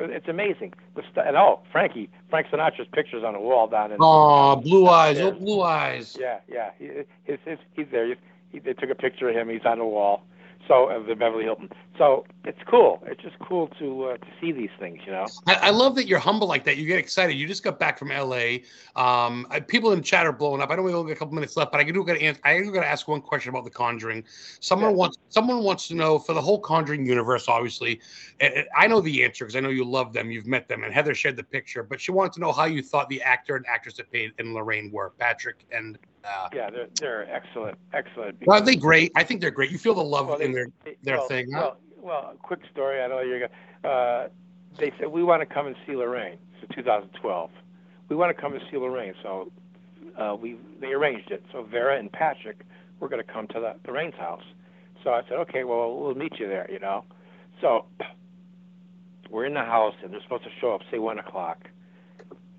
It's 0.00 0.28
amazing. 0.28 0.72
The 0.96 1.02
st- 1.02 1.26
and 1.26 1.36
oh, 1.36 1.60
Frankie, 1.70 2.08
Frank 2.30 2.46
Sinatra's 2.48 2.88
pictures 2.92 3.22
on 3.22 3.34
the 3.34 3.38
wall 3.40 3.68
down 3.68 3.92
in. 3.92 3.98
Oh, 4.00 4.56
blue 4.56 4.88
eyes. 4.88 5.18
Oh, 5.20 5.30
blue 5.32 5.60
eyes. 5.62 6.16
Yeah, 6.18 6.38
yeah. 6.48 6.70
He, 6.78 6.86
his, 7.24 7.38
his, 7.44 7.58
he's 7.74 7.86
there. 7.92 8.16
He, 8.52 8.58
they 8.58 8.72
took 8.72 8.90
a 8.90 8.94
picture 8.94 9.28
of 9.28 9.34
him. 9.34 9.48
He's 9.48 9.64
on 9.64 9.78
the 9.78 9.84
wall. 9.84 10.22
So 10.68 10.88
of 10.88 11.06
the 11.06 11.14
Beverly 11.14 11.44
Hilton. 11.44 11.70
So 12.00 12.24
it's 12.46 12.58
cool. 12.66 12.98
It's 13.04 13.20
just 13.20 13.38
cool 13.46 13.68
to 13.78 14.04
uh, 14.04 14.16
to 14.16 14.26
see 14.40 14.52
these 14.52 14.70
things, 14.78 15.00
you 15.04 15.12
know. 15.12 15.26
I, 15.46 15.54
I 15.54 15.70
love 15.70 15.94
that 15.96 16.06
you're 16.06 16.18
humble 16.18 16.48
like 16.48 16.64
that. 16.64 16.78
You 16.78 16.86
get 16.86 16.98
excited. 16.98 17.34
You 17.34 17.46
just 17.46 17.62
got 17.62 17.78
back 17.78 17.98
from 17.98 18.08
LA. 18.08 18.60
Um, 18.96 19.46
I, 19.50 19.60
people 19.60 19.92
in 19.92 20.02
chat 20.02 20.24
are 20.24 20.32
blowing 20.32 20.62
up. 20.62 20.70
I 20.70 20.76
don't 20.76 20.86
know 20.86 20.90
we 20.90 20.94
only 20.96 21.10
got 21.10 21.16
a 21.16 21.18
couple 21.18 21.34
minutes 21.34 21.58
left, 21.58 21.72
but 21.72 21.78
I 21.78 21.84
do 21.84 22.02
got 22.02 22.14
to 22.14 22.22
answer. 22.22 22.40
I 22.42 22.58
do 22.58 22.72
got 22.72 22.80
to 22.80 22.86
ask 22.86 23.06
one 23.06 23.20
question 23.20 23.50
about 23.50 23.64
the 23.64 23.70
Conjuring. 23.70 24.24
Someone 24.60 24.92
Yeah. 24.92 24.96
wants. 24.96 25.18
Someone 25.28 25.62
wants 25.62 25.88
to 25.88 25.94
know 25.94 26.18
for 26.18 26.32
the 26.32 26.40
whole 26.40 26.58
Conjuring 26.58 27.04
universe. 27.04 27.48
Obviously, 27.48 28.00
and 28.40 28.64
I 28.74 28.86
know 28.86 29.02
the 29.02 29.22
answer 29.22 29.44
because 29.44 29.56
I 29.56 29.60
know 29.60 29.68
you 29.68 29.84
love 29.84 30.14
them. 30.14 30.30
You've 30.30 30.46
met 30.46 30.68
them, 30.68 30.84
and 30.84 30.94
Heather 30.94 31.14
shared 31.14 31.36
the 31.36 31.44
picture. 31.44 31.82
But 31.82 32.00
she 32.00 32.12
wanted 32.12 32.32
to 32.32 32.40
know 32.40 32.52
how 32.52 32.64
you 32.64 32.80
thought 32.80 33.10
the 33.10 33.20
actor 33.20 33.56
and 33.56 33.66
actress 33.68 33.98
that 33.98 34.10
played 34.10 34.32
in 34.38 34.54
Lorraine 34.54 34.90
were 34.90 35.12
Patrick 35.18 35.66
and. 35.70 35.98
Uh, 36.24 36.48
Yeah, 36.54 36.70
they're 36.70 36.88
they're 36.98 37.34
excellent, 37.34 37.76
excellent. 37.92 38.36
are 38.48 38.60
they 38.60 38.76
great? 38.76 39.12
I 39.16 39.24
think 39.24 39.42
they're 39.42 39.50
great. 39.50 39.70
You 39.70 39.78
feel 39.78 39.94
the 39.94 40.02
love 40.04 40.28
Well, 40.28 40.38
in 40.38 40.52
their. 40.52 40.68
their 41.02 41.16
well, 41.16 41.28
thing, 41.28 41.50
huh? 41.50 41.60
Well, 41.60 41.78
well, 42.02 42.34
quick 42.42 42.60
story. 42.72 43.02
I 43.02 43.08
know 43.08 43.20
you're. 43.20 43.48
Uh, 43.84 44.28
they 44.78 44.92
said 44.98 45.08
we 45.08 45.22
want 45.22 45.46
to 45.46 45.46
come 45.52 45.66
and 45.66 45.76
see 45.86 45.96
Lorraine. 45.96 46.38
It's 46.62 46.74
2012. 46.74 47.50
We 48.08 48.16
want 48.16 48.34
to 48.34 48.40
come 48.40 48.54
and 48.54 48.62
see 48.70 48.76
Lorraine, 48.76 49.14
so 49.22 49.50
uh, 50.18 50.36
we 50.40 50.58
they 50.80 50.88
arranged 50.88 51.30
it. 51.30 51.44
So 51.52 51.62
Vera 51.62 51.98
and 51.98 52.10
Patrick 52.10 52.60
were 52.98 53.08
going 53.08 53.24
to 53.24 53.32
come 53.32 53.46
to 53.48 53.60
the 53.60 53.74
Lorraine's 53.90 54.14
house. 54.16 54.44
So 55.02 55.10
I 55.10 55.22
said, 55.28 55.38
okay, 55.38 55.64
well 55.64 55.96
we'll 55.96 56.14
meet 56.14 56.38
you 56.38 56.46
there, 56.48 56.68
you 56.70 56.78
know. 56.78 57.04
So 57.60 57.86
we're 59.30 59.46
in 59.46 59.54
the 59.54 59.60
house 59.60 59.94
and 60.02 60.12
they're 60.12 60.22
supposed 60.22 60.44
to 60.44 60.50
show 60.60 60.74
up 60.74 60.82
say 60.90 60.98
one 60.98 61.18
o'clock. 61.18 61.68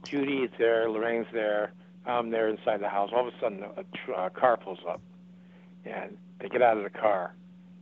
Judy 0.04 0.38
is 0.40 0.52
there, 0.58 0.90
Lorraine's 0.90 1.28
there. 1.32 1.74
I'm 2.06 2.32
there 2.32 2.50
inside 2.50 2.82
the 2.82 2.90
house. 2.90 3.12
All 3.14 3.28
of 3.28 3.34
a 3.34 3.40
sudden, 3.40 3.64
a, 3.64 3.84
tr- 4.06 4.14
a 4.14 4.30
car 4.32 4.58
pulls 4.58 4.80
up, 4.90 5.00
and 5.86 6.18
they 6.40 6.50
get 6.50 6.62
out 6.62 6.78
of 6.78 6.84
the 6.84 6.90
car, 6.90 7.36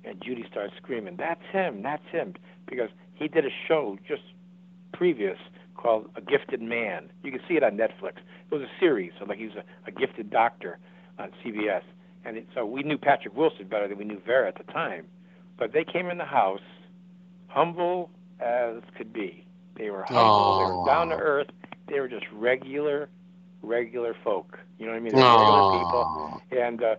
and 0.03 0.21
Judy 0.21 0.45
starts 0.49 0.73
screaming, 0.77 1.15
"That's 1.17 1.43
him! 1.51 1.81
That's 1.81 2.05
him!" 2.11 2.35
Because 2.67 2.89
he 3.15 3.27
did 3.27 3.45
a 3.45 3.49
show 3.67 3.97
just 4.07 4.23
previous 4.93 5.37
called 5.75 6.09
A 6.15 6.21
Gifted 6.21 6.61
Man. 6.61 7.11
You 7.23 7.31
can 7.31 7.41
see 7.47 7.55
it 7.55 7.63
on 7.63 7.77
Netflix. 7.77 8.17
It 8.17 8.51
was 8.51 8.61
a 8.61 8.79
series, 8.79 9.11
so 9.19 9.25
like 9.25 9.37
he 9.37 9.45
was 9.45 9.55
a, 9.55 9.63
a 9.87 9.91
gifted 9.91 10.29
doctor 10.29 10.77
on 11.17 11.31
CBS, 11.43 11.83
and 12.25 12.37
it, 12.37 12.47
so 12.53 12.65
we 12.65 12.83
knew 12.83 12.97
Patrick 12.97 13.35
Wilson 13.35 13.67
better 13.67 13.87
than 13.87 13.97
we 13.97 14.05
knew 14.05 14.21
Vera 14.25 14.47
at 14.47 14.57
the 14.57 14.71
time. 14.71 15.05
But 15.57 15.73
they 15.73 15.83
came 15.83 16.09
in 16.09 16.17
the 16.17 16.25
house, 16.25 16.61
humble 17.47 18.09
as 18.39 18.81
could 18.97 19.11
be. 19.13 19.45
They 19.75 19.89
were 19.89 20.03
humble. 20.03 20.59
They 20.59 20.73
were 20.73 20.85
down 20.85 21.09
to 21.09 21.15
earth. 21.15 21.47
They 21.87 21.99
were 21.99 22.07
just 22.07 22.25
regular, 22.33 23.09
regular 23.61 24.15
folk. 24.23 24.59
You 24.77 24.85
know 24.85 24.91
what 24.93 24.97
I 24.97 25.01
mean? 25.01 25.15
They 25.15 25.21
were 25.21 25.27
regular 25.27 25.79
people. 25.79 26.41
And 26.51 26.83
uh, 26.83 26.95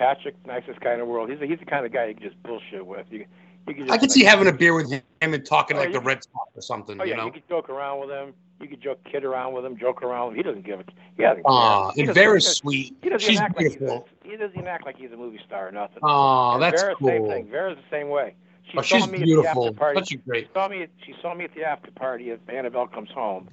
Patrick, 0.00 0.34
nicest 0.46 0.80
guy 0.80 0.94
in 0.94 0.98
the 0.98 1.04
world. 1.04 1.28
He's 1.30 1.40
a, 1.42 1.46
he's 1.46 1.58
the 1.58 1.66
kind 1.66 1.84
of 1.84 1.92
guy 1.92 2.06
you 2.06 2.14
can 2.14 2.22
just 2.22 2.42
bullshit 2.42 2.86
with. 2.86 3.06
You 3.10 3.26
You 3.68 3.74
could 3.74 3.76
just 3.76 3.90
I 3.90 3.96
could 3.98 4.02
like, 4.08 4.10
see 4.12 4.24
having 4.24 4.48
a 4.48 4.52
beer 4.52 4.74
with 4.74 4.90
him 4.90 5.02
and 5.20 5.44
talking 5.44 5.76
Oh, 5.76 5.80
like 5.80 5.92
the 5.92 6.00
Red 6.00 6.24
Sox 6.24 6.50
or 6.56 6.62
something. 6.62 6.98
Oh 6.98 7.04
yeah, 7.04 7.10
you 7.10 7.16
know. 7.18 7.26
you 7.26 7.32
could 7.32 7.46
joke 7.50 7.68
around 7.68 8.00
with 8.00 8.08
him. 8.10 8.32
You 8.62 8.68
could 8.68 8.80
joke, 8.80 8.98
kid 9.04 9.24
around 9.26 9.52
with 9.52 9.64
him, 9.64 9.76
joke 9.78 10.02
around. 10.02 10.28
With 10.28 10.36
him. 10.36 10.36
He 10.38 10.42
doesn't 10.42 10.64
give 10.66 10.80
a. 10.80 11.92
He 11.94 12.02
and 12.02 12.14
Vera's 12.14 12.46
sweet. 12.46 12.96
He 13.02 13.10
doesn't 13.10 13.28
She's 13.28 13.38
act 13.40 13.56
like 13.58 13.66
he's 13.66 13.76
beautiful. 13.76 14.08
a, 14.24 14.28
he 14.28 14.36
doesn't 14.38 14.54
even 14.56 14.66
act 14.68 14.86
like 14.86 14.96
he's 14.96 15.12
a 15.12 15.16
movie 15.16 15.40
star 15.46 15.68
or 15.68 15.72
nothing. 15.72 15.98
Oh, 16.02 16.52
And 16.54 16.62
that's 16.62 16.80
Vera's 16.80 16.96
cool. 16.98 17.08
same 17.08 17.26
thing. 17.26 17.50
Vera's 17.50 17.76
the 17.76 17.96
same 17.96 18.08
way. 18.08 18.34
She 18.70 18.78
Oh, 18.78 18.82
saw 18.82 18.96
she's 18.96 19.06
me 19.08 19.14
at 19.14 19.20
the 19.20 19.24
beautiful. 19.26 19.66
after 19.66 19.78
party. 19.78 20.00
Such 20.00 20.12
a 20.12 20.16
great. 20.16 20.46
She 20.46 20.50
saw 20.54 20.68
me. 20.68 20.82
At, 20.82 20.90
she 21.04 21.14
saw 21.20 21.34
me 21.34 21.44
at 21.44 21.54
the 21.54 21.64
after 21.64 21.90
party 21.90 22.30
at 22.30 22.40
Annabelle 22.48 22.86
Comes 22.86 23.10
Home, 23.10 23.48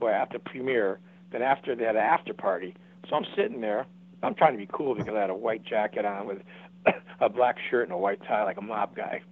where 0.00 0.12
after 0.14 0.38
premiere. 0.40 0.98
Then 1.30 1.42
after 1.42 1.74
they 1.76 1.84
had 1.84 1.94
an 1.96 2.02
after 2.02 2.34
party. 2.34 2.74
So 3.08 3.16
I'm 3.16 3.26
sitting 3.36 3.60
there. 3.60 3.86
I'm 4.22 4.34
trying 4.34 4.52
to 4.52 4.58
be 4.58 4.68
cool 4.72 4.94
because 4.94 5.14
I 5.14 5.20
had 5.20 5.30
a 5.30 5.34
white 5.34 5.64
jacket 5.64 6.04
on 6.04 6.26
with 6.26 6.38
a 7.20 7.28
black 7.28 7.56
shirt 7.70 7.84
and 7.84 7.92
a 7.92 7.98
white 7.98 8.22
tie 8.26 8.44
like 8.44 8.58
a 8.58 8.62
mob 8.62 8.94
guy. 8.94 9.22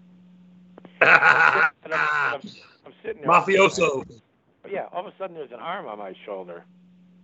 And 1.01 1.11
I'm, 1.11 1.71
and 1.85 1.95
I'm, 1.95 2.41
I'm 2.87 2.93
sitting 3.03 3.23
there. 3.23 3.31
Mafioso. 3.31 4.05
Yeah, 4.71 4.87
all 4.93 5.07
of 5.07 5.13
a 5.13 5.17
sudden 5.19 5.37
there's 5.37 5.53
an 5.53 5.61
arm 5.61 5.87
on 5.87 5.99
my 5.99 6.15
shoulder. 6.25 6.65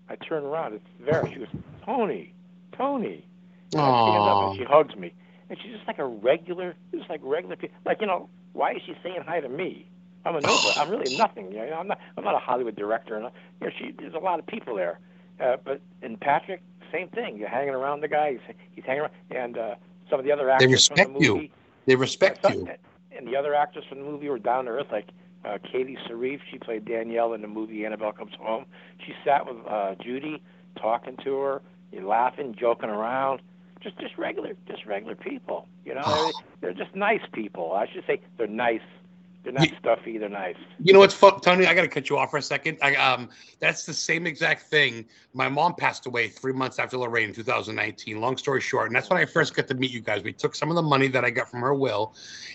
I 0.08 0.16
turn 0.16 0.44
around, 0.44 0.74
it's 0.74 0.86
Vera. 1.00 1.28
She 1.28 1.40
goes, 1.40 1.48
Tony, 1.84 2.32
Tony. 2.76 3.26
And 3.72 3.80
I 3.82 3.84
stand 3.84 4.22
up 4.22 4.48
and 4.48 4.58
she 4.58 4.64
hugs 4.64 4.96
me. 4.96 5.12
And 5.48 5.58
she's 5.62 5.72
just 5.72 5.86
like 5.86 5.98
a 5.98 6.06
regular, 6.06 6.74
just 6.94 7.08
like 7.10 7.20
regular 7.22 7.56
people. 7.56 7.76
Like, 7.84 8.00
you 8.00 8.06
know, 8.06 8.28
why 8.52 8.72
is 8.72 8.82
she 8.86 8.94
saying 9.02 9.22
hi 9.26 9.40
to 9.40 9.48
me? 9.48 9.88
I'm 10.24 10.36
a 10.36 10.40
nobody. 10.40 10.72
I'm 10.76 10.90
really 10.90 11.16
nothing. 11.18 11.52
You 11.52 11.58
know, 11.58 11.76
I'm 11.78 11.86
not. 11.86 12.00
I'm 12.16 12.24
not 12.24 12.34
a 12.34 12.38
Hollywood 12.38 12.76
director. 12.76 13.16
And 13.16 13.30
you 13.60 13.66
know, 13.66 13.72
she. 13.78 13.92
There's 13.96 14.14
a 14.14 14.18
lot 14.18 14.38
of 14.38 14.46
people 14.46 14.74
there. 14.74 14.98
Uh, 15.40 15.56
but 15.62 15.80
and 16.02 16.20
Patrick, 16.20 16.62
same 16.92 17.08
thing. 17.08 17.36
You're 17.36 17.48
hanging 17.48 17.74
around 17.74 18.00
the 18.00 18.08
guy. 18.08 18.32
He's, 18.32 18.56
he's 18.72 18.84
hanging 18.84 19.02
around, 19.02 19.12
and 19.30 19.58
uh, 19.58 19.74
some 20.10 20.18
of 20.18 20.24
the 20.24 20.32
other 20.32 20.50
actors 20.50 20.86
from 20.86 20.96
respect 20.96 21.14
the 21.14 21.24
you. 21.24 21.34
movie. 21.34 21.52
They 21.86 21.96
respect 21.96 22.42
Some- 22.42 22.52
you. 22.52 22.68
And 23.16 23.26
the 23.26 23.36
other 23.36 23.54
actors 23.54 23.84
from 23.88 23.98
the 23.98 24.04
movie 24.04 24.28
were 24.28 24.38
down 24.38 24.66
to 24.66 24.72
earth, 24.72 24.88
like 24.92 25.08
uh, 25.44 25.56
Katie 25.72 25.96
Sarife. 26.06 26.40
She 26.50 26.58
played 26.58 26.84
Danielle 26.84 27.32
in 27.32 27.40
the 27.40 27.48
movie 27.48 27.86
Annabelle 27.86 28.12
Comes 28.12 28.34
Home. 28.38 28.66
She 29.06 29.14
sat 29.24 29.46
with 29.46 29.56
uh, 29.66 29.94
Judy, 30.02 30.42
talking 30.78 31.16
to 31.24 31.38
her, 31.38 31.62
you 31.92 32.06
laughing, 32.06 32.54
joking 32.58 32.90
around. 32.90 33.40
Just, 33.82 33.98
just 33.98 34.18
regular, 34.18 34.54
just 34.68 34.84
regular 34.84 35.14
people. 35.14 35.66
You 35.84 35.94
know, 35.94 36.02
they're, 36.60 36.74
they're 36.74 36.84
just 36.84 36.94
nice 36.94 37.22
people. 37.32 37.72
I 37.72 37.86
should 37.90 38.04
say 38.06 38.20
they're 38.36 38.46
nice. 38.46 38.80
They're 39.46 39.52
not 39.52 39.70
Ye- 39.70 39.76
stuffy. 39.78 40.18
They're 40.18 40.28
nice. 40.28 40.56
You 40.82 40.92
know 40.92 40.98
what's 40.98 41.14
fun, 41.14 41.38
Tony? 41.40 41.66
I 41.66 41.74
got 41.74 41.82
to 41.82 41.88
cut 41.88 42.10
you 42.10 42.18
off 42.18 42.32
for 42.32 42.38
a 42.38 42.42
second. 42.42 42.78
I, 42.82 42.96
um, 42.96 43.28
that's 43.60 43.86
the 43.86 43.94
same 43.94 44.26
exact 44.26 44.62
thing. 44.62 45.04
My 45.34 45.48
mom 45.48 45.76
passed 45.76 46.06
away 46.06 46.26
three 46.26 46.52
months 46.52 46.80
after 46.80 46.98
Lorraine 46.98 47.28
in 47.28 47.34
2019. 47.36 48.20
Long 48.20 48.36
story 48.36 48.60
short, 48.60 48.88
and 48.88 48.96
that's 48.96 49.08
when 49.08 49.20
I 49.20 49.24
first 49.24 49.54
got 49.54 49.68
to 49.68 49.74
meet 49.74 49.92
you 49.92 50.00
guys. 50.00 50.24
We 50.24 50.32
took 50.32 50.56
some 50.56 50.68
of 50.68 50.74
the 50.74 50.82
money 50.82 51.06
that 51.06 51.24
I 51.24 51.30
got 51.30 51.48
from 51.48 51.60
her 51.60 51.74
will, 51.74 52.12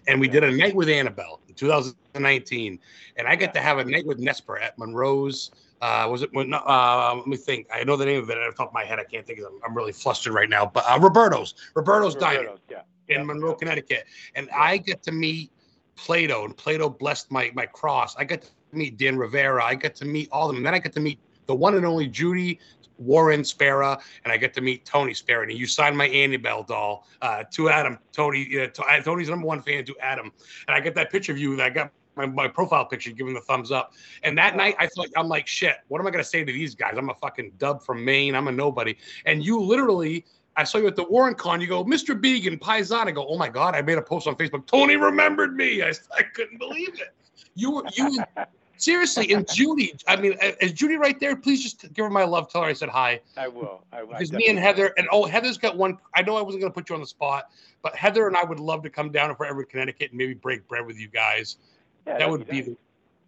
and 0.10 0.20
we 0.20 0.28
did 0.28 0.44
a 0.44 0.52
night 0.52 0.76
with 0.76 0.90
Annabelle 0.90 1.40
in 1.48 1.54
2019. 1.54 2.78
And 3.16 3.26
I 3.26 3.38
got 3.38 3.54
to 3.54 3.62
have 3.62 3.78
a 3.78 3.86
night 3.86 4.06
with 4.06 4.20
Nesper 4.20 4.62
at 4.62 4.78
Monroe's. 4.78 5.52
Uh, 5.82 6.10
was 6.12 6.24
it? 6.24 6.30
Uh, 6.36 7.16
let 7.16 7.26
me 7.26 7.38
think. 7.38 7.68
I 7.74 7.86
know 7.86 7.96
the 7.96 8.06
name 8.06 8.22
of 8.22 8.30
it 8.30 8.38
off 8.38 8.52
the 8.54 8.58
top 8.58 8.68
of 8.68 8.74
my 8.74 8.84
head. 8.84 9.00
I 9.00 9.06
can't 9.06 9.26
think 9.26 9.40
of 9.40 9.46
them. 9.46 9.62
I'm 9.66 9.74
really 9.74 9.94
flustered 9.94 10.34
right 10.34 10.50
now. 10.50 10.66
But 10.66 10.84
uh, 10.90 11.00
Roberto's, 11.00 11.56
Roberto's 11.74 12.16
Diner 12.16 12.50
Yeah. 12.70 12.82
in 13.08 13.26
Monroe, 13.26 13.56
Connecticut, 13.56 14.04
and 14.36 14.50
I 14.54 14.76
get 14.76 15.02
to 15.04 15.14
meet 15.14 15.52
Plato, 15.96 16.46
and 16.46 16.56
Plato 16.56 16.90
blessed 16.90 17.32
my 17.32 17.52
my 17.54 17.66
cross. 17.66 18.16
I 18.16 18.24
got 18.24 18.42
to 18.42 18.50
meet 18.72 18.98
Dan 18.98 19.18
Rivera. 19.18 19.64
I 19.64 19.76
got 19.76 19.96
to 19.96 20.06
meet 20.06 20.30
all 20.32 20.50
of 20.50 20.56
them. 20.56 20.64
Then 20.64 20.74
I 20.74 20.80
get 20.80 20.94
to 20.94 21.00
meet 21.00 21.20
the 21.46 21.56
one 21.56 21.76
and 21.76 21.86
only 21.86 22.08
Judy 22.08 22.60
Warren 22.98 23.44
Spera, 23.44 24.00
and 24.24 24.32
I 24.32 24.38
get 24.38 24.54
to 24.56 24.62
meet 24.62 24.86
Tony 24.86 25.14
Spera. 25.14 25.44
And 25.48 25.58
you 25.58 25.66
signed 25.66 25.98
my 25.98 26.08
Annabelle 26.08 26.64
doll 26.64 27.08
uh, 27.22 27.44
to 27.52 27.70
Adam. 27.70 27.98
Tony, 28.12 28.48
uh, 28.60 28.68
to, 28.68 28.84
uh, 28.84 29.02
Tony's 29.02 29.30
number 29.30 29.48
one 29.48 29.62
fan 29.62 29.86
to 29.86 29.96
Adam, 30.00 30.32
and 30.68 30.76
I 30.76 30.80
get 30.80 30.96
that 30.96 31.12
picture 31.12 31.32
of 31.32 31.38
you. 31.38 31.56
That 31.56 31.66
I 31.66 31.70
got. 31.70 31.92
My, 32.18 32.26
my 32.26 32.50
profile 32.50 32.84
picture 32.84 33.12
giving 33.12 33.34
the 33.34 33.40
thumbs 33.40 33.72
up 33.72 33.94
and 34.24 34.38
that 34.38 34.58
night 34.58 34.76
i 34.80 34.86
thought 34.86 35.08
i'm 35.16 35.30
like 35.30 35.48
shit 35.48 35.78
what 35.88 36.02
am 36.02 36.06
i 36.06 36.12
going 36.12 36.22
to 36.22 36.30
say 36.30 36.44
to 36.44 36.52
these 36.52 36.76
guys 36.76 36.96
i'm 36.98 37.10
a 37.10 37.16
fucking 37.16 37.54
dub 37.58 37.82
from 37.82 38.04
maine 38.04 38.36
i'm 38.36 38.50
a 38.50 38.52
nobody 38.52 38.98
and 39.26 39.46
you 39.46 39.58
literally 39.62 40.26
I 40.58 40.64
saw 40.64 40.78
you 40.78 40.88
at 40.88 40.96
the 40.96 41.04
Warren 41.04 41.34
Con. 41.34 41.62
You 41.62 41.68
go, 41.68 41.84
Mr. 41.86 42.20
Began, 42.20 42.58
Paisan. 42.58 43.08
I 43.08 43.12
go, 43.12 43.26
oh 43.28 43.38
my 43.38 43.50
God, 43.50 43.76
I 43.76 43.82
made 43.82 43.98
a 43.98 44.02
post 44.02 44.28
on 44.28 44.36
Facebook. 44.36 44.66
Tony 44.66 44.96
remembered 44.96 45.56
me. 45.56 45.82
I, 45.82 45.90
I 46.18 46.24
couldn't 46.24 46.58
believe 46.58 47.00
it. 47.00 47.14
You 47.56 47.72
were, 47.72 47.84
you, 47.94 48.24
seriously, 48.78 49.34
and 49.34 49.48
Judy, 49.52 49.94
I 50.08 50.16
mean, 50.16 50.36
is 50.60 50.74
Judy 50.74 50.98
right 50.98 51.20
there? 51.20 51.36
Please 51.36 51.64
just 51.64 51.94
give 51.94 52.04
her 52.04 52.10
my 52.10 52.24
love. 52.24 52.52
Tell 52.52 52.64
her 52.64 52.68
I 52.68 52.74
said 52.74 52.90
hi. 52.90 53.22
I 53.38 53.48
will. 53.48 53.84
I, 53.92 54.00
I 54.00 54.06
Because 54.06 54.32
me 54.34 54.48
and 54.48 54.60
Heather, 54.60 54.94
and 54.98 55.08
oh, 55.12 55.26
Heather's 55.26 55.58
got 55.58 55.78
one. 55.78 55.98
I 56.16 56.22
know 56.22 56.36
I 56.36 56.42
wasn't 56.42 56.62
going 56.62 56.72
to 56.72 56.76
put 56.76 56.90
you 56.90 56.96
on 56.96 57.02
the 57.02 57.08
spot, 57.08 57.46
but 57.82 57.96
Heather 57.96 58.28
and 58.28 58.36
I 58.36 58.44
would 58.44 58.60
love 58.60 58.84
to 58.84 58.90
come 58.90 59.12
down 59.12 59.32
if 59.32 59.40
we're 59.40 59.46
ever 59.48 59.62
in 59.62 59.68
Connecticut 59.68 60.12
and 60.12 60.18
maybe 60.18 60.34
break 60.34 60.68
bread 60.68 60.86
with 60.86 61.00
you 61.00 61.08
guys. 61.08 61.58
Yeah, 62.06 62.18
that 62.18 62.30
would 62.30 62.48
be 62.48 62.62
the, 62.62 62.78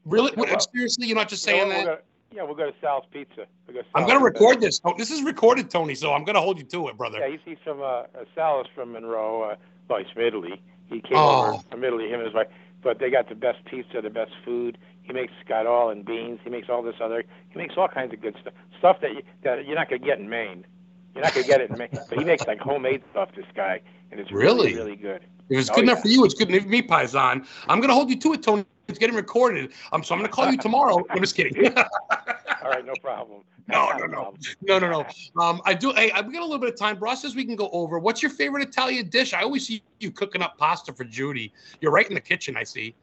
really, 0.06 0.32
well- 0.36 0.60
seriously, 0.60 1.08
you're 1.08 1.16
not 1.16 1.30
just 1.30 1.46
You 1.48 1.54
know 1.54 1.70
saying 1.72 1.86
that? 1.86 2.06
Yeah, 2.34 2.44
we'll 2.44 2.56
go 2.56 2.66
to 2.66 2.76
Sal's 2.82 3.06
Pizza. 3.12 3.46
We'll 3.68 3.76
go 3.76 3.82
to 3.82 3.88
I'm 3.94 4.08
going 4.08 4.18
to 4.18 4.24
record 4.24 4.60
this. 4.60 4.82
Oh, 4.84 4.94
this 4.98 5.12
is 5.12 5.22
recorded, 5.22 5.70
Tony, 5.70 5.94
so 5.94 6.14
I'm 6.14 6.24
going 6.24 6.34
to 6.36 6.42
hold 6.42 6.58
you 6.58 6.64
to 6.66 6.88
it, 6.88 6.98
brother. 6.98 7.20
Yeah, 7.20 7.30
he's, 7.30 7.40
he's 7.46 7.58
from 7.64 7.82
uh, 7.82 7.84
uh, 7.84 8.06
Sal 8.34 8.62
is 8.62 8.68
from 8.74 8.94
Monroe. 8.94 9.44
Uh, 9.44 9.56
well, 9.88 10.00
he's 10.00 10.12
from 10.12 10.24
Italy. 10.24 10.62
He 10.88 11.00
came 11.02 11.18
Oh. 11.18 11.54
over 11.54 11.64
from 11.70 11.84
Italy, 11.84 12.08
him 12.08 12.16
and 12.16 12.26
his 12.26 12.34
wife. 12.34 12.48
But 12.82 13.00
they 13.00 13.10
got 13.12 13.30
the 13.30 13.36
best 13.36 13.64
pizza, 13.66 14.02
the 14.02 14.10
best 14.10 14.32
food. 14.44 14.78
He 15.04 15.14
makes 15.14 15.32
scarole 15.46 15.90
and 15.90 16.04
beans. 16.04 16.40
He 16.44 16.50
makes 16.50 16.70
all 16.70 16.82
this 16.82 16.96
other. 17.02 17.24
He 17.50 17.58
makes 17.58 17.76
all 17.78 17.88
kinds 17.88 18.14
of 18.14 18.22
good 18.22 18.36
stuff. 18.42 18.54
Stuff 18.80 18.98
that 19.02 19.12
you, 19.14 19.22
that 19.44 19.66
you're 19.66 19.76
not 19.76 19.90
gonna 19.90 20.00
get 20.00 20.20
in 20.20 20.28
Maine. 20.30 20.66
You're 21.14 21.24
not 21.24 21.34
gonna 21.34 21.48
get 21.48 21.62
it 21.62 21.70
in 21.70 21.78
Maine. 21.78 21.90
But 22.10 22.18
he 22.18 22.24
makes 22.26 22.46
like 22.48 22.60
homemade 22.60 23.04
stuff. 23.12 23.30
This 23.36 23.46
guy, 23.56 23.80
and 24.12 24.20
it's 24.20 24.32
Really? 24.32 24.74
really, 24.74 24.76
really 24.76 24.96
good. 24.96 25.22
If 25.50 25.60
it's 25.60 25.70
Oh, 25.70 25.76
good 25.76 25.84
enough 25.84 26.02
for 26.02 26.08
you, 26.08 26.26
it's 26.26 26.34
good 26.34 26.50
enough 26.50 26.64
for 26.64 26.70
me, 26.70 26.82
Paisan. 26.82 27.46
I'm 27.68 27.80
going 27.80 27.90
to 27.90 27.94
hold 27.94 28.10
you 28.10 28.18
to 28.18 28.34
it, 28.34 28.44
Tony. 28.44 28.66
It's 28.88 29.00
getting 29.00 29.16
recorded. 29.16 29.72
Um, 29.92 30.04
so 30.04 30.14
I'm 30.14 30.20
going 30.20 30.30
to 30.30 30.36
call 30.36 30.52
you 30.52 30.58
tomorrow. 30.58 31.04
I'm 31.10 31.22
just 31.22 31.36
kidding. 31.36 31.76
All 31.78 32.70
right, 32.70 32.86
no 32.86 32.94
problem. 33.02 33.42
No, 33.70 33.90
no, 33.98 34.06
no. 34.08 34.34
no, 34.62 34.78
no, 34.78 34.90
no. 34.90 35.42
Um, 35.42 35.62
I 35.64 35.74
do. 35.74 35.94
Hey, 35.94 36.12
I've 36.12 36.30
got 36.34 36.42
a 36.42 36.44
little 36.44 36.60
bit 36.60 36.68
of 36.68 36.78
time. 36.78 37.00
Ross 37.00 37.22
says 37.22 37.34
we 37.34 37.46
can 37.46 37.56
go 37.56 37.70
over. 37.72 37.98
What's 37.98 38.22
your 38.22 38.30
favorite 38.30 38.68
Italian 38.68 39.08
dish? 39.08 39.34
I 39.34 39.42
always 39.42 39.66
see 39.66 39.82
you 40.02 40.12
cooking 40.12 40.42
up 40.42 40.58
pasta 40.58 40.92
for 40.92 41.06
Judy. 41.06 41.54
You're 41.80 41.94
right 41.94 42.06
in 42.06 42.14
the 42.14 42.20
kitchen. 42.20 42.58
I 42.58 42.64
see. 42.64 42.94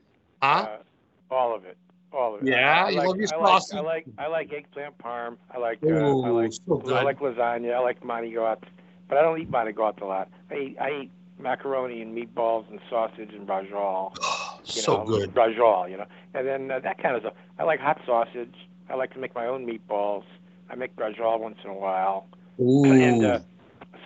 Huh? 0.42 0.68
Uh, 0.68 1.34
all 1.34 1.56
of 1.56 1.64
it. 1.64 1.78
All 2.12 2.34
of 2.34 2.42
it. 2.42 2.48
Yeah, 2.48 2.84
I 2.84 2.90
you 2.90 2.98
like, 2.98 3.06
love 3.06 3.16
your 3.16 3.28
I 3.32 3.36
like. 3.36 3.62
I 3.72 3.80
like 3.80 4.06
I 4.18 4.26
like 4.26 4.52
eggplant 4.52 4.98
parm. 4.98 5.38
I 5.50 5.56
like 5.56 5.78
uh, 5.82 5.88
I 5.88 6.10
Ooh, 6.10 6.42
like 6.42 6.52
so 6.52 6.76
good. 6.76 6.92
I 6.92 7.02
like 7.04 7.20
lasagna. 7.20 7.72
I 7.72 7.80
like 7.80 8.02
manigot, 8.02 8.62
but 9.08 9.16
I 9.16 9.22
don't 9.22 9.40
eat 9.40 9.50
manigot 9.50 10.02
a 10.02 10.04
lot. 10.04 10.28
I 10.50 10.54
eat 10.56 10.76
I 10.78 11.00
eat 11.02 11.10
macaroni 11.38 12.02
and 12.02 12.14
meatballs 12.14 12.68
and 12.70 12.80
sausage 12.90 13.30
and 13.32 13.48
brajol. 13.48 14.14
You 14.66 14.82
so 14.82 14.98
know, 14.98 15.04
good. 15.04 15.34
Brajol, 15.34 15.90
you 15.90 15.96
know, 15.96 16.06
and 16.34 16.46
then 16.46 16.70
uh, 16.70 16.80
that 16.80 17.02
kind 17.02 17.16
of 17.16 17.22
stuff. 17.22 17.34
I 17.58 17.64
like 17.64 17.80
hot 17.80 18.00
sausage. 18.06 18.54
I 18.88 18.94
like 18.94 19.12
to 19.14 19.18
make 19.18 19.34
my 19.34 19.46
own 19.46 19.66
meatballs. 19.66 20.24
I 20.68 20.74
make 20.74 20.94
brajol 20.96 21.40
once 21.40 21.58
in 21.64 21.70
a 21.70 21.74
while. 21.74 22.26
Ooh. 22.60 22.84
And 22.84 23.24
uh, 23.24 23.40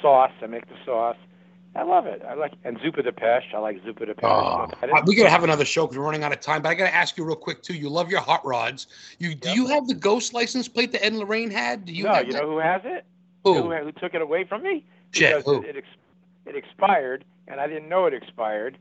sauce. 0.00 0.32
I 0.42 0.46
make 0.46 0.66
the 0.68 0.76
sauce. 0.84 1.16
I 1.76 1.82
love 1.82 2.06
it. 2.06 2.22
I 2.26 2.34
like 2.34 2.52
and 2.62 2.78
zuppa 2.78 3.02
de 3.02 3.12
peche. 3.12 3.52
I 3.52 3.58
like 3.58 3.82
zuppa 3.82 4.06
de 4.06 4.14
peche. 4.14 4.22
Oh, 4.22 4.68
we 5.06 5.16
gotta 5.16 5.30
have 5.30 5.42
another 5.42 5.64
show 5.64 5.86
because 5.86 5.98
we're 5.98 6.04
running 6.04 6.22
out 6.22 6.32
of 6.32 6.40
time. 6.40 6.62
But 6.62 6.68
I 6.68 6.74
gotta 6.74 6.94
ask 6.94 7.16
you 7.16 7.24
real 7.24 7.34
quick 7.34 7.62
too. 7.62 7.74
You 7.74 7.88
love 7.88 8.10
your 8.10 8.20
hot 8.20 8.44
rods. 8.46 8.86
You 9.18 9.34
do 9.34 9.48
Yep. 9.48 9.56
you 9.56 9.66
have 9.66 9.88
the 9.88 9.94
ghost 9.94 10.34
license 10.34 10.68
plate 10.68 10.92
that 10.92 11.04
Ed 11.04 11.08
and 11.08 11.18
Lorraine 11.18 11.50
had? 11.50 11.84
Do 11.84 11.92
you? 11.92 12.04
no, 12.04 12.20
you 12.20 12.32
that? 12.32 12.42
know 12.42 12.50
who 12.50 12.58
has 12.58 12.82
it? 12.84 13.04
Who? 13.42 13.54
who, 13.54 13.74
who 13.74 13.92
took 13.92 14.14
it 14.14 14.22
away 14.22 14.44
from 14.44 14.62
me 14.62 14.84
Shit, 15.10 15.36
because 15.36 15.44
who? 15.44 15.62
it, 15.62 15.84
it 16.46 16.56
expired 16.56 17.24
and 17.48 17.60
I 17.60 17.66
didn't 17.66 17.88
know 17.88 18.06
it 18.06 18.14
expired. 18.14 18.78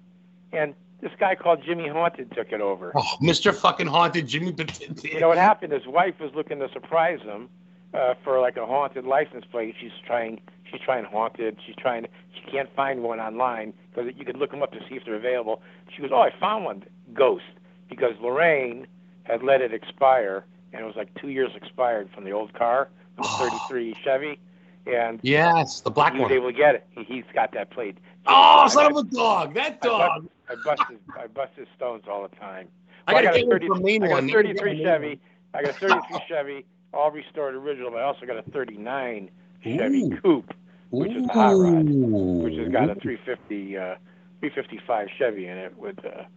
And 0.52 0.76
this 1.02 1.12
guy 1.20 1.36
called 1.36 1.62
Jimmy 1.66 1.88
Haunted 1.88 2.32
took 2.32 2.52
it 2.52 2.62
over. 2.62 2.92
Oh, 2.96 3.16
Mr. 3.22 3.54
Fucking 3.54 3.88
Haunted 3.88 4.28
Jimmy. 4.28 4.54
You 5.04 5.20
know 5.20 5.28
what 5.30 5.38
happened? 5.38 5.74
His 5.74 5.86
wife 5.88 6.16
was 6.20 6.32
looking 6.34 6.60
to 6.60 6.70
surprise 6.72 7.22
him 7.22 7.50
uh, 7.94 8.14
for 8.24 8.40
like 8.40 8.58
a 8.58 8.66
haunted 8.66 9.06
license 9.06 9.46
plate. 9.52 9.76
She's 9.80 9.92
trying. 10.06 10.42
She's 10.72 10.82
trying 10.82 11.06
haunted. 11.06 11.58
She's 11.66 11.76
trying. 11.76 12.08
She 12.34 12.50
can't 12.50 12.74
find 12.76 13.04
one 13.04 13.20
online 13.20 13.74
because 13.94 14.12
you 14.18 14.26
could 14.26 14.38
look 14.38 14.52
them 14.52 14.64
up 14.64 14.72
to 14.72 14.80
see 14.90 14.96
if 14.96 15.06
they're 15.06 15.16
available. 15.16 15.62
She 15.96 16.02
goes, 16.02 16.12
"Oh, 16.14 16.22
I 16.22 16.32
found 16.40 16.66
one, 16.66 16.84
Ghost," 17.14 17.44
because 17.90 18.14
Lorraine 18.22 18.88
had 19.24 19.44
let 19.44 19.62
it 19.62 19.74
expire, 19.74 20.46
and 20.74 20.82
it 20.82 20.86
was 20.86 20.96
like 20.96 21.14
two 21.20 21.30
years 21.30 21.52
expired 21.56 22.10
from 22.14 22.24
the 22.24 22.32
old 22.32 22.54
car, 22.54 22.90
the 23.18 23.24
Oh. 23.26 23.50
33 23.68 23.96
Chevy, 24.04 24.40
and 24.88 25.20
Yes, 25.22 25.82
the 25.82 25.92
black 25.92 26.14
he 26.14 26.20
was 26.20 26.24
one. 26.30 26.32
able 26.34 26.48
to 26.52 26.58
get 26.58 26.76
it. 26.76 26.86
He, 26.92 27.04
he's 27.04 27.24
got 27.34 27.52
that 27.54 27.70
plate. 27.70 27.98
Oh, 28.26 28.68
son 28.68 28.92
of 28.92 28.98
a 28.98 29.04
dog! 29.04 29.54
That 29.54 29.80
I- 29.82 29.88
dog. 29.88 30.30
I 30.50 30.56
bust 30.64 30.84
his, 30.90 31.00
I 31.18 31.28
bust 31.28 31.54
his 31.56 31.68
stones 31.76 32.04
all 32.10 32.28
the 32.28 32.36
time. 32.36 32.68
I 33.08 33.14
gotta 33.14 33.30
I 33.30 33.32
got 33.32 33.40
a 33.42 33.46
one 33.46 33.60
30 33.60 33.68
for 33.68 33.76
main 33.76 34.04
I 34.04 34.08
got 34.10 34.24
a 34.24 34.32
33 34.32 34.84
Chevy. 34.84 35.20
I 35.54 35.62
got 35.64 35.72
a 35.72 35.80
33 35.80 36.20
Chevy, 36.28 36.66
all 36.94 37.12
restored 37.12 37.56
original, 37.56 37.92
but 37.92 37.98
I 37.98 38.04
also 38.04 38.26
got 38.26 38.38
a 38.38 38.44
39 38.52 39.30
Chevy 39.64 40.04
Ooh. 40.04 40.18
Coupe, 40.22 40.54
which 40.90 41.12
is 41.12 41.26
the 41.26 41.34
hot 41.34 41.52
rod, 41.52 41.86
which 41.86 42.56
has 42.56 42.70
got 42.70 42.90
a 42.90 42.96
350, 42.96 43.78
uh, 43.78 43.96
355 44.40 45.08
Chevy 45.18 45.48
in 45.48 45.58
it 45.58 45.78
with 45.78 45.98
a 46.00 46.28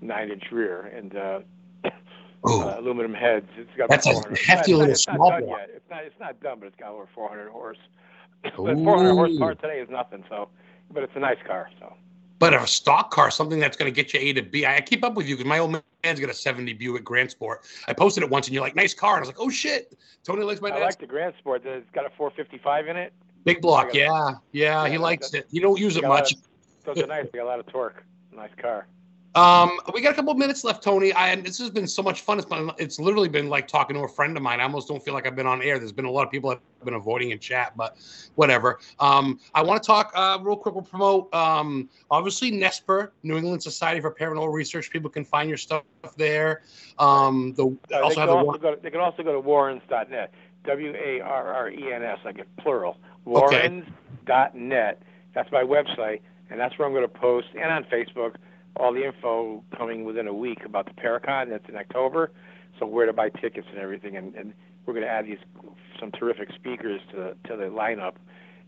nine-inch 0.00 0.44
rear 0.52 0.82
and 0.82 1.16
uh, 1.16 1.40
uh, 1.84 2.74
aluminum 2.78 3.14
heads. 3.14 3.48
It's 3.56 3.70
got 3.76 3.88
That's 3.88 4.06
a 4.06 4.14
hefty 4.36 4.74
little 4.74 4.92
it's 4.92 5.02
small 5.02 5.30
not. 5.30 5.42
It's 5.42 5.88
not. 5.90 6.04
It's 6.04 6.20
not 6.20 6.40
done, 6.40 6.58
but 6.60 6.66
it's 6.66 6.76
got 6.76 6.90
over 6.90 7.08
400 7.14 7.50
horse. 7.50 7.78
but 8.42 8.54
400 8.54 9.10
Ooh. 9.10 9.14
horsepower 9.16 9.54
today 9.56 9.80
is 9.80 9.90
nothing. 9.90 10.24
So, 10.28 10.48
but 10.90 11.02
it's 11.02 11.16
a 11.16 11.20
nice 11.20 11.38
car. 11.46 11.70
So. 11.78 11.94
But 12.38 12.54
a 12.54 12.66
stock 12.66 13.10
car, 13.10 13.30
something 13.30 13.58
that's 13.58 13.76
going 13.76 13.92
to 13.92 13.94
get 13.94 14.14
you 14.14 14.20
A 14.20 14.32
to 14.34 14.42
B. 14.42 14.64
I 14.64 14.80
keep 14.80 15.04
up 15.04 15.14
with 15.14 15.26
you 15.26 15.36
because 15.36 15.48
my 15.48 15.58
old 15.58 15.72
man's 16.04 16.20
got 16.20 16.30
a 16.30 16.34
70 16.34 16.72
Buick 16.74 17.02
Grand 17.02 17.30
Sport. 17.30 17.64
I 17.88 17.92
posted 17.92 18.22
it 18.22 18.30
once 18.30 18.46
and 18.46 18.54
you're 18.54 18.62
like, 18.62 18.76
nice 18.76 18.94
car. 18.94 19.16
And 19.16 19.18
I 19.18 19.20
was 19.22 19.28
like, 19.28 19.40
oh 19.40 19.50
shit. 19.50 19.98
Tony 20.22 20.44
likes 20.44 20.60
my 20.60 20.70
I 20.70 20.78
like 20.78 20.98
the 20.98 21.06
Grand 21.06 21.34
Sport. 21.38 21.62
It's 21.64 21.90
got 21.90 22.06
a 22.06 22.10
455 22.10 22.88
in 22.88 22.96
it. 22.96 23.12
Big 23.44 23.60
block. 23.60 23.92
Yeah. 23.92 24.34
Yeah. 24.52 24.88
He 24.88 24.98
likes 24.98 25.34
it. 25.34 25.46
You 25.50 25.60
don't 25.60 25.78
use 25.78 25.96
it 25.96 26.04
much. 26.04 26.34
Of, 26.34 26.40
so 26.84 26.92
it's 26.92 27.08
nice. 27.08 27.26
Got 27.34 27.42
a 27.42 27.44
lot 27.44 27.58
of 27.58 27.66
torque. 27.66 28.04
Nice 28.32 28.50
car. 28.60 28.86
Um, 29.38 29.78
we 29.94 30.00
got 30.00 30.12
a 30.12 30.14
couple 30.16 30.34
minutes 30.34 30.64
left, 30.64 30.82
Tony. 30.82 31.12
I, 31.12 31.28
and 31.28 31.44
this 31.44 31.58
has 31.58 31.70
been 31.70 31.86
so 31.86 32.02
much 32.02 32.22
fun. 32.22 32.38
It's 32.38 32.48
been, 32.48 32.72
it's 32.76 32.98
literally 32.98 33.28
been 33.28 33.48
like 33.48 33.68
talking 33.68 33.94
to 33.94 34.02
a 34.02 34.08
friend 34.08 34.36
of 34.36 34.42
mine. 34.42 34.58
I 34.58 34.64
almost 34.64 34.88
don't 34.88 35.00
feel 35.00 35.14
like 35.14 35.28
I've 35.28 35.36
been 35.36 35.46
on 35.46 35.62
air. 35.62 35.78
There's 35.78 35.92
been 35.92 36.06
a 36.06 36.10
lot 36.10 36.24
of 36.24 36.30
people 36.32 36.50
that 36.50 36.58
have 36.78 36.84
been 36.84 36.94
avoiding 36.94 37.30
in 37.30 37.38
chat, 37.38 37.76
but 37.76 37.96
whatever. 38.34 38.80
Um, 38.98 39.38
I 39.54 39.62
want 39.62 39.80
to 39.80 39.86
talk 39.86 40.10
uh, 40.16 40.38
real 40.42 40.56
quick. 40.56 40.74
We'll 40.74 40.82
promote 40.82 41.32
um, 41.32 41.88
obviously 42.10 42.50
NESPR, 42.50 43.10
New 43.22 43.36
England 43.36 43.62
Society 43.62 44.00
for 44.00 44.12
Paranormal 44.12 44.52
Research. 44.52 44.90
People 44.90 45.08
can 45.08 45.24
find 45.24 45.48
your 45.48 45.58
stuff 45.58 45.84
there. 46.16 46.62
Um, 46.98 47.54
the 47.54 47.66
uh, 47.92 48.00
also 48.00 48.08
they, 48.08 48.26
can 48.26 48.28
also 48.30 48.58
go 48.58 48.74
to, 48.74 48.82
they 48.82 48.90
can 48.90 49.00
also 49.00 49.22
go 49.22 49.32
to 49.32 49.40
warrens.net. 49.40 50.32
W 50.64 50.94
A 50.96 51.20
R 51.20 51.54
R 51.54 51.70
E 51.70 51.92
N 51.92 52.02
S, 52.02 52.18
like 52.24 52.38
a 52.38 52.62
plural. 52.62 52.96
Warrens.net. 53.24 53.86
Okay. 54.28 55.06
That's 55.32 55.52
my 55.52 55.62
website, 55.62 56.22
and 56.50 56.58
that's 56.58 56.76
where 56.76 56.88
I'm 56.88 56.92
going 56.92 57.04
to 57.04 57.08
post, 57.08 57.46
and 57.54 57.70
on 57.70 57.84
Facebook 57.84 58.34
all 58.78 58.92
the 58.92 59.04
info 59.04 59.62
coming 59.76 60.04
within 60.04 60.26
a 60.26 60.34
week 60.34 60.64
about 60.64 60.86
the 60.86 60.92
Paracon. 60.92 61.50
That's 61.50 61.68
in 61.68 61.76
October. 61.76 62.30
So 62.78 62.86
where 62.86 63.06
to 63.06 63.12
buy 63.12 63.28
tickets 63.30 63.66
and 63.70 63.78
everything, 63.78 64.16
and, 64.16 64.34
and 64.34 64.52
we're 64.86 64.94
going 64.94 65.04
to 65.04 65.10
add 65.10 65.26
these 65.26 65.38
some 65.98 66.12
terrific 66.12 66.50
speakers 66.54 67.00
to 67.10 67.16
the, 67.16 67.48
to 67.48 67.56
the 67.56 67.64
lineup. 67.64 68.14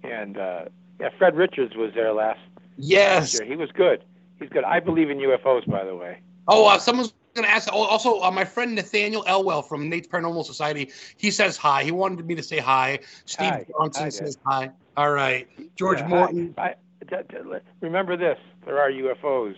And 0.03 0.37
uh, 0.37 0.65
yeah, 0.99 1.11
Fred 1.17 1.37
Richards 1.37 1.77
was 1.77 1.93
there 1.95 2.13
last. 2.13 2.41
Yes. 2.77 3.35
Last 3.35 3.35
year. 3.35 3.51
He 3.51 3.57
was 3.57 3.71
good. 3.73 4.05
He's 4.39 4.49
good. 4.49 4.65
I 4.65 4.81
believe 4.81 5.11
in 5.11 5.19
UFOs, 5.19 5.69
by 5.71 5.85
the 5.85 5.95
way. 5.95 6.19
Oh, 6.49 6.67
uh, 6.67 6.79
someone's 6.79 7.13
going 7.35 7.47
to 7.47 7.51
ask. 7.51 7.69
Oh, 7.73 7.85
also, 7.85 8.21
uh, 8.21 8.31
my 8.31 8.45
friend 8.45 8.75
Nathaniel 8.75 9.25
Elwell 9.27 9.63
from 9.63 9.89
Nate's 9.89 10.09
Paranormal 10.09 10.45
Society. 10.45 10.91
He 11.17 11.31
says 11.31 11.57
hi. 11.57 11.85
He 11.85 11.93
wanted 11.93 12.27
me 12.27 12.35
to 12.35 12.43
say 12.43 12.59
hi. 12.59 13.01
Steve 13.27 13.51
hi. 13.51 13.67
Johnson 13.79 14.05
hi, 14.05 14.09
says 14.09 14.39
hi. 14.45 14.71
All 14.97 15.13
right. 15.13 15.47
George 15.77 16.01
yeah, 16.01 16.09
Morton. 16.09 16.55
I, 16.59 16.75
I, 17.13 17.25
remember 17.81 18.17
this: 18.17 18.39
there 18.65 18.81
are 18.81 18.91
UFOs. 18.91 19.57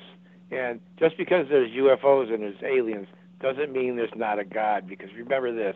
And 0.53 0.81
just 0.99 1.17
because 1.17 1.47
there's 1.49 1.71
UFOs 1.71 2.33
and 2.33 2.43
there's 2.43 2.63
aliens 2.63 3.09
doesn't 3.41 3.73
mean 3.73 3.97
there's 3.97 4.15
not 4.15 4.39
a 4.39 4.45
God. 4.45 4.87
Because 4.87 5.09
remember 5.15 5.53
this, 5.53 5.75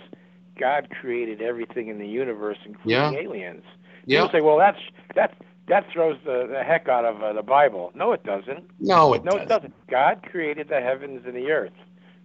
God 0.58 0.88
created 1.00 1.40
everything 1.40 1.88
in 1.88 1.98
the 1.98 2.06
universe, 2.06 2.58
including 2.64 2.90
yeah. 2.90 3.10
aliens. 3.12 3.64
Yeah. 4.04 4.20
People 4.20 4.32
say, 4.32 4.40
well, 4.42 4.58
that's 4.58 4.78
that's 5.14 5.34
that 5.68 5.86
throws 5.92 6.18
the, 6.24 6.46
the 6.50 6.62
heck 6.62 6.88
out 6.88 7.04
of 7.04 7.22
uh, 7.22 7.32
the 7.32 7.42
Bible. 7.42 7.90
No, 7.94 8.12
it 8.12 8.22
doesn't. 8.22 8.70
No, 8.78 9.14
it 9.14 9.24
no, 9.24 9.32
doesn't. 9.32 9.42
it 9.42 9.48
doesn't. 9.48 9.86
God 9.88 10.22
created 10.30 10.68
the 10.68 10.80
heavens 10.80 11.22
and 11.26 11.34
the 11.34 11.50
earth, 11.50 11.72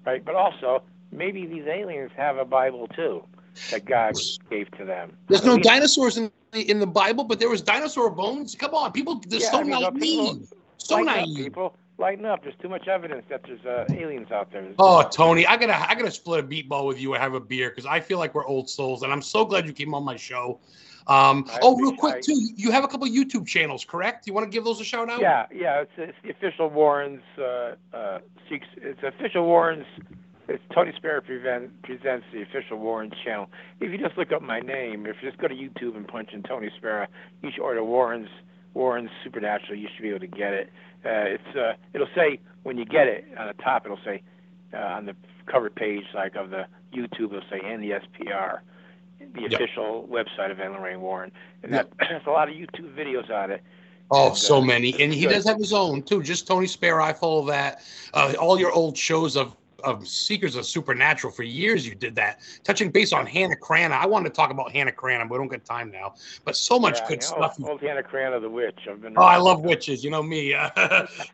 right? 0.05 0.23
But 0.23 0.35
also, 0.35 0.83
maybe 1.11 1.47
these 1.47 1.65
aliens 1.65 2.11
have 2.17 2.37
a 2.37 2.45
Bible 2.45 2.87
too 2.89 3.23
that 3.71 3.85
God 3.85 4.13
gave 4.49 4.69
to 4.71 4.85
them. 4.85 5.13
There's 5.27 5.45
no 5.45 5.57
dinosaurs 5.57 6.17
in 6.17 6.31
in 6.53 6.79
the 6.79 6.87
Bible, 6.87 7.23
but 7.23 7.39
there 7.39 7.49
was 7.49 7.61
dinosaur 7.61 8.09
bones. 8.09 8.55
Come 8.55 8.73
on, 8.73 8.91
people, 8.91 9.21
they're 9.27 9.39
yeah, 9.39 9.51
so 9.51 9.59
I 9.59 9.63
mean, 9.63 9.81
naive. 9.81 10.01
People, 10.01 10.47
so 10.77 10.99
naive. 10.99 11.37
People, 11.37 11.75
lighten 11.97 12.25
up. 12.25 12.43
There's 12.43 12.55
too 12.61 12.69
much 12.69 12.87
evidence 12.87 13.23
that 13.29 13.41
there's 13.45 13.65
uh, 13.65 13.85
aliens 13.93 14.31
out 14.31 14.51
there. 14.51 14.61
There's 14.61 14.75
oh, 14.79 15.07
Tony, 15.09 15.45
I 15.45 15.57
gotta 15.57 15.75
I 15.75 15.95
gotta 15.95 16.11
split 16.11 16.39
a 16.39 16.47
meatball 16.47 16.87
with 16.87 16.99
you 16.99 17.13
and 17.13 17.21
have 17.21 17.33
a 17.33 17.39
beer 17.39 17.69
because 17.69 17.85
I 17.85 17.99
feel 17.99 18.19
like 18.19 18.33
we're 18.35 18.45
old 18.45 18.69
souls, 18.69 19.03
and 19.03 19.11
I'm 19.11 19.21
so 19.21 19.45
glad 19.45 19.65
you 19.65 19.73
came 19.73 19.93
on 19.93 20.03
my 20.03 20.15
show. 20.15 20.59
Um, 21.07 21.49
oh, 21.61 21.75
real 21.77 21.95
quick 21.95 22.15
I, 22.15 22.21
too, 22.21 22.39
you 22.55 22.71
have 22.71 22.83
a 22.83 22.87
couple 22.87 23.07
YouTube 23.07 23.47
channels, 23.47 23.83
correct? 23.83 24.27
You 24.27 24.33
want 24.33 24.45
to 24.45 24.51
give 24.51 24.63
those 24.63 24.79
a 24.79 24.83
shout 24.83 25.09
out? 25.09 25.19
Yeah, 25.19 25.47
yeah. 25.53 25.81
It's, 25.81 25.91
it's 25.97 26.17
the 26.23 26.29
official 26.29 26.69
Warrens. 26.69 27.23
Uh, 27.37 27.75
uh, 27.93 28.19
seeks 28.49 28.67
it's 28.77 29.01
official 29.03 29.45
Warrens. 29.45 29.85
It's 30.47 30.63
Tony 30.73 30.91
Spera 30.95 31.21
present, 31.21 31.81
presents 31.83 32.25
the 32.33 32.41
official 32.41 32.77
Warrens 32.77 33.13
channel. 33.23 33.49
If 33.79 33.91
you 33.91 33.97
just 33.97 34.17
look 34.17 34.31
up 34.31 34.41
my 34.41 34.59
name, 34.59 35.05
if 35.05 35.15
you 35.21 35.29
just 35.29 35.41
go 35.41 35.47
to 35.47 35.55
YouTube 35.55 35.95
and 35.95 36.07
punch 36.07 36.29
in 36.33 36.43
Tony 36.43 36.69
Spera, 36.77 37.07
you 37.41 37.51
should 37.51 37.61
order 37.61 37.83
Warrens 37.83 38.29
Warrens 38.73 39.09
Supernatural. 39.23 39.77
You 39.77 39.87
should 39.93 40.03
be 40.03 40.09
able 40.09 40.19
to 40.19 40.27
get 40.27 40.53
it. 40.53 40.69
Uh, 41.03 41.09
it's 41.25 41.55
uh, 41.55 41.73
it'll 41.93 42.07
say 42.15 42.39
when 42.63 42.77
you 42.77 42.85
get 42.85 43.07
it 43.07 43.25
on 43.37 43.47
the 43.47 43.63
top. 43.63 43.85
It'll 43.85 43.99
say 44.05 44.21
uh, 44.73 44.77
on 44.77 45.05
the 45.05 45.15
cover 45.45 45.69
page, 45.69 46.03
like 46.13 46.35
of 46.35 46.49
the 46.49 46.65
YouTube, 46.93 47.33
it'll 47.33 47.41
say 47.49 47.59
NESPR, 47.59 47.79
the 47.79 48.21
SPR, 48.21 48.59
yep. 49.35 49.53
official 49.53 50.07
website 50.09 50.51
of 50.51 50.59
Ed 50.59 50.69
Lorraine 50.69 51.01
Warren, 51.01 51.31
and 51.63 51.73
that 51.73 51.89
yep. 51.99 52.09
has 52.11 52.21
a 52.27 52.29
lot 52.29 52.49
of 52.49 52.55
YouTube 52.55 52.93
videos 52.95 53.29
on 53.29 53.51
it. 53.51 53.61
Oh, 54.11 54.29
and, 54.29 54.37
so 54.37 54.57
uh, 54.57 54.61
many, 54.61 54.93
and 55.01 55.13
he 55.13 55.21
good. 55.21 55.33
does 55.33 55.45
have 55.45 55.57
his 55.57 55.73
own 55.73 56.03
too. 56.03 56.21
Just 56.21 56.47
Tony 56.47 56.67
Spera, 56.67 57.03
I 57.03 57.13
follow 57.13 57.45
that. 57.45 57.81
Uh, 58.13 58.33
all 58.39 58.59
your 58.59 58.71
old 58.71 58.97
shows 58.97 59.35
of 59.35 59.55
of 59.83 60.07
Seekers 60.07 60.55
of 60.55 60.65
Supernatural 60.65 61.31
for 61.31 61.43
years. 61.43 61.87
You 61.87 61.95
did 61.95 62.15
that, 62.15 62.39
touching 62.63 62.89
base 62.89 63.13
on 63.13 63.25
Hannah 63.25 63.55
Cranna. 63.55 63.95
I 63.95 64.05
wanted 64.05 64.29
to 64.29 64.35
talk 64.35 64.51
about 64.51 64.71
Hannah 64.71 64.91
Cranna, 64.91 65.25
but 65.25 65.33
we 65.33 65.37
don't 65.37 65.51
get 65.51 65.65
time 65.65 65.91
now. 65.91 66.15
But 66.45 66.55
so 66.55 66.79
much 66.79 66.99
yeah, 66.99 67.07
good 67.09 67.23
stuff. 67.23 67.57
Old 67.63 67.81
Hannah 67.81 68.03
Cranna, 68.03 68.39
the 68.39 68.49
witch. 68.49 68.79
I've 68.89 69.01
been. 69.01 69.17
Oh, 69.17 69.23
I 69.23 69.37
love 69.37 69.61
witches. 69.61 70.03
You 70.03 70.11
know 70.11 70.23
me. 70.23 70.53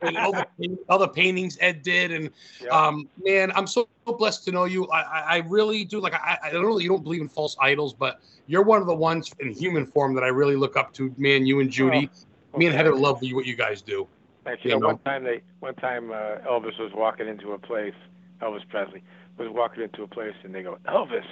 and 0.01 0.17
all 0.17 0.31
the, 0.31 0.77
all 0.89 0.99
the 0.99 1.07
paintings 1.07 1.57
Ed 1.61 1.83
did, 1.83 2.11
and 2.11 2.29
yeah. 2.61 2.69
um, 2.69 3.07
man, 3.23 3.51
I'm 3.55 3.67
so 3.67 3.87
blessed 4.05 4.45
to 4.45 4.51
know 4.51 4.65
you. 4.65 4.87
I, 4.87 5.01
I 5.01 5.37
really 5.47 5.85
do. 5.85 5.99
Like 5.99 6.13
I, 6.13 6.37
I 6.43 6.51
don't 6.51 6.63
know. 6.63 6.79
You 6.79 6.89
don't 6.89 7.03
believe 7.03 7.21
in 7.21 7.29
false 7.29 7.55
idols, 7.59 7.93
but 7.93 8.19
you're 8.47 8.63
one 8.63 8.81
of 8.81 8.87
the 8.87 8.95
ones 8.95 9.31
in 9.39 9.51
human 9.51 9.85
form 9.85 10.15
that 10.15 10.23
I 10.23 10.27
really 10.27 10.55
look 10.55 10.77
up 10.77 10.93
to. 10.93 11.13
Man, 11.17 11.45
you 11.45 11.59
and 11.59 11.69
Judy. 11.69 12.09
Oh, 12.53 12.57
me 12.57 12.65
and 12.65 12.75
Heather 12.75 12.95
love 12.95 13.21
what 13.21 13.45
you 13.45 13.55
guys 13.55 13.81
do. 13.81 14.07
Actually, 14.45 14.71
you 14.71 14.79
know, 14.79 14.87
one 14.87 14.99
time 14.99 15.23
they, 15.23 15.41
one 15.59 15.75
time 15.75 16.11
uh, 16.11 16.37
Elvis 16.47 16.79
was 16.79 16.91
walking 16.93 17.27
into 17.27 17.51
a 17.51 17.59
place, 17.59 17.93
Elvis 18.41 18.67
Presley, 18.69 19.03
was 19.37 19.49
walking 19.49 19.83
into 19.83 20.03
a 20.03 20.07
place 20.07 20.33
and 20.43 20.53
they 20.53 20.63
go, 20.63 20.77
Elvis, 20.87 21.25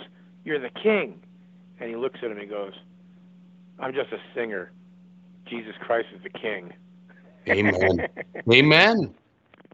you're 0.44 0.60
the 0.60 0.70
king. 0.82 1.22
And 1.80 1.90
he 1.90 1.96
looks 1.96 2.20
at 2.20 2.26
him 2.26 2.34
and 2.34 2.42
he 2.42 2.48
goes, 2.48 2.74
I'm 3.80 3.94
just 3.94 4.12
a 4.12 4.20
singer. 4.34 4.72
Jesus 5.46 5.74
Christ 5.80 6.08
is 6.16 6.24
the 6.24 6.30
king. 6.30 6.74
Amen. 7.48 8.08
Amen. 8.52 9.14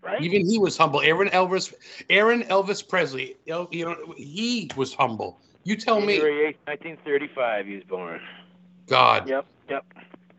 Right? 0.03 0.21
Even 0.21 0.49
he 0.49 0.57
was 0.57 0.77
humble. 0.77 1.01
Aaron 1.01 1.29
Elvis, 1.29 1.73
Aaron 2.09 2.43
Elvis 2.43 2.87
Presley, 2.87 3.37
you 3.45 3.67
know, 3.85 4.13
he 4.17 4.69
was 4.75 4.93
humble. 4.93 5.39
You 5.63 5.75
tell 5.75 5.99
January 5.99 6.47
me. 6.47 6.53
8th, 6.53 6.87
1935, 6.95 7.65
he 7.67 7.75
was 7.75 7.83
born. 7.83 8.19
God. 8.87 9.29
Yep. 9.29 9.45
Yep. 9.69 9.85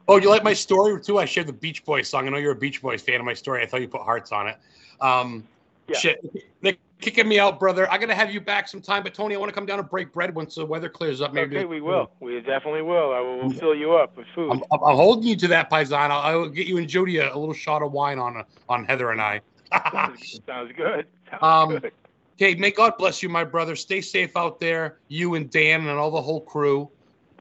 Oh, 0.09 0.17
you 0.17 0.29
like 0.29 0.43
my 0.43 0.53
story 0.53 1.01
too? 1.01 1.19
I 1.19 1.25
shared 1.25 1.47
the 1.47 1.53
Beach 1.53 1.85
Boys 1.85 2.09
song. 2.09 2.27
I 2.27 2.31
know 2.31 2.39
you're 2.39 2.53
a 2.53 2.57
Beach 2.57 2.83
Boys 2.83 3.03
fan 3.03 3.21
of 3.21 3.25
my 3.25 3.35
story. 3.35 3.63
I 3.63 3.67
thought 3.67 3.81
you 3.81 3.89
put 3.89 4.03
hearts 4.03 4.33
on 4.33 4.49
it. 4.49 4.59
Um, 5.01 5.47
yeah. 5.89 5.99
Shit, 5.99 6.25
they're 6.61 6.77
kicking 7.01 7.29
me 7.29 7.39
out, 7.39 7.59
brother. 7.59 7.91
I 7.91 7.99
gotta 7.99 8.15
have 8.15 8.33
you 8.33 8.41
back 8.41 8.69
sometime. 8.69 9.03
But 9.03 9.15
Tony, 9.15 9.35
I 9.35 9.39
want 9.39 9.51
to 9.51 9.55
come 9.55 9.67
down 9.67 9.79
and 9.79 9.89
break 9.89 10.13
bread 10.13 10.35
once 10.35 10.55
the 10.55 10.65
weather 10.65 10.89
clears 10.89 11.21
up. 11.21 11.35
Maybe. 11.35 11.59
Okay, 11.59 11.67
we 11.67 11.81
will. 11.81 12.11
We 12.21 12.41
definitely 12.41 12.83
will. 12.83 13.13
I 13.13 13.21
will 13.21 13.49
we'll 13.49 13.51
fill 13.51 13.75
you 13.75 13.95
up 13.95 14.17
with 14.17 14.27
food. 14.35 14.53
I'm, 14.53 14.63
I'm, 14.73 14.97
holding 14.97 15.25
you 15.25 15.37
to 15.37 15.49
that, 15.49 15.71
Paisan. 15.71 16.11
I'll, 16.11 16.21
I'll, 16.21 16.49
get 16.49 16.67
you 16.67 16.79
and 16.79 16.89
Jody 16.89 17.19
a, 17.19 17.35
a, 17.35 17.39
little 17.39 17.55
shot 17.55 17.83
of 17.83 17.93
wine 17.93 18.19
on 18.19 18.45
on 18.69 18.85
Heather 18.85 19.11
and 19.11 19.21
I. 19.21 19.41
Sounds 20.47 20.73
good. 20.77 21.07
Sounds 21.31 21.43
um, 21.43 21.69
good. 21.71 21.93
Okay, 22.37 22.55
may 22.55 22.71
God 22.71 22.95
bless 22.99 23.23
you, 23.23 23.29
my 23.29 23.45
brother. 23.45 23.77
Stay 23.77 24.01
safe 24.01 24.37
out 24.37 24.59
there, 24.59 24.99
you 25.09 25.35
and 25.35 25.51
Dan 25.51 25.87
and 25.87 25.99
all 25.99 26.11
the 26.11 26.23
whole 26.23 26.41
crew. 26.41 26.91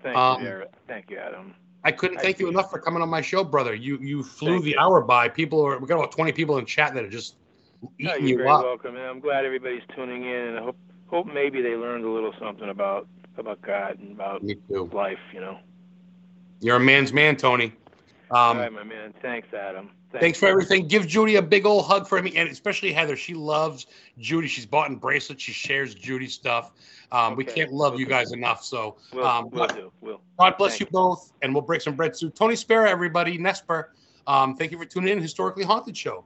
Thank 0.04 0.18
um, 0.18 0.44
you, 0.44 0.64
Thank 0.88 1.10
you, 1.10 1.18
Adam. 1.18 1.54
I 1.84 1.92
couldn't 1.92 2.20
thank 2.20 2.40
you 2.40 2.48
enough 2.48 2.70
for 2.70 2.78
coming 2.78 3.02
on 3.02 3.10
my 3.10 3.22
show, 3.22 3.44
brother. 3.44 3.74
You 3.74 3.98
you 4.00 4.24
flew 4.24 4.54
thank 4.54 4.66
the 4.66 4.72
you. 4.72 4.80
hour 4.80 5.02
by. 5.02 5.30
People 5.30 5.66
are 5.66 5.80
we 5.80 5.88
got 5.88 5.98
about 5.98 6.12
twenty 6.12 6.32
people 6.32 6.58
in 6.58 6.66
chat 6.66 6.94
that 6.94 7.04
are 7.04 7.10
just 7.10 7.36
no, 8.00 8.16
you're 8.16 8.38
very 8.38 8.50
up. 8.50 8.64
welcome, 8.64 8.96
and 8.96 9.06
I'm 9.06 9.20
glad 9.20 9.46
everybody's 9.46 9.84
tuning 9.96 10.24
in, 10.24 10.30
and 10.30 10.60
I 10.60 10.64
hope 10.64 10.78
hope 11.08 11.28
maybe 11.28 11.62
they 11.62 11.76
learned 11.76 12.06
a 12.06 12.10
little 12.10 12.34
something 12.40 12.70
about 12.70 13.08
about 13.38 13.62
God 13.62 14.00
and 14.00 14.12
about 14.12 14.44
life. 14.94 15.20
You 15.34 15.42
know. 15.42 15.60
You're 16.60 16.78
a 16.78 16.80
man's 16.80 17.12
man, 17.12 17.38
Tony. 17.38 17.74
Um, 18.30 18.38
All 18.38 18.56
right, 18.56 18.72
my 18.72 18.84
man. 18.84 19.14
Thanks, 19.22 19.54
Adam. 19.54 19.90
Thanks, 20.12 20.24
thanks 20.24 20.40
for 20.40 20.46
everything. 20.46 20.88
Give 20.88 21.08
Judy 21.08 21.36
a 21.36 21.42
big 21.42 21.66
old 21.66 21.86
hug 21.86 22.08
for 22.08 22.22
me, 22.22 22.36
and 22.36 22.50
especially 22.50 22.94
Heather. 22.94 23.16
She 23.16 23.34
loves 23.34 23.88
Judy. 24.20 24.48
She's 24.48 24.66
bought 24.66 24.90
in 24.90 24.96
bracelets. 24.96 25.44
She 25.44 25.52
shares 25.52 25.96
Judy 25.96 26.28
stuff. 26.28 26.72
Um, 27.12 27.34
okay. 27.34 27.36
We 27.36 27.44
can't 27.46 27.74
love 27.74 28.00
you 28.00 28.06
guys 28.06 28.32
enough. 28.32 28.64
So, 28.64 28.96
we'll, 29.12 29.26
um, 29.26 29.50
we'll 29.50 29.68
do. 29.68 29.92
We'll. 30.00 30.22
God 30.40 30.58
bless 30.58 30.80
you, 30.80 30.86
you 30.86 30.92
both, 30.92 31.34
and 31.42 31.54
we'll 31.54 31.64
break 31.64 31.82
some 31.82 31.96
bread 31.96 32.16
soon. 32.16 32.32
Tony 32.32 32.56
Spera, 32.56 32.90
everybody. 32.90 33.38
Nesper. 33.38 33.86
Um, 34.28 34.56
thank 34.56 34.72
you 34.72 34.78
for 34.78 34.86
tuning 34.86 35.10
in. 35.10 35.22
Historically 35.22 35.64
Haunted 35.64 35.98
Show. 35.98 36.24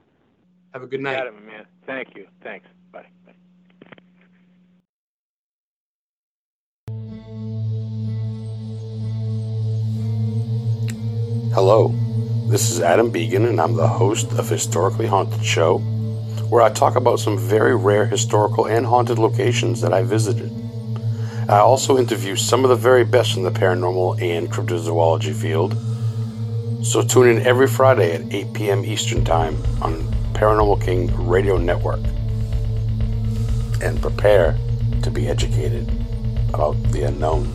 Have 0.76 0.82
a 0.82 0.86
good 0.88 1.00
night. 1.00 1.16
Got 1.16 1.28
it, 1.28 1.46
man. 1.46 1.64
Thank 1.86 2.14
you. 2.14 2.26
Thanks. 2.42 2.66
Bye. 2.92 3.06
Bye. 3.24 3.32
Hello, 11.54 11.94
this 12.50 12.70
is 12.70 12.82
Adam 12.82 13.10
Began, 13.10 13.46
and 13.46 13.58
I'm 13.58 13.72
the 13.72 13.88
host 13.88 14.30
of 14.32 14.50
Historically 14.50 15.06
Haunted 15.06 15.42
Show, 15.42 15.78
where 16.50 16.60
I 16.60 16.68
talk 16.68 16.96
about 16.96 17.20
some 17.20 17.38
very 17.38 17.74
rare 17.74 18.04
historical 18.04 18.66
and 18.66 18.84
haunted 18.84 19.18
locations 19.18 19.80
that 19.80 19.94
I 19.94 20.02
visited. 20.02 20.52
I 21.48 21.60
also 21.60 21.96
interview 21.96 22.36
some 22.36 22.64
of 22.64 22.68
the 22.68 22.76
very 22.76 23.06
best 23.06 23.38
in 23.38 23.44
the 23.44 23.50
paranormal 23.50 24.20
and 24.20 24.52
cryptozoology 24.52 25.34
field 25.34 25.74
So 26.84 27.02
tune 27.02 27.28
in 27.28 27.46
every 27.46 27.66
Friday 27.66 28.12
at 28.12 28.32
8 28.32 28.52
p.m. 28.52 28.84
Eastern 28.84 29.24
Time 29.24 29.56
on 29.80 30.15
Paranormal 30.36 30.84
King 30.84 31.10
Radio 31.26 31.56
Network 31.56 32.00
and 33.80 33.98
prepare 34.02 34.54
to 35.02 35.10
be 35.10 35.28
educated 35.28 35.88
about 36.50 36.74
the 36.92 37.04
unknown. 37.04 37.50